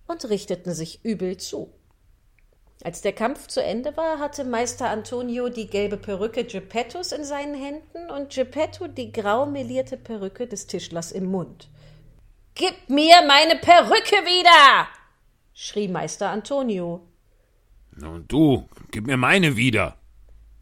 und 0.06 0.30
richteten 0.30 0.72
sich 0.72 1.04
übel 1.04 1.36
zu. 1.36 1.70
Als 2.82 3.02
der 3.02 3.12
Kampf 3.12 3.48
zu 3.48 3.62
Ende 3.62 3.94
war, 3.98 4.18
hatte 4.18 4.44
Meister 4.44 4.88
Antonio 4.88 5.50
die 5.50 5.66
gelbe 5.66 5.98
Perücke 5.98 6.44
Geppettos 6.44 7.12
in 7.12 7.22
seinen 7.22 7.54
Händen 7.54 8.10
und 8.10 8.30
Geppetto 8.30 8.88
die 8.88 9.12
grau 9.12 9.44
melierte 9.44 9.98
Perücke 9.98 10.46
des 10.46 10.66
Tischlers 10.66 11.12
im 11.12 11.26
Mund. 11.26 11.68
Gib 12.54 12.88
mir 12.88 13.16
meine 13.28 13.56
Perücke 13.56 14.24
wieder! 14.24 14.88
schrie 15.52 15.88
Meister 15.88 16.30
Antonio. 16.30 17.02
Und 18.00 18.32
du, 18.32 18.66
gib 18.90 19.06
mir 19.06 19.18
meine 19.18 19.54
wieder. 19.54 19.98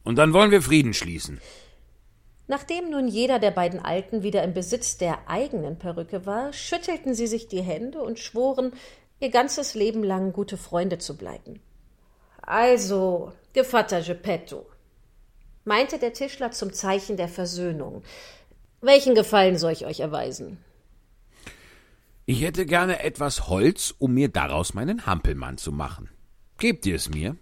Und 0.05 0.17
dann 0.17 0.33
wollen 0.33 0.51
wir 0.51 0.63
Frieden 0.63 0.95
schließen. 0.95 1.41
Nachdem 2.47 2.91
nun 2.91 3.07
jeder 3.07 3.39
der 3.39 3.53
beiden 3.53 3.79
Alten 3.79 4.23
wieder 4.23 4.43
im 4.43 4.55
Besitz 4.55 4.99
der 4.99 5.29
eigenen 5.29 5.79
Perücke 5.79 6.27
war, 6.27 6.53
schüttelten 6.53 7.15
sie 7.15 7.29
sich 7.29 7.47
die 7.47 7.63
Hände 7.63 8.03
und 8.03 8.19
schworen, 8.19 8.73
ihr 9.21 9.31
ganzes 9.31 9.75
Leben 9.75 10.03
lang 10.03 10.33
gute 10.33 10.57
Freunde 10.57 10.99
zu 10.99 11.17
bleiben. 11.17 11.61
Also, 12.43 13.33
Gevatter 13.53 14.01
Geppetto, 14.03 14.67
meinte 15.65 15.99
der 15.99 16.13
Tischler 16.13 16.51
zum 16.51 16.73
Zeichen 16.73 17.17
der 17.17 17.29
Versöhnung. 17.29 18.03
Welchen 18.81 19.15
Gefallen 19.15 19.59
soll 19.59 19.73
ich 19.73 19.87
euch 19.87 20.01
erweisen? 20.01 20.59
Ich 22.27 22.43
hätte 22.43 22.67
gerne 22.67 23.03
etwas 23.03 23.49
Holz, 23.49 23.95
um 23.99 24.15
mir 24.15 24.29
daraus 24.29 24.75
meinen 24.75 25.07
Hampelmann 25.07 25.59
zu 25.59 25.71
machen. 25.71 26.09
Gebt 26.59 26.87
ihr 26.87 26.97
es 26.97 27.09
mir? 27.09 27.37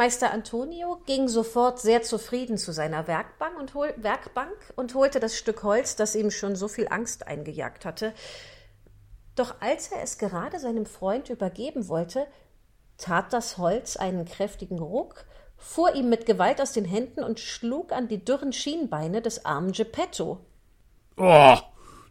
Meister 0.00 0.32
Antonio 0.32 1.02
ging 1.04 1.28
sofort 1.28 1.78
sehr 1.78 2.00
zufrieden 2.00 2.56
zu 2.56 2.72
seiner 2.72 3.06
Werkbank 3.06 3.60
und, 3.60 3.74
hol 3.74 3.92
Werkbank 3.98 4.56
und 4.74 4.94
holte 4.94 5.20
das 5.20 5.36
Stück 5.36 5.62
Holz, 5.62 5.94
das 5.94 6.14
ihm 6.14 6.30
schon 6.30 6.56
so 6.56 6.68
viel 6.68 6.88
Angst 6.88 7.26
eingejagt 7.26 7.84
hatte. 7.84 8.14
Doch 9.36 9.60
als 9.60 9.88
er 9.88 10.02
es 10.02 10.16
gerade 10.16 10.58
seinem 10.58 10.86
Freund 10.86 11.28
übergeben 11.28 11.88
wollte, 11.88 12.26
tat 12.96 13.34
das 13.34 13.58
Holz 13.58 13.98
einen 13.98 14.24
kräftigen 14.24 14.78
Ruck, 14.78 15.26
fuhr 15.58 15.94
ihm 15.94 16.08
mit 16.08 16.24
Gewalt 16.24 16.62
aus 16.62 16.72
den 16.72 16.86
Händen 16.86 17.22
und 17.22 17.38
schlug 17.38 17.92
an 17.92 18.08
die 18.08 18.24
dürren 18.24 18.54
Schienbeine 18.54 19.20
des 19.20 19.44
armen 19.44 19.72
Geppetto. 19.72 20.46
Oh, 21.18 21.58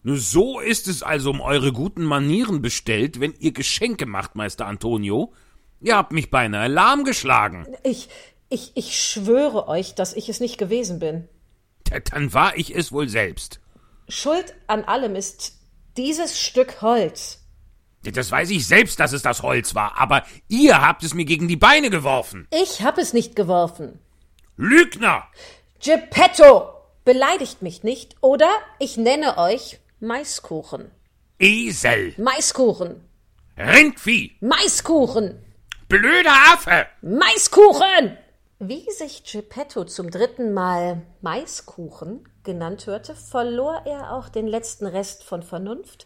so 0.04 0.60
ist 0.60 0.88
es 0.88 1.02
also 1.02 1.32
um 1.32 1.42
eure 1.42 1.74
guten 1.74 2.04
Manieren 2.04 2.62
bestellt, 2.62 3.20
wenn 3.20 3.34
ihr 3.40 3.52
Geschenke 3.52 4.06
macht, 4.06 4.36
Meister 4.36 4.68
Antonio. 4.68 5.34
Ihr 5.82 5.96
habt 5.96 6.12
mich 6.12 6.30
beinahe 6.30 6.68
lahm 6.68 7.04
geschlagen. 7.04 7.68
Ich, 7.84 8.10
ich, 8.50 8.72
ich 8.76 9.00
schwöre 9.00 9.68
euch, 9.68 9.96
dass 9.96 10.14
ich 10.14 10.30
es 10.30 10.40
nicht 10.40 10.58
gewesen 10.58 11.00
bin. 11.00 11.28
Dann 12.12 12.34
war 12.34 12.58
ich 12.58 12.76
es 12.76 12.92
wohl 12.92 13.08
selbst. 13.08 13.60
Schuld 14.08 14.54
an 14.68 14.84
allem 14.84 15.16
ist 15.16 15.54
dieses 15.98 16.40
Stück 16.40 16.82
Holz. 16.82 17.40
Das 18.04 18.32
weiß 18.32 18.50
ich 18.52 18.66
selbst, 18.66 19.00
dass 19.00 19.14
es 19.14 19.22
das 19.22 19.44
Holz 19.44 19.76
war, 19.76 20.00
aber 20.00 20.24
ihr 20.48 20.82
habt 20.82 21.04
es 21.04 21.14
mir 21.14 21.26
gegen 21.26 21.48
die 21.48 21.58
Beine 21.58 21.90
geworfen. 21.90 22.48
Ich 22.52 22.82
hab 22.82 22.98
es 22.98 23.14
nicht 23.14 23.36
geworfen. 23.36 24.00
Lügner! 24.56 25.24
Geppetto! 25.84 26.70
Beleidigt 27.04 27.62
mich 27.62 27.84
nicht, 27.84 28.16
oder 28.22 28.50
ich 28.78 28.98
nenne 28.98 29.38
euch 29.38 29.80
Maiskuchen. 30.00 30.92
Esel! 31.40 32.14
Maiskuchen! 32.18 33.02
Rindvieh! 33.58 34.38
Maiskuchen! 34.42 35.44
Blöder 35.90 36.36
Affe! 36.54 36.86
Maiskuchen! 37.02 38.16
Wie 38.60 38.86
sich 38.92 39.24
Geppetto 39.24 39.86
zum 39.86 40.12
dritten 40.12 40.54
Mal 40.54 41.02
Maiskuchen 41.22 42.30
genannt 42.44 42.86
hörte, 42.86 43.16
verlor 43.16 43.82
er 43.86 44.14
auch 44.14 44.30
den 44.30 44.46
letzten 44.46 44.86
Rest 44.86 45.24
von 45.24 45.42
Vernunft, 45.42 46.06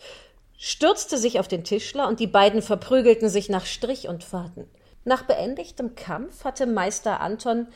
stürzte 0.58 1.18
sich 1.18 1.38
auf 1.38 1.50
den 1.50 1.66
Tischler 1.66 2.08
und 2.08 2.22
die 2.22 2.28
beiden 2.28 2.62
verprügelten 2.62 3.28
sich 3.28 3.50
nach 3.50 3.66
Strich 3.66 4.08
und 4.08 4.24
Faden. 4.24 4.72
Nach 5.04 5.24
beendigtem 5.24 5.96
Kampf 5.96 6.46
hatte 6.46 6.66
Meister 6.66 7.20
Anton 7.20 7.68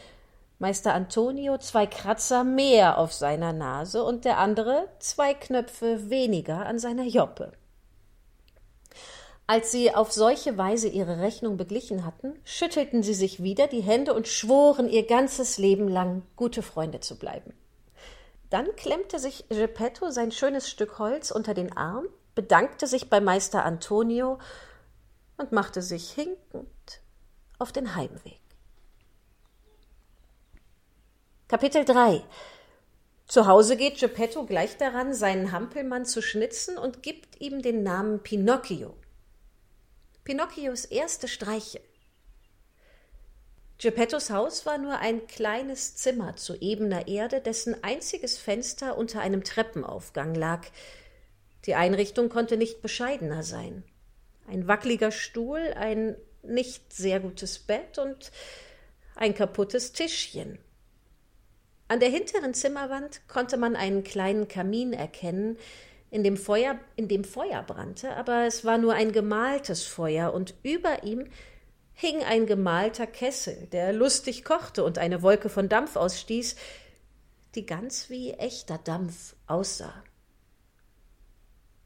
Meister 0.59 0.93
Antonio 0.93 1.57
zwei 1.57 1.87
Kratzer 1.87 2.45
mehr 2.45 2.99
auf 2.99 3.11
seiner 3.11 3.51
Nase 3.51 4.01
und 4.01 4.23
der 4.23 4.37
andere 4.37 4.87
zwei 4.99 5.33
Knöpfe 5.33 6.09
weniger 6.09 6.67
an 6.67 6.79
seiner 6.79 7.03
Joppe. 7.03 7.51
Als 9.49 9.71
sie 9.71 9.95
auf 9.95 10.11
solche 10.11 10.57
Weise 10.57 10.89
ihre 10.89 11.21
Rechnung 11.21 11.55
beglichen 11.55 12.05
hatten, 12.05 12.37
schüttelten 12.43 13.01
sie 13.01 13.13
sich 13.13 13.41
wieder 13.41 13.67
die 13.67 13.79
Hände 13.79 14.13
und 14.13 14.27
schworen 14.27 14.89
ihr 14.89 15.07
ganzes 15.07 15.57
Leben 15.57 15.87
lang 15.87 16.23
gute 16.35 16.61
Freunde 16.61 16.99
zu 16.99 17.17
bleiben. 17.17 17.53
Dann 18.49 18.75
klemmte 18.75 19.19
sich 19.19 19.47
Geppetto 19.47 20.11
sein 20.11 20.33
schönes 20.33 20.69
Stück 20.69 20.99
Holz 20.99 21.31
unter 21.31 21.53
den 21.53 21.75
Arm, 21.77 22.07
bedankte 22.35 22.87
sich 22.87 23.09
bei 23.09 23.21
Meister 23.21 23.63
Antonio 23.63 24.37
und 25.37 25.53
machte 25.53 25.81
sich 25.81 26.11
hinkend 26.11 27.01
auf 27.57 27.71
den 27.71 27.95
Heimweg. 27.95 28.41
Kapitel 31.47 31.85
3 31.85 32.21
Zu 33.27 33.47
Hause 33.47 33.77
geht 33.77 33.97
Geppetto 33.97 34.45
gleich 34.45 34.75
daran, 34.75 35.13
seinen 35.13 35.53
Hampelmann 35.53 36.03
zu 36.03 36.21
schnitzen 36.21 36.77
und 36.77 37.01
gibt 37.01 37.39
ihm 37.39 37.61
den 37.61 37.83
Namen 37.83 38.21
Pinocchio. 38.21 38.93
Pinocchios 40.27 40.83
erste 40.83 41.29
Streiche. 41.29 41.79
Geppettos 43.77 44.29
Haus 44.29 44.65
war 44.65 44.77
nur 44.77 44.99
ein 44.99 45.25
kleines 45.25 45.95
Zimmer 45.95 46.35
zu 46.35 46.53
ebener 46.59 47.07
Erde, 47.07 47.39
dessen 47.39 47.81
einziges 47.81 48.37
Fenster 48.37 48.97
unter 48.97 49.21
einem 49.21 49.45
Treppenaufgang 49.45 50.35
lag. 50.35 50.67
Die 51.65 51.75
Einrichtung 51.75 52.27
konnte 52.27 52.57
nicht 52.57 52.81
bescheidener 52.81 53.41
sein. 53.43 53.85
Ein 54.49 54.67
wackeliger 54.67 55.11
Stuhl, 55.11 55.73
ein 55.77 56.17
nicht 56.43 56.91
sehr 56.91 57.21
gutes 57.21 57.59
Bett 57.59 57.97
und 57.97 58.33
ein 59.15 59.33
kaputtes 59.33 59.93
Tischchen. 59.93 60.59
An 61.87 62.01
der 62.01 62.09
hinteren 62.09 62.53
Zimmerwand 62.53 63.21
konnte 63.29 63.55
man 63.55 63.77
einen 63.77 64.03
kleinen 64.03 64.49
Kamin 64.49 64.91
erkennen, 64.91 65.57
in 66.09 66.23
dem 66.23 66.37
Feuer, 66.37 66.79
in 66.95 67.07
dem 67.07 67.23
Feuer 67.23 67.63
brannte, 67.63 68.15
aber 68.15 68.45
es 68.45 68.63
war 68.63 68.77
nur 68.77 68.93
ein 68.93 69.11
gemaltes 69.11 69.83
Feuer 69.83 70.33
und 70.33 70.53
über 70.63 71.03
ihm 71.03 71.27
hing 71.93 72.23
ein 72.23 72.45
gemalter 72.45 73.07
Kessel, 73.07 73.67
der 73.71 73.91
lustig 73.91 74.43
kochte 74.43 74.83
und 74.83 74.97
eine 74.97 75.21
Wolke 75.21 75.49
von 75.49 75.67
Dampf 75.67 75.95
ausstieß, 75.95 76.55
die 77.55 77.65
ganz 77.65 78.09
wie 78.09 78.31
echter 78.33 78.77
Dampf 78.77 79.35
aussah. 79.47 80.03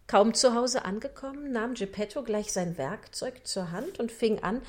Kaum 0.07 0.33
zu 0.33 0.53
Hause 0.53 0.83
angekommen, 0.83 1.53
nahm 1.53 1.73
Geppetto 1.73 2.23
gleich 2.23 2.51
sein 2.51 2.77
Werkzeug 2.77 3.47
zur 3.47 3.71
Hand 3.71 3.99
und 3.99 4.11
fing 4.11 4.39
an, 4.39 4.61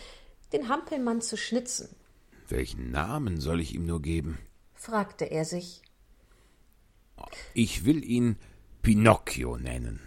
den 0.52 0.68
Hampelmann 0.68 1.20
zu 1.20 1.36
schnitzen. 1.36 1.88
Welchen 2.48 2.92
Namen 2.92 3.40
soll 3.40 3.60
ich 3.60 3.74
ihm 3.74 3.84
nur 3.84 4.00
geben? 4.00 4.38
fragte 4.74 5.24
er 5.24 5.44
sich. 5.44 5.82
Ich 7.54 7.84
will 7.84 8.04
ihn 8.04 8.36
Pinocchio 8.82 9.58
nennen. 9.58 10.00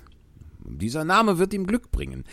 Dieser 0.59 1.05
Name 1.05 1.37
wird 1.37 1.53
ihm 1.53 1.65
Glück 1.65 1.91
bringen. 1.91 2.25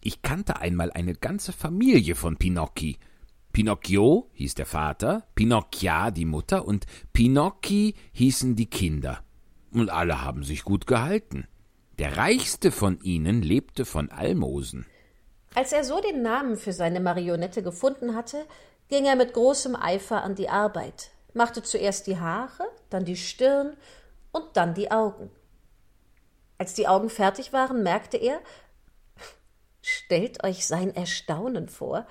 Ich 0.00 0.22
kannte 0.22 0.60
einmal 0.60 0.92
eine 0.92 1.14
ganze 1.14 1.52
Familie 1.52 2.14
von 2.14 2.36
Pinocchi. 2.36 2.98
Pinocchio 3.52 4.30
hieß 4.34 4.54
der 4.54 4.66
Vater, 4.66 5.24
Pinocchia 5.34 6.12
die 6.12 6.24
Mutter 6.24 6.64
und 6.66 6.86
Pinocchi 7.12 7.96
hießen 8.12 8.54
die 8.54 8.70
Kinder. 8.70 9.24
Und 9.72 9.90
alle 9.90 10.22
haben 10.22 10.44
sich 10.44 10.62
gut 10.62 10.86
gehalten. 10.86 11.48
Der 11.98 12.16
reichste 12.16 12.70
von 12.70 13.00
ihnen 13.00 13.42
lebte 13.42 13.84
von 13.84 14.12
Almosen. 14.12 14.86
Als 15.56 15.72
er 15.72 15.82
so 15.82 16.00
den 16.00 16.22
Namen 16.22 16.56
für 16.56 16.72
seine 16.72 17.00
Marionette 17.00 17.64
gefunden 17.64 18.14
hatte, 18.14 18.46
ging 18.88 19.04
er 19.04 19.16
mit 19.16 19.34
großem 19.34 19.74
Eifer 19.74 20.22
an 20.22 20.36
die 20.36 20.48
Arbeit, 20.48 21.10
machte 21.34 21.64
zuerst 21.64 22.06
die 22.06 22.18
Haare, 22.18 22.68
dann 22.88 23.04
die 23.04 23.16
Stirn 23.16 23.76
und 24.30 24.44
dann 24.54 24.74
die 24.74 24.92
Augen. 24.92 25.30
Als 26.58 26.74
die 26.74 26.88
Augen 26.88 27.08
fertig 27.08 27.52
waren, 27.52 27.82
merkte 27.82 28.16
er, 28.16 28.40
Stellt 29.80 30.44
euch 30.44 30.66
sein 30.66 30.94
Erstaunen 30.94 31.68
vor, 31.68 32.06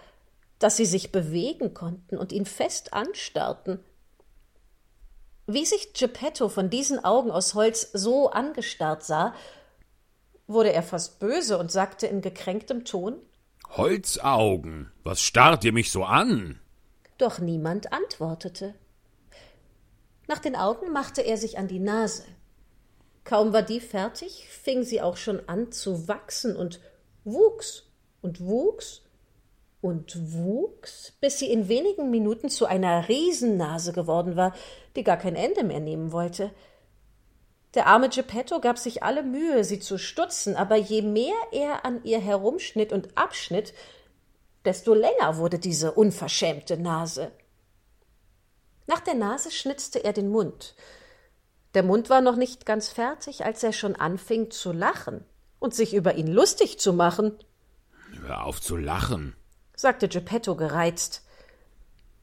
dass 0.57 0.77
sie 0.77 0.85
sich 0.85 1.11
bewegen 1.11 1.73
konnten 1.73 2.17
und 2.17 2.31
ihn 2.31 2.45
fest 2.45 2.93
anstarrten. 2.93 3.83
Wie 5.45 5.65
sich 5.65 5.93
Geppetto 5.93 6.49
von 6.49 6.69
diesen 6.69 7.03
Augen 7.03 7.29
aus 7.29 7.53
Holz 7.53 7.89
so 7.93 8.31
angestarrt 8.31 9.03
sah, 9.03 9.35
wurde 10.47 10.73
er 10.73 10.83
fast 10.83 11.19
böse 11.19 11.57
und 11.57 11.71
sagte 11.71 12.07
in 12.07 12.21
gekränktem 12.21 12.85
Ton 12.85 13.21
Holzaugen, 13.69 14.91
was 15.03 15.21
starrt 15.21 15.63
ihr 15.63 15.73
mich 15.73 15.91
so 15.91 16.03
an? 16.03 16.59
Doch 17.17 17.39
niemand 17.39 17.91
antwortete. 17.91 18.75
Nach 20.27 20.39
den 20.39 20.55
Augen 20.55 20.91
machte 20.91 21.21
er 21.21 21.37
sich 21.37 21.57
an 21.57 21.67
die 21.67 21.79
Nase. 21.79 22.23
Kaum 23.27 23.51
war 23.51 23.61
die 23.61 23.81
fertig, 23.81 24.47
fing 24.47 24.83
sie 24.83 25.01
auch 25.01 25.17
schon 25.17 25.49
an 25.49 25.73
zu 25.73 26.07
wachsen 26.07 26.55
und 26.55 26.79
wuchs 27.25 27.83
und 28.21 28.39
wuchs 28.39 29.01
und 29.81 30.15
wuchs, 30.31 31.11
bis 31.19 31.37
sie 31.37 31.51
in 31.51 31.67
wenigen 31.67 32.09
Minuten 32.09 32.47
zu 32.47 32.67
einer 32.67 33.09
Riesennase 33.09 33.91
geworden 33.91 34.37
war, 34.37 34.55
die 34.95 35.03
gar 35.03 35.17
kein 35.17 35.35
Ende 35.35 35.65
mehr 35.65 35.81
nehmen 35.81 36.13
wollte. 36.13 36.51
Der 37.73 37.87
arme 37.87 38.07
Geppetto 38.07 38.61
gab 38.61 38.77
sich 38.77 39.03
alle 39.03 39.23
Mühe, 39.23 39.65
sie 39.65 39.81
zu 39.81 39.97
stutzen, 39.97 40.55
aber 40.55 40.77
je 40.77 41.01
mehr 41.01 41.35
er 41.51 41.83
an 41.83 42.05
ihr 42.05 42.21
herumschnitt 42.21 42.93
und 42.93 43.17
abschnitt, 43.17 43.73
desto 44.63 44.93
länger 44.93 45.35
wurde 45.35 45.59
diese 45.59 45.91
unverschämte 45.91 46.77
Nase. 46.77 47.33
Nach 48.85 49.01
der 49.01 49.15
Nase 49.15 49.51
schnitzte 49.51 50.01
er 50.01 50.13
den 50.13 50.29
Mund. 50.29 50.75
Der 51.77 51.83
Mund 51.83 52.09
war 52.09 52.21
noch 52.21 52.37
nicht 52.37 52.65
ganz 52.65 52.89
fertig, 52.89 53.45
als 53.45 53.61
er 53.61 53.71
schon 53.71 53.95
anfing 53.95 54.49
zu 54.49 54.71
lachen 54.71 55.23
und 55.59 55.75
sich 55.75 55.93
über 55.93 56.15
ihn 56.15 56.25
lustig 56.25 56.79
zu 56.79 56.91
machen. 56.91 57.37
Hör 58.23 58.45
auf 58.45 58.59
zu 58.59 58.77
lachen, 58.77 59.35
sagte 59.75 60.07
Geppetto 60.07 60.55
gereizt. 60.55 61.21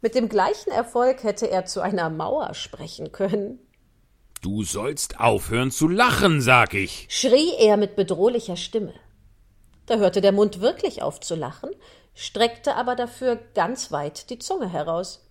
Mit 0.00 0.16
dem 0.16 0.28
gleichen 0.28 0.72
Erfolg 0.72 1.22
hätte 1.22 1.48
er 1.48 1.66
zu 1.66 1.82
einer 1.82 2.10
Mauer 2.10 2.54
sprechen 2.54 3.12
können. 3.12 3.60
Du 4.42 4.64
sollst 4.64 5.20
aufhören 5.20 5.70
zu 5.70 5.86
lachen, 5.86 6.40
sag 6.40 6.74
ich, 6.74 7.06
schrie 7.08 7.52
er 7.56 7.76
mit 7.76 7.94
bedrohlicher 7.94 8.56
Stimme. 8.56 8.94
Da 9.86 9.98
hörte 9.98 10.20
der 10.20 10.32
Mund 10.32 10.62
wirklich 10.62 11.00
auf 11.00 11.20
zu 11.20 11.36
lachen, 11.36 11.70
streckte 12.12 12.74
aber 12.74 12.96
dafür 12.96 13.36
ganz 13.54 13.92
weit 13.92 14.30
die 14.30 14.40
Zunge 14.40 14.68
heraus. 14.68 15.23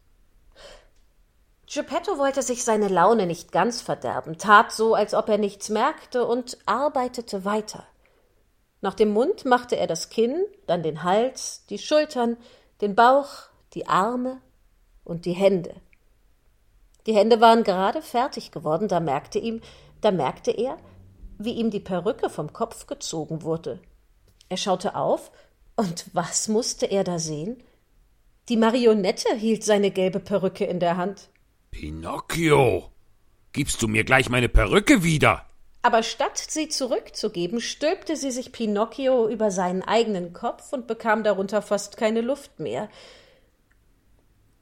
Geppetto 1.68 2.18
wollte 2.18 2.42
sich 2.42 2.64
seine 2.64 2.88
Laune 2.88 3.26
nicht 3.26 3.52
ganz 3.52 3.82
verderben, 3.82 4.38
tat 4.38 4.72
so, 4.72 4.96
als 4.96 5.14
ob 5.14 5.30
er 5.30 5.38
nichts 5.38 5.70
merkte 5.70 6.26
und 6.26 6.58
arbeitete 6.66 7.46
weiter. 7.46 7.86
Nach 8.82 8.94
dem 8.94 9.14
Mund 9.14 9.46
machte 9.46 9.78
er 9.78 9.88
das 9.88 10.10
Kinn, 10.10 10.44
dann 10.68 10.84
den 10.84 11.04
Hals, 11.04 11.66
die 11.70 11.78
Schultern, 11.78 12.38
den 12.82 12.96
Bauch, 12.96 13.30
die 13.74 13.88
Arme 13.88 14.42
und 15.06 15.26
die 15.26 15.32
Hände. 15.32 15.74
Die 17.06 17.16
Hände 17.16 17.42
waren 17.42 17.64
gerade 17.64 18.02
fertig 18.02 18.52
geworden, 18.52 18.88
da 18.88 19.00
merkte 19.00 19.40
ihm, 19.40 19.62
da 20.02 20.12
merkte 20.12 20.52
er, 20.52 20.78
wie 21.38 21.54
ihm 21.54 21.72
die 21.72 21.80
Perücke 21.80 22.30
vom 22.30 22.52
Kopf 22.54 22.88
gezogen 22.88 23.42
wurde. 23.42 23.80
Er 24.50 24.58
schaute 24.58 24.96
auf, 24.96 25.32
und 25.76 26.06
was 26.14 26.48
musste 26.48 26.86
er 26.86 27.04
da 27.04 27.20
sehen? 27.20 27.64
Die 28.50 28.58
Marionette 28.58 29.34
hielt 29.34 29.64
seine 29.64 29.92
gelbe 29.92 30.20
Perücke 30.20 30.66
in 30.66 30.80
der 30.80 30.98
Hand. 30.98 31.30
Pinocchio, 31.74 32.92
gibst 33.52 33.82
du 33.82 33.88
mir 33.88 34.04
gleich 34.04 34.30
meine 34.30 34.48
Perücke 34.48 35.04
wieder? 35.04 35.50
Aber 35.82 36.04
statt 36.04 36.38
sie 36.38 36.70
zurückzugeben, 36.70 37.60
stülpte 37.60 38.16
sie 38.16 38.30
sich 38.30 38.52
Pinocchio 38.52 39.28
über 39.28 39.50
seinen 39.50 39.82
eigenen 39.82 40.34
Kopf 40.34 40.72
und 40.72 40.86
bekam 40.86 41.24
darunter 41.24 41.64
fast 41.64 41.98
keine 41.98 42.22
Luft 42.22 42.60
mehr. 42.60 42.90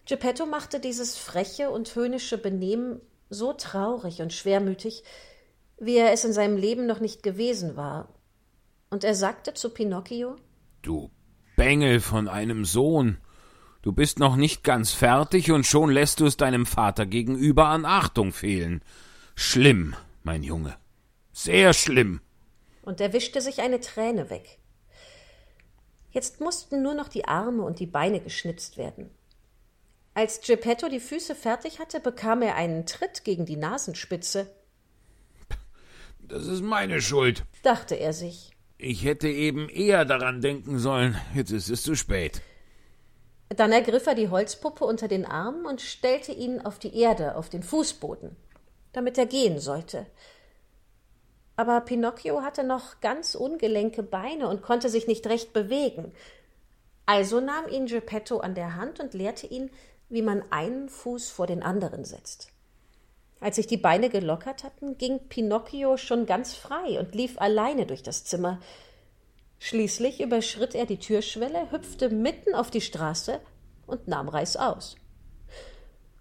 Geppetto 0.06 0.46
machte 0.46 0.80
dieses 0.80 1.18
freche 1.18 1.70
und 1.70 1.94
höhnische 1.94 2.38
Benehmen 2.38 3.02
so 3.30 3.52
traurig 3.52 4.22
und 4.22 4.32
schwermütig, 4.32 5.04
wie 5.80 5.98
er 5.98 6.14
es 6.14 6.24
in 6.24 6.32
seinem 6.32 6.56
Leben 6.56 6.86
noch 6.86 7.02
nicht 7.02 7.24
gewesen 7.24 7.76
war. 7.76 8.08
Und 8.90 9.04
er 9.04 9.16
sagte 9.16 9.54
zu 9.54 9.70
Pinocchio 9.70 10.38
Du 10.82 11.12
Bengel 11.58 12.00
von 12.00 12.30
einem 12.30 12.64
Sohn, 12.64 13.18
du 13.82 13.92
bist 13.92 14.20
noch 14.20 14.36
nicht 14.36 14.64
ganz 14.64 14.92
fertig 14.92 15.52
und 15.52 15.66
schon 15.66 15.92
lässt 15.92 16.20
du 16.20 16.26
es 16.26 16.38
deinem 16.38 16.66
Vater 16.66 17.06
gegenüber 17.06 17.68
an 17.68 17.86
Achtung 17.86 18.32
fehlen. 18.32 18.82
Schlimm, 19.36 19.96
mein 20.24 20.44
Junge. 20.44 20.76
Sehr 21.34 21.74
schlimm. 21.74 22.22
Und 22.82 23.00
er 23.00 23.14
wischte 23.14 23.42
sich 23.42 23.62
eine 23.62 23.80
Träne 23.80 24.30
weg. 24.30 24.60
Jetzt 26.12 26.42
mussten 26.42 26.82
nur 26.82 26.94
noch 26.94 27.08
die 27.08 27.26
Arme 27.26 27.64
und 27.64 27.80
die 27.80 27.86
Beine 27.86 28.20
geschnitzt 28.20 28.78
werden. 28.78 29.10
Als 30.14 30.42
Geppetto 30.42 30.90
die 30.90 31.00
Füße 31.00 31.36
fertig 31.36 31.80
hatte, 31.80 32.02
bekam 32.02 32.42
er 32.42 32.56
einen 32.56 32.86
Tritt 32.86 33.24
gegen 33.24 33.46
die 33.46 33.56
Nasenspitze. 33.56 34.54
Das 36.20 36.48
ist 36.48 36.62
meine 36.62 37.02
Schuld, 37.02 37.46
dachte 37.64 37.96
er 37.96 38.14
sich. 38.14 38.52
Ich 38.78 39.06
hätte 39.06 39.30
eben 39.30 39.70
eher 39.70 40.06
daran 40.06 40.42
denken 40.42 40.80
sollen. 40.80 41.16
Jetzt 41.34 41.52
ist 41.52 41.70
es 41.70 41.84
zu 41.84 41.96
spät. 41.96 42.42
Dann 43.56 43.72
ergriff 43.72 44.08
er 44.08 44.16
die 44.16 44.30
Holzpuppe 44.30 44.86
unter 44.86 45.08
den 45.08 45.26
Arm 45.26 45.66
und 45.66 45.82
stellte 45.82 46.32
ihn 46.32 46.62
auf 46.62 46.80
die 46.80 46.98
Erde, 46.98 47.36
auf 47.36 47.50
den 47.50 47.64
Fußboden, 47.64 48.36
damit 48.94 49.18
er 49.18 49.26
gehen 49.26 49.60
sollte. 49.60 50.06
Aber 51.58 51.82
Pinocchio 51.82 52.42
hatte 52.44 52.64
noch 52.64 53.02
ganz 53.02 53.36
ungelenke 53.36 54.04
Beine 54.04 54.48
und 54.48 54.62
konnte 54.62 54.90
sich 54.90 55.06
nicht 55.06 55.28
recht 55.28 55.52
bewegen. 55.52 56.14
Also 57.06 57.42
nahm 57.42 57.68
ihn 57.68 57.88
Geppetto 57.88 58.40
an 58.40 58.56
der 58.56 58.76
Hand 58.76 59.02
und 59.02 59.14
lehrte 59.14 59.48
ihn, 59.48 59.70
wie 60.08 60.22
man 60.22 60.44
einen 60.50 60.88
Fuß 60.88 61.30
vor 61.30 61.46
den 61.46 61.62
anderen 61.62 62.06
setzt. 62.06 62.52
Als 63.42 63.58
sich 63.58 63.68
die 63.68 63.78
Beine 63.78 64.10
gelockert 64.10 64.64
hatten, 64.64 64.98
ging 64.98 65.28
Pinocchio 65.28 65.98
schon 65.98 66.26
ganz 66.26 66.54
frei 66.54 67.00
und 67.00 67.16
lief 67.16 67.40
alleine 67.42 67.86
durch 67.86 68.04
das 68.04 68.24
Zimmer. 68.24 68.60
Schließlich 69.64 70.20
überschritt 70.22 70.74
er 70.74 70.88
die 70.88 70.98
Türschwelle, 70.98 71.72
hüpfte 71.72 72.10
mitten 72.10 72.56
auf 72.56 72.72
die 72.72 72.82
Straße 72.82 73.40
und 73.86 74.08
nahm 74.08 74.28
reißaus. 74.28 74.96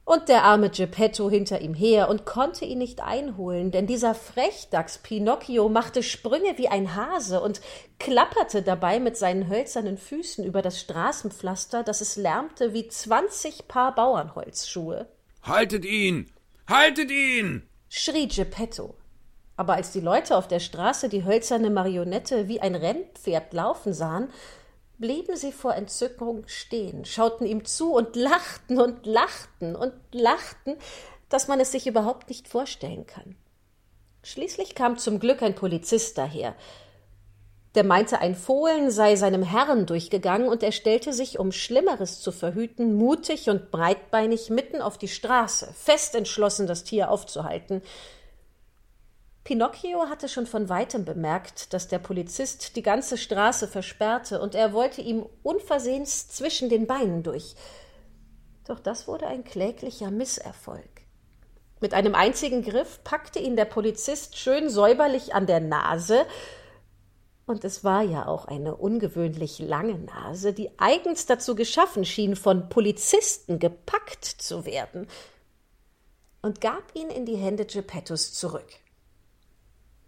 Und 0.04 0.28
der 0.28 0.44
arme 0.44 0.68
Geppetto 0.68 1.30
hinter 1.30 1.62
ihm 1.62 1.72
her 1.72 2.10
und 2.10 2.26
konnte 2.26 2.66
ihn 2.66 2.76
nicht 2.76 3.00
einholen, 3.00 3.70
denn 3.70 3.86
dieser 3.86 4.14
Frechdachs 4.14 4.98
Pinocchio 4.98 5.70
machte 5.70 6.02
Sprünge 6.02 6.58
wie 6.58 6.68
ein 6.68 6.94
Hase 6.94 7.40
und 7.40 7.62
klapperte 7.98 8.60
dabei 8.60 9.00
mit 9.00 9.16
seinen 9.16 9.48
hölzernen 9.48 9.96
Füßen 9.96 10.44
über 10.44 10.60
das 10.60 10.78
Straßenpflaster, 10.78 11.82
dass 11.82 12.02
es 12.02 12.16
lärmte 12.16 12.74
wie 12.74 12.88
zwanzig 12.88 13.66
Paar 13.68 13.94
Bauernholzschuhe. 13.94 15.08
Haltet 15.42 15.86
ihn! 15.86 16.30
Haltet 16.68 17.10
ihn! 17.10 17.66
schrie 17.88 18.28
Geppetto. 18.28 18.96
Aber 19.61 19.74
als 19.74 19.93
die 19.93 20.01
Leute 20.01 20.39
auf 20.39 20.49
der 20.49 20.59
Straße 20.59 21.11
die 21.11 21.27
hölzerne 21.27 21.69
Marionette 21.69 22.49
wie 22.49 22.62
ein 22.62 22.74
Rennpferd 22.74 23.53
laufen 23.53 23.93
sahen, 23.93 24.31
blieben 24.97 25.37
sie 25.37 25.53
vor 25.53 25.74
Entzückung 25.74 26.45
stehen, 26.47 27.05
schauten 27.05 27.47
ihm 27.47 27.66
zu 27.66 27.93
und 27.93 28.16
lachten 28.16 28.81
und 28.81 29.05
lachten 29.05 29.77
und 29.77 29.93
lachten, 30.12 30.77
dass 31.28 31.47
man 31.47 31.61
es 31.61 31.73
sich 31.73 31.87
überhaupt 31.87 32.31
nicht 32.31 32.49
vorstellen 32.49 33.05
kann. 33.05 33.37
Schließlich 34.23 34.74
kam 34.74 34.97
zum 34.97 35.20
Glück 35.20 35.43
ein 35.43 35.55
Polizist 35.55 36.16
daher. 36.16 36.55
Der 37.74 37.85
meinte, 37.85 38.19
ein 38.19 38.37
Fohlen 38.37 38.91
sei 38.91 39.15
seinem 39.15 39.43
Herrn 39.43 39.85
durchgegangen 39.85 40.49
und 40.49 40.62
er 40.62 40.73
stellte 40.73 41.12
sich, 41.12 41.39
um 41.39 41.53
Schlimmeres 41.53 42.23
zu 42.23 42.32
verhüten, 42.32 42.95
mutig 42.95 43.51
und 43.51 43.70
breitbeinig 43.70 44.49
mitten 44.49 44.81
auf 44.81 44.97
die 44.97 45.09
Straße, 45.09 45.70
fest 45.74 46.15
entschlossen, 46.15 46.66
das 46.66 46.82
Tier 46.82 47.11
aufzuhalten. 47.11 47.82
Pinocchio 49.44 50.08
hatte 50.08 50.28
schon 50.28 50.46
von 50.46 50.68
weitem 50.68 51.04
bemerkt, 51.04 51.72
dass 51.72 51.88
der 51.88 51.98
Polizist 51.98 52.76
die 52.76 52.82
ganze 52.82 53.16
Straße 53.16 53.68
versperrte, 53.68 54.40
und 54.40 54.54
er 54.54 54.72
wollte 54.72 55.00
ihm 55.00 55.24
unversehens 55.42 56.28
zwischen 56.28 56.68
den 56.68 56.86
Beinen 56.86 57.22
durch. 57.22 57.54
Doch 58.66 58.78
das 58.78 59.08
wurde 59.08 59.26
ein 59.26 59.42
kläglicher 59.44 60.10
Misserfolg. 60.10 60.88
Mit 61.80 61.94
einem 61.94 62.14
einzigen 62.14 62.62
Griff 62.62 63.02
packte 63.02 63.38
ihn 63.38 63.56
der 63.56 63.64
Polizist 63.64 64.36
schön 64.36 64.68
säuberlich 64.68 65.34
an 65.34 65.46
der 65.46 65.60
Nase, 65.60 66.26
und 67.46 67.64
es 67.64 67.82
war 67.82 68.02
ja 68.02 68.26
auch 68.26 68.44
eine 68.44 68.76
ungewöhnlich 68.76 69.58
lange 69.58 69.98
Nase, 69.98 70.52
die 70.52 70.78
eigens 70.78 71.26
dazu 71.26 71.56
geschaffen 71.56 72.04
schien, 72.04 72.36
von 72.36 72.68
Polizisten 72.68 73.58
gepackt 73.58 74.24
zu 74.24 74.66
werden, 74.66 75.08
und 76.42 76.60
gab 76.60 76.94
ihn 76.94 77.08
in 77.08 77.26
die 77.26 77.36
Hände 77.36 77.64
Geppettos 77.64 78.34
zurück. 78.34 78.68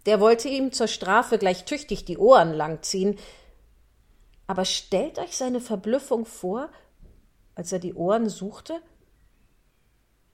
Der 0.05 0.19
wollte 0.19 0.49
ihm 0.49 0.71
zur 0.71 0.87
Strafe 0.87 1.37
gleich 1.37 1.65
tüchtig 1.65 2.05
die 2.05 2.17
Ohren 2.17 2.53
langziehen. 2.53 3.17
Aber 4.47 4.65
stellt 4.65 5.19
euch 5.19 5.37
seine 5.37 5.61
Verblüffung 5.61 6.25
vor, 6.25 6.69
als 7.55 7.71
er 7.71 7.79
die 7.79 7.93
Ohren 7.93 8.29
suchte 8.29 8.81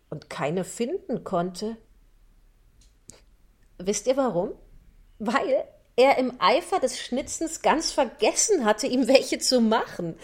und 0.10 0.30
keine 0.30 0.64
finden 0.64 1.24
konnte. 1.24 1.78
Wisst 3.78 4.08
ihr 4.08 4.18
warum? 4.18 4.54
Weil 5.20 5.64
er 5.96 6.18
im 6.18 6.34
Eifer 6.40 6.80
des 6.80 7.00
Schnitzens 7.00 7.62
ganz 7.62 7.91
vergessen 7.91 8.66
hatte, 8.66 8.88
ihm 8.88 9.08
welche 9.08 9.40
zu 9.40 9.62
machen. 9.62 10.18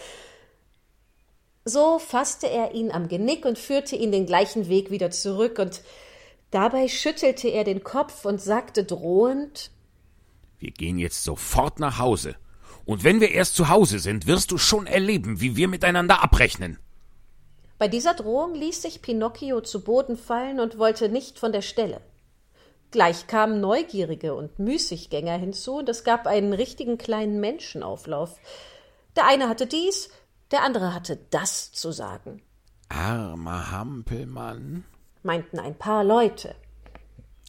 So 1.64 1.98
fasste 1.98 2.48
er 2.48 2.72
ihn 2.74 2.90
am 2.90 3.08
Genick 3.08 3.44
und 3.44 3.58
führte 3.58 3.96
ihn 3.96 4.12
den 4.12 4.26
gleichen 4.26 4.68
Weg 4.68 4.90
wieder 4.90 5.10
zurück, 5.10 5.58
und 5.58 5.82
Dabei 6.50 6.88
schüttelte 6.88 7.48
er 7.48 7.64
den 7.64 7.82
Kopf 7.82 8.24
und 8.24 8.40
sagte 8.40 8.84
drohend 8.84 9.70
Wir 10.58 10.70
gehen 10.70 10.98
jetzt 10.98 11.24
sofort 11.24 11.80
nach 11.80 11.98
Hause. 11.98 12.36
Und 12.84 13.02
wenn 13.02 13.20
wir 13.20 13.32
erst 13.32 13.56
zu 13.56 13.68
Hause 13.68 13.98
sind, 13.98 14.26
wirst 14.26 14.52
du 14.52 14.58
schon 14.58 14.86
erleben, 14.86 15.40
wie 15.40 15.56
wir 15.56 15.66
miteinander 15.66 16.22
abrechnen. 16.22 16.78
Bei 17.78 17.88
dieser 17.88 18.14
Drohung 18.14 18.54
ließ 18.54 18.82
sich 18.82 19.02
Pinocchio 19.02 19.60
zu 19.60 19.82
Boden 19.82 20.16
fallen 20.16 20.60
und 20.60 20.78
wollte 20.78 21.08
nicht 21.08 21.38
von 21.38 21.52
der 21.52 21.62
Stelle. 21.62 22.00
Gleich 22.92 23.26
kamen 23.26 23.60
Neugierige 23.60 24.34
und 24.34 24.58
Müßiggänger 24.58 25.36
hinzu, 25.36 25.78
und 25.78 25.88
es 25.88 26.04
gab 26.04 26.26
einen 26.26 26.52
richtigen 26.52 26.96
kleinen 26.96 27.40
Menschenauflauf. 27.40 28.38
Der 29.16 29.26
eine 29.26 29.48
hatte 29.48 29.66
dies, 29.66 30.08
der 30.52 30.62
andere 30.62 30.94
hatte 30.94 31.18
das 31.30 31.72
zu 31.72 31.90
sagen. 31.92 32.40
Armer 32.88 33.72
Hampelmann, 33.72 34.84
meinten 35.26 35.58
ein 35.58 35.74
paar 35.74 36.04
Leute. 36.04 36.54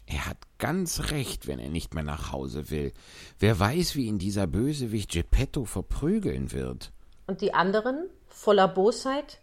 Er 0.05 0.25
hat 0.25 0.37
ganz 0.57 1.11
recht, 1.11 1.47
wenn 1.47 1.59
er 1.59 1.69
nicht 1.69 1.93
mehr 1.93 2.03
nach 2.03 2.31
Hause 2.31 2.69
will. 2.69 2.91
Wer 3.39 3.59
weiß, 3.59 3.95
wie 3.95 4.07
ihn 4.07 4.19
dieser 4.19 4.47
Bösewicht 4.47 5.11
Geppetto 5.11 5.65
verprügeln 5.65 6.51
wird. 6.51 6.91
Und 7.27 7.41
die 7.41 7.53
anderen, 7.53 8.09
voller 8.27 8.67
Bosheit? 8.67 9.39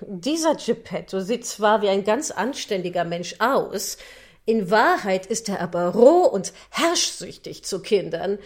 Dieser 0.00 0.54
Geppetto 0.54 1.20
sieht 1.20 1.44
zwar 1.44 1.82
wie 1.82 1.88
ein 1.88 2.04
ganz 2.04 2.30
anständiger 2.30 3.04
Mensch 3.04 3.36
aus, 3.38 3.98
in 4.46 4.70
Wahrheit 4.70 5.26
ist 5.26 5.48
er 5.48 5.60
aber 5.60 5.88
roh 5.88 6.22
und 6.22 6.52
herrschsüchtig 6.70 7.64
zu 7.64 7.82
Kindern. 7.82 8.38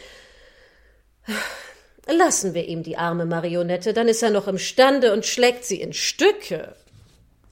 Lassen 2.06 2.55
wir 2.55 2.66
ihm 2.66 2.82
die 2.82 2.97
arme 2.97 3.27
Marionette, 3.27 3.93
dann 3.93 4.09
ist 4.09 4.22
er 4.22 4.31
noch 4.31 4.48
imstande 4.48 5.12
und 5.12 5.27
schlägt 5.27 5.66
sie 5.66 5.81
in 5.81 5.93
Stücke. 5.93 6.74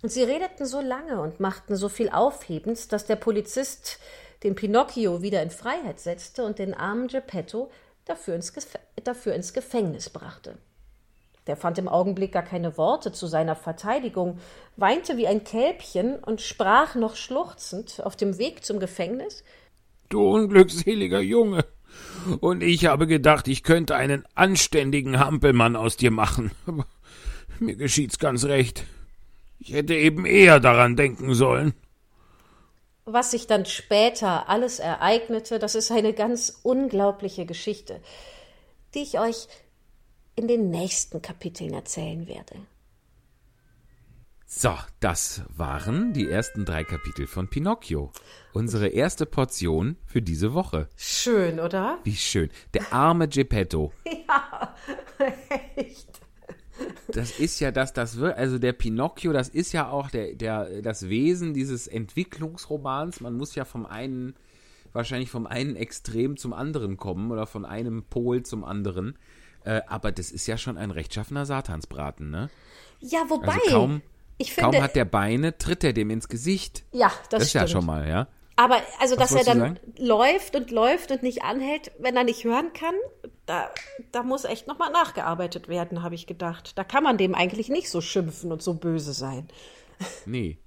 Und 0.03 0.11
sie 0.11 0.23
redeten 0.23 0.65
so 0.65 0.81
lange 0.81 1.21
und 1.21 1.41
machten 1.41 1.77
so 1.77 1.89
viel 1.89 2.11
Aufhebens, 2.11 2.89
dass 2.89 3.07
der 3.07 3.17
Polizist 3.17 3.99
den 4.43 4.55
Pinocchio 4.55 5.23
wieder 5.23 5.43
in 5.43 5.51
Freiheit 5.51 5.99
setzte 5.99 6.45
und 6.45 6.59
den 6.59 6.75
armen 6.75 7.09
Geppetto 7.09 7.71
dafür 8.05 8.35
ins, 8.35 8.53
dafür 9.03 9.35
ins 9.35 9.53
Gefängnis 9.53 10.11
brachte. 10.11 10.57
Der 11.49 11.57
fand 11.57 11.79
im 11.79 11.89
Augenblick 11.89 12.33
gar 12.33 12.43
keine 12.43 12.77
Worte 12.77 13.11
zu 13.11 13.27
seiner 13.27 13.57
Verteidigung, 13.57 14.39
weinte 14.77 15.17
wie 15.17 15.27
ein 15.27 15.45
Kälbchen 15.45 16.17
und 16.17 16.43
sprach 16.43 16.95
noch 16.95 17.17
schluchzend 17.17 18.05
auf 18.05 18.17
dem 18.17 18.39
Weg 18.39 18.65
zum 18.65 18.79
Gefängnis 18.79 19.43
Du 20.09 20.27
unglückseliger 20.27 21.21
Junge. 21.21 21.67
Und 22.41 22.63
ich 22.63 22.87
habe 22.87 23.07
gedacht, 23.07 23.47
ich 23.47 23.63
könnte 23.63 23.95
einen 23.95 24.25
anständigen 24.35 25.19
Hampelmann 25.19 25.77
aus 25.77 25.97
dir 25.97 26.11
machen. 26.11 26.51
Aber 26.67 26.87
mir 27.59 27.77
geschieht's 27.77 28.19
ganz 28.19 28.45
recht. 28.45 28.85
Ich 29.59 29.73
hätte 29.73 29.95
eben 29.95 30.25
eher 30.25 30.61
daran 30.61 30.97
denken 30.97 31.35
sollen. 31.35 31.75
Was 33.05 33.31
sich 33.31 33.47
dann 33.47 33.65
später 33.65 34.49
alles 34.49 34.79
ereignete, 34.79 35.59
das 35.59 35.75
ist 35.75 35.91
eine 35.91 36.13
ganz 36.13 36.61
unglaubliche 36.63 37.47
Geschichte, 37.47 38.01
die 38.95 39.01
ich 39.01 39.19
euch 39.19 39.49
in 40.37 40.47
den 40.47 40.71
nächsten 40.71 41.23
Kapiteln 41.23 41.73
erzählen 41.73 42.29
werde. 42.29 42.55
So, 44.51 44.75
das 45.01 45.43
waren 45.55 46.15
die 46.15 46.27
ersten 46.27 46.65
drei 46.65 46.83
Kapitel 46.83 47.27
von 47.27 47.49
Pinocchio. 47.49 48.13
Unsere 48.55 48.89
erste 48.89 49.27
Portion 49.27 49.99
für 50.07 50.23
diese 50.23 50.55
Woche. 50.55 50.89
Schön, 50.97 51.61
oder? 51.61 51.99
Wie 52.05 52.17
schön. 52.17 52.49
Der 52.73 52.91
arme 52.93 53.29
Geppetto. 53.29 53.93
Ja, 54.29 54.75
echt 55.77 56.18
das 57.09 57.39
ist 57.39 57.61
ja 57.61 57.71
das, 57.71 57.93
das 57.93 58.17
wird, 58.17 58.37
also 58.37 58.59
der 58.59 58.73
Pinocchio, 58.73 59.33
das 59.33 59.49
ist 59.49 59.73
ja 59.73 59.89
auch 59.89 60.11
der, 60.11 60.35
der, 60.35 60.83
das 60.83 61.09
Wesen 61.09 61.55
dieses 61.55 61.87
Entwicklungsromans. 61.87 63.21
Man 63.21 63.35
muss 63.35 63.55
ja 63.55 63.65
vom 63.65 63.87
einen, 63.87 64.35
wahrscheinlich 64.93 65.31
vom 65.31 65.47
einen 65.47 65.77
Extrem 65.77 66.37
zum 66.37 66.53
anderen 66.53 66.97
kommen 66.97 67.31
oder 67.31 67.47
von 67.47 67.65
einem 67.65 68.05
Pol 68.05 68.43
zum 68.43 68.65
anderen. 68.65 69.19
Äh, 69.65 69.83
aber 69.87 70.13
das 70.13 70.31
ist 70.31 70.47
ja 70.47 70.57
schon 70.57 70.79
ein 70.79 70.91
rechtschaffener 70.91 71.47
Satansbraten, 71.47 72.31
ne? 72.31 72.51
Ja, 73.01 73.25
wobei. 73.29 73.53
Also 73.53 73.71
kaum, 73.71 74.03
ich 74.39 74.53
finde, 74.53 74.71
kaum 74.71 74.83
hat 74.83 74.97
der 74.97 75.05
Beine, 75.05 75.59
tritt 75.59 75.85
er 75.85 75.93
dem 75.93 76.11
ins 76.11 76.29
Gesicht. 76.29 76.85
Ja, 76.93 77.09
das, 77.09 77.29
das 77.31 77.43
ist 77.43 77.49
stimmt. 77.51 77.63
ja 77.63 77.69
schon 77.69 77.87
mal, 77.87 78.09
ja. 78.09 78.29
Aber 78.59 78.83
also, 78.99 79.17
Was 79.17 79.31
dass 79.31 79.47
er 79.47 79.55
dann 79.55 79.79
läuft 79.97 80.57
und 80.57 80.73
läuft 80.73 81.13
und 81.13 81.23
nicht 81.23 81.45
anhält, 81.45 81.93
wenn 82.01 82.17
er 82.17 82.25
nicht 82.25 82.43
hören 82.43 82.73
kann, 82.73 82.95
da, 83.47 83.71
da 84.11 84.25
muss 84.25 84.45
echt 84.45 84.67
nochmal 84.67 84.91
nachgearbeitet 84.91 85.69
werden, 85.69 86.03
habe 86.03 86.17
ich 86.17 86.27
gedacht. 86.27 86.77
Da 86.77 86.83
kann 86.83 87.05
man 87.05 87.19
dem 87.19 87.37
eigentlich 87.37 87.69
nicht 87.69 87.89
so 87.89 88.01
schimpfen 88.01 88.51
und 88.51 88.61
so 88.61 88.75
böse 88.75 89.13
sein. 89.13 89.49
Nee. 90.27 90.59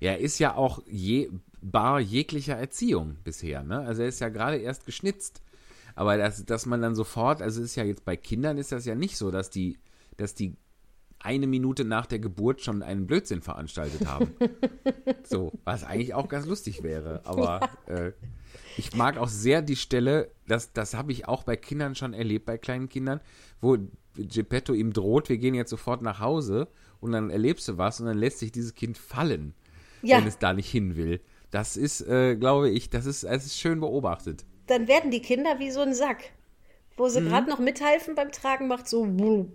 Ja, 0.00 0.12
er 0.12 0.20
ist 0.20 0.38
ja 0.38 0.54
auch 0.54 0.80
je, 0.86 1.30
bar 1.60 2.00
jeglicher 2.00 2.56
Erziehung 2.56 3.16
bisher, 3.24 3.62
ne? 3.62 3.80
Also 3.80 4.02
er 4.02 4.08
ist 4.08 4.20
ja 4.20 4.28
gerade 4.30 4.56
erst 4.56 4.86
geschnitzt. 4.86 5.42
Aber 5.94 6.16
dass, 6.16 6.44
dass 6.46 6.64
man 6.64 6.80
dann 6.80 6.94
sofort, 6.94 7.42
also 7.42 7.60
ist 7.60 7.76
ja 7.76 7.84
jetzt 7.84 8.04
bei 8.06 8.16
Kindern 8.16 8.56
ist 8.56 8.72
das 8.72 8.86
ja 8.86 8.94
nicht 8.94 9.18
so, 9.18 9.30
dass 9.30 9.50
die, 9.50 9.78
dass 10.16 10.34
die 10.34 10.56
eine 11.20 11.46
Minute 11.46 11.84
nach 11.84 12.06
der 12.06 12.18
Geburt 12.18 12.60
schon 12.60 12.82
einen 12.82 13.06
Blödsinn 13.06 13.42
veranstaltet 13.42 14.06
haben. 14.06 14.34
so, 15.24 15.52
was 15.64 15.84
eigentlich 15.84 16.14
auch 16.14 16.28
ganz 16.28 16.46
lustig 16.46 16.82
wäre. 16.82 17.22
Aber 17.24 17.68
äh, 17.86 18.12
ich 18.76 18.94
mag 18.94 19.18
auch 19.18 19.28
sehr 19.28 19.62
die 19.62 19.76
Stelle, 19.76 20.30
das, 20.46 20.72
das 20.72 20.94
habe 20.94 21.12
ich 21.12 21.26
auch 21.26 21.42
bei 21.42 21.56
Kindern 21.56 21.94
schon 21.94 22.14
erlebt, 22.14 22.46
bei 22.46 22.58
kleinen 22.58 22.88
Kindern, 22.88 23.20
wo 23.60 23.76
Geppetto 24.16 24.72
ihm 24.74 24.92
droht, 24.92 25.28
wir 25.28 25.38
gehen 25.38 25.54
jetzt 25.54 25.70
sofort 25.70 26.02
nach 26.02 26.20
Hause 26.20 26.68
und 27.00 27.12
dann 27.12 27.30
erlebst 27.30 27.68
du 27.68 27.78
was 27.78 28.00
und 28.00 28.06
dann 28.06 28.18
lässt 28.18 28.38
sich 28.38 28.52
dieses 28.52 28.74
Kind 28.74 28.98
fallen, 28.98 29.54
Ja. 30.02 30.18
wenn 30.18 30.26
es 30.26 30.38
da 30.38 30.52
nicht 30.52 30.70
hin 30.70 30.96
will. 30.96 31.20
Das 31.50 31.76
ist, 31.76 32.00
äh, 32.02 32.36
glaube 32.36 32.70
ich, 32.70 32.90
das 32.90 33.06
ist, 33.06 33.24
das 33.24 33.46
ist 33.46 33.58
schön 33.58 33.80
beobachtet. 33.80 34.44
Dann 34.66 34.86
werden 34.86 35.10
die 35.10 35.22
Kinder 35.22 35.58
wie 35.58 35.70
so 35.70 35.80
ein 35.80 35.94
Sack. 35.94 36.24
Wo 36.98 37.04
Mhm. 37.04 37.10
sie 37.10 37.20
gerade 37.22 37.48
noch 37.48 37.58
mithelfen 37.58 38.14
beim 38.14 38.30
Tragen, 38.32 38.68
macht 38.68 38.88
so. 38.88 39.04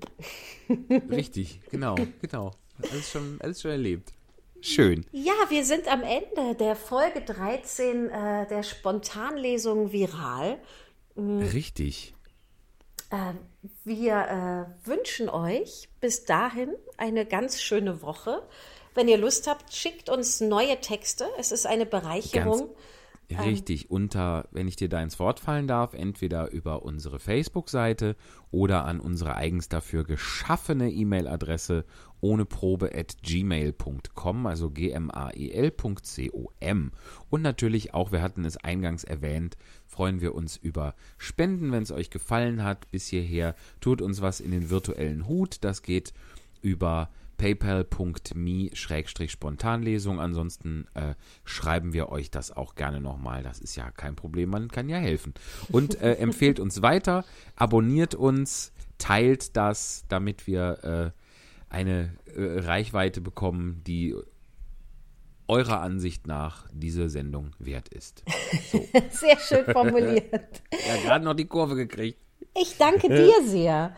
Richtig, 1.11 1.59
genau, 1.69 1.95
genau. 2.21 2.51
Alles 2.89 3.11
schon, 3.11 3.37
alles 3.41 3.61
schon 3.61 3.71
erlebt. 3.71 4.11
Schön. 4.61 5.05
Ja, 5.11 5.33
wir 5.49 5.65
sind 5.65 5.87
am 5.91 6.03
Ende 6.03 6.55
der 6.55 6.75
Folge 6.75 7.21
13 7.21 8.09
äh, 8.09 8.47
der 8.47 8.63
Spontanlesung 8.63 9.91
viral. 9.91 10.57
Richtig. 11.17 12.15
Äh, 13.11 13.33
wir 13.83 14.67
äh, 14.85 14.87
wünschen 14.87 15.29
euch 15.29 15.89
bis 15.99 16.23
dahin 16.25 16.73
eine 16.97 17.25
ganz 17.25 17.61
schöne 17.61 18.01
Woche. 18.01 18.41
Wenn 18.95 19.07
ihr 19.07 19.17
Lust 19.17 19.47
habt, 19.47 19.73
schickt 19.73 20.09
uns 20.09 20.39
neue 20.39 20.79
Texte. 20.79 21.25
Es 21.37 21.51
ist 21.51 21.65
eine 21.65 21.85
Bereicherung. 21.85 22.69
Richtig, 23.31 23.89
unter, 23.89 24.47
wenn 24.51 24.67
ich 24.67 24.75
dir 24.75 24.89
da 24.89 25.01
ins 25.01 25.17
Wort 25.19 25.39
fallen 25.39 25.67
darf, 25.67 25.93
entweder 25.93 26.51
über 26.51 26.83
unsere 26.83 27.19
Facebook-Seite 27.19 28.15
oder 28.51 28.85
an 28.85 28.99
unsere 28.99 29.35
eigens 29.35 29.69
dafür 29.69 30.03
geschaffene 30.03 30.91
E-Mail-Adresse 30.91 31.85
ohne 32.21 32.45
Probe 32.45 32.91
at 32.95 33.17
gmail.com, 33.21 34.45
also 34.45 34.71
E 34.75 34.91
gmail.com. 35.71 36.91
Und 37.29 37.41
natürlich 37.41 37.93
auch, 37.93 38.11
wir 38.11 38.21
hatten 38.21 38.45
es 38.45 38.57
eingangs 38.57 39.03
erwähnt, 39.03 39.57
freuen 39.85 40.21
wir 40.21 40.35
uns 40.35 40.57
über 40.57 40.95
Spenden, 41.17 41.71
wenn 41.71 41.83
es 41.83 41.91
euch 41.91 42.09
gefallen 42.09 42.63
hat 42.63 42.89
bis 42.91 43.07
hierher. 43.07 43.55
Tut 43.81 44.01
uns 44.01 44.21
was 44.21 44.39
in 44.39 44.51
den 44.51 44.69
virtuellen 44.69 45.27
Hut, 45.27 45.57
das 45.61 45.81
geht 45.81 46.13
über 46.61 47.09
paypal.me-spontanlesung. 47.43 50.21
Ansonsten 50.21 50.87
äh, 50.93 51.15
schreiben 51.43 51.91
wir 51.91 52.07
euch 52.09 52.31
das 52.31 52.55
auch 52.55 52.75
gerne 52.75 53.01
nochmal. 53.01 53.43
Das 53.43 53.59
ist 53.59 53.75
ja 53.75 53.91
kein 53.91 54.15
Problem, 54.15 54.49
man 54.49 54.69
kann 54.69 54.87
ja 54.87 54.95
helfen. 54.97 55.33
Und 55.69 55.99
äh, 56.01 56.13
empfehlt 56.19 56.61
uns 56.61 56.81
weiter, 56.81 57.25
abonniert 57.57 58.15
uns, 58.15 58.71
teilt 58.97 59.57
das, 59.57 60.05
damit 60.07 60.47
wir 60.47 60.83
äh, 60.83 61.11
eine 61.69 62.15
äh, 62.33 62.59
Reichweite 62.59 63.19
bekommen, 63.19 63.81
die 63.85 64.15
eurer 65.49 65.81
Ansicht 65.81 66.27
nach 66.27 66.65
diese 66.71 67.09
Sendung 67.09 67.51
wert 67.59 67.89
ist. 67.89 68.23
So, 68.71 68.87
Sehr 69.09 69.37
schön 69.37 69.65
formuliert. 69.65 70.31
ja, 70.87 70.95
gerade 71.03 71.25
noch 71.25 71.33
die 71.33 71.47
Kurve 71.47 71.75
gekriegt. 71.75 72.21
Ich 72.55 72.77
danke 72.77 73.09
dir 73.09 73.33
sehr. 73.45 73.93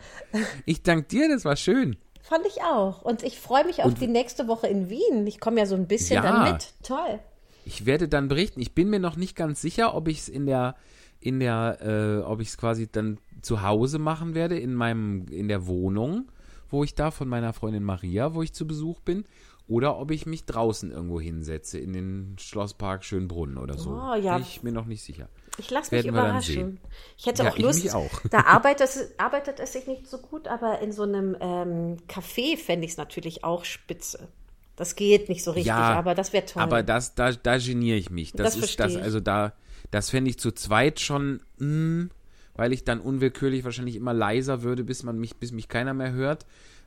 Ich 0.64 0.82
danke 0.82 1.06
dir, 1.06 1.28
das 1.28 1.44
war 1.44 1.54
schön. 1.56 1.96
Fand 2.28 2.44
ich 2.44 2.62
auch. 2.62 3.02
Und 3.02 3.22
ich 3.22 3.38
freue 3.38 3.64
mich 3.64 3.84
auf 3.84 3.94
die 3.94 4.08
nächste 4.08 4.48
Woche 4.48 4.66
in 4.66 4.90
Wien. 4.90 5.24
Ich 5.28 5.38
komme 5.38 5.60
ja 5.60 5.66
so 5.66 5.76
ein 5.76 5.86
bisschen 5.86 6.16
Ja. 6.16 6.22
dann 6.22 6.52
mit. 6.52 6.74
Toll. 6.82 7.20
Ich 7.64 7.86
werde 7.86 8.08
dann 8.08 8.26
berichten. 8.26 8.60
Ich 8.60 8.74
bin 8.74 8.90
mir 8.90 8.98
noch 8.98 9.14
nicht 9.16 9.36
ganz 9.36 9.60
sicher, 9.60 9.94
ob 9.94 10.08
ich 10.08 10.18
es 10.18 10.28
in 10.28 10.44
der, 10.44 10.74
in 11.20 11.38
der, 11.38 11.78
äh, 11.80 12.24
ob 12.24 12.40
ich 12.40 12.48
es 12.48 12.58
quasi 12.58 12.88
dann 12.90 13.18
zu 13.42 13.62
Hause 13.62 14.00
machen 14.00 14.34
werde, 14.34 14.58
in 14.58 14.74
meinem, 14.74 15.26
in 15.30 15.46
der 15.46 15.68
Wohnung, 15.68 16.26
wo 16.68 16.82
ich 16.82 16.96
da 16.96 17.12
von 17.12 17.28
meiner 17.28 17.52
Freundin 17.52 17.84
Maria, 17.84 18.34
wo 18.34 18.42
ich 18.42 18.52
zu 18.52 18.66
Besuch 18.66 18.98
bin, 19.00 19.24
oder 19.68 19.98
ob 19.98 20.10
ich 20.10 20.26
mich 20.26 20.44
draußen 20.44 20.92
irgendwo 20.92 21.20
hinsetze, 21.20 21.78
in 21.78 21.92
den 21.92 22.36
Schlosspark 22.38 23.04
Schönbrunn 23.04 23.58
oder 23.58 23.76
so. 23.76 23.90
Oh, 23.90 24.14
ja. 24.14 24.34
Bin 24.36 24.46
ich 24.46 24.62
mir 24.62 24.72
noch 24.72 24.86
nicht 24.86 25.02
sicher. 25.02 25.28
Ich 25.58 25.70
lasse 25.70 25.94
mich 25.94 26.06
überraschen. 26.06 26.78
Ich 27.16 27.26
hätte 27.26 27.42
Ja, 27.42 27.50
auch 27.50 27.58
Lust. 27.58 27.94
auch. 27.94 28.20
Da 28.30 28.44
arbeitet 28.44 28.88
es, 28.88 29.18
arbeitet 29.18 29.58
es 29.58 29.72
sich 29.72 29.86
nicht 29.86 30.06
so 30.06 30.18
gut, 30.18 30.46
aber 30.48 30.80
in 30.80 30.92
so 30.92 31.02
einem 31.02 31.36
ähm, 31.40 31.96
Café 32.08 32.56
fände 32.56 32.84
ich 32.84 32.92
es 32.92 32.96
natürlich 32.96 33.42
auch 33.42 33.64
spitze. 33.64 34.28
Das 34.76 34.94
geht 34.94 35.28
nicht 35.30 35.42
so 35.42 35.52
richtig, 35.52 35.68
Ja, 35.68 35.94
aber 35.94 36.14
das 36.14 36.32
wäre 36.34 36.44
toll. 36.44 36.62
Aber 36.62 36.82
das, 36.82 37.14
da, 37.14 37.32
da 37.32 37.56
geniere 37.56 37.96
ich 37.96 38.10
mich. 38.10 38.32
Das, 38.32 38.54
Das 38.54 38.64
ist 38.64 38.78
das, 38.78 38.96
also 38.96 39.20
da, 39.20 39.54
das 39.90 40.10
fände 40.10 40.28
ich 40.30 40.38
zu 40.38 40.52
zweit 40.52 41.00
schon, 41.00 41.40
mm, 41.58 42.10
weil 42.54 42.72
ich 42.74 42.84
dann 42.84 43.00
unwillkürlich 43.00 43.64
wahrscheinlich 43.64 43.96
immer 43.96 44.12
leiser 44.12 44.62
würde, 44.62 44.84
bis 44.84 45.02
man 45.02 45.18
mich, 45.18 45.36
bis 45.36 45.52
mich 45.52 45.68
keiner 45.68 45.94
mehr 45.94 46.12
hört. 46.12 46.44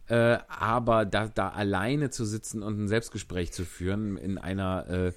Äh, 0.09 0.39
aber 0.47 1.05
da, 1.05 1.27
da 1.27 1.49
alleine 1.49 2.09
zu 2.09 2.25
sitzen 2.25 2.63
und 2.63 2.79
ein 2.79 2.87
Selbstgespräch 2.87 3.51
zu 3.51 3.63
führen 3.63 4.17
in 4.17 4.39
einer 4.39 4.89
äh, 4.89 5.11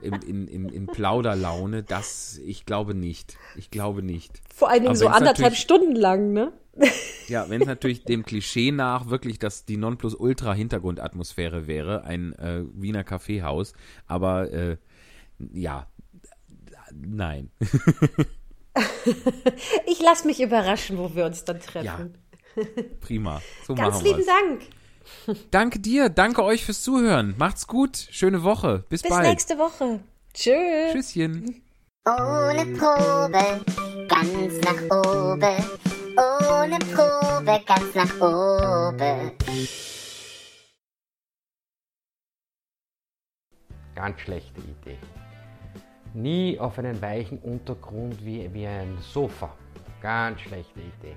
in, 0.00 0.14
in, 0.22 0.46
in, 0.46 0.68
in 0.68 0.86
Plauderlaune, 0.86 1.82
das 1.82 2.38
ich 2.44 2.64
glaube 2.64 2.94
nicht. 2.94 3.36
Ich 3.56 3.70
glaube 3.70 4.02
nicht. 4.02 4.40
Vor 4.54 4.68
allen 4.68 4.82
Dingen 4.82 4.90
Aber 4.90 4.96
so 4.96 5.08
anderthalb 5.08 5.56
Stunden 5.56 5.96
lang, 5.96 6.32
ne? 6.32 6.52
Ja, 7.26 7.48
wenn 7.48 7.62
es 7.62 7.66
natürlich 7.66 8.04
dem 8.04 8.24
Klischee 8.24 8.70
nach 8.70 9.08
wirklich 9.08 9.40
das 9.40 9.64
die 9.64 9.78
Nonplusultra-Hintergrundatmosphäre 9.78 11.66
wäre, 11.66 12.04
ein 12.04 12.32
äh, 12.34 12.62
Wiener 12.72 13.02
Kaffeehaus, 13.02 13.72
aber 14.06 14.52
äh, 14.52 14.76
ja, 15.52 15.88
nein. 16.92 17.50
Ich 19.86 20.02
lasse 20.02 20.26
mich 20.26 20.42
überraschen, 20.42 20.98
wo 20.98 21.14
wir 21.14 21.24
uns 21.24 21.44
dann 21.44 21.60
treffen. 21.60 21.84
Ja, 21.86 22.08
prima. 23.00 23.40
So 23.66 23.74
Ganz 23.74 23.96
machen 23.96 24.04
lieben 24.04 24.18
wir's. 24.18 24.26
Dank. 24.26 24.62
Danke 25.50 25.78
dir, 25.78 26.08
danke 26.08 26.42
euch 26.42 26.64
fürs 26.64 26.82
Zuhören. 26.82 27.34
Macht's 27.38 27.66
gut, 27.66 27.96
schöne 28.10 28.42
Woche. 28.42 28.84
Bis, 28.88 29.02
Bis 29.02 29.10
bald. 29.10 29.28
nächste 29.28 29.56
Woche. 29.58 30.00
Tschüss. 30.34 30.92
Tschüsschen. 30.92 31.62
Ohne 32.06 32.66
Probe, 32.76 33.64
ganz 34.08 34.60
nach 34.62 34.82
oben. 34.96 35.64
Ohne 36.16 36.78
Probe, 36.78 37.60
ganz 37.66 37.94
nach 37.94 38.20
oben. 38.20 39.32
Ganz 43.94 44.20
schlechte 44.20 44.60
Idee. 44.60 44.98
Nie 46.14 46.58
auf 46.58 46.78
einen 46.78 47.00
weichen 47.00 47.38
Untergrund 47.38 48.24
wie, 48.24 48.52
wie 48.52 48.66
ein 48.66 48.98
Sofa. 49.00 49.54
Ganz 50.00 50.40
schlechte 50.42 50.80
Idee. 50.80 51.16